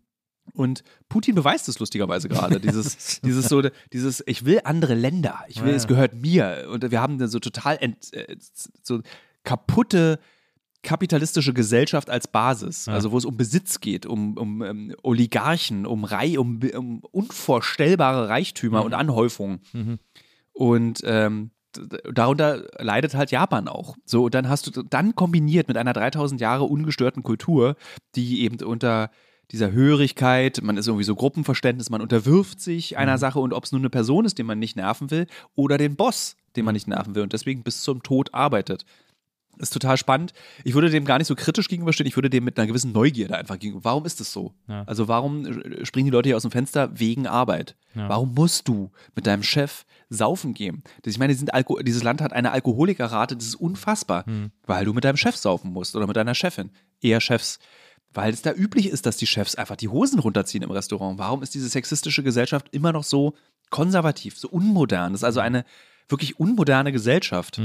Und 0.53 0.83
Putin 1.09 1.35
beweist 1.35 1.69
es 1.69 1.77
lustigerweise 1.79 2.27
gerade. 2.27 2.59
Dieses, 2.59 3.21
dieses 3.21 3.47
so, 3.49 3.61
dieses, 3.93 4.23
ich 4.25 4.45
will 4.45 4.61
andere 4.63 4.95
Länder, 4.95 5.41
ich 5.47 5.61
will, 5.61 5.69
Ja, 5.69 5.75
es 5.75 5.85
gehört 5.87 6.15
mir. 6.15 6.67
Und 6.71 6.89
wir 6.89 7.01
haben 7.01 7.13
eine 7.15 7.27
so 7.27 7.37
total 7.39 7.77
ent, 7.79 8.11
äh, 8.13 8.35
so 8.81 9.01
kaputte 9.43 10.19
kapitalistische 10.81 11.53
Gesellschaft 11.53 12.09
als 12.09 12.27
Basis, 12.29 12.85
Ja. 12.85 12.93
also 12.93 13.11
wo 13.11 13.17
es 13.17 13.25
um 13.25 13.35
Besitz 13.35 13.81
geht, 13.81 14.05
um, 14.05 14.37
um 14.37 14.61
ähm, 14.63 14.95
Oligarchen, 15.03 15.85
um, 15.85 16.05
Rei, 16.05 16.39
um, 16.39 16.61
um 16.73 16.99
unvorstellbare 17.11 18.29
Reichtümer 18.29 18.83
und 18.85 18.93
Anhäufungen. 18.93 19.59
Mhm. 19.73 19.99
Und 20.53 21.01
ähm, 21.03 21.51
darunter 22.13 22.67
leidet 22.79 23.13
halt 23.15 23.31
Japan 23.31 23.67
auch. 23.67 23.95
So, 24.05 24.25
und 24.25 24.33
dann 24.33 24.49
hast 24.49 24.75
du 24.75 24.83
dann 24.83 25.15
kombiniert 25.15 25.67
mit 25.67 25.77
einer 25.77 25.93
3000 25.93 26.41
Jahre 26.41 26.63
ungestörten 26.65 27.23
Kultur, 27.23 27.75
die 28.15 28.41
eben 28.41 28.61
unter 28.63 29.11
dieser 29.51 29.71
Hörigkeit, 29.71 30.61
man 30.61 30.77
ist 30.77 30.87
irgendwie 30.87 31.03
so 31.03 31.15
Gruppenverständnis, 31.15 31.89
man 31.89 32.01
unterwirft 32.01 32.61
sich 32.61 32.97
einer 32.97 33.17
Sache 33.17 33.39
und 33.39 33.53
ob 33.53 33.63
es 33.63 33.71
nur 33.71 33.81
eine 33.81 33.89
Person 33.89 34.25
ist, 34.25 34.37
den 34.37 34.45
man 34.45 34.59
nicht 34.59 34.75
nerven 34.75 35.09
will, 35.09 35.25
oder 35.55 35.77
den 35.77 35.95
Boss, 35.95 36.35
den 36.55 36.65
man 36.65 36.73
nicht 36.73 36.87
nerven 36.87 37.15
will 37.15 37.23
und 37.23 37.33
deswegen 37.33 37.63
bis 37.63 37.81
zum 37.81 38.03
Tod 38.03 38.33
arbeitet. 38.33 38.85
Ist 39.59 39.71
total 39.73 39.97
spannend. 39.97 40.33
Ich 40.63 40.73
würde 40.73 40.89
dem 40.89 41.05
gar 41.05 41.17
nicht 41.17 41.27
so 41.27 41.35
kritisch 41.35 41.67
gegenüberstehen, 41.67 42.07
ich 42.07 42.15
würde 42.17 42.29
dem 42.29 42.43
mit 42.45 42.57
einer 42.57 42.67
gewissen 42.67 42.91
Neugierde 42.91 43.37
einfach 43.37 43.59
gegenüber. 43.59 43.83
Warum 43.83 44.05
ist 44.05 44.19
das 44.19 44.31
so? 44.33 44.53
Ja. 44.67 44.83
Also 44.87 45.07
warum 45.07 45.45
äh, 45.45 45.85
springen 45.85 46.05
die 46.05 46.11
Leute 46.11 46.29
hier 46.29 46.35
aus 46.37 46.41
dem 46.43 46.51
Fenster 46.51 46.97
wegen 46.99 47.27
Arbeit? 47.27 47.75
Warum 47.93 48.33
musst 48.33 48.67
du 48.67 48.91
mit 49.15 49.27
deinem 49.27 49.43
Chef 49.43 49.85
saufen 50.09 50.53
gehen? 50.53 50.83
Das- 51.03 51.13
Ich 51.13 51.19
meine, 51.19 51.35
dieses 51.35 52.03
Land 52.03 52.21
hat 52.21 52.33
eine 52.33 52.51
Alkoholikerrate, 52.51 53.35
das 53.35 53.45
ist 53.47 53.55
unfassbar, 53.55 54.23
weil 54.65 54.85
du 54.85 54.93
mit 54.93 55.03
deinem 55.03 55.17
Chef 55.17 55.35
saufen 55.35 55.71
musst 55.73 55.95
oder 55.95 56.07
mit 56.07 56.15
deiner 56.15 56.35
Chefin. 56.35 56.71
Eher 57.01 57.19
Chefs. 57.21 57.59
Weil 58.13 58.33
es 58.33 58.41
da 58.41 58.51
üblich 58.53 58.87
ist, 58.89 59.05
dass 59.05 59.17
die 59.17 59.27
Chefs 59.27 59.53
einfach 59.55 59.75
die 59.75 59.87
Hosen 59.89 60.19
runterziehen 60.19 60.63
im 60.63 60.71
Restaurant. 60.71 61.19
Warum 61.19 61.43
ist 61.43 61.53
diese 61.53 61.69
sexistische 61.69 62.23
Gesellschaft 62.23 62.67
immer 62.71 62.91
noch 62.91 63.03
so 63.03 63.35
konservativ, 63.69 64.37
so 64.37 64.49
unmodern? 64.49 65.11
Das 65.13 65.21
ist 65.21 65.25
also 65.25 65.39
eine 65.41 65.63
wirklich 66.07 66.39
unmoderne 66.39 66.91
Gesellschaft. 66.91 67.59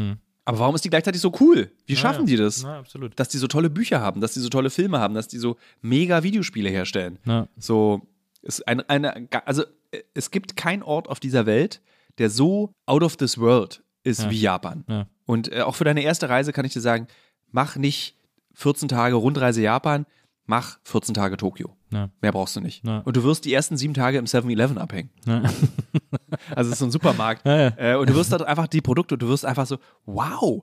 Aber 0.47 0.59
warum 0.59 0.75
ist 0.75 0.85
die 0.85 0.91
gleichzeitig 0.91 1.21
so 1.23 1.33
cool? 1.41 1.71
Wie 1.87 1.97
schaffen 1.97 2.27
die 2.27 2.37
das? 2.37 2.62
Ja, 2.62 2.79
absolut. 2.81 3.19
Dass 3.19 3.29
die 3.29 3.39
so 3.39 3.47
tolle 3.49 3.71
Bücher 3.71 4.01
haben, 4.01 4.21
dass 4.21 4.35
die 4.35 4.41
so 4.41 4.49
tolle 4.51 4.69
Filme 4.71 4.99
haben, 4.99 5.15
dass 5.15 5.27
die 5.29 5.39
so 5.39 5.57
mega 5.81 6.23
Videospiele 6.23 6.69
herstellen. 6.69 7.19
Ja. 7.25 7.49
So, 7.57 8.03
ist 8.43 8.66
eine, 8.69 8.89
eine, 8.91 9.29
also 9.47 9.62
äh, 9.91 10.03
es 10.12 10.31
gibt 10.31 10.57
keinen 10.57 10.83
Ort 10.83 11.09
auf 11.09 11.19
dieser 11.19 11.47
Welt, 11.47 11.81
der 12.19 12.29
so 12.31 12.73
out 12.87 13.03
of 13.03 13.16
this 13.16 13.39
world 13.39 13.83
ist 14.03 14.25
Ja. 14.25 14.31
wie 14.31 14.41
Japan. 14.41 14.85
Ja. 14.89 15.07
Und 15.25 15.51
äh, 15.51 15.62
auch 15.62 15.77
für 15.77 15.85
deine 15.85 16.03
erste 16.03 16.29
Reise 16.29 16.53
kann 16.53 16.66
ich 16.66 16.75
dir 16.75 16.83
sagen, 16.83 17.07
mach 17.51 17.77
nicht 17.77 18.16
14 18.53 18.89
Tage 18.89 19.15
Rundreise 19.16 19.62
Japan, 19.62 20.05
mach 20.45 20.79
14 20.85 21.15
Tage 21.15 21.39
Tokio. 21.39 21.75
Ja. 21.91 22.11
Mehr 22.21 22.33
brauchst 22.33 22.55
du 22.55 22.61
nicht. 22.61 22.85
Ja. 22.85 22.99
Und 22.99 23.16
du 23.16 23.23
wirst 23.25 23.47
die 23.47 23.55
ersten 23.55 23.79
sieben 23.79 23.95
Tage 23.95 24.19
im 24.19 24.27
7-Eleven 24.27 24.77
abhängen. 24.77 25.09
Also 26.56 26.69
es 26.69 26.74
ist 26.74 26.78
so 26.81 26.85
ein 26.86 26.90
Supermarkt. 26.90 27.47
Ja, 27.47 27.61
ja. 27.61 27.73
Äh, 27.77 27.97
und 27.97 28.09
du 28.11 28.15
wirst 28.15 28.32
dort 28.32 28.43
einfach 28.43 28.66
die 28.66 28.81
Produkte, 28.81 29.19
du 29.19 29.28
wirst 29.28 29.44
einfach 29.44 29.66
so, 29.66 29.78
wow, 30.06 30.62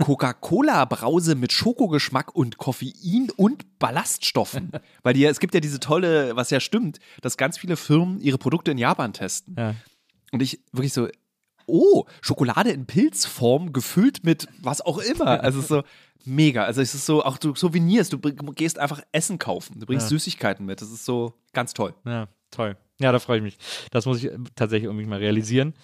Coca-Cola-Brause 0.00 1.34
mit 1.34 1.52
Schokogeschmack 1.52 2.34
und 2.34 2.58
Koffein 2.58 3.28
und 3.36 3.78
Ballaststoffen. 3.78 4.72
Weil 5.02 5.14
die, 5.14 5.24
es 5.24 5.40
gibt 5.40 5.54
ja 5.54 5.60
diese 5.60 5.80
tolle, 5.80 6.36
was 6.36 6.50
ja 6.50 6.60
stimmt, 6.60 6.98
dass 7.20 7.36
ganz 7.36 7.58
viele 7.58 7.76
Firmen 7.76 8.20
ihre 8.20 8.38
Produkte 8.38 8.70
in 8.70 8.78
Japan 8.78 9.12
testen. 9.12 9.54
Ja. 9.58 9.74
Und 10.32 10.42
ich 10.42 10.60
wirklich 10.72 10.92
so, 10.92 11.08
oh, 11.66 12.04
Schokolade 12.20 12.70
in 12.70 12.86
Pilzform 12.86 13.72
gefüllt 13.72 14.24
mit 14.24 14.48
was 14.60 14.80
auch 14.80 14.98
immer. 14.98 15.40
Also 15.42 15.58
es 15.58 15.64
ist 15.64 15.68
so 15.68 15.82
mega. 16.24 16.64
Also 16.64 16.80
es 16.80 16.94
ist 16.94 17.06
so, 17.06 17.24
auch 17.24 17.38
du 17.38 17.54
souvenirst, 17.54 18.12
du 18.12 18.18
gehst 18.18 18.78
einfach 18.78 19.00
Essen 19.12 19.38
kaufen. 19.38 19.80
Du 19.80 19.86
bringst 19.86 20.06
Ja. 20.06 20.10
Süßigkeiten 20.10 20.64
mit. 20.64 20.80
Das 20.80 20.90
ist 20.90 21.04
so 21.04 21.34
ganz 21.52 21.74
toll. 21.74 21.94
Ja, 22.04 22.28
toll. 22.50 22.76
Ja, 23.02 23.10
da 23.12 23.18
freue 23.18 23.38
ich 23.38 23.42
mich. 23.42 23.58
Das 23.90 24.06
muss 24.06 24.18
ich 24.18 24.30
äh, 24.30 24.38
tatsächlich 24.54 24.84
irgendwie 24.84 25.06
mal 25.06 25.18
realisieren. 25.18 25.74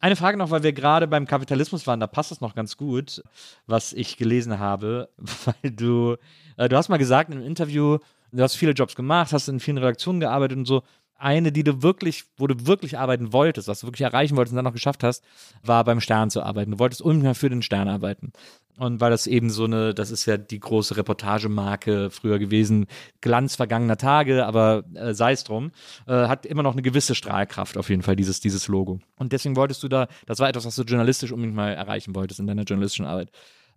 Eine 0.00 0.16
Frage 0.16 0.36
noch, 0.36 0.50
weil 0.50 0.62
wir 0.62 0.72
gerade 0.72 1.06
beim 1.06 1.26
Kapitalismus 1.26 1.86
waren, 1.86 2.00
da 2.00 2.08
passt 2.08 2.32
es 2.32 2.40
noch 2.40 2.56
ganz 2.56 2.76
gut, 2.76 3.22
was 3.66 3.92
ich 3.92 4.16
gelesen 4.16 4.58
habe, 4.58 5.10
weil 5.44 5.70
du, 5.70 6.16
äh, 6.56 6.68
du 6.68 6.76
hast 6.76 6.88
mal 6.88 6.96
gesagt 6.96 7.30
in 7.30 7.36
einem 7.36 7.46
Interview, 7.46 7.98
du 8.32 8.42
hast 8.42 8.56
viele 8.56 8.72
Jobs 8.72 8.96
gemacht, 8.96 9.32
hast 9.32 9.48
in 9.48 9.60
vielen 9.60 9.78
Redaktionen 9.78 10.18
gearbeitet 10.20 10.58
und 10.58 10.64
so. 10.64 10.82
Eine, 11.22 11.52
die 11.52 11.62
du 11.62 11.82
wirklich, 11.82 12.24
wo 12.36 12.48
du 12.48 12.66
wirklich 12.66 12.98
arbeiten 12.98 13.32
wolltest, 13.32 13.68
was 13.68 13.80
du 13.80 13.86
wirklich 13.86 14.00
erreichen 14.00 14.36
wolltest 14.36 14.52
und 14.52 14.56
dann 14.56 14.64
noch 14.64 14.72
geschafft 14.72 15.04
hast, 15.04 15.22
war 15.62 15.84
beim 15.84 16.00
Stern 16.00 16.30
zu 16.30 16.42
arbeiten. 16.42 16.72
Du 16.72 16.78
wolltest 16.80 17.00
unbedingt 17.00 17.36
für 17.36 17.48
den 17.48 17.62
Stern 17.62 17.88
arbeiten. 17.88 18.32
Und 18.78 19.00
weil 19.00 19.10
das 19.10 19.26
eben 19.26 19.50
so 19.50 19.64
eine, 19.64 19.94
das 19.94 20.10
ist 20.10 20.26
ja 20.26 20.36
die 20.36 20.58
große 20.58 20.96
Reportagemarke 20.96 22.10
früher 22.10 22.38
gewesen, 22.38 22.86
Glanz 23.20 23.54
vergangener 23.54 23.98
Tage, 23.98 24.46
aber 24.46 24.84
äh, 24.94 25.14
sei 25.14 25.32
es 25.32 25.44
drum, 25.44 25.72
äh, 26.06 26.26
hat 26.26 26.46
immer 26.46 26.62
noch 26.64 26.72
eine 26.72 26.82
gewisse 26.82 27.14
Strahlkraft 27.14 27.76
auf 27.76 27.90
jeden 27.90 28.02
Fall, 28.02 28.16
dieses, 28.16 28.40
dieses 28.40 28.66
Logo. 28.68 28.98
Und 29.16 29.32
deswegen 29.32 29.56
wolltest 29.56 29.82
du 29.82 29.88
da, 29.88 30.08
das 30.26 30.40
war 30.40 30.48
etwas, 30.48 30.64
was 30.64 30.74
du 30.74 30.82
journalistisch 30.82 31.30
unbedingt 31.30 31.54
mal 31.54 31.72
erreichen 31.72 32.14
wolltest 32.14 32.40
in 32.40 32.46
deiner 32.46 32.64
journalistischen 32.64 33.06
Arbeit. 33.06 33.30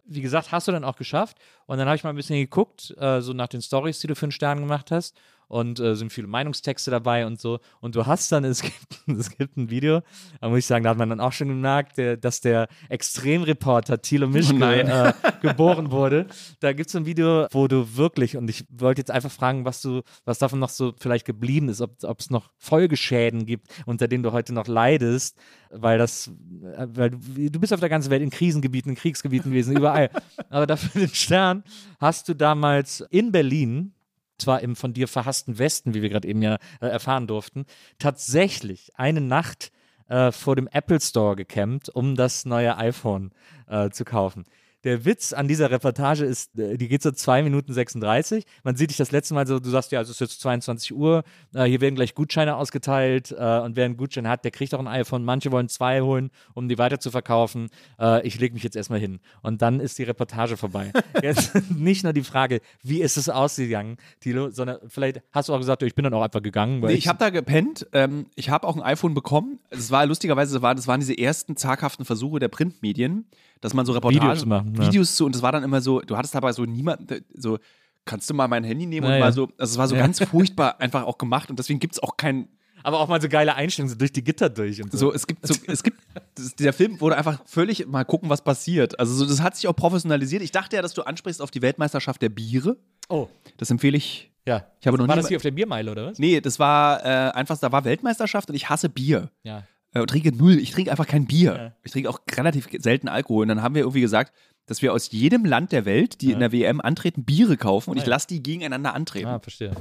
Wie 0.08 0.22
gesagt, 0.22 0.52
hast 0.52 0.68
du 0.68 0.72
dann 0.72 0.84
auch 0.84 0.96
geschafft. 0.96 1.38
Und 1.66 1.78
dann 1.78 1.88
habe 1.88 1.96
ich 1.96 2.04
mal 2.04 2.12
ein 2.12 2.16
bisschen 2.16 2.40
geguckt, 2.40 2.96
äh, 2.98 3.22
so 3.22 3.34
nach 3.34 3.48
den 3.48 3.62
Stories, 3.62 4.00
die 4.00 4.08
du 4.08 4.16
für 4.16 4.28
den 4.28 4.32
Stern 4.32 4.60
gemacht 4.60 4.92
hast. 4.92 5.16
Und 5.48 5.80
äh, 5.80 5.96
sind 5.96 6.12
viele 6.12 6.28
Meinungstexte 6.28 6.92
dabei 6.92 7.26
und 7.26 7.40
so. 7.40 7.60
Und 7.82 7.96
du 7.96 8.06
hast 8.06 8.32
dann, 8.32 8.44
es 8.46 8.62
gibt, 8.62 8.78
es 9.08 9.30
gibt 9.30 9.58
ein 9.58 9.70
Video, 9.70 10.02
da 10.42 10.50
muss 10.50 10.60
ich 10.60 10.66
sagen, 10.66 10.84
da 10.84 10.92
hat 10.92 10.98
man 10.98 11.10
dann 11.10 11.20
auch 11.20 11.32
schon 11.34 11.48
gemerkt, 11.48 11.98
der, 11.98 12.18
dass 12.18 12.42
der 12.42 12.68
Extremreporter 12.90 14.02
Thilo 14.02 14.28
Mischke 14.28 14.56
nein. 14.56 14.88
äh, 14.88 15.14
geboren 15.42 15.92
wurde. 15.92 16.28
Da 16.60 16.74
gibt 16.74 16.90
es 16.90 16.96
ein 16.96 17.06
Video, 17.06 17.48
wo 17.52 17.68
du 17.68 17.96
wirklich, 17.96 18.38
und 18.38 18.50
ich 18.50 18.66
wollte 18.70 19.02
jetzt 19.02 19.12
einfach 19.12 19.32
fragen, 19.32 19.66
was 19.66 19.82
du, 19.82 20.02
was 20.26 20.40
davon 20.40 20.60
noch 20.60 20.70
so 20.70 20.94
vielleicht 21.00 21.26
geblieben 21.26 21.70
ist, 21.70 21.82
ob 21.82 22.20
es 22.20 22.30
noch 22.30 22.50
Folgeschäden 22.58 23.46
gibt, 23.46 23.68
unter 23.86 24.08
denen 24.08 24.24
du 24.24 24.32
heute 24.32 24.54
noch 24.54 24.68
leidest, 24.68 25.38
weil 25.70 25.98
das, 25.98 26.32
äh, 26.78 26.88
weil 26.94 27.12
du, 27.12 27.50
du 27.50 27.60
bist 27.60 27.74
auf 27.74 27.80
der 27.80 27.90
ganzen 27.90 28.10
Welt 28.10 28.22
in 28.22 28.30
Krisengebieten, 28.30 28.92
in 28.92 28.96
Kriegsgebieten 28.96 29.52
gewesen, 29.52 29.76
überall. 29.76 30.10
Aber 30.50 30.68
dafür 30.68 31.02
den 31.02 31.14
Stern 31.14 31.64
hast 32.00 32.30
du 32.30 32.36
damals 32.36 33.02
in 33.10 33.32
Berlin, 33.32 33.94
zwar 34.38 34.62
im 34.62 34.76
von 34.76 34.94
dir 34.94 35.08
verhassten 35.08 35.58
Westen, 35.60 35.94
wie 35.94 36.02
wir 36.02 36.10
gerade 36.10 36.28
eben 36.28 36.42
ja 36.42 36.56
äh, 36.82 36.88
erfahren 36.88 37.28
durften, 37.28 37.66
tatsächlich 38.00 38.92
eine 38.96 39.22
Nacht 39.22 39.72
äh, 40.08 40.32
vor 40.32 40.56
dem 40.56 40.68
Apple 40.68 41.02
Store 41.02 41.36
gecampt, 41.36 41.90
um 41.90 42.16
das 42.16 42.46
neue 42.46 42.78
iPhone 42.78 43.32
äh, 43.68 43.90
zu 43.90 44.06
kaufen. 44.06 44.46
Der 44.86 45.04
Witz 45.04 45.34
an 45.34 45.48
dieser 45.48 45.72
Reportage 45.72 46.26
ist, 46.26 46.60
äh, 46.60 46.78
die 46.78 46.88
geht 46.88 47.02
so 47.02 47.12
2 47.12 47.42
Minuten 47.42 47.74
36. 47.74 48.46
Man 48.64 48.76
sieht 48.76 48.92
dich 48.92 48.98
das 48.98 49.12
letzte 49.12 49.34
Mal 49.34 49.48
so, 49.48 49.60
du 49.60 49.70
sagst 49.72 49.92
ja, 49.92 50.00
es 50.00 50.10
ist 50.10 50.22
jetzt 50.22 50.40
22 50.42 50.94
Uhr, 50.94 51.24
äh, 51.56 51.64
hier 51.64 51.82
werden 51.82 51.96
gleich 51.96 52.14
Gutscheine 52.14 52.56
ausgeteilt 52.56 53.32
äh, 53.32 53.60
und 53.60 53.76
wer 53.76 53.86
einen 53.86 53.98
Gutschein 53.98 54.28
hat, 54.28 54.44
der 54.44 54.52
kriegt 54.52 54.76
auch 54.76 54.80
ein 54.80 54.88
iPhone. 54.88 55.26
Manche 55.26 55.52
wollen 55.52 55.70
zwei 55.70 56.02
holen, 56.02 56.30
um 56.54 56.70
die 56.70 56.78
weiter 56.78 57.00
zu 57.00 57.10
verkaufen. 57.10 57.70
Äh, 58.00 58.26
ich 58.28 58.40
lege 58.40 58.54
mich 58.54 58.62
jetzt 58.62 58.76
erstmal 58.76 59.00
hin. 59.00 59.20
Und 59.42 59.64
dann 59.64 59.80
ist 59.80 59.98
die 59.98 60.04
Reportage 60.04 60.56
vorbei. 60.56 60.94
Jetzt 61.24 61.54
nicht 61.76 62.04
nur 62.04 62.14
die 62.14 62.24
Frage, 62.24 62.62
wie 62.84 63.02
ist 63.02 63.18
es 63.18 63.28
ausgegangen, 63.30 63.98
Thilo, 64.20 64.52
sondern 64.52 64.78
vielleicht 64.88 65.22
hast 65.32 65.50
du 65.50 65.54
auch 65.54 65.58
gesagt, 65.58 65.82
ich 65.82 65.96
bin 65.96 66.04
dann 66.04 66.14
auch 66.14 66.22
einfach 66.22 66.44
gegangen. 66.44 66.82
Nee, 66.82 66.94
ich 66.94 67.08
habe 67.08 67.18
da 67.18 67.32
gepennt. 67.32 67.88
Ähm, 67.94 68.28
ich 68.36 68.50
habe 68.50 68.68
auch 68.68 68.76
ein 68.76 68.84
iPhone 68.84 69.16
bekommen. 69.16 69.60
Es 69.72 69.90
war 69.90 70.06
lustigerweise, 70.06 70.60
das 70.60 70.88
waren 70.88 71.00
diese 71.00 71.18
ersten 71.18 71.56
zaghaften 71.56 72.06
Versuche 72.06 72.40
der 72.40 72.50
Printmedien, 72.50 73.26
dass 73.66 73.74
man 73.74 73.86
so 73.86 73.92
Reportagen, 73.94 74.24
Videos 74.24 74.40
zu 74.40 74.48
machen, 74.48 74.74
ja. 74.76 74.86
Videos 74.88 75.16
zu, 75.16 75.26
und 75.26 75.36
das 75.36 75.42
war 75.42 75.52
dann 75.52 75.64
immer 75.64 75.82
so, 75.82 76.00
du 76.02 76.16
hattest 76.16 76.34
dabei 76.36 76.52
so 76.54 76.64
niemand, 76.66 77.14
so, 77.34 77.58
kannst 78.06 78.30
du 78.30 78.34
mal 78.34 78.48
mein 78.48 78.64
Handy 78.64 78.86
nehmen 78.86 79.06
Ja, 79.08 79.14
und 79.14 79.20
ja. 79.20 79.26
mal 79.26 79.34
so, 79.34 79.50
also 79.58 79.74
es 79.74 79.78
war 79.78 79.88
so 79.88 79.96
Ja. 79.96 80.02
ganz 80.02 80.24
furchtbar 80.30 80.80
einfach 80.80 81.04
auch 81.04 81.18
gemacht 81.18 81.50
und 81.50 81.58
deswegen 81.60 81.80
gibt 81.80 81.96
es 81.96 82.00
auch 82.04 82.18
kein, 82.18 82.48
aber 82.84 83.00
auch 83.00 83.08
mal 83.08 83.20
so 83.20 83.28
geile 83.30 83.56
Einstellungen, 83.56 83.90
so 83.92 83.98
durch 83.98 84.12
die 84.14 84.24
Gitter 84.24 84.48
durch 84.50 84.82
und 84.84 84.92
so. 84.92 84.98
so, 84.98 85.14
es 85.14 85.26
gibt 85.26 85.46
so, 85.48 85.56
es 85.68 85.82
gibt, 85.82 86.00
das, 86.36 86.56
dieser 86.56 86.72
Film 86.72 87.02
wurde 87.02 87.18
einfach 87.18 87.42
völlig 87.46 87.88
mal 87.88 88.04
gucken, 88.06 88.30
was 88.30 88.44
passiert. 88.44 89.00
Also 89.00 89.14
so, 89.16 89.26
das 89.26 89.42
hat 89.42 89.56
sich 89.56 89.68
auch 89.68 89.76
professionalisiert. 89.76 90.44
Ich 90.44 90.52
dachte 90.52 90.76
ja, 90.76 90.82
dass 90.84 90.94
du 90.94 91.02
ansprichst 91.02 91.42
auf 91.42 91.50
die 91.50 91.62
Weltmeisterschaft 91.64 92.22
der 92.22 92.30
Biere. 92.30 92.78
Oh, 93.10 93.28
Das 93.58 93.72
empfehle 93.72 93.98
ich. 93.98 94.32
ja. 94.46 94.68
Ich 94.80 94.86
habe 94.88 94.98
noch 95.00 95.08
war 95.08 95.16
nie 95.16 95.22
das 95.24 95.30
hier 95.30 95.38
auf 95.38 95.42
der 95.44 95.50
Biermeile, 95.52 95.90
oder 95.92 96.06
was? 96.12 96.20
Nee, 96.20 96.42
das 96.42 96.60
war 96.60 97.04
äh, 97.04 97.32
einfach, 97.32 97.58
da 97.58 97.72
war 97.72 97.84
Weltmeisterschaft 97.86 98.50
und 98.50 98.56
ich 98.56 98.70
hasse 98.70 98.88
Bier. 98.90 99.32
Ja. 99.44 99.64
Äh, 99.96 100.06
trinke 100.06 100.32
null. 100.36 100.58
Ich 100.60 100.72
trinke 100.72 100.92
einfach 100.92 101.08
kein 101.08 101.26
Bier. 101.26 101.56
Ja. 101.56 101.72
Ich 101.84 101.92
trinke 101.92 102.10
auch 102.10 102.20
relativ 102.38 102.70
selten 102.80 103.08
Alkohol. 103.08 103.44
Und 103.44 103.48
dann 103.48 103.62
haben 103.64 103.74
wir 103.74 103.82
irgendwie 103.82 104.02
gesagt, 104.02 104.34
dass 104.68 104.82
wir 104.82 104.94
aus 104.94 105.12
jedem 105.12 105.46
Land 105.46 105.72
der 105.72 105.86
Welt, 105.86 106.22
die 106.22 106.32
in 106.32 106.40
der 106.40 106.52
WM 106.52 106.82
antreten, 106.82 107.24
Biere 107.24 107.58
kaufen 107.58 107.92
und 107.92 107.98
ich 107.98 108.04
ja. 108.04 108.10
lasse 108.10 108.28
die 108.28 108.42
gegeneinander 108.44 108.94
antreten. 108.94 109.28
Ah, 109.28 109.40
verstehe. 109.40 109.72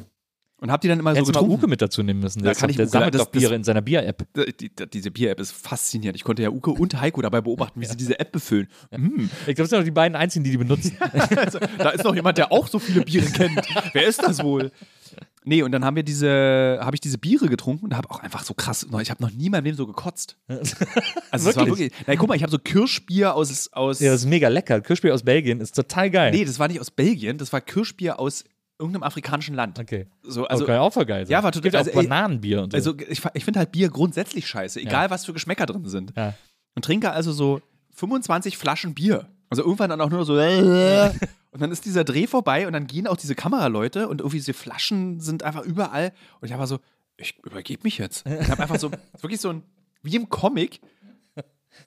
Und 0.58 0.70
habe 0.70 0.80
die 0.80 0.88
dann 0.88 0.98
immer 0.98 1.10
so 1.10 1.16
Hättest 1.16 1.34
mal 1.34 1.40
getrunken. 1.40 1.54
Uke 1.56 1.66
mit 1.68 1.82
dazu 1.82 2.02
nehmen 2.02 2.20
müssen. 2.20 2.42
Ja, 2.44 2.52
ist 2.52 2.60
kann 2.60 2.70
ich 2.70 2.76
der 2.76 2.86
Uke- 2.86 2.92
sammelt 2.92 3.14
das- 3.14 3.22
doch 3.24 3.30
Biere 3.30 3.50
das- 3.50 3.56
in 3.56 3.64
seiner 3.64 3.82
Bier-App. 3.82 4.24
Die, 4.36 4.68
die, 4.70 4.86
diese 4.90 5.10
Bier-App 5.10 5.40
ist 5.40 5.52
faszinierend. 5.52 6.16
Ich 6.16 6.24
konnte 6.24 6.42
ja 6.42 6.48
Uke 6.50 6.70
und 6.70 6.98
Heiko 7.00 7.20
dabei 7.22 7.40
beobachten, 7.40 7.80
wie 7.80 7.86
sie 7.86 7.96
diese 7.96 8.18
App 8.18 8.30
befüllen. 8.32 8.68
Mm. 8.90 9.24
Ich 9.46 9.56
glaube, 9.56 9.62
das 9.62 9.70
sind 9.70 9.80
doch 9.80 9.84
die 9.84 9.90
beiden 9.90 10.16
einzigen, 10.16 10.44
die 10.44 10.52
die 10.52 10.56
benutzen. 10.58 10.96
Also, 11.36 11.58
da 11.78 11.90
ist 11.90 12.04
noch 12.04 12.14
jemand, 12.14 12.38
der 12.38 12.52
auch 12.52 12.68
so 12.68 12.78
viele 12.78 13.02
Biere 13.02 13.26
kennt. 13.26 13.60
Wer 13.92 14.06
ist 14.06 14.22
das 14.22 14.42
wohl? 14.42 14.70
Nee, 15.46 15.62
und 15.62 15.72
dann 15.72 15.84
haben 15.84 15.94
wir 15.94 16.02
diese, 16.02 16.78
habe 16.80 16.96
ich 16.96 17.00
diese 17.00 17.18
Biere 17.18 17.48
getrunken 17.48 17.84
und 17.84 17.94
habe 17.96 18.10
auch 18.10 18.20
einfach 18.20 18.42
so 18.44 18.54
krass, 18.54 18.86
ich 19.02 19.10
habe 19.10 19.22
noch 19.22 19.30
nie 19.30 19.46
in 19.46 19.52
meinem 19.52 19.64
Leben 19.64 19.76
so 19.76 19.86
gekotzt. 19.86 20.36
Also 21.30 21.50
es 21.50 21.56
war 21.56 21.66
Wirklich? 21.66 21.92
nein, 22.06 22.16
guck 22.16 22.28
mal, 22.28 22.34
ich 22.36 22.42
habe 22.42 22.50
so 22.52 22.58
Kirschbier 22.58 23.34
aus, 23.34 23.72
aus 23.72 24.00
ja, 24.00 24.12
das 24.12 24.20
ist 24.22 24.26
mega 24.28 24.48
lecker. 24.48 24.80
Kirschbier 24.80 25.12
aus 25.12 25.22
Belgien 25.24 25.60
ist 25.60 25.74
total 25.74 26.10
geil. 26.10 26.30
Nee, 26.32 26.44
das 26.44 26.58
war 26.58 26.68
nicht 26.68 26.80
aus 26.80 26.90
Belgien, 26.90 27.38
das 27.38 27.52
war 27.52 27.60
Kirschbier 27.60 28.18
aus 28.20 28.44
irgendeinem 28.78 29.02
afrikanischen 29.02 29.54
Land. 29.54 29.78
Okay. 29.78 30.06
So, 30.22 30.46
Also, 30.46 30.66
ja 30.66 30.80
auch 30.80 30.92
voll 30.92 31.04
geil 31.06 31.26
sein. 31.26 31.32
Ja, 31.32 31.42
war 31.42 31.52
total- 31.52 31.62
Gibt 31.70 31.76
auch 31.76 31.80
also, 31.80 31.92
Bananenbier 32.08 32.62
und 32.62 32.70
so. 32.72 32.76
also 32.76 32.94
ich, 33.08 33.20
ich 33.34 33.44
finde 33.44 33.58
halt 33.58 33.72
Bier 33.72 33.88
grundsätzlich 33.88 34.46
scheiße, 34.46 34.80
egal 34.80 35.10
was 35.10 35.24
für 35.24 35.32
Geschmäcker 35.32 35.66
drin 35.66 35.86
sind. 35.86 36.12
ja. 36.16 36.34
Und 36.76 36.84
trinke 36.84 37.10
also 37.12 37.32
so 37.32 37.60
25 37.94 38.56
Flaschen 38.58 38.94
Bier. 38.94 39.28
Also 39.50 39.62
irgendwann 39.62 39.90
dann 39.90 40.00
auch 40.00 40.10
nur 40.10 40.24
so. 40.24 40.36
Und 41.54 41.60
dann 41.60 41.70
ist 41.70 41.84
dieser 41.84 42.02
Dreh 42.02 42.26
vorbei 42.26 42.66
und 42.66 42.72
dann 42.72 42.88
gehen 42.88 43.06
auch 43.06 43.16
diese 43.16 43.36
Kameraleute 43.36 44.08
und 44.08 44.20
irgendwie 44.20 44.38
diese 44.38 44.52
Flaschen 44.54 45.20
sind 45.20 45.44
einfach 45.44 45.62
überall. 45.62 46.12
Und 46.40 46.48
ich 46.48 46.52
habe 46.52 46.66
so, 46.66 46.80
ich 47.16 47.38
übergebe 47.44 47.84
mich 47.84 47.96
jetzt. 47.98 48.26
Ich 48.26 48.48
habe 48.50 48.60
einfach 48.60 48.78
so, 48.78 48.90
wirklich 49.20 49.40
so 49.40 49.50
ein, 49.50 49.62
wie 50.02 50.16
im 50.16 50.28
Comic, 50.28 50.80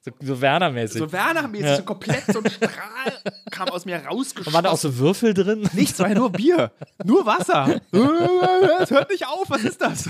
So, 0.02 0.10
so 0.20 0.40
Werner-mäßig. 0.40 0.98
so 0.98 1.12
Werner-mäßig, 1.12 1.66
Ja. 1.66 1.76
so 1.76 1.82
komplett 1.82 2.24
so 2.32 2.40
ein 2.42 2.50
Strahl 2.50 3.12
kam 3.50 3.68
aus 3.68 3.84
mir 3.84 3.96
rausgeschossen. 4.04 4.46
Und 4.48 4.54
waren 4.54 4.64
da 4.64 4.70
auch 4.70 4.78
so 4.78 4.96
Würfel 4.98 5.34
drin? 5.34 5.68
Nichts, 5.74 5.98
war 5.98 6.08
ja 6.08 6.14
nur 6.14 6.30
Bier. 6.32 6.72
Nur 7.04 7.26
Wasser. 7.26 7.80
Es 8.80 8.90
hört 8.90 9.10
nicht 9.10 9.26
auf, 9.26 9.50
was 9.50 9.64
ist 9.64 9.80
das? 9.82 10.08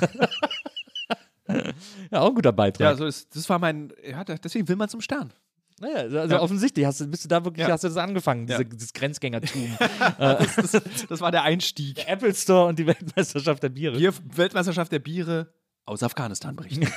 Ja, 2.10 2.20
auch 2.20 2.28
ein 2.28 2.34
guter 2.34 2.52
Beitrag. 2.52 2.80
Ja, 2.80 2.94
so 2.94 3.06
ist, 3.06 3.34
das 3.34 3.48
war 3.48 3.58
mein, 3.58 3.92
ja, 4.06 4.22
deswegen 4.24 4.68
will 4.68 4.76
man 4.76 4.88
zum 4.88 5.00
Stern. 5.00 5.32
Naja, 5.80 5.96
also 6.20 6.34
Ja. 6.34 6.40
offensichtlich 6.40 6.84
hast 6.86 7.00
du, 7.00 7.06
bist 7.06 7.24
du 7.24 7.28
da 7.28 7.44
wirklich, 7.44 7.66
Ja. 7.66 7.72
hast 7.72 7.84
du 7.84 7.88
das 7.88 7.96
angefangen, 7.96 8.46
diese, 8.46 8.62
Ja. 8.62 8.68
dieses 8.68 8.92
Grenzgängertum. 8.92 9.76
Das, 10.18 10.56
das, 10.56 10.82
das 11.08 11.20
war 11.20 11.30
der 11.30 11.42
Einstieg. 11.42 11.96
Der 11.96 12.08
Apple 12.10 12.34
Store 12.34 12.66
und 12.68 12.78
die 12.78 12.86
Weltmeisterschaft 12.86 13.62
der 13.62 13.68
Biere. 13.68 13.96
Hier 13.96 14.12
Weltmeisterschaft 14.34 14.90
der 14.92 14.98
Biere 14.98 15.52
aus 15.84 16.02
Afghanistan 16.02 16.54
berichten. 16.56 16.86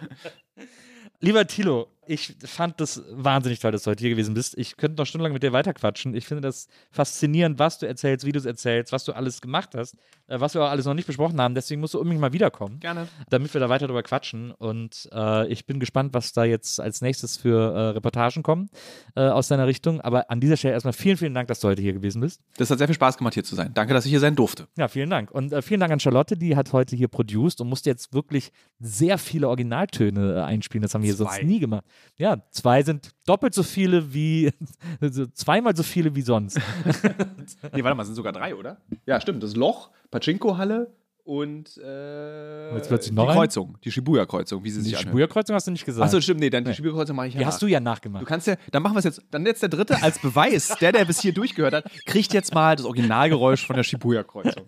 Lieber 1.20 1.46
Thilo, 1.46 1.88
ich 2.06 2.34
fand 2.44 2.80
das 2.80 3.02
wahnsinnig 3.10 3.60
toll, 3.60 3.72
dass 3.72 3.84
du 3.84 3.90
heute 3.90 4.00
hier 4.00 4.10
gewesen 4.10 4.34
bist. 4.34 4.56
Ich 4.58 4.76
könnte 4.76 5.00
noch 5.00 5.06
stundenlang 5.06 5.32
mit 5.32 5.42
dir 5.42 5.52
weiterquatschen. 5.52 6.14
Ich 6.14 6.26
finde 6.26 6.40
das 6.40 6.66
faszinierend, 6.90 7.58
was 7.58 7.78
du 7.78 7.86
erzählst, 7.86 8.26
wie 8.26 8.32
du 8.32 8.38
es 8.38 8.46
erzählst, 8.46 8.92
was 8.92 9.04
du 9.04 9.12
alles 9.12 9.40
gemacht 9.40 9.70
hast, 9.76 9.94
äh, 10.26 10.40
was 10.40 10.54
wir 10.54 10.64
auch 10.64 10.70
alles 10.70 10.86
noch 10.86 10.94
nicht 10.94 11.06
besprochen 11.06 11.40
haben. 11.40 11.54
Deswegen 11.54 11.80
musst 11.80 11.94
du 11.94 11.98
unbedingt 11.98 12.20
mal 12.20 12.32
wiederkommen, 12.32 12.80
Gerne. 12.80 13.06
damit 13.28 13.52
wir 13.54 13.60
da 13.60 13.68
weiter 13.68 13.86
drüber 13.86 14.02
quatschen. 14.02 14.50
Und 14.50 15.08
äh, 15.12 15.46
ich 15.48 15.66
bin 15.66 15.78
gespannt, 15.78 16.14
was 16.14 16.32
da 16.32 16.44
jetzt 16.44 16.80
als 16.80 17.00
nächstes 17.00 17.36
für 17.36 17.74
äh, 17.74 17.80
Reportagen 17.90 18.42
kommen 18.42 18.70
äh, 19.14 19.20
aus 19.20 19.48
deiner 19.48 19.66
Richtung. 19.66 20.00
Aber 20.00 20.30
an 20.30 20.40
dieser 20.40 20.56
Stelle 20.56 20.74
erstmal 20.74 20.94
vielen, 20.94 21.16
vielen 21.16 21.34
Dank, 21.34 21.48
dass 21.48 21.60
du 21.60 21.68
heute 21.68 21.82
hier 21.82 21.92
gewesen 21.92 22.20
bist. 22.20 22.40
Das 22.56 22.70
hat 22.70 22.78
sehr 22.78 22.88
viel 22.88 22.94
Spaß 22.96 23.18
gemacht, 23.18 23.34
hier 23.34 23.44
zu 23.44 23.54
sein. 23.54 23.72
Danke, 23.74 23.94
dass 23.94 24.04
ich 24.04 24.10
hier 24.10 24.20
sein 24.20 24.34
durfte. 24.34 24.66
Ja, 24.76 24.88
vielen 24.88 25.10
Dank. 25.10 25.30
Und 25.30 25.52
äh, 25.52 25.62
vielen 25.62 25.80
Dank 25.80 25.92
an 25.92 26.00
Charlotte, 26.00 26.36
die 26.36 26.56
hat 26.56 26.72
heute 26.72 26.96
hier 26.96 27.08
produced 27.08 27.60
und 27.60 27.68
musste 27.68 27.90
jetzt 27.90 28.14
wirklich 28.14 28.52
sehr 28.80 29.18
viele 29.18 29.48
Originaltöne 29.48 30.34
äh, 30.34 30.40
einspielen. 30.40 30.82
Das 30.82 30.94
haben 30.94 31.02
wir 31.02 31.08
hier 31.08 31.16
Zwei. 31.16 31.24
sonst 31.24 31.42
nie 31.44 31.60
gemacht. 31.60 31.84
Ja, 32.16 32.38
zwei 32.50 32.82
sind 32.82 33.10
doppelt 33.26 33.54
so 33.54 33.62
viele 33.62 34.12
wie, 34.12 34.52
also 35.00 35.26
zweimal 35.26 35.74
so 35.76 35.82
viele 35.82 36.14
wie 36.14 36.22
sonst. 36.22 36.58
Nee, 37.72 37.82
warte 37.84 37.96
mal, 37.96 38.04
sind 38.04 38.14
sogar 38.14 38.32
drei, 38.32 38.54
oder? 38.54 38.78
Ja, 39.06 39.20
stimmt. 39.20 39.42
Das 39.42 39.56
Loch, 39.56 39.90
Pachinko-Halle 40.10 40.92
und 41.24 41.76
äh, 41.78 42.74
Jetzt 42.74 42.88
plötzlich 42.88 43.14
die 43.14 43.20
ein? 43.20 43.26
Kreuzung, 43.28 43.76
die 43.84 43.90
Shibuya-Kreuzung, 43.92 44.62
wie 44.64 44.70
sie 44.70 44.78
Die 44.78 44.84
sich 44.84 44.94
anhört. 44.94 45.08
Shibuya-Kreuzung 45.10 45.54
hast 45.54 45.66
du 45.66 45.70
nicht 45.72 45.84
gesagt. 45.84 46.04
Achso, 46.04 46.20
stimmt, 46.20 46.40
nee, 46.40 46.50
dann 46.50 46.64
die 46.64 46.70
Nee. 46.70 46.76
Shibuya-Kreuzung 46.76 47.16
mache 47.16 47.28
ich 47.28 47.34
ja 47.34 47.38
die 47.38 47.44
nach. 47.44 47.52
hast 47.52 47.62
du 47.62 47.66
ja 47.66 47.80
nachgemacht. 47.80 48.22
Du 48.22 48.26
kannst 48.26 48.46
ja, 48.46 48.56
dann 48.70 48.82
machen 48.82 48.94
wir 48.94 48.98
es 49.00 49.04
jetzt, 49.04 49.22
dann 49.30 49.44
jetzt 49.46 49.62
der 49.62 49.68
dritte 49.68 50.02
als 50.02 50.18
Beweis, 50.20 50.74
der, 50.80 50.92
der 50.92 51.04
bis 51.04 51.20
hier 51.20 51.32
durchgehört 51.32 51.74
hat, 51.74 51.90
kriegt 52.06 52.32
jetzt 52.32 52.54
mal 52.54 52.76
das 52.76 52.86
Originalgeräusch 52.86 53.66
von 53.66 53.76
der 53.76 53.82
Shibuya-Kreuzung. 53.84 54.66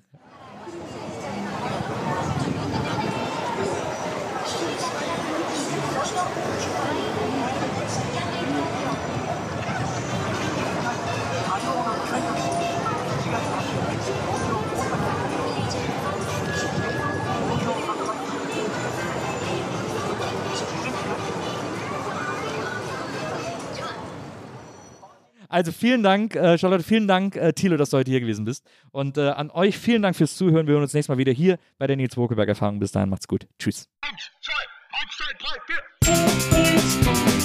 Also 25.52 25.70
vielen 25.70 26.02
Dank, 26.02 26.34
äh, 26.34 26.56
Charlotte, 26.56 26.82
vielen 26.82 27.06
Dank, 27.06 27.36
äh, 27.36 27.52
Thilo, 27.52 27.76
dass 27.76 27.90
du 27.90 27.98
heute 27.98 28.10
hier 28.10 28.20
gewesen 28.20 28.46
bist. 28.46 28.66
Und 28.90 29.18
äh, 29.18 29.28
an 29.28 29.50
euch 29.50 29.76
vielen 29.76 30.00
Dank 30.00 30.16
fürs 30.16 30.34
Zuhören. 30.34 30.66
Wir 30.66 30.72
hören 30.72 30.82
uns 30.82 30.94
nächstes 30.94 31.10
Mal 31.10 31.18
wieder 31.18 31.32
hier 31.32 31.58
bei 31.76 31.86
der 31.86 31.96
Nils 31.96 32.16
Wokelberg 32.16 32.48
Erfahrung. 32.48 32.78
Bis 32.78 32.92
dahin, 32.92 33.10
macht's 33.10 33.28
gut. 33.28 33.46
Tschüss. 33.58 33.86
Eins, 34.00 34.30
zwei, 34.40 34.54
eins, 34.98 35.10
zwei, 35.18 35.26
drei, 35.38 35.60
vier. 35.66 35.82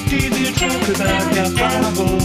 Die 0.09 0.29
Nils 0.29 0.61
Wokelberg 0.61 1.35
Erfahrung. 1.35 2.17